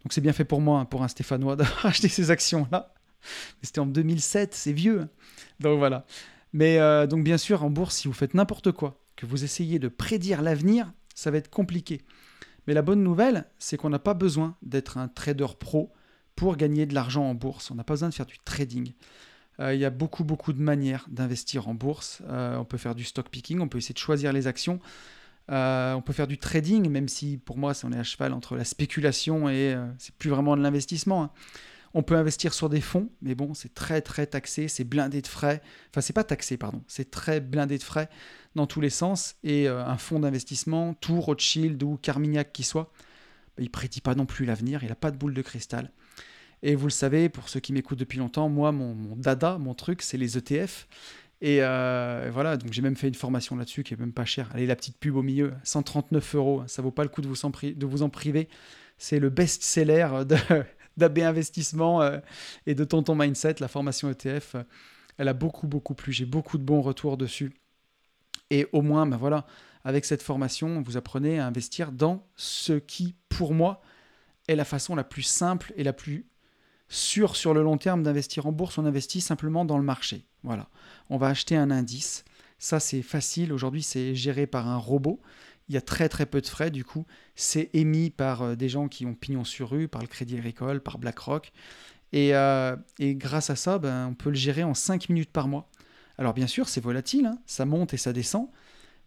Donc 0.03 0.13
c'est 0.13 0.21
bien 0.21 0.33
fait 0.33 0.45
pour 0.45 0.61
moi, 0.61 0.81
hein, 0.81 0.85
pour 0.85 1.03
un 1.03 1.09
Stéphanois, 1.09 1.57
d'avoir 1.57 1.87
acheté 1.87 2.09
ces 2.09 2.31
actions-là. 2.31 2.95
C'était 3.63 3.81
en 3.81 3.87
2007, 3.87 4.55
c'est 4.55 4.73
vieux. 4.73 5.09
Donc 5.61 5.79
voilà. 5.79 6.07
Mais 6.53 6.79
euh, 6.79 7.07
donc 7.07 7.25
bien 7.25 7.39
sûr, 7.39 7.65
en 7.65 7.71
bourse, 7.71 7.97
si 7.97 8.09
vous 8.09 8.15
faites 8.15 8.35
n'importe 8.35 8.73
quoi, 8.73 9.01
que 9.17 9.27
vous 9.27 9.45
essayez 9.45 9.79
de 9.79 9.89
prédire 9.89 10.43
l'avenir, 10.43 10.93
ça 11.15 11.31
va 11.31 11.39
être 11.39 11.51
compliqué. 11.51 12.03
Mais 12.67 12.75
la 12.75 12.83
bonne 12.83 13.03
nouvelle, 13.03 13.47
c'est 13.59 13.77
qu'on 13.77 13.91
n'a 13.91 13.99
pas 13.99 14.15
besoin 14.15 14.57
d'être 14.63 14.99
un 14.99 15.09
trader 15.09 15.47
pro 15.59 15.93
pour 16.35 16.57
gagner 16.57 16.87
de 16.87 16.95
l'argent 16.95 17.25
en 17.25 17.35
bourse. 17.35 17.71
On 17.71 17.75
n'a 17.75 17.85
pas 17.85 17.95
besoin 17.95 18.11
de 18.11 18.15
faire 18.15 18.27
du 18.27 18.39
trading. 18.39 18.93
Euh, 19.61 19.75
il 19.75 19.81
y 19.81 19.85
a 19.85 19.91
beaucoup, 19.91 20.25
beaucoup 20.25 20.53
de 20.53 20.61
manières 20.61 21.07
d'investir 21.09 21.69
en 21.69 21.75
bourse. 21.75 22.23
Euh, 22.29 22.57
on 22.57 22.65
peut 22.65 22.79
faire 22.79 22.95
du 22.95 23.05
stock 23.05 23.29
picking, 23.29 23.61
on 23.61 23.69
peut 23.69 23.79
essayer 23.79 23.95
de 23.95 23.99
choisir 23.99 24.33
les 24.33 24.47
actions. 24.47 24.81
on 25.49 26.03
peut 26.05 26.13
faire 26.13 26.27
du 26.27 26.39
trading, 26.39 26.89
même 26.91 27.09
si 27.09 27.39
pour 27.39 27.57
moi, 27.57 27.73
on 27.85 27.93
est 27.93 27.99
à 27.99 28.05
cheval 28.05 28.33
entre 28.33 28.57
la 28.57 28.65
spéculation 28.65 29.49
et 29.49 29.77
c'est 29.99 30.15
plus 30.17 30.31
vraiment 30.31 30.57
de 30.57 30.63
l'investissement. 30.63 31.23
Hein. 31.23 31.31
On 31.99 32.03
peut 32.03 32.17
investir 32.17 32.53
sur 32.53 32.69
des 32.69 32.83
fonds, 32.83 33.09
mais 33.23 33.35
bon, 33.35 33.55
c'est 33.55 33.73
très 33.73 34.03
très 34.03 34.27
taxé, 34.27 34.69
c'est 34.69 34.85
blindé 34.85 35.23
de 35.23 35.27
frais. 35.27 35.63
Enfin, 35.91 36.03
c'est 36.03 36.13
pas 36.13 36.25
taxé, 36.25 36.59
pardon, 36.59 36.83
c'est 36.89 37.11
très 37.11 37.41
blindé 37.41 37.79
de 37.79 37.83
frais 37.83 38.11
dans 38.55 38.67
tous 38.67 38.83
les 38.83 38.91
sens. 38.91 39.37
Et 39.45 39.67
euh, 39.67 39.83
un 39.83 39.97
fonds 39.97 40.21
d'investissement, 40.21 40.93
tout 40.93 41.19
Rothschild 41.19 41.83
ou 41.83 41.97
Carmignac 41.97 42.53
qui 42.53 42.65
soit, 42.65 42.93
bah, 43.57 43.63
il 43.63 43.71
prédit 43.71 44.03
pas 44.03 44.15
non 44.15 44.27
plus 44.27 44.45
l'avenir, 44.45 44.83
il 44.83 44.91
n'a 44.91 44.95
pas 44.95 45.11
de 45.11 45.17
boule 45.17 45.33
de 45.33 45.41
cristal. 45.41 45.91
Et 46.67 46.75
vous 46.75 46.87
le 46.87 46.91
savez, 46.91 47.29
pour 47.29 47.49
ceux 47.49 47.61
qui 47.61 47.73
m'écoutent 47.73 48.01
depuis 48.01 48.19
longtemps, 48.19 48.49
moi, 48.49 48.73
mon, 48.73 49.15
dada, 49.15 49.57
mon 49.57 49.73
truc, 49.73 50.03
c'est 50.03 50.17
les 50.17 50.37
ETF. 50.37 50.89
Et 51.41 51.59
euh, 51.61 52.29
voilà, 52.33 52.57
donc 52.57 52.73
j'ai 52.73 52.83
même 52.83 52.97
fait 52.97 53.07
une 53.07 53.15
formation 53.15 53.55
là-dessus 53.55 53.85
qui 53.85 53.95
est 53.95 53.97
même 53.97 54.13
pas 54.13 54.25
chère. 54.25 54.51
Allez, 54.53 54.67
la 54.67 54.75
petite 54.75 54.99
pub 54.99 55.15
au 55.15 55.23
milieu, 55.23 55.55
139 55.63 56.35
euros, 56.35 56.65
ça 56.67 56.83
vaut 56.83 56.91
pas 56.91 57.05
le 57.05 57.09
coup 57.09 57.23
de 57.23 57.29
vous 57.29 58.03
en, 58.03 58.09
priver. 58.11 58.49
C'est 58.99 59.21
le 59.21 59.31
best-seller 59.31 60.09
d'AB 60.97 61.19
Investissement 61.21 62.03
euh, 62.03 62.19
et 62.67 62.75
de 62.75 62.83
Tonton 62.83 63.15
Mindset, 63.15 63.55
la 63.61 63.69
formation 63.69 64.11
ETF. 64.11 64.57
Elle 65.19 65.29
a 65.29 65.35
beaucoup, 65.35 65.69
beaucoup 65.69 65.95
plu. 65.95 66.13
J'ai 66.13 66.27
beaucoup 66.27 66.59
de 66.59 66.65
bons 66.65 66.83
retours 66.83 67.17
dessus. 67.17 67.53
Et 68.51 68.67
au 68.73 68.83
moins, 68.83 69.07
ben 69.07 69.17
voilà, 69.17 69.47
avec 69.85 70.05
cette 70.05 70.21
formation, 70.21 70.83
vous 70.83 70.97
apprenez 70.97 71.39
à 71.39 71.47
investir 71.47 71.93
dans 71.93 72.27
ce 72.35 72.73
qui, 72.73 73.15
pour 73.29 73.55
moi, 73.55 73.83
est 74.49 74.57
la 74.57 74.65
façon 74.65 74.97
la 74.97 75.05
plus 75.05 75.23
simple 75.23 75.73
et 75.77 75.85
la 75.85 75.93
plus 75.93 76.27
sûre 76.89 77.37
sur 77.37 77.55
le 77.55 77.63
long 77.63 77.79
terme 77.79 78.03
d'investir 78.03 78.47
en 78.47 78.53
bourse. 78.53 78.79
On 78.79 78.87
investit 78.87 79.21
simplement 79.21 79.65
dans 79.65 79.79
le 79.79 79.85
marché. 79.85 80.25
Voilà. 80.43 80.69
On 81.11 81.17
va 81.17 81.29
acheter 81.29 81.57
un 81.57 81.71
indice. 81.71 82.25
Ça, 82.59 82.81
c'est 82.81 83.03
facile. 83.03 83.53
Aujourd'hui, 83.53 83.83
c'est 83.83 84.15
géré 84.15 84.47
par 84.47 84.69
un 84.69 84.77
robot. 84.77 85.21
Il 85.69 85.75
y 85.75 85.79
a 85.79 85.81
très 85.81 86.09
très 86.09 86.27
peu 86.27 86.41
de 86.41 86.47
frais 86.47 86.71
du 86.71 86.85
coup. 86.85 87.07
C'est 87.35 87.71
émis 87.73 88.11
par 88.11 88.43
euh, 88.43 88.55
des 88.55 88.69
gens 88.69 88.89
qui 88.89 89.05
ont 89.05 89.15
pignon 89.15 89.45
sur 89.45 89.71
rue, 89.71 89.89
par 89.89 90.01
le 90.01 90.07
Crédit 90.07 90.37
Agricole, 90.37 90.81
par 90.81 90.99
BlackRock. 90.99 91.53
Et, 92.13 92.35
euh, 92.35 92.77
grâce 93.01 93.51
à 93.51 93.57
ça, 93.57 93.79
ben, 93.79 94.09
on 94.09 94.15
peut 94.15 94.31
le 94.31 94.37
gérer 94.37 94.63
en 94.63 94.75
5 94.75 95.09
minutes 95.09 95.33
par 95.33 95.49
mois. 95.49 95.69
Alors 96.19 96.35
bien 96.35 96.47
sûr, 96.47 96.69
c'est 96.69 96.81
volatile, 96.81 97.27
hein. 97.27 97.39
ça 97.47 97.67
monte 97.67 97.93
et 97.93 97.99
ça 97.99 98.13
descend, 98.13 98.49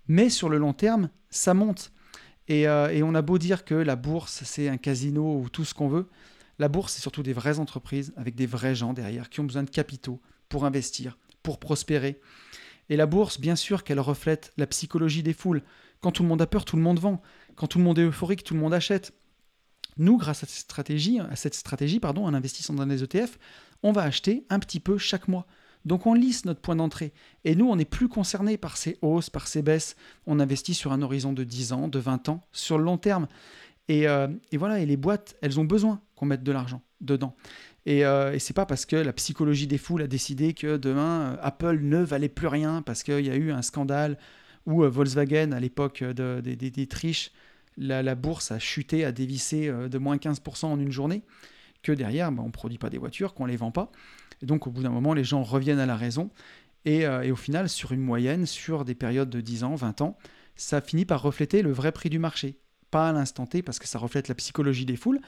mais 0.07 0.29
sur 0.29 0.47
le 0.47 0.57
long 0.59 0.73
terme, 0.73 1.09
ça 1.31 1.55
monte. 1.55 1.91
Et, 2.47 2.67
euh, 2.67 2.89
et 2.89 3.01
on 3.01 3.15
a 3.15 3.21
beau 3.21 3.39
dire 3.39 3.65
que 3.65 3.73
la 3.73 3.95
bourse, 3.95 4.43
c'est 4.43 4.69
un 4.69 4.77
casino 4.77 5.39
ou 5.39 5.49
tout 5.49 5.65
ce 5.65 5.73
qu'on 5.73 5.87
veut, 5.87 6.07
la 6.59 6.67
bourse, 6.67 6.93
c'est 6.93 7.01
surtout 7.01 7.23
des 7.23 7.33
vraies 7.33 7.59
entreprises 7.59 8.13
avec 8.17 8.35
des 8.35 8.45
vrais 8.45 8.75
gens 8.75 8.93
derrière 8.93 9.29
qui 9.29 9.39
ont 9.39 9.45
besoin 9.45 9.63
de 9.63 9.69
capitaux 9.69 10.21
pour 10.49 10.65
investir, 10.65 11.17
pour 11.41 11.57
prospérer. 11.57 12.19
Et 12.89 12.97
la 12.97 13.05
bourse, 13.05 13.39
bien 13.39 13.55
sûr 13.55 13.83
qu'elle 13.83 13.99
reflète 13.99 14.51
la 14.57 14.67
psychologie 14.67 15.23
des 15.23 15.33
foules. 15.33 15.63
Quand 16.01 16.11
tout 16.11 16.23
le 16.23 16.29
monde 16.29 16.41
a 16.41 16.47
peur, 16.47 16.65
tout 16.65 16.75
le 16.75 16.81
monde 16.81 16.99
vend. 16.99 17.21
Quand 17.55 17.67
tout 17.67 17.77
le 17.77 17.83
monde 17.83 17.99
est 17.99 18.05
euphorique, 18.05 18.43
tout 18.43 18.53
le 18.53 18.59
monde 18.59 18.73
achète. 18.73 19.13
Nous, 19.97 20.17
grâce 20.17 20.43
à 20.43 20.47
cette 20.47 20.55
stratégie, 20.55 21.19
à 21.19 21.35
cette 21.35 21.55
stratégie 21.55 21.99
pardon, 21.99 22.25
en 22.25 22.33
investissant 22.33 22.73
dans 22.73 22.85
des 22.85 23.03
ETF, 23.03 23.37
on 23.83 23.91
va 23.91 24.03
acheter 24.03 24.45
un 24.49 24.59
petit 24.59 24.79
peu 24.79 24.97
chaque 24.97 25.27
mois. 25.27 25.45
Donc 25.85 26.07
on 26.07 26.13
lisse 26.13 26.45
notre 26.45 26.59
point 26.59 26.75
d'entrée. 26.75 27.13
Et 27.45 27.55
nous, 27.55 27.69
on 27.69 27.75
n'est 27.77 27.85
plus 27.85 28.09
concerné 28.09 28.57
par 28.57 28.75
ces 28.75 28.97
hausses, 29.01 29.29
par 29.29 29.47
ces 29.47 29.61
baisses. 29.61 29.95
On 30.25 30.39
investit 30.39 30.73
sur 30.73 30.91
un 30.91 31.01
horizon 31.01 31.31
de 31.31 31.43
10 31.43 31.73
ans, 31.73 31.87
de 31.87 31.99
20 31.99 32.29
ans, 32.29 32.41
sur 32.51 32.77
le 32.77 32.83
long 32.83 32.97
terme. 32.97 33.27
Et, 33.87 34.07
euh, 34.07 34.27
voilà, 34.53 34.79
et 34.79 34.85
les 34.85 34.97
boîtes, 34.97 35.35
elles 35.41 35.59
ont 35.59 35.65
besoin 35.65 36.01
qu'on 36.19 36.25
mette 36.25 36.43
de 36.43 36.51
l'argent 36.51 36.81
dedans. 36.99 37.33
Et, 37.85 38.05
euh, 38.05 38.33
et 38.33 38.39
c'est 38.39 38.53
pas 38.53 38.65
parce 38.65 38.85
que 38.85 38.97
la 38.97 39.13
psychologie 39.13 39.67
des 39.67 39.77
foules 39.77 40.01
a 40.01 40.07
décidé 40.07 40.53
que 40.53 40.75
demain, 40.75 41.21
euh, 41.21 41.37
Apple 41.41 41.79
ne 41.81 41.99
valait 41.99 42.27
plus 42.27 42.47
rien 42.47 42.81
parce 42.81 43.03
qu'il 43.03 43.25
y 43.25 43.29
a 43.29 43.37
eu 43.37 43.51
un 43.51 43.61
scandale 43.61 44.17
ou 44.65 44.83
euh, 44.83 44.89
Volkswagen, 44.89 45.53
à 45.53 45.61
l'époque 45.61 46.03
des 46.03 46.87
triches, 46.87 47.31
la, 47.77 48.15
bourse 48.15 48.51
a 48.51 48.59
chuté, 48.59 49.05
a 49.05 49.13
dévissé 49.13 49.71
de 49.71 49.97
moins 49.97 50.17
15% 50.17 50.65
en 50.65 50.77
une 50.77 50.91
journée, 50.91 51.23
que 51.81 51.93
derrière, 51.93 52.33
bah, 52.33 52.41
on 52.43 52.47
ne 52.47 52.51
produit 52.51 52.77
pas 52.77 52.89
des 52.89 52.97
voitures, 52.97 53.33
qu'on 53.33 53.45
ne 53.45 53.51
les 53.51 53.57
vend 53.57 53.71
pas. 53.71 53.89
Et 54.41 54.45
donc, 54.45 54.67
au 54.67 54.71
bout 54.71 54.83
d'un 54.83 54.89
moment, 54.89 55.13
les 55.13 55.23
gens 55.23 55.43
reviennent 55.43 55.79
à 55.79 55.85
la 55.85 55.95
raison. 55.95 56.29
Et, 56.83 57.07
au 57.07 57.35
final, 57.37 57.69
sur 57.69 57.93
une 57.93 58.01
moyenne, 58.01 58.45
sur 58.45 58.83
des 58.83 58.95
périodes 58.95 59.29
de 59.29 59.39
10 59.39 59.63
ans, 59.63 59.75
20 59.75 60.01
ans, 60.01 60.17
ça 60.57 60.81
finit 60.81 61.05
par 61.05 61.21
refléter 61.21 61.61
le 61.61 61.71
vrai 61.71 61.93
prix 61.93 62.09
du 62.09 62.19
marché. 62.19 62.59
Pas 62.91 63.09
à 63.09 63.13
l'instant 63.13 63.45
T, 63.45 63.61
parce 63.61 63.79
que 63.79 63.87
ça 63.87 63.97
reflète 63.97 64.27
la 64.27 64.35
psychologie 64.35 64.85
des 64.85 64.97
foules, 64.97 65.21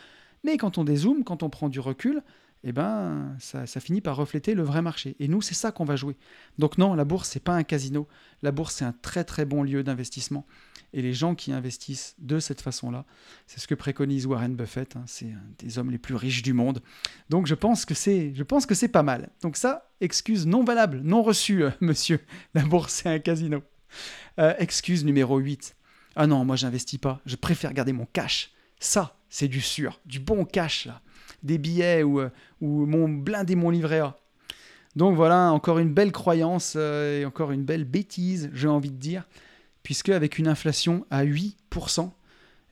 mais 0.43 0.57
quand 0.57 0.77
on 0.77 0.83
dézoome, 0.83 1.23
quand 1.23 1.43
on 1.43 1.49
prend 1.49 1.69
du 1.69 1.79
recul, 1.79 2.21
eh 2.63 2.71
ben, 2.71 3.35
ça, 3.39 3.65
finit 3.79 4.01
par 4.01 4.15
refléter 4.15 4.53
le 4.53 4.63
vrai 4.63 4.81
marché. 4.81 5.15
Et 5.19 5.27
nous, 5.27 5.41
c'est 5.41 5.55
ça 5.55 5.71
qu'on 5.71 5.85
va 5.85 5.95
jouer. 5.95 6.15
Donc 6.59 6.77
non, 6.77 6.93
la 6.93 7.05
bourse, 7.05 7.29
c'est 7.29 7.43
pas 7.43 7.55
un 7.55 7.63
casino. 7.63 8.07
La 8.43 8.51
bourse, 8.51 8.75
c'est 8.75 8.85
un 8.85 8.93
très 9.01 9.23
très 9.23 9.45
bon 9.45 9.63
lieu 9.63 9.83
d'investissement. 9.83 10.45
Et 10.93 11.01
les 11.01 11.13
gens 11.13 11.35
qui 11.35 11.53
investissent 11.53 12.15
de 12.19 12.39
cette 12.39 12.61
façon-là, 12.61 13.05
c'est 13.47 13.59
ce 13.59 13.67
que 13.67 13.75
préconise 13.75 14.25
Warren 14.27 14.55
Buffett. 14.55 14.95
Hein. 14.95 15.03
c'est 15.07 15.31
un 15.31 15.41
des 15.57 15.79
hommes 15.79 15.89
les 15.89 15.97
plus 15.97 16.15
riches 16.15 16.43
du 16.43 16.53
monde. 16.53 16.81
Donc 17.29 17.47
je 17.47 17.55
pense 17.55 17.85
que 17.85 17.93
c'est, 17.93 18.33
je 18.35 18.43
pense 18.43 18.65
que 18.65 18.75
c'est 18.75 18.89
pas 18.89 19.03
mal. 19.03 19.29
Donc 19.41 19.55
ça, 19.55 19.89
excuse 20.01 20.45
non 20.45 20.63
valable, 20.63 20.99
non 21.01 21.23
reçue, 21.23 21.63
euh, 21.63 21.71
monsieur. 21.81 22.19
La 22.53 22.63
bourse, 22.63 22.93
c'est 22.93 23.09
un 23.09 23.19
casino. 23.19 23.63
Euh, 24.37 24.53
excuse 24.59 25.03
numéro 25.05 25.37
8. 25.37 25.75
Ah 26.15 26.27
non, 26.27 26.43
moi, 26.43 26.57
j'investis 26.57 26.99
pas. 26.99 27.21
Je 27.25 27.37
préfère 27.37 27.73
garder 27.73 27.93
mon 27.93 28.05
cash. 28.05 28.51
Ça, 28.79 29.20
c'est 29.31 29.47
du 29.47 29.61
sûr, 29.61 29.99
du 30.05 30.19
bon 30.19 30.45
cash 30.45 30.85
là 30.85 31.01
des 31.43 31.57
billets 31.57 32.03
ou, 32.03 32.19
euh, 32.19 32.29
ou 32.61 32.85
mon 32.85 33.09
blindé 33.09 33.55
mon 33.55 33.69
livret 33.69 33.99
A. 33.99 34.17
Donc 34.95 35.15
voilà, 35.15 35.51
encore 35.51 35.79
une 35.79 35.93
belle 35.93 36.11
croyance 36.11 36.73
euh, 36.75 37.21
et 37.21 37.25
encore 37.25 37.51
une 37.51 37.63
belle 37.63 37.85
bêtise, 37.85 38.49
j'ai 38.53 38.67
envie 38.67 38.91
de 38.91 38.97
dire, 38.97 39.27
puisque 39.83 40.09
avec 40.09 40.37
une 40.37 40.47
inflation 40.47 41.05
à 41.09 41.23
8%, 41.25 42.11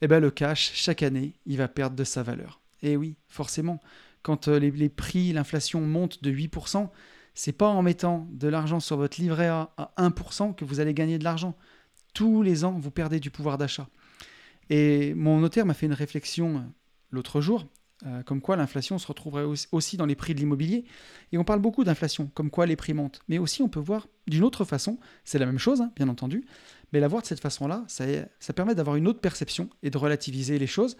eh 0.02 0.08
ben 0.08 0.20
le 0.20 0.32
cash, 0.32 0.72
chaque 0.74 1.04
année, 1.04 1.34
il 1.46 1.58
va 1.58 1.68
perdre 1.68 1.96
de 1.96 2.04
sa 2.04 2.24
valeur. 2.24 2.60
Et 2.82 2.98
oui, 2.98 3.16
forcément, 3.28 3.80
quand 4.22 4.48
euh, 4.48 4.60
les, 4.60 4.72
les 4.72 4.90
prix, 4.90 5.32
l'inflation 5.34 5.82
monte 5.82 6.22
de 6.24 6.32
8%, 6.32 6.90
c'est 7.34 7.54
pas 7.54 7.68
en 7.68 7.82
mettant 7.82 8.28
de 8.32 8.48
l'argent 8.48 8.80
sur 8.80 8.98
votre 8.98 9.20
livret 9.20 9.48
A 9.48 9.72
à 9.78 9.92
1% 9.98 10.56
que 10.56 10.66
vous 10.66 10.80
allez 10.80 10.94
gagner 10.94 11.18
de 11.18 11.24
l'argent. 11.24 11.56
Tous 12.14 12.42
les 12.42 12.66
ans, 12.66 12.78
vous 12.78 12.92
perdez 12.92 13.20
du 13.20 13.32
pouvoir 13.32 13.58
d'achat. 13.58 13.88
Et 14.70 15.14
mon 15.16 15.40
notaire 15.40 15.66
m'a 15.66 15.74
fait 15.74 15.86
une 15.86 15.94
réflexion 15.94 16.64
l'autre 17.12 17.42
jour. 17.42 17.66
Euh, 18.08 18.24
comme 18.24 18.40
quoi 18.40 18.56
l'inflation 18.56 18.98
se 18.98 19.06
retrouverait 19.08 19.44
aussi 19.74 19.98
dans 19.98 20.06
les 20.06 20.16
prix 20.16 20.34
de 20.34 20.40
l'immobilier. 20.40 20.86
Et 21.34 21.38
on 21.38 21.44
parle 21.44 21.60
beaucoup 21.60 21.84
d'inflation, 21.84 22.32
comme 22.34 22.50
quoi 22.50 22.66
les 22.66 22.78
prix 22.78 22.94
montent. 22.94 23.20
Mais 23.28 23.40
aussi 23.40 23.62
on 23.62 23.68
peut 23.68 23.80
voir 23.80 24.08
d'une 24.28 24.44
autre 24.44 24.64
façon, 24.64 24.98
c'est 25.26 25.38
la 25.38 25.46
même 25.46 25.58
chose, 25.58 25.82
hein, 25.82 25.92
bien 25.98 26.08
entendu, 26.08 26.46
mais 26.94 27.02
la 27.02 27.10
voir 27.10 27.22
de 27.22 27.28
cette 27.28 27.42
façon-là, 27.42 27.84
ça, 27.88 28.54
permet 28.54 28.74
d'avoir 28.74 28.96
une 28.96 29.06
autre 29.08 29.20
perception 29.20 29.70
et 29.84 29.90
de 29.90 29.98
relativiser 29.98 30.58
les 30.60 30.68
choses. 30.68 30.96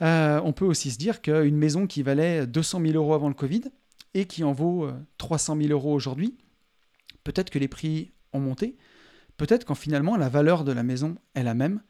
Euh, 0.00 0.40
on 0.42 0.52
peut 0.52 0.64
aussi 0.64 0.90
se 0.90 0.98
dire 0.98 1.22
qu'une 1.22 1.56
maison 1.56 1.86
qui 1.86 2.02
valait 2.02 2.48
200 2.48 2.80
000 2.80 2.94
euros 2.94 3.14
avant 3.14 3.28
le 3.28 3.34
Covid 3.34 3.62
et 4.14 4.24
qui 4.24 4.42
en 4.42 4.52
vaut 4.52 4.90
300 5.18 5.56
euh, 5.56 5.62
000 5.62 5.72
euros 5.72 5.94
aujourd'hui, 5.94 6.36
peut-être 7.22 7.50
que 7.50 7.60
les 7.60 7.68
prix 7.68 8.12
ont 8.32 8.40
monté, 8.40 8.76
peut-être 9.36 9.64
qu'en 9.64 9.76
finalement 9.76 10.16
la 10.16 10.28
valeur 10.28 10.64
de 10.64 10.72
la 10.72 10.82
maison 10.82 11.16
est 11.36 11.44
la 11.44 11.54
même, 11.54 11.80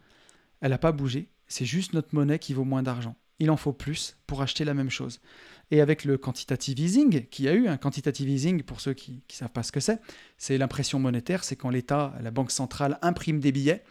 elle 0.63 0.71
n'a 0.71 0.79
pas 0.79 0.93
bougé, 0.93 1.29
c'est 1.47 1.67
juste 1.67 1.93
notre 1.93 2.15
monnaie 2.15 2.39
qui 2.39 2.55
vaut 2.55 2.65
moins 2.65 2.83
d'argent 2.83 3.15
il 3.43 3.51
en 3.51 3.57
faut 3.57 3.73
plus 3.73 4.17
pour 4.29 4.41
acheter 4.41 4.65
la 4.65 4.73
même 4.73 4.89
chose. 4.89 5.21
Et 5.73 5.81
avec 5.81 6.05
le 6.05 6.17
quantitative 6.17 6.79
easing, 6.79 7.27
qui 7.27 7.49
a 7.49 7.55
eu 7.55 7.67
un 7.67 7.77
quantitative 7.77 8.29
easing, 8.29 8.63
pour 8.63 8.81
ceux 8.81 8.95
qui 8.95 9.15
ne 9.15 9.35
savent 9.35 9.51
pas 9.51 9.65
ce 9.65 9.73
que 9.73 9.81
c'est, 9.81 10.01
c'est 10.39 10.59
l'impression 10.59 11.01
monétaire, 11.01 11.43
c'est 11.43 11.57
quand 11.57 11.69
l'État, 11.69 12.15
la 12.23 12.31
Banque 12.31 12.53
centrale, 12.53 13.01
imprime 13.03 13.41
des 13.41 13.51
billets, 13.51 13.83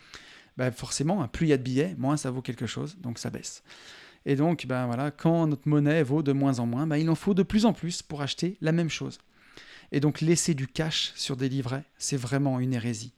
ben 0.55 0.71
forcément, 0.71 1.27
plus 1.27 1.47
il 1.47 1.49
y 1.49 1.53
a 1.53 1.57
de 1.57 1.63
billets, 1.63 1.95
moins 1.97 2.15
ça 2.15 2.31
vaut 2.31 2.41
quelque 2.41 2.65
chose, 2.65 2.97
donc 2.99 3.19
ça 3.19 3.29
baisse. 3.29 3.61
Et 4.25 4.37
donc, 4.37 4.67
ben 4.67 4.85
voilà, 4.85 5.11
quand 5.11 5.47
notre 5.47 5.67
monnaie 5.67 6.01
vaut 6.01 6.23
de 6.23 6.31
moins 6.31 6.59
en 6.59 6.65
moins, 6.65 6.87
ben 6.87 6.95
il 6.95 7.09
en 7.09 7.15
faut 7.15 7.33
de 7.33 7.43
plus 7.43 7.65
en 7.65 7.73
plus 7.73 8.01
pour 8.01 8.21
acheter 8.21 8.57
la 8.61 8.71
même 8.71 8.89
chose. 8.89 9.17
Et 9.91 9.99
donc 9.99 10.21
laisser 10.21 10.53
du 10.53 10.67
cash 10.67 11.11
sur 11.15 11.35
des 11.35 11.49
livrets, 11.49 11.83
c'est 11.97 12.15
vraiment 12.15 12.61
une 12.61 12.73
hérésie. 12.73 13.11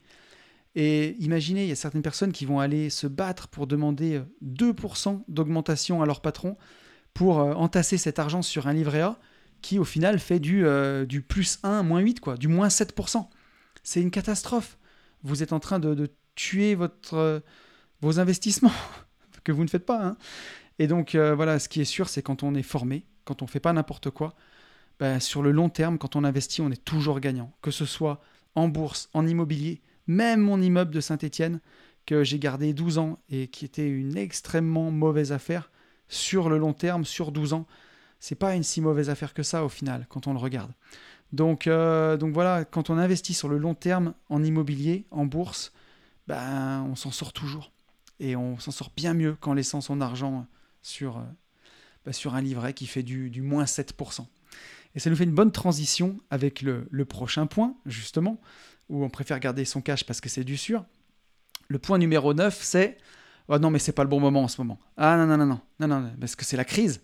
Et 0.76 1.16
imaginez, 1.20 1.64
il 1.64 1.70
y 1.70 1.72
a 1.72 1.76
certaines 1.76 2.02
personnes 2.02 2.32
qui 2.32 2.46
vont 2.46 2.60
aller 2.60 2.90
se 2.90 3.06
battre 3.06 3.48
pour 3.48 3.68
demander 3.68 4.22
2% 4.44 5.16
euh, 5.16 5.18
d'augmentation 5.28 6.02
à 6.02 6.06
leur 6.06 6.22
patron 6.22 6.58
pour 7.14 7.40
euh, 7.40 7.54
entasser 7.54 7.98
cet 7.98 8.18
argent 8.18 8.42
sur 8.42 8.68
un 8.68 8.74
livret 8.74 9.02
A 9.02 9.20
qui 9.62 9.80
au 9.80 9.84
final 9.86 10.20
fait 10.20 10.40
du, 10.40 10.66
euh, 10.66 11.06
du 11.06 11.22
plus 11.22 11.60
1, 11.64 11.84
moins 11.84 12.00
8, 12.00 12.20
quoi, 12.20 12.38
du 12.38 12.48
moins 12.48 12.68
7%. 12.68 13.28
C'est 13.84 14.02
une 14.02 14.12
catastrophe. 14.12 14.78
Vous 15.24 15.44
êtes 15.44 15.54
en 15.54 15.60
train 15.60 15.80
de, 15.80 16.10
tuer 16.36 16.74
votre, 16.74 17.44
vos 18.02 18.20
investissements 18.20 18.72
que 19.44 19.52
vous 19.52 19.64
ne 19.64 19.70
faites 19.70 19.86
pas. 19.86 20.04
Hein. 20.04 20.18
Et 20.80 20.88
donc 20.88 21.16
voilà, 21.16 21.60
ce 21.60 21.70
qui 21.70 21.80
est 21.80 21.86
sûr, 21.86 22.10
c'est 22.10 22.24
quand 22.24 22.42
on 22.42 22.56
est 22.56 22.64
formé, 22.64 23.06
quand 23.24 23.42
on 23.42 23.46
ne 23.46 23.50
fait 23.50 23.60
pas 23.60 23.72
n'importe 23.72 24.10
quoi, 24.10 24.34
ben, 25.00 25.20
sur 25.20 25.44
le 25.44 25.52
long 25.52 25.70
terme, 25.70 25.98
quand 25.98 26.16
on 26.16 26.24
investit, 26.24 26.62
on 26.62 26.72
est 26.72 26.84
toujours 26.84 27.20
gagnant. 27.20 27.54
Que 27.62 27.72
ce 27.72 27.86
soit 27.86 28.22
en 28.56 28.68
bourse, 28.68 29.10
en 29.14 29.28
immobilier, 29.28 29.82
même 30.08 30.42
mon 30.42 30.62
immeuble 30.62 30.92
de 30.92 31.02
Saint-Étienne, 31.02 31.60
que 32.06 32.24
j'ai 32.24 32.40
gardé 32.40 32.74
12 32.74 32.98
ans 32.98 33.20
et 33.30 33.48
qui 33.48 33.66
était 33.66 33.88
une 33.88 34.18
extrêmement 34.18 34.92
mauvaise 34.92 35.32
affaire, 35.32 35.70
sur 36.10 36.50
le 36.50 36.58
long 36.58 36.74
terme, 36.74 37.06
sur 37.06 37.32
12 37.32 37.54
ans, 37.54 37.66
c'est 38.20 38.36
pas 38.36 38.56
une 38.56 38.64
si 38.64 38.82
mauvaise 38.82 39.10
affaire 39.10 39.34
que 39.34 39.44
ça 39.44 39.66
au 39.66 39.70
final, 39.70 40.06
quand 40.10 40.28
on 40.28 40.34
le 40.34 40.40
regarde. 40.40 40.72
Donc, 41.32 41.66
euh, 41.66 42.16
donc 42.16 42.34
voilà, 42.34 42.64
quand 42.64 42.90
on 42.90 42.98
investit 42.98 43.34
sur 43.34 43.50
le 43.50 43.58
long 43.58 43.74
terme 43.74 44.14
en 44.30 44.44
immobilier, 44.44 45.06
en 45.12 45.26
bourse, 45.26 45.74
ben, 46.28 46.86
on 46.90 46.96
s'en 46.96 47.12
sort 47.12 47.34
toujours. 47.34 47.72
Et 48.20 48.36
on 48.36 48.60
s'en 48.60 48.72
sort 48.72 48.92
bien 48.96 49.14
mieux 49.14 49.36
qu'en 49.36 49.54
laissant 49.54 49.82
son 49.82 50.00
argent 50.00 50.46
sur, 50.84 51.18
euh, 51.18 51.24
ben, 52.06 52.14
sur 52.14 52.36
un 52.36 52.42
livret 52.42 52.74
qui 52.74 52.86
fait 52.86 53.04
du, 53.04 53.30
du, 53.30 53.42
moins 53.42 53.64
7%. 53.64 54.26
Et 54.96 55.00
ça 55.00 55.10
nous 55.10 55.16
fait 55.16 55.24
une 55.24 55.34
bonne 55.34 55.52
transition 55.52 56.18
avec 56.30 56.62
le, 56.62 56.88
le 56.92 57.06
prochain 57.06 57.48
point, 57.48 57.76
justement 57.88 58.40
où 58.90 59.04
on 59.04 59.10
préfère 59.10 59.40
garder 59.40 59.66
son 59.66 59.82
cash 59.82 60.04
parce 60.04 60.22
que 60.22 60.30
c'est 60.30 60.44
du 60.44 60.58
sûr. 60.58 60.86
Le 61.68 61.80
point 61.80 61.98
numéro 61.98 62.34
9, 62.34 62.62
c'est 62.62 62.98
oh 63.48 63.58
non, 63.58 63.70
mais 63.70 63.80
c'est 63.80 63.92
pas 63.92 64.04
le 64.04 64.10
bon 64.10 64.20
moment 64.20 64.44
en 64.44 64.48
ce 64.48 64.62
moment. 64.62 64.80
Ah 64.98 65.18
non, 65.18 65.26
non, 65.26 65.38
non, 65.38 65.46
non, 65.46 65.88
non, 65.88 66.02
non, 66.02 66.12
parce 66.20 66.36
que 66.36 66.46
c'est 66.46 66.58
la 66.58 66.66
crise. 66.66 67.02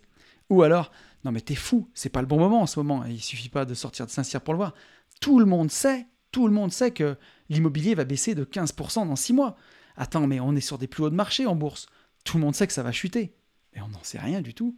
Ou 0.48 0.62
alors, 0.62 0.90
non, 1.24 1.32
mais 1.32 1.40
t'es 1.40 1.54
fou, 1.54 1.88
c'est 1.94 2.08
pas 2.08 2.20
le 2.20 2.26
bon 2.26 2.38
moment 2.38 2.62
en 2.62 2.66
ce 2.66 2.78
moment. 2.80 3.04
il 3.04 3.20
suffit 3.20 3.48
pas 3.48 3.64
de 3.64 3.74
sortir 3.74 4.06
de 4.06 4.10
Saint-Cyr 4.10 4.40
pour 4.40 4.54
le 4.54 4.58
voir. 4.58 4.74
Tout 5.20 5.38
le 5.38 5.44
monde 5.44 5.70
sait, 5.70 6.06
tout 6.32 6.46
le 6.46 6.52
monde 6.52 6.72
sait 6.72 6.92
que 6.92 7.16
l'immobilier 7.48 7.94
va 7.94 8.04
baisser 8.04 8.34
de 8.34 8.44
15% 8.44 9.06
dans 9.06 9.16
6 9.16 9.32
mois. 9.32 9.56
Attends, 9.96 10.26
mais 10.26 10.40
on 10.40 10.54
est 10.56 10.60
sur 10.60 10.78
des 10.78 10.86
plus 10.86 11.04
hauts 11.04 11.10
de 11.10 11.14
marché 11.14 11.46
en 11.46 11.56
bourse. 11.56 11.86
Tout 12.24 12.38
le 12.38 12.44
monde 12.44 12.54
sait 12.54 12.66
que 12.66 12.72
ça 12.72 12.82
va 12.82 12.92
chuter. 12.92 13.34
Et 13.74 13.80
on 13.80 13.88
n'en 13.88 14.02
sait 14.02 14.18
rien 14.18 14.40
du 14.40 14.54
tout. 14.54 14.76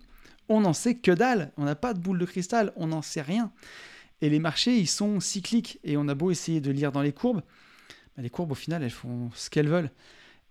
On 0.49 0.61
n'en 0.61 0.73
sait 0.73 0.97
que 0.97 1.13
dalle. 1.13 1.53
On 1.57 1.65
n'a 1.65 1.77
pas 1.77 1.95
de 1.95 2.01
boule 2.01 2.19
de 2.19 2.25
cristal. 2.25 2.73
On 2.77 2.89
n'en 2.89 3.03
sait 3.03 3.23
rien. 3.23 3.53
Et 4.23 4.31
les 4.31 4.39
marchés, 4.39 4.79
ils 4.79 4.89
sont 4.89 5.21
cycliques. 5.21 5.79
Et 5.85 5.99
on 5.99 6.09
a 6.09 6.15
beau 6.15 6.31
essayer 6.31 6.63
de 6.63 6.71
lire 6.71 6.93
dans 6.93 7.03
les 7.03 7.13
courbes, 7.13 7.43
bah, 8.17 8.23
les 8.23 8.31
courbes, 8.31 8.53
au 8.53 8.57
final, 8.57 8.83
elles 8.83 8.91
font 8.91 9.31
ce 9.35 9.51
qu'elles 9.51 9.69
veulent. 9.69 9.91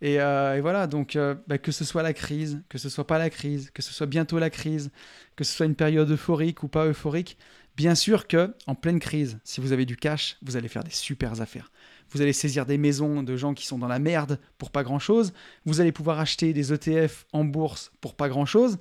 Et, 0.02 0.20
euh, 0.20 0.60
voilà, 0.62 0.88
donc 0.88 1.16
euh, 1.16 1.36
bah, 1.48 1.58
que 1.58 1.72
ce 1.72 1.86
soit 1.86 2.04
la 2.04 2.14
crise, 2.14 2.62
que 2.70 2.78
ce 2.78 2.90
soit 2.90 3.08
pas 3.08 3.18
la 3.18 3.30
crise, 3.30 3.72
que 3.72 3.82
ce 3.82 3.94
soit 3.94 4.08
bientôt 4.08 4.40
la 4.40 4.50
crise, 4.50 4.92
que 5.36 5.44
ce 5.44 5.56
soit 5.56 5.68
une 5.68 5.76
période 5.76 6.10
euphorique 6.10 6.64
ou 6.64 6.68
pas 6.68 6.86
euphorique, 6.88 7.38
bien 7.78 7.94
sûr 7.94 8.28
que 8.28 8.54
en 8.66 8.74
pleine 8.76 9.00
crise, 9.00 9.40
si 9.44 9.62
vous 9.62 9.72
avez 9.72 9.86
du 9.86 9.96
cash, 9.96 10.38
vous 10.42 10.58
allez 10.58 10.68
faire 10.68 10.84
des 10.84 10.92
super 10.92 11.40
affaires. 11.40 11.72
Vous 12.10 12.22
allez 12.22 12.34
saisir 12.34 12.66
des 12.66 12.80
maisons 12.80 13.24
de 13.24 13.38
gens 13.38 13.54
qui 13.54 13.66
sont 13.66 13.78
dans 13.78 13.88
la 13.88 14.00
merde 14.00 14.40
pour 14.58 14.72
pas 14.72 14.84
grand 14.84 15.00
chose. 15.00 15.34
Vous 15.66 15.80
allez 15.80 15.92
pouvoir 15.92 16.20
acheter 16.20 16.52
des 16.52 16.74
ETF 16.74 17.26
en 17.32 17.46
bourse 17.46 17.92
pour 18.02 18.16
pas 18.16 18.28
grand 18.28 18.46
chose. 18.46 18.80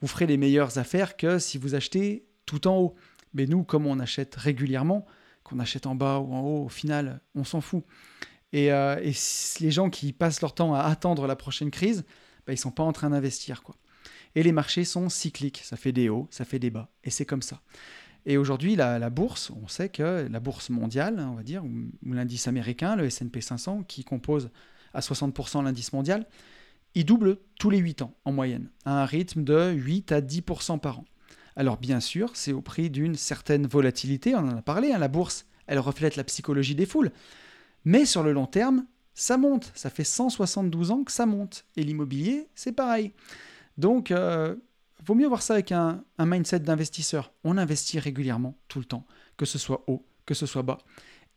Vous 0.00 0.08
ferez 0.08 0.26
les 0.26 0.38
meilleures 0.38 0.78
affaires 0.78 1.16
que 1.16 1.38
si 1.38 1.58
vous 1.58 1.74
achetez 1.74 2.24
tout 2.46 2.66
en 2.66 2.78
haut. 2.78 2.94
Mais 3.34 3.46
nous, 3.46 3.64
comme 3.64 3.86
on 3.86 3.98
achète 4.00 4.34
régulièrement, 4.36 5.04
qu'on 5.42 5.58
achète 5.58 5.86
en 5.86 5.94
bas 5.94 6.18
ou 6.18 6.32
en 6.32 6.40
haut, 6.40 6.64
au 6.64 6.68
final, 6.68 7.20
on 7.34 7.44
s'en 7.44 7.60
fout. 7.60 7.84
Et, 8.52 8.72
euh, 8.72 8.96
les 9.60 9.70
gens 9.70 9.90
qui 9.90 10.12
passent 10.12 10.40
leur 10.40 10.54
temps 10.54 10.74
à 10.74 10.80
attendre 10.82 11.26
la 11.26 11.36
prochaine 11.36 11.70
crise, 11.70 12.04
bah, 12.46 12.52
ils 12.52 12.56
ne 12.56 12.60
sont 12.60 12.70
pas 12.70 12.84
en 12.84 12.92
train 12.92 13.10
d'investir. 13.10 13.62
quoi. 13.62 13.76
Et 14.34 14.42
les 14.42 14.52
marchés 14.52 14.84
sont 14.84 15.08
cycliques, 15.08 15.60
ça 15.64 15.76
fait 15.76 15.92
des 15.92 16.08
hauts, 16.08 16.28
ça 16.30 16.44
fait 16.44 16.58
des 16.58 16.70
bas, 16.70 16.88
et 17.04 17.10
c'est 17.10 17.26
comme 17.26 17.42
ça. 17.42 17.60
Et 18.26 18.38
aujourd'hui, 18.38 18.74
la, 18.74 19.10
bourse, 19.10 19.50
on 19.62 19.68
sait 19.68 19.90
que 19.90 20.26
la 20.30 20.40
bourse 20.40 20.70
mondiale, 20.70 21.20
on 21.20 21.34
va 21.34 21.42
dire, 21.42 21.62
ou, 21.64 22.12
l'indice 22.12 22.48
américain, 22.48 22.96
le 22.96 23.04
S&P 23.04 23.40
500, 23.40 23.82
qui 23.82 24.02
compose 24.02 24.50
à 24.94 25.00
60% 25.00 25.62
l'indice 25.64 25.92
mondial, 25.92 26.26
il 26.94 27.04
double 27.04 27.38
tous 27.58 27.70
les 27.70 27.78
8 27.78 28.02
ans 28.02 28.14
en 28.24 28.32
moyenne, 28.32 28.70
à 28.84 29.02
un 29.02 29.04
rythme 29.04 29.44
de 29.44 29.72
8 29.72 30.12
à 30.12 30.20
10% 30.20 30.78
par 30.78 31.00
an. 31.00 31.04
Alors 31.56 31.76
bien 31.76 32.00
sûr, 32.00 32.30
c'est 32.34 32.52
au 32.52 32.60
prix 32.60 32.90
d'une 32.90 33.14
certaine 33.14 33.66
volatilité, 33.66 34.34
on 34.34 34.38
en 34.38 34.56
a 34.56 34.62
parlé, 34.62 34.92
hein, 34.92 34.98
la 34.98 35.08
bourse, 35.08 35.46
elle 35.66 35.78
reflète 35.78 36.16
la 36.16 36.24
psychologie 36.24 36.74
des 36.74 36.86
foules. 36.86 37.12
Mais 37.84 38.06
sur 38.06 38.22
le 38.22 38.32
long 38.32 38.46
terme, 38.46 38.86
ça 39.14 39.36
monte, 39.36 39.70
ça 39.74 39.90
fait 39.90 40.04
172 40.04 40.90
ans 40.90 41.04
que 41.04 41.12
ça 41.12 41.26
monte. 41.26 41.64
Et 41.76 41.82
l'immobilier, 41.82 42.48
c'est 42.54 42.72
pareil. 42.72 43.12
Donc, 43.78 44.10
euh, 44.10 44.56
vaut 45.04 45.14
mieux 45.14 45.26
voir 45.26 45.42
ça 45.42 45.54
avec 45.54 45.72
un, 45.72 46.02
mindset 46.18 46.60
d'investisseur. 46.60 47.32
On 47.44 47.56
investit 47.56 47.98
régulièrement, 47.98 48.58
tout 48.68 48.78
le 48.78 48.84
temps, 48.84 49.06
que 49.36 49.46
ce 49.46 49.58
soit 49.58 49.84
haut, 49.86 50.04
que 50.26 50.34
ce 50.34 50.46
soit 50.46 50.62
bas. 50.62 50.78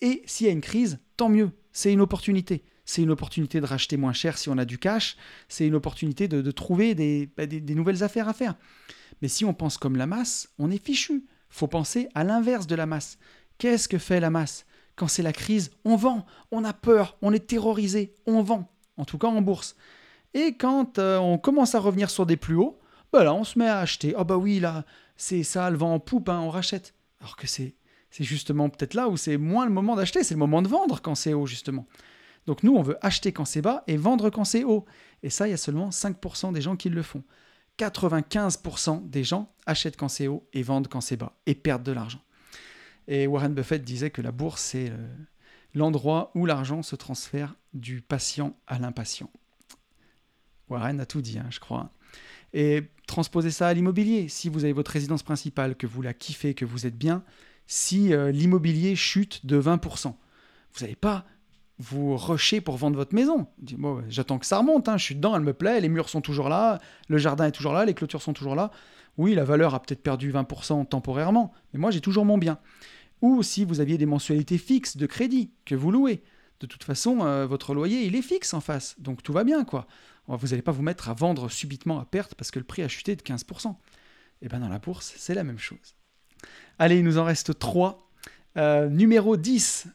Et 0.02 0.24
s'il 0.26 0.48
y 0.48 0.50
a 0.50 0.54
une 0.54 0.62
crise, 0.62 1.00
tant 1.18 1.30
mieux, 1.30 1.52
c'est 1.72 1.94
une 1.94 2.02
opportunité. 2.02 2.64
C'est 2.86 3.02
une 3.02 3.12
opportunité 3.12 3.60
de 3.60 3.66
racheter 3.66 3.98
moins 3.98 4.14
cher 4.14 4.38
si 4.38 4.50
on 4.50 4.58
a 4.58 4.64
du 4.64 4.78
cash, 4.78 5.18
c'est 5.50 5.68
une 5.68 5.76
opportunité 5.76 6.30
de, 6.30 6.52
trouver 6.52 6.96
bah, 7.36 7.46
des 7.46 7.76
nouvelles 7.76 8.02
affaires 8.02 8.30
à 8.30 8.34
faire. 8.34 8.56
Mais 9.22 9.28
si 9.28 9.46
on 9.46 9.54
pense 9.54 9.78
comme 9.78 9.96
la 9.96 10.08
masse, 10.08 10.50
on 10.60 10.72
est 10.72 10.84
fichu. 10.84 11.26
Faut 11.50 11.68
penser 11.68 12.10
à 12.14 12.24
l'inverse 12.24 12.68
de 12.68 12.76
la 12.76 12.86
masse. 12.86 13.18
Qu'est-ce 13.58 13.88
que 13.88 13.98
fait 13.98 14.20
la 14.20 14.30
masse? 14.30 14.66
Quand 14.96 15.08
c'est 15.08 15.24
la 15.24 15.34
crise, 15.34 15.72
on 15.86 15.96
vend, 15.96 16.26
on 16.52 16.64
a 16.64 16.74
peur, 16.74 17.18
on 17.22 17.32
est 17.32 17.48
terrorisé, 17.48 18.16
on 18.26 18.42
vend, 18.42 18.72
en 18.98 19.06
tout 19.06 19.18
cas 19.18 19.28
en 19.28 19.42
bourse. 19.42 19.76
Et 20.34 20.56
quand 20.56 20.98
euh, 20.98 21.18
on 21.18 21.38
commence 21.38 21.76
à 21.76 21.80
revenir 21.80 22.10
sur 22.10 22.26
des 22.26 22.38
plus 22.38 22.56
hauts, 22.56 22.80
bah 23.14 23.24
là 23.24 23.34
on 23.34 23.44
se 23.44 23.60
met 23.60 23.68
à 23.68 23.80
acheter. 23.80 24.14
Ah 24.18 24.24
bah 24.24 24.38
oui, 24.38 24.60
là, 24.60 24.86
c'est 25.16 25.44
ça, 25.44 25.70
le 25.70 25.78
vent 25.78 25.94
en 25.94 26.00
poupe, 26.00 26.30
hein, 26.30 26.40
on 26.40 26.50
rachète. 26.50 26.96
Alors 27.22 27.36
que 27.36 27.48
c'est 27.48 27.76
c'est 28.10 28.24
justement 28.24 28.70
peut-être 28.70 28.94
là 28.94 29.10
où 29.10 29.18
c'est 29.18 29.38
moins 29.38 29.66
le 29.66 29.72
moment 29.72 29.96
d'acheter, 29.96 30.24
c'est 30.24 30.34
le 30.34 30.40
moment 30.40 30.62
de 30.62 30.68
vendre 30.68 31.02
quand 31.02 31.16
c'est 31.16 31.34
haut, 31.34 31.46
justement. 31.46 31.86
Donc 32.46 32.64
nous, 32.64 32.76
on 32.76 32.82
veut 32.82 32.98
acheter 33.06 33.32
quand 33.32 33.46
c'est 33.46 33.62
bas 33.62 33.84
et 33.88 33.98
vendre 33.98 34.30
quand 34.30 34.46
c'est 34.46 34.64
haut. 34.64 34.86
Et 35.24 35.30
ça, 35.30 35.48
il 35.48 35.52
y 35.52 35.54
a 35.54 35.58
seulement 35.58 35.90
5% 35.90 36.54
des 36.54 36.62
gens 36.62 36.76
qui 36.76 36.90
le 36.90 37.04
font. 37.04 37.24
95% 37.78 39.10
des 39.10 39.24
gens 39.24 39.54
achètent 39.66 39.98
quand 39.98 40.08
c'est 40.08 40.28
haut 40.28 40.48
et 40.54 40.64
vendent 40.64 40.88
quand 40.88 41.02
c'est 41.02 41.18
bas 41.18 41.34
et 41.46 41.56
perdent 41.56 41.84
de 41.84 41.92
l'argent. 41.92 42.22
Et 43.08 43.28
Warren 43.28 43.54
Buffett 43.54 43.84
disait 43.84 44.10
que 44.10 44.22
la 44.22 44.32
bourse, 44.32 44.62
c'est 44.62 44.92
l'endroit 45.74 46.32
où 46.36 46.46
l'argent 46.46 46.84
se 46.84 46.96
transfère 46.96 47.56
du 47.74 48.02
patient 48.02 48.58
à 48.68 48.80
l'impatient. 48.80 49.30
Warren 50.70 51.00
a 51.00 51.06
tout 51.06 51.22
dit, 51.22 51.40
hein, 51.40 51.48
je 51.50 51.60
crois. 51.60 51.92
Et 52.54 52.84
transposez 53.08 53.52
ça 53.52 53.68
à 53.68 53.74
l'immobilier. 53.74 54.30
Si 54.30 54.50
vous 54.50 54.64
avez 54.64 54.74
votre 54.74 54.92
résidence 54.92 55.24
principale, 55.24 55.76
que 55.76 55.88
vous 55.88 56.02
la 56.02 56.14
kiffez, 56.14 56.54
que 56.54 56.66
vous 56.66 56.86
êtes 56.86 56.98
bien, 56.98 57.24
si 57.68 58.14
euh, 58.14 58.32
l'immobilier 58.32 58.96
chute 58.96 59.46
de 59.46 59.62
20%, 59.62 60.08
vous 60.74 60.82
n'allez 60.82 60.96
pas 60.96 61.26
vous 61.80 62.18
rusher 62.18 62.62
pour 62.62 62.78
vendre 62.78 62.98
votre 62.98 63.14
maison. 63.14 63.48
J'attends 64.08 64.40
que 64.40 64.46
ça 64.46 64.58
remonte, 64.58 64.90
hein, 64.90 64.98
je 64.98 65.04
suis 65.04 65.16
dedans, 65.16 65.36
elle 65.36 65.44
me 65.44 65.54
plaît, 65.54 65.80
les 65.80 65.90
murs 65.90 66.10
sont 66.10 66.22
toujours 66.22 66.50
là, 66.50 66.80
le 67.08 67.18
jardin 67.18 67.46
est 67.46 67.52
toujours 67.52 67.74
là, 67.74 67.86
les 67.86 67.94
clôtures 67.94 68.22
sont 68.22 68.34
toujours 68.34 68.56
là. 68.56 68.72
Oui, 69.18 69.36
la 69.36 69.44
valeur 69.44 69.76
a 69.76 69.82
peut-être 69.82 70.02
perdu 70.02 70.32
20% 70.32 70.88
temporairement, 70.88 71.52
mais 71.74 71.80
moi 71.80 71.92
j'ai 71.92 72.02
toujours 72.02 72.26
mon 72.26 72.38
bien. 72.38 72.60
Ou 73.22 73.44
si 73.44 73.66
vous 73.66 73.80
aviez 73.80 73.98
des 73.98 74.06
mensualités 74.06 74.58
fixes 74.58 74.98
de 74.98 75.06
crédit 75.06 75.52
que 75.66 75.76
vous 75.76 75.92
louez. 75.92 76.24
De 76.60 76.66
toute 76.66 76.84
façon, 76.84 77.22
euh, 77.22 77.46
votre 77.46 77.76
loyer, 77.76 78.06
il 78.06 78.16
est 78.16 78.22
fixe 78.22 78.54
en 78.54 78.62
face, 78.62 78.96
donc 79.00 79.22
tout 79.22 79.34
va 79.34 79.44
bien, 79.44 79.64
quoi. 79.64 79.88
Vous 80.28 80.48
n'allez 80.48 80.62
pas 80.62 80.74
vous 80.74 80.82
mettre 80.82 81.10
à 81.10 81.14
vendre 81.14 81.50
subitement 81.50 82.00
à 82.00 82.06
perte 82.06 82.36
parce 82.36 82.52
que 82.52 82.60
le 82.60 82.66
prix 82.66 82.84
a 82.84 82.90
chuté 82.90 83.16
de 83.16 83.22
15%. 83.22 83.76
Et 84.42 84.50
bien 84.50 84.60
dans 84.60 84.68
la 84.68 84.80
bourse, 84.80 85.14
c'est 85.18 85.34
la 85.34 85.44
même 85.44 85.58
chose. 85.58 85.96
Allez, 86.80 86.98
il 86.98 87.04
nous 87.04 87.18
en 87.18 87.24
reste 87.24 87.58
3. 87.58 88.10
Euh, 88.58 88.90
numéro 88.90 89.38
10, 89.38 89.88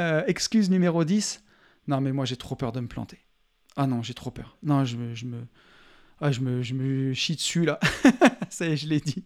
euh, 0.00 0.22
excuse 0.26 0.70
numéro 0.70 1.04
10. 1.04 1.42
Non, 1.86 2.00
mais 2.00 2.12
moi 2.12 2.24
j'ai 2.24 2.36
trop 2.36 2.56
peur 2.56 2.72
de 2.72 2.80
me 2.80 2.88
planter. 2.88 3.18
Ah 3.76 3.86
non, 3.86 4.02
j'ai 4.02 4.14
trop 4.14 4.30
peur. 4.30 4.56
Non, 4.62 4.84
je 4.84 4.96
me, 4.96 5.14
je 5.14 5.26
me, 5.26 5.46
ah, 6.20 6.32
je 6.32 6.40
me, 6.40 6.62
je 6.62 6.74
me 6.74 7.12
chie 7.12 7.34
dessus 7.34 7.64
là. 7.64 7.78
Ça 8.50 8.66
y 8.66 8.72
est, 8.72 8.76
je 8.76 8.88
l'ai 8.88 9.00
dit. 9.00 9.24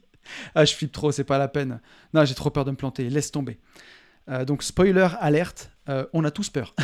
Ah, 0.55 0.65
je 0.65 0.75
flippe 0.75 0.93
trop, 0.93 1.13
c'est 1.13 1.25
pas 1.25 1.39
la 1.39 1.49
peine. 1.49 1.81
Non, 2.15 2.25
j'ai 2.25 2.35
trop 2.35 2.51
peur 2.51 2.65
de 2.65 2.71
me 2.71 2.77
planter. 2.77 3.09
Laisse 3.09 3.31
tomber. 3.31 3.59
Euh, 4.29 4.45
donc, 4.45 4.63
spoiler 4.63 5.09
alerte, 5.21 5.71
euh, 5.89 6.07
on 6.13 6.25
a 6.25 6.31
tous 6.31 6.51
peur. 6.51 6.75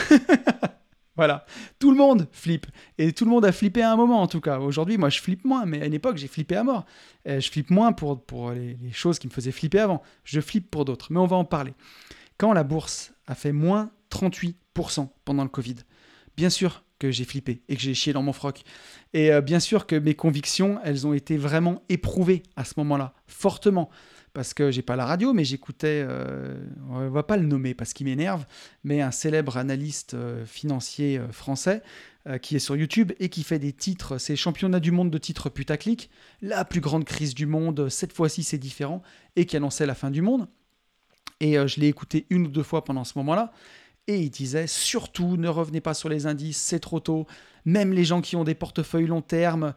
voilà. 1.17 1.45
Tout 1.79 1.91
le 1.91 1.97
monde 1.97 2.27
flippe. 2.33 2.67
Et 2.97 3.13
tout 3.13 3.25
le 3.25 3.31
monde 3.31 3.45
a 3.45 3.53
flippé 3.53 3.83
à 3.83 3.93
un 3.93 3.97
moment, 3.97 4.23
en 4.23 4.27
tout 4.27 4.41
cas. 4.41 4.59
Aujourd'hui, 4.59 4.99
moi, 4.99 5.11
je 5.11 5.21
flippe 5.21 5.45
moins, 5.45 5.67
mais 5.67 5.83
à 5.83 5.87
une 5.87 5.95
époque, 5.95 6.17
j'ai 6.17 6.29
flippé 6.29 6.57
à 6.57 6.65
mort. 6.65 6.85
je 7.27 7.49
flippe 7.51 7.71
moins 7.71 7.93
pour, 7.93 8.25
pour 8.25 8.53
les, 8.53 8.79
les, 8.83 8.93
choses 8.93 9.19
qui 9.19 9.27
me 9.27 9.33
faisaient 9.33 9.53
flipper 9.53 9.81
avant. 9.81 10.03
Je 10.25 10.41
flippe 10.41 10.71
pour 10.71 10.85
d'autres. 10.85 11.13
Mais 11.13 11.19
on 11.19 11.27
va 11.27 11.37
en 11.37 11.45
parler. 11.45 11.75
Quand 12.39 12.53
la 12.53 12.65
bourse 12.65 13.13
a 13.27 13.35
fait 13.35 13.53
moins 13.53 13.91
38% 14.11 15.09
pendant 15.25 15.43
le 15.43 15.49
Covid, 15.49 15.77
bien 16.37 16.51
sûr 16.51 16.85
que 16.99 17.11
j'ai 17.11 17.25
flippé 17.25 17.63
et 17.69 17.77
que 17.77 17.83
j'ai 17.83 17.95
chié 17.95 18.13
dans 18.13 18.23
mon 18.23 18.33
froc. 18.33 18.63
Et 19.13 19.33
euh, 19.33 19.41
bien 19.41 19.61
sûr 19.61 19.87
que 19.87 19.97
mes 19.97 20.15
convictions, 20.15 20.79
elles 20.85 21.07
ont 21.07 21.13
été 21.13 21.37
vraiment 21.37 21.83
éprouvées 21.89 22.43
à 22.57 22.65
ce 22.65 22.75
moment-là, 22.79 23.15
fortement. 23.27 23.91
Parce 24.33 24.53
que 24.53 24.73
j'ai 24.73 24.83
pas 24.83 24.97
la 24.97 25.07
radio, 25.07 25.33
mais 25.33 25.45
j'écoutais, 25.45 26.05
euh, 26.05 26.57
on 26.91 27.09
va 27.09 27.23
pas 27.23 27.37
le 27.37 27.47
nommer 27.47 27.73
parce 27.73 27.93
qu'il 27.93 28.07
m'énerve, 28.07 28.45
mais 28.83 29.01
un 29.01 29.13
célèbre 29.13 29.57
analyste 29.57 30.15
euh, 30.15 30.45
financier 30.45 31.21
français 31.31 31.83
qui 32.41 32.57
est 32.57 32.59
sur 32.59 32.75
YouTube 32.75 33.13
et 33.21 33.29
qui 33.29 33.43
fait 33.43 33.59
des 33.59 33.75
titres, 33.75 34.17
c'est 34.17 34.35
championnat 34.35 34.81
du 34.81 34.93
monde 34.93 35.11
de 35.11 35.19
titres 35.19 35.51
putaclic, 35.51 36.09
la 36.41 36.65
plus 36.65 36.81
grande 36.81 37.05
crise 37.05 37.35
du 37.35 37.45
monde, 37.45 37.91
cette 37.91 38.15
fois-ci 38.15 38.43
c'est 38.43 38.57
différent, 38.57 39.03
et 39.37 39.45
qui 39.45 39.59
annonçait 39.59 39.85
la 39.85 39.95
fin 39.95 40.11
du 40.11 40.23
monde. 40.23 40.49
Et 41.41 41.59
euh, 41.59 41.67
je 41.67 41.81
l'ai 41.81 41.89
écouté 41.89 42.27
une 42.31 42.47
ou 42.47 42.51
deux 42.51 42.63
fois 42.63 42.85
pendant 42.85 43.05
ce 43.05 43.19
moment-là. 43.19 43.53
Et 44.07 44.21
il 44.21 44.31
disait 44.31 44.67
surtout 44.67 45.37
ne 45.37 45.49
revenez 45.49 45.81
pas 45.81 45.95
sur 45.95 46.09
les 46.09 46.27
indices, 46.27 46.59
c'est 46.59 46.81
trop 46.81 47.01
tôt. 47.01 47.27
Même 47.65 47.93
les 47.93 48.05
gens 48.05 48.21
qui 48.21 48.37
ont 48.37 48.45
des 48.45 48.55
portefeuilles 48.55 49.07
long 49.07 49.23
terme, 49.23 49.75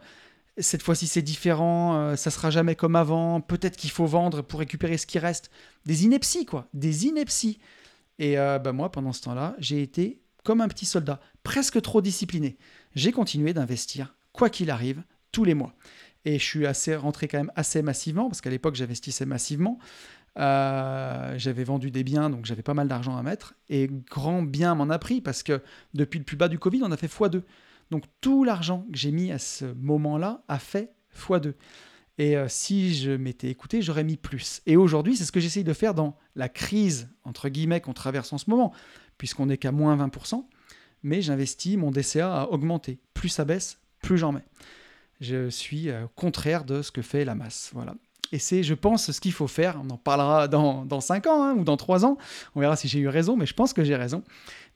cette 0.58 0.82
fois-ci 0.82 1.06
c'est 1.06 1.22
différent, 1.22 1.96
euh, 1.96 2.16
ça 2.16 2.30
sera 2.30 2.50
jamais 2.50 2.74
comme 2.74 2.96
avant. 2.96 3.40
Peut-être 3.40 3.76
qu'il 3.76 3.90
faut 3.90 4.06
vendre 4.06 4.42
pour 4.42 4.60
récupérer 4.60 4.98
ce 4.98 5.06
qui 5.06 5.18
reste. 5.18 5.50
Des 5.86 6.04
inepties 6.04 6.44
quoi, 6.44 6.68
des 6.74 7.06
inepties. 7.06 7.58
Et 8.18 8.38
euh, 8.38 8.58
bah, 8.58 8.72
moi 8.72 8.90
pendant 8.90 9.12
ce 9.12 9.22
temps-là, 9.22 9.54
j'ai 9.58 9.80
été 9.80 10.20
comme 10.44 10.60
un 10.60 10.68
petit 10.68 10.86
soldat, 10.86 11.20
presque 11.42 11.80
trop 11.80 12.02
discipliné. 12.02 12.58
J'ai 12.94 13.12
continué 13.12 13.52
d'investir 13.54 14.14
quoi 14.32 14.50
qu'il 14.50 14.70
arrive 14.70 15.02
tous 15.32 15.44
les 15.44 15.54
mois. 15.54 15.74
Et 16.24 16.38
je 16.38 16.44
suis 16.44 16.66
assez 16.66 16.94
rentré 16.96 17.28
quand 17.28 17.38
même 17.38 17.52
assez 17.54 17.80
massivement 17.80 18.28
parce 18.28 18.40
qu'à 18.40 18.50
l'époque 18.50 18.74
j'investissais 18.74 19.24
massivement. 19.24 19.78
Euh, 20.36 21.34
j'avais 21.36 21.64
vendu 21.64 21.90
des 21.90 22.04
biens, 22.04 22.30
donc 22.30 22.44
j'avais 22.44 22.62
pas 22.62 22.74
mal 22.74 22.88
d'argent 22.88 23.16
à 23.16 23.22
mettre. 23.22 23.54
Et 23.68 23.88
grand 23.88 24.42
bien 24.42 24.74
m'en 24.74 24.90
a 24.90 24.98
pris 24.98 25.20
parce 25.20 25.42
que 25.42 25.62
depuis 25.94 26.18
le 26.18 26.24
plus 26.24 26.36
bas 26.36 26.48
du 26.48 26.58
Covid, 26.58 26.82
on 26.82 26.92
a 26.92 26.96
fait 26.96 27.10
x2. 27.12 27.42
Donc 27.90 28.04
tout 28.20 28.44
l'argent 28.44 28.86
que 28.92 28.98
j'ai 28.98 29.10
mis 29.10 29.32
à 29.32 29.38
ce 29.38 29.64
moment-là 29.64 30.42
a 30.48 30.58
fait 30.58 30.92
x2. 31.16 31.54
Et 32.18 32.36
euh, 32.36 32.46
si 32.48 32.94
je 32.94 33.12
m'étais 33.12 33.48
écouté, 33.48 33.80
j'aurais 33.80 34.04
mis 34.04 34.16
plus. 34.16 34.60
Et 34.66 34.76
aujourd'hui, 34.76 35.16
c'est 35.16 35.24
ce 35.24 35.32
que 35.32 35.40
j'essaye 35.40 35.64
de 35.64 35.72
faire 35.72 35.94
dans 35.94 36.16
la 36.34 36.48
crise, 36.48 37.08
entre 37.24 37.48
guillemets, 37.48 37.80
qu'on 37.80 37.92
traverse 37.92 38.32
en 38.32 38.38
ce 38.38 38.50
moment, 38.50 38.72
puisqu'on 39.18 39.46
n'est 39.46 39.56
qu'à 39.56 39.72
moins 39.72 39.96
20%. 39.96 40.44
Mais 41.04 41.22
j'investis, 41.22 41.76
mon 41.76 41.92
DCA 41.92 42.42
a 42.42 42.46
augmenté. 42.46 42.98
Plus 43.14 43.28
ça 43.28 43.44
baisse, 43.44 43.78
plus 44.02 44.18
j'en 44.18 44.32
mets. 44.32 44.44
Je 45.20 45.48
suis 45.48 45.90
euh, 45.90 46.06
contraire 46.16 46.64
de 46.64 46.82
ce 46.82 46.90
que 46.90 47.02
fait 47.02 47.24
la 47.24 47.36
masse. 47.36 47.70
Voilà. 47.72 47.94
Et 48.32 48.38
c'est, 48.38 48.62
je 48.62 48.74
pense, 48.74 49.10
ce 49.10 49.20
qu'il 49.20 49.32
faut 49.32 49.46
faire. 49.46 49.80
On 49.82 49.90
en 49.90 49.96
parlera 49.96 50.48
dans, 50.48 50.84
dans 50.84 51.00
5 51.00 51.26
ans 51.26 51.42
hein, 51.42 51.54
ou 51.56 51.64
dans 51.64 51.76
3 51.76 52.04
ans. 52.04 52.18
On 52.54 52.60
verra 52.60 52.76
si 52.76 52.88
j'ai 52.88 52.98
eu 52.98 53.08
raison, 53.08 53.36
mais 53.36 53.46
je 53.46 53.54
pense 53.54 53.72
que 53.72 53.84
j'ai 53.84 53.96
raison. 53.96 54.22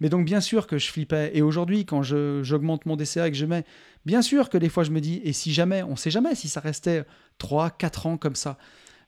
Mais 0.00 0.08
donc, 0.08 0.24
bien 0.24 0.40
sûr 0.40 0.66
que 0.66 0.78
je 0.78 0.90
flippais. 0.90 1.30
Et 1.34 1.42
aujourd'hui, 1.42 1.84
quand 1.84 2.02
j'augmente 2.02 2.86
mon 2.86 2.96
DCA 2.96 3.28
et 3.28 3.30
que 3.30 3.36
je 3.36 3.46
mets, 3.46 3.64
bien 4.06 4.22
sûr 4.22 4.48
que 4.48 4.58
des 4.58 4.68
fois, 4.68 4.84
je 4.84 4.90
me 4.90 5.00
dis, 5.00 5.20
et 5.24 5.32
si 5.32 5.52
jamais, 5.52 5.82
on 5.82 5.96
sait 5.96 6.10
jamais 6.10 6.34
si 6.34 6.48
ça 6.48 6.60
restait 6.60 7.04
3, 7.38 7.70
4 7.70 8.06
ans 8.06 8.16
comme 8.16 8.36
ça. 8.36 8.58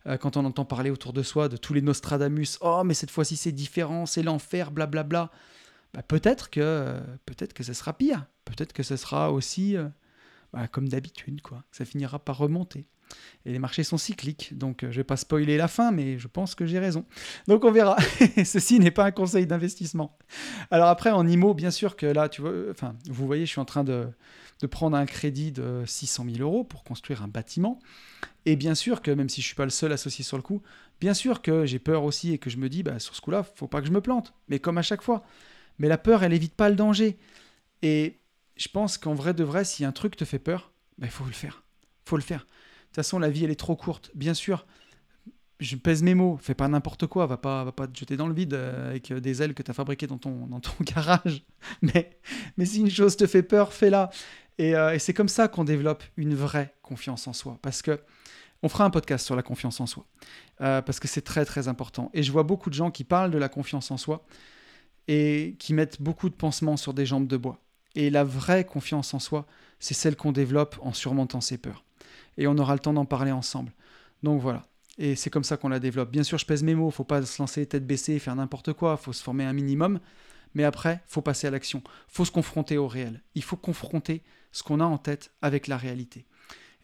Euh, 0.06 0.18
quand 0.18 0.36
on 0.36 0.44
entend 0.44 0.66
parler 0.66 0.90
autour 0.90 1.14
de 1.14 1.22
soi 1.22 1.48
de 1.48 1.56
tous 1.56 1.72
les 1.72 1.80
Nostradamus, 1.80 2.58
oh, 2.60 2.82
mais 2.84 2.94
cette 2.94 3.10
fois-ci, 3.10 3.36
c'est 3.36 3.52
différent, 3.52 4.04
c'est 4.04 4.22
l'enfer, 4.22 4.70
blablabla. 4.70 5.30
Bah, 5.94 6.02
peut-être 6.02 6.50
que, 6.50 7.00
peut-être 7.24 7.54
que 7.54 7.62
ce 7.62 7.72
sera 7.72 7.92
pire. 7.94 8.26
Peut-être 8.44 8.72
que 8.72 8.82
ce 8.82 8.96
sera 8.96 9.32
aussi, 9.32 9.76
euh, 9.76 9.88
bah, 10.54 10.68
comme 10.68 10.88
d'habitude, 10.88 11.42
quoi. 11.42 11.64
Ça 11.72 11.84
finira 11.84 12.20
par 12.20 12.38
remonter. 12.38 12.86
Et 13.44 13.52
les 13.52 13.58
marchés 13.58 13.82
sont 13.82 13.98
cycliques, 13.98 14.56
donc 14.56 14.82
euh, 14.82 14.86
je 14.86 14.92
ne 14.92 15.00
vais 15.00 15.04
pas 15.04 15.16
spoiler 15.16 15.56
la 15.56 15.68
fin, 15.68 15.90
mais 15.90 16.18
je 16.18 16.28
pense 16.28 16.54
que 16.54 16.64
j'ai 16.64 16.78
raison. 16.78 17.04
Donc 17.48 17.64
on 17.64 17.72
verra. 17.72 17.96
Ceci 18.44 18.78
n'est 18.78 18.92
pas 18.92 19.04
un 19.04 19.10
conseil 19.10 19.46
d'investissement. 19.46 20.16
Alors 20.70 20.88
après, 20.88 21.10
en 21.10 21.26
IMO, 21.26 21.54
bien 21.54 21.70
sûr 21.72 21.96
que 21.96 22.06
là, 22.06 22.28
tu 22.28 22.40
vois, 22.40 22.52
enfin, 22.70 22.94
vous 23.10 23.26
voyez, 23.26 23.46
je 23.46 23.50
suis 23.50 23.60
en 23.60 23.64
train 23.64 23.84
de, 23.84 24.08
prendre 24.70 24.96
un 24.96 25.04
crédit 25.04 25.52
de 25.52 25.82
600 25.84 26.24
000 26.36 26.38
euros 26.38 26.64
pour 26.64 26.84
construire 26.84 27.22
un 27.22 27.28
bâtiment. 27.28 27.80
Et 28.46 28.56
bien 28.56 28.74
sûr 28.74 29.02
que, 29.02 29.10
même 29.10 29.28
si 29.28 29.42
je 29.42 29.46
ne 29.46 29.48
suis 29.48 29.56
pas 29.56 29.64
le 29.64 29.70
seul 29.70 29.92
associé 29.92 30.24
sur 30.24 30.38
le 30.38 30.42
coup, 30.42 30.62
bien 31.00 31.12
sûr 31.12 31.42
que 31.42 31.66
j'ai 31.66 31.78
peur 31.78 32.04
aussi 32.04 32.32
et 32.32 32.38
que 32.38 32.48
je 32.48 32.56
me 32.56 32.68
dis, 32.68 32.82
bah, 32.82 32.98
sur 32.98 33.14
ce 33.14 33.20
coup-là, 33.20 33.42
faut 33.42 33.66
pas 33.66 33.80
que 33.80 33.88
je 33.88 33.92
me 33.92 34.00
plante. 34.00 34.32
Mais 34.48 34.60
comme 34.60 34.78
à 34.78 34.82
chaque 34.82 35.02
fois. 35.02 35.24
Mais 35.78 35.88
la 35.88 35.98
peur, 35.98 36.22
elle 36.22 36.32
évite 36.32 36.54
pas 36.54 36.70
le 36.70 36.76
danger. 36.76 37.18
Et 37.82 38.20
je 38.56 38.68
pense 38.68 38.98
qu'en 38.98 39.14
vrai 39.14 39.34
de 39.34 39.44
vrai, 39.44 39.64
si 39.64 39.84
un 39.84 39.92
truc 39.92 40.16
te 40.16 40.24
fait 40.24 40.38
peur, 40.38 40.72
il 40.98 41.02
bah, 41.02 41.10
faut 41.10 41.24
le 41.24 41.32
faire. 41.32 41.64
faut 42.04 42.16
le 42.16 42.22
faire. 42.22 42.40
De 42.40 42.86
toute 42.86 42.96
façon, 42.96 43.18
la 43.18 43.30
vie, 43.30 43.44
elle 43.44 43.50
est 43.50 43.56
trop 43.56 43.74
courte. 43.74 44.10
Bien 44.14 44.34
sûr, 44.34 44.66
je 45.60 45.76
pèse 45.76 46.02
mes 46.02 46.14
mots. 46.14 46.38
Fais 46.40 46.54
pas 46.54 46.68
n'importe 46.68 47.06
quoi. 47.06 47.26
Va 47.26 47.36
pas, 47.36 47.64
va 47.64 47.72
pas 47.72 47.86
te 47.86 47.98
jeter 47.98 48.16
dans 48.16 48.28
le 48.28 48.34
vide 48.34 48.54
euh, 48.54 48.90
avec 48.90 49.10
euh, 49.10 49.20
des 49.20 49.42
ailes 49.42 49.54
que 49.54 49.62
tu 49.62 49.70
as 49.70 49.74
fabriquées 49.74 50.06
dans 50.06 50.18
ton, 50.18 50.46
dans 50.46 50.60
ton 50.60 50.72
garage. 50.80 51.44
Mais, 51.82 52.18
mais 52.56 52.66
si 52.66 52.80
une 52.80 52.90
chose 52.90 53.16
te 53.16 53.26
fait 53.26 53.42
peur, 53.42 53.72
fais-la. 53.72 54.10
Euh, 54.60 54.92
et, 54.92 54.98
c'est 54.98 55.14
comme 55.14 55.28
ça 55.28 55.48
qu'on 55.48 55.64
développe 55.64 56.04
une 56.16 56.34
vraie 56.34 56.74
confiance 56.82 57.26
en 57.26 57.32
soi. 57.32 57.58
Parce 57.62 57.82
que 57.82 58.00
on 58.62 58.68
fera 58.68 58.84
un 58.84 58.90
podcast 58.90 59.26
sur 59.26 59.36
la 59.36 59.42
confiance 59.42 59.80
en 59.80 59.86
soi. 59.86 60.06
parce 60.58 60.98
que 60.98 61.06
c'est 61.06 61.20
très 61.20 61.44
très 61.44 61.68
important. 61.68 62.10
Et 62.14 62.22
je 62.22 62.32
vois 62.32 62.44
beaucoup 62.44 62.70
de 62.70 62.74
gens 62.74 62.90
qui 62.90 63.04
parlent 63.04 63.30
de 63.30 63.36
la 63.36 63.50
confiance 63.50 63.90
en 63.90 63.98
soi 63.98 64.24
et 65.06 65.54
qui 65.58 65.74
mettent 65.74 66.00
beaucoup 66.00 66.30
de 66.30 66.34
pansements 66.34 66.78
sur 66.78 66.94
des 66.94 67.04
jambes 67.04 67.26
de 67.26 67.36
bois. 67.36 67.60
Et 67.94 68.10
la 68.10 68.24
vraie 68.24 68.64
confiance 68.64 69.14
en 69.14 69.18
soi, 69.18 69.46
c'est 69.78 69.94
celle 69.94 70.16
qu'on 70.16 70.32
développe 70.32 70.78
en 70.82 70.92
surmontant 70.92 71.40
ses 71.40 71.58
peurs 71.58 71.84
et 72.36 72.46
on 72.46 72.56
aura 72.58 72.74
le 72.74 72.80
temps 72.80 72.92
d'en 72.92 73.04
parler 73.04 73.32
ensemble. 73.32 73.72
Donc 74.22 74.40
voilà. 74.40 74.64
Et 74.98 75.16
c'est 75.16 75.30
comme 75.30 75.44
ça 75.44 75.56
qu'on 75.56 75.68
la 75.68 75.80
développe. 75.80 76.10
Bien 76.10 76.22
sûr, 76.22 76.38
je 76.38 76.46
pèse 76.46 76.62
mes 76.62 76.74
mots, 76.74 76.90
faut 76.90 77.04
pas 77.04 77.22
se 77.22 77.42
lancer 77.42 77.66
tête 77.66 77.86
baissée 77.86 78.14
et 78.14 78.18
faire 78.18 78.36
n'importe 78.36 78.72
quoi, 78.72 78.96
faut 78.96 79.12
se 79.12 79.22
former 79.22 79.44
un 79.44 79.52
minimum, 79.52 79.98
mais 80.54 80.64
après, 80.64 81.02
faut 81.06 81.22
passer 81.22 81.48
à 81.48 81.50
l'action. 81.50 81.82
Faut 82.06 82.24
se 82.24 82.30
confronter 82.30 82.78
au 82.78 82.86
réel. 82.86 83.20
Il 83.34 83.42
faut 83.42 83.56
confronter 83.56 84.22
ce 84.52 84.62
qu'on 84.62 84.80
a 84.80 84.84
en 84.84 84.98
tête 84.98 85.32
avec 85.42 85.66
la 85.66 85.76
réalité. 85.76 86.26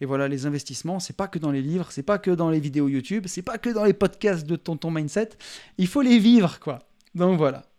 Et 0.00 0.06
voilà, 0.06 0.28
les 0.28 0.46
investissements, 0.46 0.98
c'est 0.98 1.16
pas 1.16 1.28
que 1.28 1.38
dans 1.38 1.52
les 1.52 1.62
livres, 1.62 1.92
c'est 1.92 2.02
pas 2.02 2.18
que 2.18 2.30
dans 2.30 2.50
les 2.50 2.58
vidéos 2.58 2.88
YouTube, 2.88 3.26
c'est 3.28 3.42
pas 3.42 3.58
que 3.58 3.70
dans 3.70 3.84
les 3.84 3.92
podcasts 3.92 4.46
de 4.46 4.56
Tonton 4.56 4.90
Mindset, 4.90 5.30
il 5.78 5.86
faut 5.86 6.00
les 6.00 6.18
vivre 6.18 6.58
quoi. 6.58 6.80
Donc 7.14 7.38
voilà. 7.38 7.69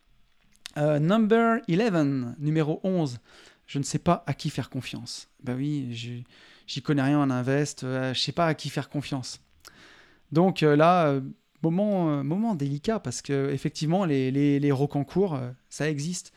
Euh, 0.78 1.00
number 1.00 1.60
11, 1.68 2.36
numéro 2.40 2.80
11. 2.84 3.20
Je 3.68 3.80
ne 3.80 3.84
sais 3.84 4.00
pas 4.00 4.24
à 4.26 4.34
qui 4.34 4.50
faire 4.50 4.70
confiance. 4.70 5.30
Ben 5.44 5.56
oui, 5.56 6.26
j'y 6.68 6.82
connais 6.82 7.02
rien 7.02 7.20
en 7.20 7.30
invest, 7.30 7.84
euh, 7.84 8.14
je 8.14 8.20
sais 8.20 8.32
pas 8.32 8.48
à 8.48 8.54
qui 8.54 8.70
faire 8.70 8.90
confiance. 8.90 9.40
Donc 10.32 10.62
là, 10.62 11.20
moment, 11.62 12.24
moment 12.24 12.56
délicat 12.56 13.00
parce 13.00 13.22
que 13.22 13.50
effectivement, 13.52 14.06
les, 14.06 14.32
les, 14.32 14.60
les 14.60 14.72
rocancours, 14.72 15.38
ça 15.70 15.90
existe. 15.90 16.32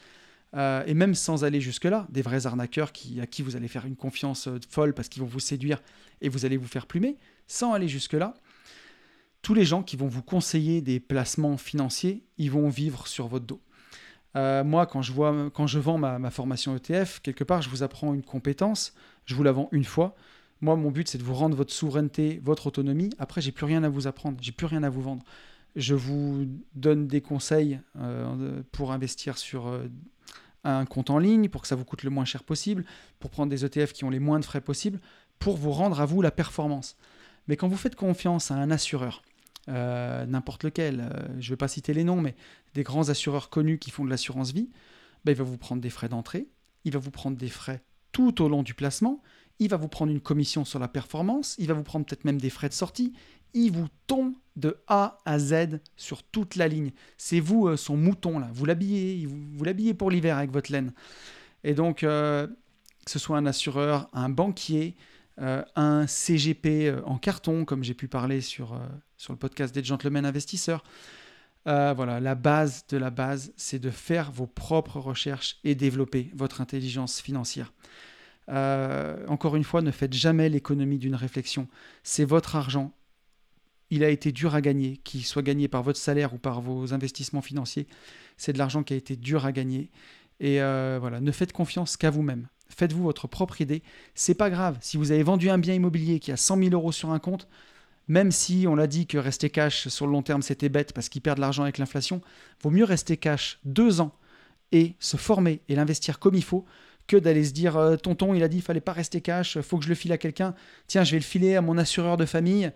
et 0.54 0.94
même 0.94 1.14
sans 1.14 1.44
aller 1.44 1.60
jusque-là, 1.60 2.06
des 2.10 2.22
vrais 2.22 2.46
arnaqueurs 2.46 2.92
à 3.20 3.26
qui 3.26 3.42
vous 3.42 3.54
allez 3.54 3.68
faire 3.68 3.86
une 3.86 3.94
confiance 3.94 4.48
folle 4.68 4.94
parce 4.94 5.08
qu'ils 5.08 5.22
vont 5.22 5.28
vous 5.28 5.38
séduire 5.38 5.80
et 6.20 6.28
vous 6.28 6.44
allez 6.44 6.56
vous 6.56 6.66
faire 6.66 6.86
plumer, 6.86 7.16
sans 7.46 7.72
aller 7.72 7.86
jusque-là, 7.86 8.34
tous 9.44 9.54
les 9.54 9.64
gens 9.64 9.82
qui 9.82 9.96
vont 9.96 10.08
vous 10.08 10.22
conseiller 10.22 10.80
des 10.80 10.98
placements 10.98 11.58
financiers, 11.58 12.24
ils 12.38 12.50
vont 12.50 12.68
vivre 12.68 13.06
sur 13.06 13.28
votre 13.28 13.44
dos. 13.44 13.60
Euh, 14.36 14.64
moi, 14.64 14.86
quand 14.86 15.02
je, 15.02 15.12
vois, 15.12 15.50
quand 15.52 15.66
je 15.66 15.78
vends 15.78 15.98
ma, 15.98 16.30
formation 16.30 16.76
ETF, 16.76 17.20
quelque 17.20 17.44
part, 17.44 17.62
je 17.62 17.68
vous 17.68 17.82
apprends 17.82 18.14
une 18.14 18.22
compétence, 18.22 18.94
je 19.26 19.34
vous 19.34 19.42
la 19.42 19.52
vends 19.52 19.68
une 19.72 19.84
fois. 19.84 20.16
Moi, 20.60 20.76
mon 20.76 20.90
but, 20.90 21.08
c'est 21.08 21.18
de 21.18 21.22
vous 21.22 21.34
rendre 21.34 21.56
votre 21.56 21.72
souveraineté, 21.72 22.40
votre 22.42 22.66
autonomie. 22.66 23.10
Après, 23.18 23.40
j'ai 23.40 23.52
plus 23.52 23.66
rien 23.66 23.84
à 23.84 23.88
vous 23.88 24.06
apprendre, 24.06 24.38
j'ai 24.40 24.52
plus 24.52 24.66
rien 24.66 24.82
à 24.82 24.90
vous 24.90 25.02
vendre. 25.02 25.24
Je 25.76 25.94
vous 25.94 26.46
donne 26.74 27.06
des 27.06 27.20
conseils 27.20 27.80
euh, 27.98 28.62
pour 28.72 28.92
investir 28.92 29.36
sur 29.38 29.66
euh, 29.66 29.88
un 30.62 30.84
compte 30.84 31.10
en 31.10 31.18
ligne, 31.18 31.48
pour 31.48 31.62
que 31.62 31.68
ça 31.68 31.76
vous 31.76 31.84
coûte 31.84 32.02
le 32.02 32.10
moins 32.10 32.24
cher 32.24 32.44
possible, 32.44 32.84
pour 33.18 33.30
prendre 33.30 33.50
des 33.50 33.64
ETF 33.64 33.92
qui 33.92 34.04
ont 34.04 34.10
les 34.10 34.20
moins 34.20 34.40
de 34.40 34.44
frais 34.44 34.60
possibles, 34.60 35.00
pour 35.38 35.56
vous 35.56 35.72
rendre 35.72 36.00
à 36.00 36.06
vous 36.06 36.22
la 36.22 36.30
performance. 36.30 36.96
Mais 37.48 37.56
quand 37.56 37.68
vous 37.68 37.76
faites 37.76 37.96
confiance 37.96 38.50
à 38.50 38.54
un 38.54 38.70
assureur, 38.70 39.22
euh, 39.68 40.26
n'importe 40.26 40.64
lequel, 40.64 41.00
euh, 41.00 41.26
je 41.38 41.46
ne 41.46 41.52
vais 41.52 41.56
pas 41.56 41.68
citer 41.68 41.94
les 41.94 42.04
noms, 42.04 42.20
mais 42.20 42.34
des 42.74 42.82
grands 42.82 43.08
assureurs 43.08 43.50
connus 43.50 43.78
qui 43.78 43.90
font 43.90 44.04
de 44.04 44.10
l'assurance 44.10 44.52
vie, 44.52 44.70
ben, 45.24 45.32
il 45.32 45.38
va 45.38 45.44
vous 45.44 45.58
prendre 45.58 45.80
des 45.80 45.90
frais 45.90 46.08
d'entrée, 46.08 46.48
il 46.84 46.92
va 46.92 46.98
vous 46.98 47.10
prendre 47.10 47.36
des 47.36 47.48
frais 47.48 47.82
tout 48.12 48.42
au 48.42 48.48
long 48.48 48.62
du 48.62 48.74
placement, 48.74 49.22
il 49.58 49.68
va 49.68 49.76
vous 49.76 49.88
prendre 49.88 50.12
une 50.12 50.20
commission 50.20 50.64
sur 50.64 50.78
la 50.78 50.88
performance, 50.88 51.54
il 51.58 51.68
va 51.68 51.74
vous 51.74 51.82
prendre 51.82 52.04
peut-être 52.04 52.24
même 52.24 52.40
des 52.40 52.50
frais 52.50 52.68
de 52.68 52.74
sortie, 52.74 53.12
il 53.54 53.70
vous 53.70 53.86
tombe 54.06 54.34
de 54.56 54.76
A 54.86 55.18
à 55.24 55.38
Z 55.38 55.80
sur 55.96 56.22
toute 56.22 56.56
la 56.56 56.68
ligne. 56.68 56.90
C'est 57.16 57.40
vous 57.40 57.68
euh, 57.68 57.76
son 57.76 57.96
mouton 57.96 58.38
là, 58.38 58.50
vous 58.52 58.66
l'habillez, 58.66 59.26
vous, 59.26 59.64
l'habillez 59.64 59.94
pour 59.94 60.10
l'hiver 60.10 60.36
avec 60.36 60.50
votre 60.50 60.70
laine. 60.70 60.92
Et 61.62 61.72
donc, 61.72 62.00
que 62.00 62.48
ce 63.06 63.18
soit 63.18 63.38
un 63.38 63.46
assureur, 63.46 64.08
un 64.12 64.28
banquier, 64.28 64.96
un 65.38 66.06
CGP 66.06 66.94
en 67.04 67.18
carton, 67.18 67.64
comme 67.64 67.82
j'ai 67.82 67.94
pu 67.94 68.08
parler 68.08 68.40
sur, 68.40 68.80
sur 69.16 69.32
le 69.32 69.38
podcast 69.38 69.74
des 69.74 69.82
gentlemen 69.82 70.24
investisseurs. 70.24 70.84
Euh, 71.66 71.94
voilà, 71.94 72.20
la 72.20 72.34
base 72.34 72.86
de 72.88 72.98
la 72.98 73.10
base, 73.10 73.52
c'est 73.56 73.78
de 73.78 73.90
faire 73.90 74.30
vos 74.30 74.46
propres 74.46 74.98
recherches 74.98 75.58
et 75.64 75.74
développer 75.74 76.30
votre 76.34 76.60
intelligence 76.60 77.20
financière. 77.20 77.72
Euh, 78.50 79.26
encore 79.28 79.56
une 79.56 79.64
fois, 79.64 79.80
ne 79.80 79.90
faites 79.90 80.12
jamais 80.12 80.48
l'économie 80.48 80.98
d'une 80.98 81.14
réflexion. 81.14 81.66
C'est 82.02 82.24
votre 82.24 82.56
argent. 82.56 82.92
Il 83.90 84.04
a 84.04 84.10
été 84.10 84.32
dur 84.32 84.54
à 84.54 84.60
gagner, 84.60 84.98
qu'il 84.98 85.24
soit 85.24 85.42
gagné 85.42 85.68
par 85.68 85.82
votre 85.82 85.98
salaire 85.98 86.34
ou 86.34 86.38
par 86.38 86.60
vos 86.60 86.92
investissements 86.92 87.42
financiers. 87.42 87.86
C'est 88.36 88.52
de 88.52 88.58
l'argent 88.58 88.82
qui 88.82 88.92
a 88.92 88.96
été 88.96 89.16
dur 89.16 89.46
à 89.46 89.52
gagner. 89.52 89.90
Et 90.40 90.60
euh, 90.60 90.98
voilà, 91.00 91.20
ne 91.20 91.32
faites 91.32 91.52
confiance 91.52 91.96
qu'à 91.96 92.10
vous-même. 92.10 92.48
Faites-vous 92.68 93.02
votre 93.02 93.28
propre 93.28 93.60
idée. 93.60 93.82
C'est 94.14 94.34
pas 94.34 94.50
grave. 94.50 94.78
Si 94.80 94.96
vous 94.96 95.12
avez 95.12 95.22
vendu 95.22 95.50
un 95.50 95.58
bien 95.58 95.74
immobilier 95.74 96.18
qui 96.18 96.32
a 96.32 96.36
100 96.36 96.58
000 96.58 96.70
euros 96.70 96.92
sur 96.92 97.10
un 97.10 97.18
compte, 97.18 97.48
même 98.08 98.30
si 98.30 98.66
on 98.68 98.74
l'a 98.74 98.86
dit 98.86 99.06
que 99.06 99.18
rester 99.18 99.50
cash 99.50 99.88
sur 99.88 100.06
le 100.06 100.12
long 100.12 100.22
terme 100.22 100.42
c'était 100.42 100.68
bête 100.68 100.92
parce 100.92 101.08
qu'ils 101.08 101.22
perdent 101.22 101.38
de 101.38 101.42
l'argent 101.42 101.62
avec 101.62 101.78
l'inflation, 101.78 102.20
vaut 102.62 102.70
mieux 102.70 102.84
rester 102.84 103.16
cash 103.16 103.58
deux 103.64 104.00
ans 104.00 104.12
et 104.72 104.94
se 104.98 105.16
former 105.16 105.60
et 105.68 105.74
l'investir 105.74 106.18
comme 106.18 106.34
il 106.34 106.44
faut 106.44 106.64
que 107.06 107.16
d'aller 107.16 107.44
se 107.44 107.52
dire 107.52 107.76
euh, 107.76 107.96
tonton 107.96 108.34
il 108.34 108.42
a 108.42 108.48
dit 108.48 108.58
il 108.58 108.62
fallait 108.62 108.80
pas 108.80 108.92
rester 108.92 109.20
cash, 109.20 109.60
faut 109.60 109.78
que 109.78 109.84
je 109.84 109.88
le 109.88 109.94
file 109.94 110.12
à 110.12 110.18
quelqu'un, 110.18 110.54
tiens 110.86 111.04
je 111.04 111.12
vais 111.12 111.18
le 111.18 111.24
filer 111.24 111.56
à 111.56 111.62
mon 111.62 111.78
assureur 111.78 112.16
de 112.16 112.26
famille. 112.26 112.70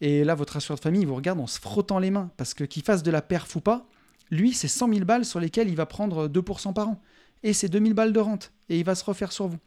Et 0.00 0.24
là 0.24 0.34
votre 0.34 0.56
assureur 0.56 0.78
de 0.78 0.82
famille 0.82 1.02
il 1.02 1.08
vous 1.08 1.14
regarde 1.14 1.40
en 1.40 1.46
se 1.46 1.60
frottant 1.60 1.98
les 1.98 2.10
mains 2.10 2.30
parce 2.36 2.54
que 2.54 2.64
qu'il 2.64 2.82
fasse 2.82 3.02
de 3.02 3.10
la 3.10 3.22
perf 3.22 3.54
ou 3.56 3.60
pas, 3.60 3.88
lui 4.30 4.52
c'est 4.52 4.68
100 4.68 4.92
000 4.92 5.04
balles 5.04 5.24
sur 5.24 5.40
lesquelles 5.40 5.68
il 5.68 5.76
va 5.76 5.86
prendre 5.86 6.28
2% 6.28 6.72
par 6.72 6.88
an. 6.88 7.00
Et 7.42 7.52
c'est 7.52 7.68
2000 7.68 7.94
balles 7.94 8.12
de 8.12 8.20
rente 8.20 8.52
et 8.68 8.78
il 8.78 8.84
va 8.84 8.94
se 8.94 9.04
refaire 9.04 9.32
sur 9.32 9.48
vous. 9.48 9.58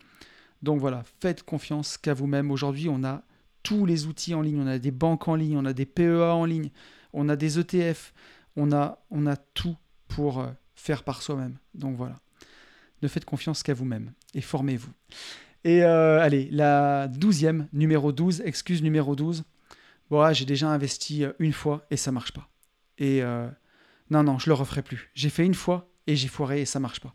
Donc 0.61 0.79
voilà, 0.79 1.03
faites 1.19 1.43
confiance 1.43 1.97
qu'à 1.97 2.13
vous-même. 2.13 2.51
Aujourd'hui 2.51 2.89
on 2.89 3.03
a 3.03 3.23
tous 3.65 3.85
les 3.85 4.05
outils 4.05 4.33
en 4.33 4.41
ligne. 4.41 4.61
On 4.61 4.67
a 4.67 4.79
des 4.79 4.91
banques 4.91 5.27
en 5.27 5.35
ligne, 5.35 5.57
on 5.57 5.65
a 5.65 5.73
des 5.73 5.85
PEA 5.85 6.33
en 6.33 6.45
ligne, 6.45 6.69
on 7.11 7.27
a 7.27 7.35
des 7.35 7.59
ETF, 7.59 8.13
on 8.55 8.71
a, 8.71 9.03
on 9.09 9.25
a 9.25 9.35
tout 9.35 9.75
pour 10.07 10.39
euh, 10.39 10.47
faire 10.75 11.03
par 11.03 11.21
soi-même. 11.21 11.57
Donc 11.73 11.97
voilà. 11.97 12.15
Ne 13.01 13.07
faites 13.07 13.25
confiance 13.25 13.63
qu'à 13.63 13.73
vous-même 13.73 14.13
et 14.33 14.41
formez-vous. 14.41 14.91
Et 15.63 15.83
euh, 15.83 16.21
allez, 16.21 16.47
la 16.51 17.07
douzième, 17.07 17.67
numéro 17.73 18.11
12, 18.11 18.41
excuse 18.45 18.83
numéro 18.83 19.15
12. 19.15 19.43
Bon, 20.11 20.31
j'ai 20.31 20.45
déjà 20.45 20.69
investi 20.69 21.25
euh, 21.25 21.33
une 21.39 21.53
fois 21.53 21.85
et 21.89 21.97
ça 21.97 22.11
marche 22.11 22.31
pas. 22.31 22.47
Et 22.97 23.21
non, 24.09 24.23
non, 24.23 24.39
je 24.39 24.49
le 24.49 24.53
referai 24.53 24.81
plus. 24.81 25.09
J'ai 25.15 25.29
fait 25.29 25.45
une 25.45 25.53
fois 25.53 25.89
et 26.07 26.15
j'ai 26.15 26.29
foiré 26.29 26.61
et 26.61 26.65
ça 26.65 26.79
marche 26.79 27.01
pas. 27.01 27.13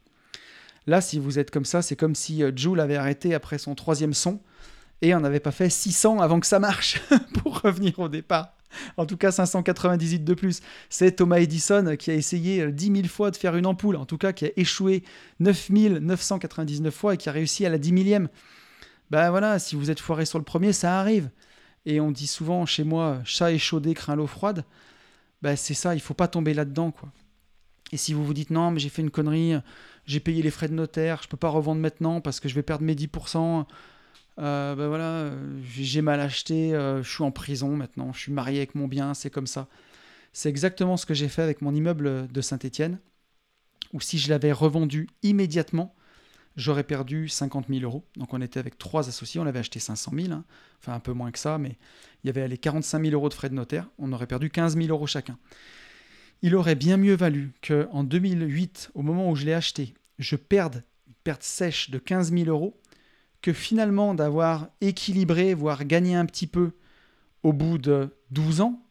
Là, 0.91 1.01
si 1.01 1.21
vous 1.21 1.39
êtes 1.39 1.53
comme 1.53 1.65
ça, 1.65 1.83
c'est 1.83 1.95
comme 1.95 2.17
si 2.17 2.43
Jules 2.57 2.81
avait 2.81 2.97
arrêté 2.97 3.33
après 3.33 3.59
son 3.59 3.77
troisième 3.77 4.13
son 4.13 4.41
et 5.03 5.15
on 5.15 5.21
n'avait 5.21 5.39
pas 5.39 5.53
fait 5.53 5.71
600 5.71 6.19
avant 6.19 6.41
que 6.41 6.49
ça 6.49 6.59
marche 6.59 7.01
pour 7.35 7.61
revenir 7.61 7.97
au 8.01 8.09
départ. 8.09 8.57
En 8.97 9.07
tout 9.07 9.17
cas, 9.17 9.31
598 9.31 10.25
de 10.25 10.35
plus. 10.35 10.63
C'est 10.89 11.13
Thomas 11.13 11.39
Edison 11.39 11.95
qui 11.97 12.11
a 12.11 12.15
essayé 12.15 12.67
10 12.73 12.91
euh, 12.91 12.95
000 12.97 13.07
fois 13.07 13.31
de 13.31 13.37
faire 13.37 13.55
une 13.55 13.67
ampoule, 13.67 13.95
en 13.95 14.05
tout 14.05 14.19
cas 14.19 14.33
qui 14.33 14.47
a 14.47 14.51
échoué 14.57 15.05
9999 15.39 16.93
fois 16.93 17.15
et 17.15 17.17
qui 17.17 17.29
a 17.29 17.33
réussi 17.33 17.65
à 17.65 17.69
la 17.69 17.79
10 17.79 17.93
millième. 17.93 18.29
Ben 19.13 19.31
voilà, 19.31 19.61
si 19.61 19.77
vous 19.77 19.93
êtes 19.93 20.01
foiré 20.01 20.27
sur 20.27 20.41
le 20.41 20.45
premier, 20.45 20.73
ça 20.73 20.99
arrive. 20.99 21.31
Et 21.87 22.01
on 22.01 22.11
dit 22.11 22.27
souvent 22.27 22.67
chez 22.67 22.83
moi, 22.83 23.21
chat 23.25 23.53
échaudé 23.53 23.95
craint 23.95 24.17
l'eau 24.17 24.27
froide. 24.27 24.65
Ben 25.41 25.55
c'est 25.55 25.75
ça, 25.75 25.95
il 25.95 26.01
faut 26.01 26.15
pas 26.15 26.27
tomber 26.27 26.53
là-dedans, 26.53 26.91
quoi. 26.91 27.13
Et 27.93 27.97
si 27.97 28.13
vous 28.13 28.25
vous 28.25 28.35
dites 28.35 28.51
non, 28.51 28.73
mais 28.73 28.81
j'ai 28.81 28.89
fait 28.89 29.03
une 29.03 29.11
connerie, 29.11 29.55
j'ai 30.11 30.21
payé 30.21 30.43
les 30.43 30.51
frais 30.51 30.69
de 30.69 30.75
notaire, 30.75 31.23
je 31.23 31.29
peux 31.29 31.37
pas 31.37 31.49
revendre 31.49 31.81
maintenant 31.81 32.21
parce 32.21 32.41
que 32.41 32.49
je 32.49 32.55
vais 32.57 32.65
perdre 32.65 32.85
mes 32.85 32.97
10%, 32.97 33.65
euh, 34.39 34.75
ben 34.75 34.89
voilà, 34.89 35.31
j'ai 35.63 36.03
mal 36.03 36.21
acheté, 36.21 36.75
euh, 36.75 37.01
je 37.03 37.09
suis 37.09 37.23
en 37.23 37.31
prison 37.31 37.77
maintenant, 37.77 38.13
je 38.13 38.19
suis 38.19 38.33
marié 38.33 38.59
avec 38.59 38.75
mon 38.75 38.89
bien, 38.89 39.15
c'est 39.15 39.31
comme 39.31 39.47
ça. 39.47 39.69
C'est 40.33 40.49
exactement 40.49 40.97
ce 40.97 41.07
que 41.07 41.15
j'ai 41.15 41.29
fait 41.29 41.43
avec 41.43 41.63
mon 41.63 41.73
immeuble 41.73 42.27
de 42.27 42.41
Saint-Étienne, 42.41 42.99
où 43.93 44.01
si 44.01 44.19
je 44.19 44.31
l'avais 44.31 44.51
revendu 44.51 45.09
immédiatement, 45.23 45.95
j'aurais 46.57 46.83
perdu 46.83 47.29
50 47.29 47.67
000 47.69 47.83
euros. 47.83 48.05
Donc 48.17 48.35
on 48.35 48.41
était 48.41 48.59
avec 48.59 48.79
trois 48.79 49.09
associés, 49.09 49.41
on 49.41 49.47
avait 49.47 49.61
acheté 49.61 49.79
500 49.79 50.11
000, 50.13 50.33
hein. 50.33 50.45
enfin 50.81 50.93
un 50.93 51.01
peu 51.01 51.13
moins 51.13 51.31
que 51.31 51.39
ça, 51.39 51.57
mais 51.57 51.79
il 52.25 52.27
y 52.27 52.31
avait 52.31 52.49
les 52.49 52.59
45 52.59 53.01
000 53.01 53.15
euros 53.15 53.29
de 53.29 53.35
frais 53.35 53.49
de 53.49 53.55
notaire, 53.55 53.87
on 53.99 54.13
aurait 54.13 54.27
perdu 54.27 54.51
15 54.51 54.77
000 54.77 54.89
euros 54.89 55.07
chacun. 55.07 55.39
Il 56.43 56.57
aurait 56.57 56.75
bien 56.75 56.97
mieux 56.97 57.15
valu 57.15 57.53
qu'en 57.63 58.03
2008, 58.03 58.91
au 58.95 59.03
moment 59.03 59.31
où 59.31 59.37
je 59.37 59.45
l'ai 59.45 59.53
acheté, 59.53 59.95
je 60.21 60.37
perde 60.37 60.85
une 61.07 61.15
perte 61.25 61.43
sèche 61.43 61.91
de 61.91 61.99
15 61.99 62.33
000 62.33 62.45
euros 62.49 62.81
que 63.43 63.53
finalement 63.53 64.15
d'avoir 64.15 64.69
équilibré, 64.81 65.55
voire 65.55 65.85
gagné 65.85 66.15
un 66.15 66.27
petit 66.27 66.47
peu 66.47 66.73
au 67.43 67.53
bout 67.53 67.79
de 67.79 68.17
12 68.31 68.61
ans, 68.61 68.85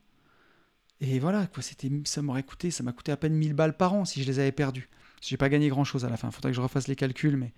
et 1.01 1.19
voilà, 1.19 1.47
quoi, 1.47 1.63
c'était, 1.63 1.89
ça 2.03 2.21
m'aurait 2.21 2.43
coûté, 2.43 2.71
ça 2.71 2.83
m'a 2.83 2.91
coûté 2.91 3.11
à 3.11 3.17
peine 3.17 3.33
1000 3.33 3.53
balles 3.53 3.77
par 3.77 3.93
an 3.93 4.05
si 4.05 4.21
je 4.21 4.27
les 4.27 4.39
avais 4.39 4.51
perdus. 4.51 4.89
J'ai 5.21 5.37
pas 5.37 5.49
gagné 5.49 5.69
grand 5.69 5.83
chose 5.83 6.05
à 6.05 6.09
la 6.09 6.17
fin, 6.17 6.29
il 6.29 6.33
faudrait 6.33 6.51
que 6.51 6.55
je 6.55 6.61
refasse 6.61 6.87
les 6.87 6.95
calculs, 6.95 7.37
mais 7.37 7.53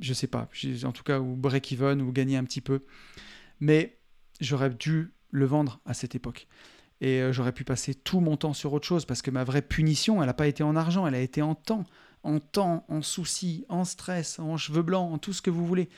je 0.00 0.14
sais 0.14 0.26
pas, 0.26 0.48
en 0.84 0.92
tout 0.92 1.02
cas, 1.02 1.20
ou 1.20 1.36
break-even, 1.36 2.00
ou 2.00 2.12
gagner 2.12 2.36
un 2.36 2.44
petit 2.44 2.60
peu. 2.60 2.84
Mais 3.60 3.98
j'aurais 4.40 4.70
dû 4.70 5.12
le 5.30 5.44
vendre 5.44 5.80
à 5.84 5.94
cette 5.94 6.14
époque. 6.14 6.48
Et 7.00 7.20
euh, 7.20 7.32
j'aurais 7.32 7.52
pu 7.52 7.64
passer 7.64 7.94
tout 7.94 8.20
mon 8.20 8.36
temps 8.36 8.54
sur 8.54 8.72
autre 8.72 8.86
chose, 8.86 9.04
parce 9.04 9.22
que 9.22 9.30
ma 9.30 9.44
vraie 9.44 9.62
punition, 9.62 10.22
elle 10.22 10.26
n'a 10.26 10.34
pas 10.34 10.46
été 10.46 10.62
en 10.62 10.76
argent, 10.76 11.06
elle 11.06 11.14
a 11.14 11.20
été 11.20 11.42
en 11.42 11.54
temps 11.54 11.84
en 12.24 12.40
temps, 12.40 12.84
en 12.88 13.02
soucis, 13.02 13.64
en 13.68 13.84
stress, 13.84 14.38
en 14.38 14.56
cheveux 14.56 14.82
blancs, 14.82 15.12
en 15.12 15.18
tout 15.18 15.32
ce 15.32 15.42
que 15.42 15.50
vous 15.50 15.66
voulez. 15.66 15.88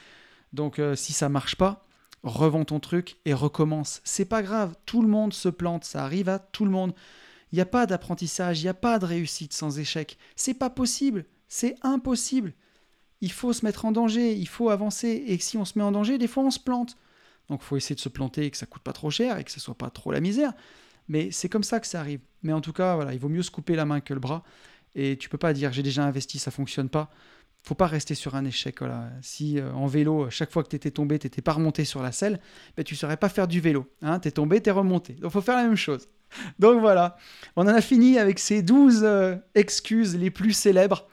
Donc 0.52 0.78
euh, 0.78 0.94
si 0.94 1.12
ça 1.12 1.28
marche 1.28 1.56
pas, 1.56 1.86
revends 2.22 2.64
ton 2.64 2.80
truc 2.80 3.16
et 3.24 3.34
recommence. 3.34 4.00
C'est 4.04 4.24
pas 4.24 4.42
grave, 4.42 4.74
tout 4.86 5.02
le 5.02 5.08
monde 5.08 5.34
se 5.34 5.48
plante, 5.48 5.84
ça 5.84 6.04
arrive 6.04 6.28
à 6.28 6.38
tout 6.38 6.64
le 6.64 6.70
monde. 6.70 6.94
Il 7.52 7.56
n'y 7.56 7.62
a 7.62 7.66
pas 7.66 7.86
d'apprentissage, 7.86 8.60
il 8.60 8.64
n'y 8.64 8.68
a 8.68 8.74
pas 8.74 8.98
de 8.98 9.06
réussite 9.06 9.52
sans 9.52 9.78
échec. 9.78 10.18
C'est 10.36 10.54
pas 10.54 10.70
possible, 10.70 11.24
c'est 11.48 11.76
impossible. 11.82 12.52
Il 13.20 13.32
faut 13.32 13.52
se 13.52 13.64
mettre 13.64 13.84
en 13.84 13.92
danger, 13.92 14.34
il 14.34 14.48
faut 14.48 14.70
avancer. 14.70 15.24
Et 15.26 15.38
si 15.38 15.56
on 15.56 15.64
se 15.64 15.78
met 15.78 15.84
en 15.84 15.92
danger, 15.92 16.18
des 16.18 16.26
fois 16.26 16.42
on 16.42 16.50
se 16.50 16.60
plante. 16.60 16.96
Donc 17.48 17.60
il 17.62 17.64
faut 17.64 17.76
essayer 17.76 17.94
de 17.94 18.00
se 18.00 18.08
planter 18.08 18.46
et 18.46 18.50
que 18.50 18.56
ça 18.56 18.66
coûte 18.66 18.82
pas 18.82 18.92
trop 18.92 19.10
cher 19.10 19.38
et 19.38 19.44
que 19.44 19.50
ce 19.50 19.60
soit 19.60 19.76
pas 19.76 19.90
trop 19.90 20.12
la 20.12 20.20
misère. 20.20 20.52
Mais 21.08 21.30
c'est 21.30 21.48
comme 21.48 21.62
ça 21.62 21.80
que 21.80 21.86
ça 21.86 22.00
arrive. 22.00 22.20
Mais 22.42 22.52
en 22.52 22.60
tout 22.60 22.72
cas, 22.72 22.94
voilà, 22.94 23.12
il 23.12 23.20
vaut 23.20 23.28
mieux 23.28 23.42
se 23.42 23.50
couper 23.50 23.76
la 23.76 23.84
main 23.84 24.00
que 24.00 24.14
le 24.14 24.20
bras. 24.20 24.42
Et 24.94 25.16
tu 25.16 25.28
peux 25.28 25.38
pas 25.38 25.52
dire 25.52 25.72
j'ai 25.72 25.82
déjà 25.82 26.04
investi, 26.04 26.38
ça 26.38 26.50
fonctionne 26.50 26.88
pas. 26.88 27.10
Faut 27.62 27.74
pas 27.74 27.86
rester 27.86 28.14
sur 28.14 28.34
un 28.34 28.44
échec. 28.44 28.80
Voilà. 28.80 29.10
Si 29.22 29.58
euh, 29.58 29.72
en 29.72 29.86
vélo, 29.86 30.28
chaque 30.28 30.52
fois 30.52 30.62
que 30.62 30.68
tu 30.68 30.76
étais 30.76 30.90
tombé, 30.90 31.18
tu 31.18 31.26
n'étais 31.26 31.40
pas 31.40 31.52
remonté 31.52 31.84
sur 31.86 32.02
la 32.02 32.12
selle, 32.12 32.38
ben, 32.76 32.84
tu 32.84 32.94
ne 32.94 32.98
saurais 32.98 33.16
pas 33.16 33.30
faire 33.30 33.48
du 33.48 33.60
vélo. 33.60 33.86
Hein 34.02 34.20
tu 34.20 34.28
es 34.28 34.30
tombé, 34.30 34.60
tu 34.60 34.68
es 34.68 34.72
remonté. 34.72 35.14
Donc 35.14 35.32
faut 35.32 35.40
faire 35.40 35.56
la 35.56 35.64
même 35.64 35.76
chose. 35.76 36.08
Donc 36.58 36.80
voilà, 36.80 37.16
on 37.56 37.62
en 37.62 37.68
a 37.68 37.80
fini 37.80 38.18
avec 38.18 38.38
ces 38.38 38.62
12 38.62 39.00
euh, 39.02 39.36
excuses 39.54 40.16
les 40.16 40.30
plus 40.30 40.52
célèbres. 40.52 41.08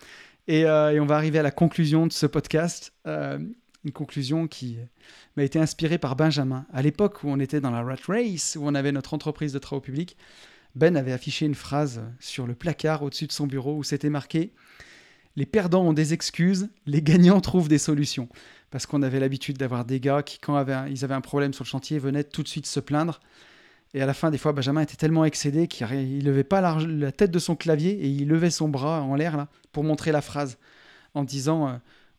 Euh, 0.50 0.90
et, 0.90 1.00
on 1.00 1.06
va 1.06 1.16
arriver 1.16 1.40
à 1.40 1.44
la 1.44 1.52
conclusion 1.52 2.06
de 2.06 2.12
ce 2.12 2.26
podcast. 2.26 2.92
une 3.06 3.92
conclusion 3.94 4.48
qui 4.48 4.78
m'a 5.38 5.44
été 5.44 5.58
inspirée 5.58 5.98
par 5.98 6.18
Benjamin. 6.18 6.66
À 6.74 6.82
l'époque 6.82 7.24
où 7.24 7.30
on 7.30 7.40
était 7.40 7.62
dans 7.62 7.72
la 7.72 7.82
rat 7.82 7.96
race, 8.08 8.58
où 8.60 8.66
on 8.66 8.76
avait 8.76 8.92
notre 8.92 9.14
entreprise 9.14 9.54
de 9.54 9.60
travaux 9.60 9.82
publics, 9.82 10.18
Ben 10.76 10.96
avait 10.96 11.12
affiché 11.12 11.46
une 11.46 11.56
phrase 11.56 12.02
sur 12.20 12.48
le 12.48 12.56
placard 12.56 13.04
au-dessus 13.04 13.28
de 13.28 13.32
son 13.32 13.48
bureau 13.48 13.78
où 13.78 13.84
c'était 13.84 14.10
marqué 14.10 14.54
Les 15.36 15.46
perdants 15.46 15.84
ont 15.84 15.94
des 15.94 16.14
excuses, 16.14 16.70
les 16.86 17.02
gagnants 17.02 17.42
trouvent 17.42 17.68
des 17.68 17.78
solutions. 17.78 18.30
Parce 18.70 18.86
qu'on 18.86 19.02
avait 19.02 19.20
l'habitude 19.20 19.58
d'avoir 19.58 19.84
des 19.84 20.00
gars 20.00 20.24
qui, 20.24 20.40
quand 20.40 20.66
ils 20.88 21.04
avaient 21.04 21.14
un 21.14 21.22
problème 21.22 21.54
sur 21.54 21.66
le 21.66 21.70
chantier, 21.70 22.00
venaient 22.00 22.24
tout 22.24 22.42
de 22.42 22.48
suite 22.48 22.66
se 22.66 22.80
plaindre. 22.80 23.20
Et 23.94 24.02
à 24.02 24.06
la 24.06 24.14
fin, 24.14 24.32
des 24.32 24.38
fois, 24.38 24.54
Benjamin 24.54 24.82
était 24.82 24.96
tellement 24.96 25.26
excédé 25.26 25.68
qu'il 25.68 25.88
ne 25.88 26.24
levait 26.24 26.46
pas 26.46 26.62
la, 26.62 27.12
tête 27.12 27.32
de 27.32 27.40
son 27.40 27.58
clavier 27.58 27.92
et 27.92 28.08
il 28.08 28.28
levait 28.28 28.50
son 28.50 28.70
bras 28.70 29.02
en 29.02 29.16
l'air 29.16 29.36
là 29.36 29.50
pour 29.74 29.84
montrer 29.84 30.14
la 30.14 30.22
phrase 30.22 30.58
en 31.14 31.26
disant 31.26 31.68
euh, 31.68 31.74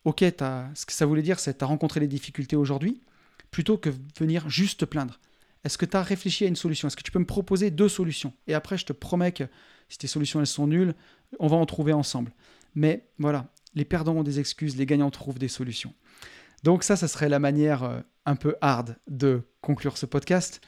Ok, 0.05 0.19
ce 0.19 0.85
que 0.85 0.93
ça 0.93 1.05
voulait 1.07 1.23
dire, 1.23 1.39
c'est 1.39 1.53
que 1.53 1.57
tu 1.59 1.63
as 1.63 1.67
rencontré 1.67 1.99
les 1.99 2.07
difficultés 2.07 2.55
aujourd'hui, 2.55 3.01
plutôt 3.49 3.77
que 3.77 3.89
venir 4.19 4.47
juste 4.49 4.81
te 4.81 4.85
plaindre. 4.85 5.19
Est-ce 5.63 5.77
que 5.77 5.85
tu 5.85 5.95
as 5.95 6.03
réfléchi 6.03 6.45
à 6.45 6.47
une 6.47 6.55
solution? 6.55 6.87
Est-ce 6.87 6.97
que 6.97 7.03
tu 7.03 7.11
peux 7.11 7.19
me 7.19 7.25
proposer 7.25 7.71
deux 7.71 7.89
solutions? 7.89 8.33
Et 8.47 8.53
après, 8.53 8.77
je 8.77 8.85
te 8.85 8.93
promets 8.93 9.31
que 9.31 9.45
si 9.89 9.97
tes 9.97 10.07
solutions 10.07 10.39
elles 10.39 10.47
sont 10.47 10.67
nulles, 10.67 10.95
on 11.39 11.47
va 11.47 11.55
en 11.55 11.65
trouver 11.65 11.93
ensemble. 11.93 12.33
Mais 12.75 13.07
voilà, 13.19 13.47
les 13.75 13.85
perdants 13.85 14.15
ont 14.15 14.23
des 14.23 14.39
excuses, 14.39 14.75
les 14.75 14.85
gagnants 14.85 15.11
trouvent 15.11 15.39
des 15.39 15.47
solutions. 15.47 15.93
Donc 16.63 16.83
ça, 16.83 16.95
ça 16.95 17.07
serait 17.07 17.29
la 17.29 17.39
manière 17.39 17.83
euh, 17.83 17.99
un 18.25 18.35
peu 18.35 18.55
hard 18.61 18.97
de 19.07 19.41
conclure 19.61 19.97
ce 19.97 20.05
podcast. 20.05 20.61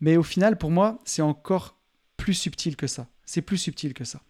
Mais 0.00 0.16
au 0.16 0.22
final, 0.22 0.56
pour 0.58 0.70
moi, 0.70 0.98
c'est 1.04 1.22
encore 1.22 1.78
plus 2.16 2.34
subtil 2.34 2.76
que 2.76 2.86
ça. 2.86 3.08
C'est 3.24 3.42
plus 3.42 3.58
subtil 3.58 3.94
que 3.94 4.04
ça. 4.04 4.22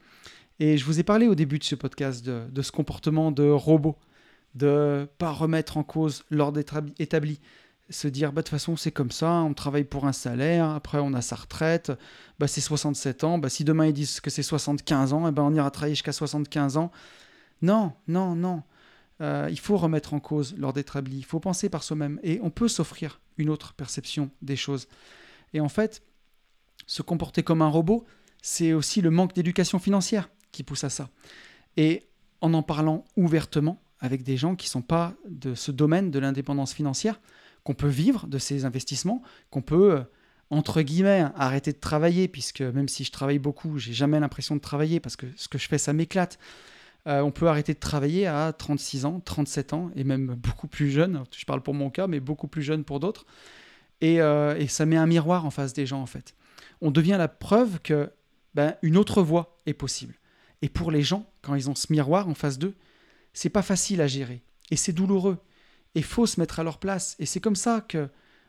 Et 0.58 0.78
je 0.78 0.84
vous 0.84 1.00
ai 1.00 1.02
parlé 1.02 1.26
au 1.26 1.34
début 1.34 1.58
de 1.58 1.64
ce 1.64 1.74
podcast 1.74 2.24
de, 2.24 2.62
ce 2.62 2.72
comportement 2.72 3.32
de 3.32 3.48
robot 3.48 3.96
de 4.54 5.08
pas 5.18 5.30
remettre 5.30 5.78
en 5.78 5.82
cause 5.82 6.24
l'ordre 6.30 6.60
établi, 6.98 7.40
se 7.92 8.08
dire 8.08 8.32
bah, 8.32 8.42
de 8.42 8.46
toute 8.46 8.50
façon 8.50 8.76
c'est 8.76 8.90
comme 8.90 9.10
ça, 9.10 9.30
on 9.30 9.54
travaille 9.54 9.84
pour 9.84 10.06
un 10.06 10.12
salaire, 10.12 10.66
après 10.70 10.98
on 10.98 11.14
a 11.14 11.22
sa 11.22 11.36
retraite, 11.36 11.92
bah, 12.38 12.48
c'est 12.48 12.60
67 12.60 13.24
ans, 13.24 13.38
bah, 13.38 13.48
si 13.48 13.64
demain 13.64 13.86
ils 13.86 13.92
disent 13.92 14.20
que 14.20 14.30
c'est 14.30 14.42
75 14.42 15.12
ans, 15.12 15.26
et 15.26 15.28
eh 15.28 15.32
ben 15.32 15.42
on 15.42 15.54
ira 15.54 15.70
travailler 15.70 15.94
jusqu'à 15.94 16.12
75 16.12 16.76
ans. 16.76 16.90
Non, 17.60 17.92
non, 18.08 18.34
non. 18.34 18.62
Euh, 19.20 19.48
il 19.50 19.58
faut 19.58 19.76
remettre 19.76 20.14
en 20.14 20.20
cause 20.20 20.54
l'ordre 20.56 20.80
établi, 20.80 21.18
il 21.18 21.24
faut 21.24 21.40
penser 21.40 21.68
par 21.68 21.82
soi-même 21.82 22.18
et 22.22 22.40
on 22.42 22.50
peut 22.50 22.68
s'offrir 22.68 23.20
une 23.38 23.50
autre 23.50 23.74
perception 23.74 24.30
des 24.42 24.56
choses. 24.56 24.88
Et 25.52 25.60
en 25.60 25.68
fait, 25.68 26.02
se 26.86 27.02
comporter 27.02 27.42
comme 27.42 27.62
un 27.62 27.68
robot, 27.68 28.04
c'est 28.42 28.72
aussi 28.72 29.00
le 29.00 29.10
manque 29.10 29.34
d'éducation 29.34 29.78
financière 29.78 30.28
qui 30.50 30.64
pousse 30.64 30.84
à 30.84 30.90
ça. 30.90 31.08
Et 31.76 32.08
en 32.40 32.52
en 32.54 32.62
parlant 32.62 33.04
ouvertement, 33.16 33.80
avec 34.00 34.24
des 34.24 34.36
gens 34.36 34.56
qui 34.56 34.66
ne 34.66 34.70
sont 34.70 34.82
pas 34.82 35.14
de 35.28 35.54
ce 35.54 35.70
domaine 35.70 36.10
de 36.10 36.18
l'indépendance 36.18 36.74
financière, 36.74 37.20
qu'on 37.64 37.74
peut 37.74 37.88
vivre 37.88 38.26
de 38.26 38.38
ces 38.38 38.64
investissements, 38.64 39.22
qu'on 39.50 39.62
peut, 39.62 39.92
euh, 39.92 40.02
entre 40.50 40.82
guillemets, 40.82 41.24
arrêter 41.36 41.72
de 41.72 41.78
travailler, 41.78 42.28
puisque 42.28 42.60
même 42.60 42.88
si 42.88 43.04
je 43.04 43.12
travaille 43.12 43.38
beaucoup, 43.38 43.78
j'ai 43.78 43.92
jamais 43.92 44.20
l'impression 44.20 44.56
de 44.56 44.60
travailler, 44.60 45.00
parce 45.00 45.16
que 45.16 45.26
ce 45.36 45.48
que 45.48 45.58
je 45.58 45.68
fais, 45.68 45.78
ça 45.78 45.92
m'éclate. 45.92 46.38
Euh, 47.06 47.20
on 47.20 47.30
peut 47.30 47.48
arrêter 47.48 47.74
de 47.74 47.78
travailler 47.78 48.26
à 48.26 48.52
36 48.52 49.04
ans, 49.06 49.20
37 49.24 49.72
ans, 49.72 49.90
et 49.96 50.04
même 50.04 50.34
beaucoup 50.34 50.68
plus 50.68 50.90
jeune, 50.90 51.24
je 51.36 51.44
parle 51.44 51.62
pour 51.62 51.74
mon 51.74 51.90
cas, 51.90 52.06
mais 52.06 52.20
beaucoup 52.20 52.48
plus 52.48 52.62
jeune 52.62 52.84
pour 52.84 53.00
d'autres. 53.00 53.26
Et, 54.00 54.20
euh, 54.20 54.56
et, 54.56 54.66
ça 54.66 54.86
met 54.86 54.96
un 54.96 55.06
miroir 55.06 55.46
en 55.46 55.50
face 55.50 55.72
des 55.72 55.86
gens, 55.86 56.00
en 56.00 56.06
fait. 56.06 56.34
On 56.80 56.90
devient 56.90 57.16
la 57.18 57.28
preuve 57.28 57.80
que 57.80 58.10
ben, 58.54 58.74
une 58.82 58.96
autre 58.96 59.22
voie 59.22 59.60
est 59.66 59.74
possible. 59.74 60.14
Et 60.60 60.68
pour 60.68 60.90
les 60.90 61.02
gens, 61.02 61.30
quand 61.40 61.54
ils 61.54 61.70
ont 61.70 61.74
ce 61.74 61.92
miroir 61.92 62.28
en 62.28 62.34
face 62.34 62.58
d'eux, 62.58 62.74
c'est 63.32 63.48
pas 63.48 63.62
facile 63.62 64.00
à 64.00 64.06
gérer 64.06 64.42
et 64.70 64.76
c'est 64.76 64.92
douloureux. 64.92 65.38
Et 65.94 66.02
faut 66.02 66.26
se 66.26 66.40
mettre 66.40 66.60
à 66.60 66.62
leur 66.62 66.78
place. 66.78 67.16
Et 67.18 67.26
c'est 67.26 67.40
comme 67.40 67.56
ça 67.56 67.80
que 67.80 68.08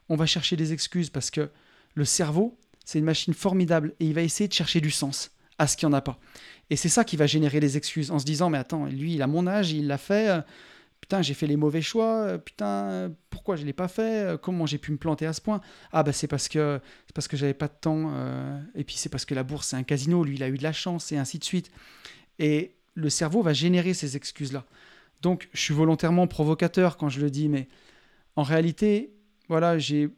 on 0.09 0.15
va 0.15 0.25
chercher 0.25 0.55
des 0.55 0.73
excuses 0.73 1.09
parce 1.09 1.31
que 1.31 1.49
le 1.95 2.05
cerveau, 2.05 2.57
c'est 2.85 2.99
une 2.99 3.05
machine 3.05 3.33
formidable 3.33 3.93
et 3.99 4.05
il 4.05 4.13
va 4.13 4.21
essayer 4.21 4.47
de 4.47 4.53
chercher 4.53 4.81
du 4.81 4.91
sens 4.91 5.31
à 5.57 5.67
ce 5.67 5.77
qu'il 5.77 5.87
n'y 5.87 5.93
en 5.93 5.97
a 5.97 6.01
pas. 6.01 6.19
Et 6.69 6.75
c'est 6.75 6.89
ça 6.89 7.03
qui 7.03 7.17
va 7.17 7.27
générer 7.27 7.59
les 7.59 7.77
excuses 7.77 8.11
en 8.11 8.19
se 8.19 8.25
disant 8.25 8.49
mais 8.49 8.57
attends, 8.57 8.85
lui 8.85 9.15
il 9.15 9.21
a 9.21 9.27
mon 9.27 9.47
âge, 9.47 9.71
il 9.71 9.87
l'a 9.87 9.97
fait. 9.97 10.29
Euh, 10.29 10.41
putain, 11.01 11.21
j'ai 11.21 11.33
fait 11.33 11.47
les 11.47 11.57
mauvais 11.57 11.81
choix. 11.81 12.23
Euh, 12.23 12.37
putain, 12.37 13.11
pourquoi 13.29 13.55
je 13.55 13.65
l'ai 13.65 13.73
pas 13.73 13.87
fait 13.87 14.25
euh, 14.25 14.37
Comment 14.37 14.65
j'ai 14.65 14.77
pu 14.77 14.91
me 14.91 14.97
planter 14.97 15.25
à 15.25 15.33
ce 15.33 15.41
point? 15.41 15.61
Ah 15.91 16.03
bah 16.03 16.11
c'est 16.13 16.27
parce 16.27 16.47
que 16.47 16.79
c'est 17.07 17.13
parce 17.13 17.27
que 17.27 17.37
j'avais 17.37 17.53
pas 17.53 17.67
de 17.67 17.75
temps. 17.79 18.11
et 18.75 18.83
puis 18.83 18.95
c'est 18.97 19.09
parce 19.09 19.25
que 19.25 19.35
la 19.35 19.43
bourse 19.43 19.67
c'est 19.67 19.75
un 19.75 19.83
casino. 19.83 20.23
Lui 20.23 20.35
il 20.35 20.43
a 20.43 20.49
eu 20.49 20.57
de 20.57 20.63
la 20.63 20.73
chance 20.73 21.11
et 21.11 21.17
ainsi 21.17 21.39
de 21.39 21.43
suite. 21.43 21.69
Et 22.39 22.75
le 22.95 23.09
cerveau 23.09 23.41
va 23.41 23.53
générer 23.53 23.93
ces 23.93 24.15
excuses-là. 24.15 24.65
Donc, 25.23 25.47
je 25.53 25.61
suis 25.61 25.73
volontairement 25.73 26.27
provocateur 26.27 26.97
quand 26.97 27.07
je 27.07 27.21
le 27.21 27.31
dis, 27.31 27.47
mais 27.47 27.69
en 28.35 28.43
réalité, 28.43 29.13
voilà, 29.47 29.79
j'ai 29.79 30.09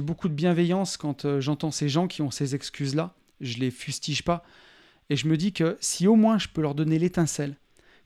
beaucoup 0.00 0.28
de 0.28 0.34
bienveillance 0.34 0.96
quand 0.96 1.26
euh, 1.26 1.38
j'entends 1.38 1.70
ces 1.70 1.90
gens 1.90 2.08
qui 2.08 2.22
ont 2.22 2.30
ces 2.30 2.54
excuses-là. 2.54 3.14
Je 3.42 3.58
les 3.58 3.70
fustige 3.70 4.24
pas. 4.24 4.42
Et 5.10 5.16
je 5.16 5.28
me 5.28 5.36
dis 5.36 5.52
que 5.52 5.76
si 5.80 6.06
au 6.06 6.16
moins 6.16 6.38
je 6.38 6.48
peux 6.48 6.62
leur 6.62 6.74
donner 6.74 6.98
l'étincelle, 6.98 7.56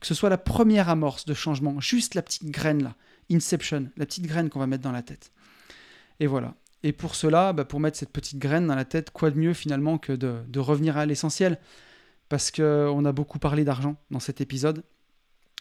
que 0.01 0.07
ce 0.09 0.15
soit 0.15 0.31
la 0.31 0.39
première 0.39 0.89
amorce 0.89 1.27
de 1.27 1.35
changement, 1.35 1.79
juste 1.81 2.17
la 2.17 2.23
petite 2.23 2.51
graine 2.51 2.83
là, 2.83 2.97
Inception, 3.31 3.89
la 3.97 4.07
petite 4.07 4.27
graine 4.27 4.51
qu'on 4.51 4.59
va 4.59 4.67
mettre 4.67 4.83
dans 4.83 4.93
la 4.93 5.03
tête. 5.03 5.31
Et 6.19 6.27
voilà. 6.27 6.57
Et 6.83 6.93
pour 6.93 7.15
cela, 7.15 7.53
bah, 7.53 7.65
pour 7.65 7.79
mettre 7.79 7.99
cette 7.99 8.13
petite 8.13 8.39
graine 8.39 8.67
dans 8.67 8.75
la 8.75 8.85
tête, 8.85 9.11
quoi 9.11 9.31
de 9.31 9.39
mieux 9.39 9.55
finalement 9.55 9.99
que 9.99 10.13
de 10.13 10.59
revenir 10.59 10.97
à 10.97 11.07
l'essentiel? 11.07 11.61
Parce 12.29 12.51
qu'on 12.51 13.05
a 13.05 13.13
beaucoup 13.13 13.39
parlé 13.39 13.65
d'argent 13.65 13.97
dans 14.11 14.21
cet 14.21 14.41
épisode. 14.41 14.83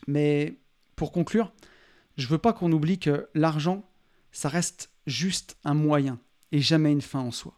Mais 0.07 0.57
pour 0.97 1.13
conclure, 1.13 1.53
je 2.17 2.27
veux 2.27 2.39
pas 2.39 2.51
qu'on 2.51 2.71
oublie 2.73 2.99
que 2.99 3.29
l'argent, 3.35 3.87
ça 4.33 4.49
reste 4.49 4.89
juste 5.05 5.55
un 5.63 5.75
moyen 5.75 6.19
et 6.51 6.59
jamais 6.59 6.91
une 6.91 7.01
fin 7.01 7.19
en 7.19 7.31
soi. 7.31 7.57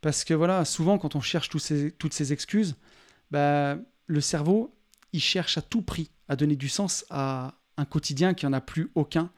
Parce 0.00 0.24
que 0.24 0.34
voilà, 0.34 0.64
souvent 0.64 0.98
quand 0.98 1.14
on 1.14 1.20
cherche 1.20 1.50
toutes 1.50 2.12
ces 2.12 2.32
excuses, 2.32 2.74
bah, 3.30 3.76
le 4.06 4.20
cerveau, 4.20 4.74
il 5.12 5.20
cherche 5.20 5.58
à 5.58 5.62
tout 5.62 5.82
prix 5.82 6.10
à 6.28 6.36
donner 6.36 6.56
du 6.56 6.68
sens 6.68 7.04
à 7.10 7.54
un 7.76 7.84
quotidien 7.84 8.34
qui 8.34 8.46
n'en 8.46 8.54
a 8.54 8.60
plus 8.60 8.90
aucun. 8.94 9.30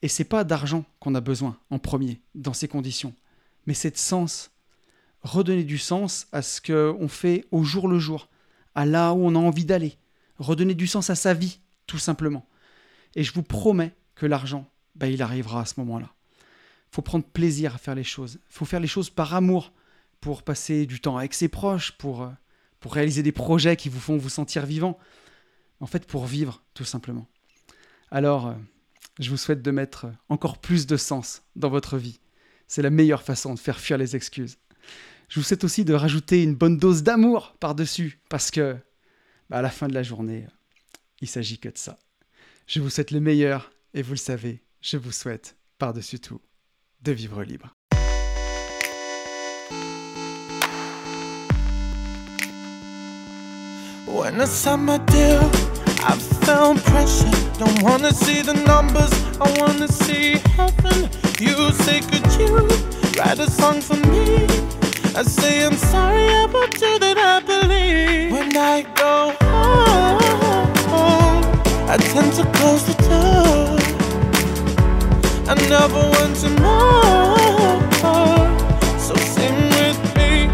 Et 0.00 0.08
c'est 0.08 0.24
pas 0.24 0.44
d'argent 0.44 0.84
qu'on 1.00 1.14
a 1.14 1.20
besoin 1.20 1.58
en 1.70 1.78
premier 1.78 2.22
dans 2.34 2.54
ces 2.54 2.68
conditions, 2.68 3.14
mais 3.66 3.74
c'est 3.74 3.90
de 3.90 3.98
sens, 3.98 4.50
redonner 5.22 5.64
du 5.64 5.78
sens 5.78 6.26
à 6.32 6.40
ce 6.40 6.60
qu'on 6.60 7.08
fait 7.08 7.46
au 7.50 7.64
jour 7.64 7.86
le 7.86 7.98
jour, 7.98 8.28
à 8.74 8.86
là 8.86 9.12
où 9.12 9.26
on 9.26 9.34
a 9.34 9.38
envie 9.38 9.64
d'aller, 9.64 9.98
redonner 10.38 10.74
du 10.74 10.86
sens 10.86 11.10
à 11.10 11.14
sa 11.14 11.34
vie, 11.34 11.60
tout 11.86 11.98
simplement. 11.98 12.46
Et 13.14 13.22
je 13.22 13.32
vous 13.32 13.42
promets 13.42 13.94
que 14.14 14.26
l'argent, 14.26 14.68
bah, 14.94 15.08
il 15.08 15.22
arrivera 15.22 15.60
à 15.60 15.64
ce 15.64 15.78
moment-là. 15.80 16.12
Faut 16.90 17.02
prendre 17.02 17.24
plaisir 17.24 17.74
à 17.74 17.78
faire 17.78 17.94
les 17.94 18.04
choses. 18.04 18.38
Il 18.50 18.54
faut 18.54 18.64
faire 18.64 18.80
les 18.80 18.86
choses 18.86 19.10
par 19.10 19.34
amour, 19.34 19.72
pour 20.24 20.42
passer 20.42 20.86
du 20.86 21.00
temps 21.00 21.18
avec 21.18 21.34
ses 21.34 21.48
proches, 21.48 21.92
pour, 21.92 22.22
euh, 22.22 22.30
pour 22.80 22.94
réaliser 22.94 23.22
des 23.22 23.30
projets 23.30 23.76
qui 23.76 23.90
vous 23.90 24.00
font 24.00 24.16
vous 24.16 24.30
sentir 24.30 24.64
vivant. 24.64 24.98
En 25.80 25.86
fait, 25.86 26.06
pour 26.06 26.24
vivre, 26.24 26.62
tout 26.72 26.86
simplement. 26.86 27.26
Alors, 28.10 28.46
euh, 28.46 28.54
je 29.20 29.28
vous 29.28 29.36
souhaite 29.36 29.60
de 29.60 29.70
mettre 29.70 30.06
encore 30.30 30.56
plus 30.56 30.86
de 30.86 30.96
sens 30.96 31.42
dans 31.56 31.68
votre 31.68 31.98
vie. 31.98 32.20
C'est 32.68 32.80
la 32.80 32.88
meilleure 32.88 33.22
façon 33.22 33.52
de 33.52 33.58
faire 33.58 33.78
fuir 33.78 33.98
les 33.98 34.16
excuses. 34.16 34.56
Je 35.28 35.38
vous 35.38 35.44
souhaite 35.44 35.64
aussi 35.64 35.84
de 35.84 35.92
rajouter 35.92 36.42
une 36.42 36.54
bonne 36.54 36.78
dose 36.78 37.02
d'amour 37.02 37.54
par-dessus, 37.60 38.18
parce 38.30 38.50
que 38.50 38.78
bah, 39.50 39.58
à 39.58 39.62
la 39.62 39.68
fin 39.68 39.88
de 39.88 39.94
la 39.94 40.02
journée, 40.02 40.46
il 41.20 41.28
s'agit 41.28 41.58
que 41.58 41.68
de 41.68 41.78
ça. 41.78 41.98
Je 42.66 42.80
vous 42.80 42.90
souhaite 42.90 43.10
le 43.10 43.20
meilleur, 43.20 43.70
et 43.92 44.02
vous 44.02 44.12
le 44.12 44.18
savez, 44.18 44.62
je 44.80 44.96
vous 44.96 45.12
souhaite, 45.12 45.56
par-dessus 45.78 46.20
tout, 46.20 46.40
de 47.02 47.12
vivre 47.12 47.42
libre. 47.42 47.74
When 54.06 54.40
I 54.40 54.44
signed 54.46 54.86
my 54.86 54.98
deal, 54.98 55.40
I 56.02 56.16
felt 56.44 56.82
pressure. 56.84 57.30
Don't 57.58 57.82
wanna 57.82 58.12
see 58.12 58.42
the 58.42 58.54
numbers, 58.54 59.12
I 59.40 59.50
wanna 59.60 59.88
see 59.88 60.38
heaven. 60.56 61.10
You 61.40 61.72
say, 61.72 62.00
could 62.00 62.26
you 62.38 62.68
write 63.18 63.38
a 63.38 63.50
song 63.50 63.80
for 63.80 63.96
me? 64.08 64.46
I 65.16 65.22
say 65.22 65.64
I'm 65.64 65.76
sorry 65.76 66.26
about 66.44 66.80
you 66.80 66.98
that 66.98 67.18
I 67.18 67.40
believe. 67.40 68.32
When 68.32 68.56
I 68.56 68.82
go 68.94 69.43
I 71.94 71.96
tend 71.96 72.32
to 72.32 72.42
close 72.58 72.82
the 72.86 72.94
door. 73.06 73.78
I 75.46 75.54
never 75.68 76.02
want 76.14 76.34
to 76.42 76.50
know. 76.58 77.36
So 78.98 79.14
sing 79.14 79.54
with 79.78 80.00
me. 80.16 80.50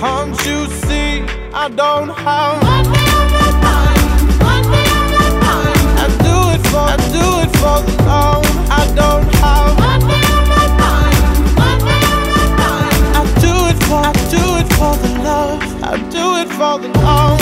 Can't 0.00 0.34
you 0.44 0.66
see? 0.82 1.22
I 1.54 1.68
don't 1.68 2.08
have 2.08 2.58
one 2.66 2.82
on 2.82 3.26
my 3.30 3.50
mind. 3.62 4.02
One 4.42 4.66
on 4.66 5.06
my 5.14 5.28
mind. 5.46 5.86
I 6.02 6.06
do 6.26 6.36
it 6.50 6.62
for, 6.66 6.82
I 6.82 6.98
do 7.14 7.26
it 7.44 7.50
for 7.62 7.78
the 7.86 7.94
love. 8.02 8.42
I 8.68 8.82
don't 8.98 9.28
have 9.38 9.78
one 9.78 10.02
on 10.02 10.42
my 10.50 10.66
mind. 10.82 11.22
One 11.62 11.78
on 11.94 12.18
my 12.34 12.46
mind. 12.58 13.02
I 13.14 13.24
do 13.38 13.54
it 13.70 13.78
for, 13.86 14.02
I 14.02 14.12
do 14.34 14.42
it 14.58 14.68
for 14.74 14.92
the 14.98 15.10
love. 15.22 15.62
I 15.84 15.94
do 16.10 16.24
it 16.42 16.50
for 16.58 16.74
the 16.82 16.90
love. 16.98 17.40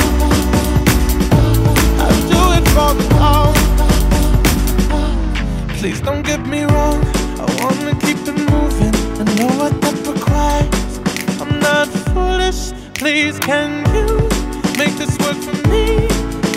I 2.03 2.13
do 2.29 2.41
it 2.59 2.69
for 2.69 2.93
the 2.93 3.05
love. 3.15 3.20
Please 5.81 6.03
don't 6.03 6.21
get 6.21 6.47
me 6.47 6.65
wrong. 6.65 7.03
I 7.41 7.47
wanna 7.63 7.95
keep 8.01 8.19
it 8.29 8.37
moving. 8.53 8.95
I 9.19 9.25
know 9.37 9.49
what 9.57 9.81
that 9.81 9.97
requires. 10.07 11.01
I'm 11.41 11.59
not 11.59 11.89
foolish. 12.13 12.73
Please, 12.93 13.39
can 13.39 13.83
you 13.95 14.29
make 14.77 14.95
this 14.99 15.17
work 15.25 15.39
for 15.39 15.57
me? 15.71 16.07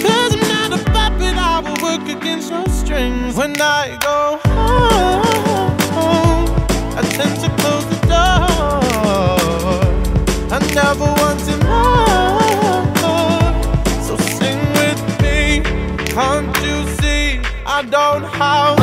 Cause 0.04 0.34
I'm 0.36 0.46
not 0.54 0.78
a 0.78 0.84
puppet. 0.92 1.38
I 1.38 1.62
will 1.64 1.80
work 1.82 2.06
against 2.10 2.52
your 2.52 2.68
strings. 2.68 3.38
When 3.38 3.56
I 3.62 3.98
go 4.02 4.42
home, 5.96 6.46
I 6.98 7.02
tend 7.16 7.40
to 7.44 7.50
close 7.62 7.86
the 7.94 8.00
door. 8.12 8.44
I 10.52 10.60
never 10.76 11.10
want 11.22 11.40
to 11.48 11.56
more. 11.64 12.44
So 14.04 14.18
sing 14.36 14.60
with 14.80 15.02
me. 15.22 15.64
Can't 16.12 16.54
you 16.62 16.86
see? 16.98 17.40
I 17.66 17.84
don't 17.90 18.26
have. 18.26 18.83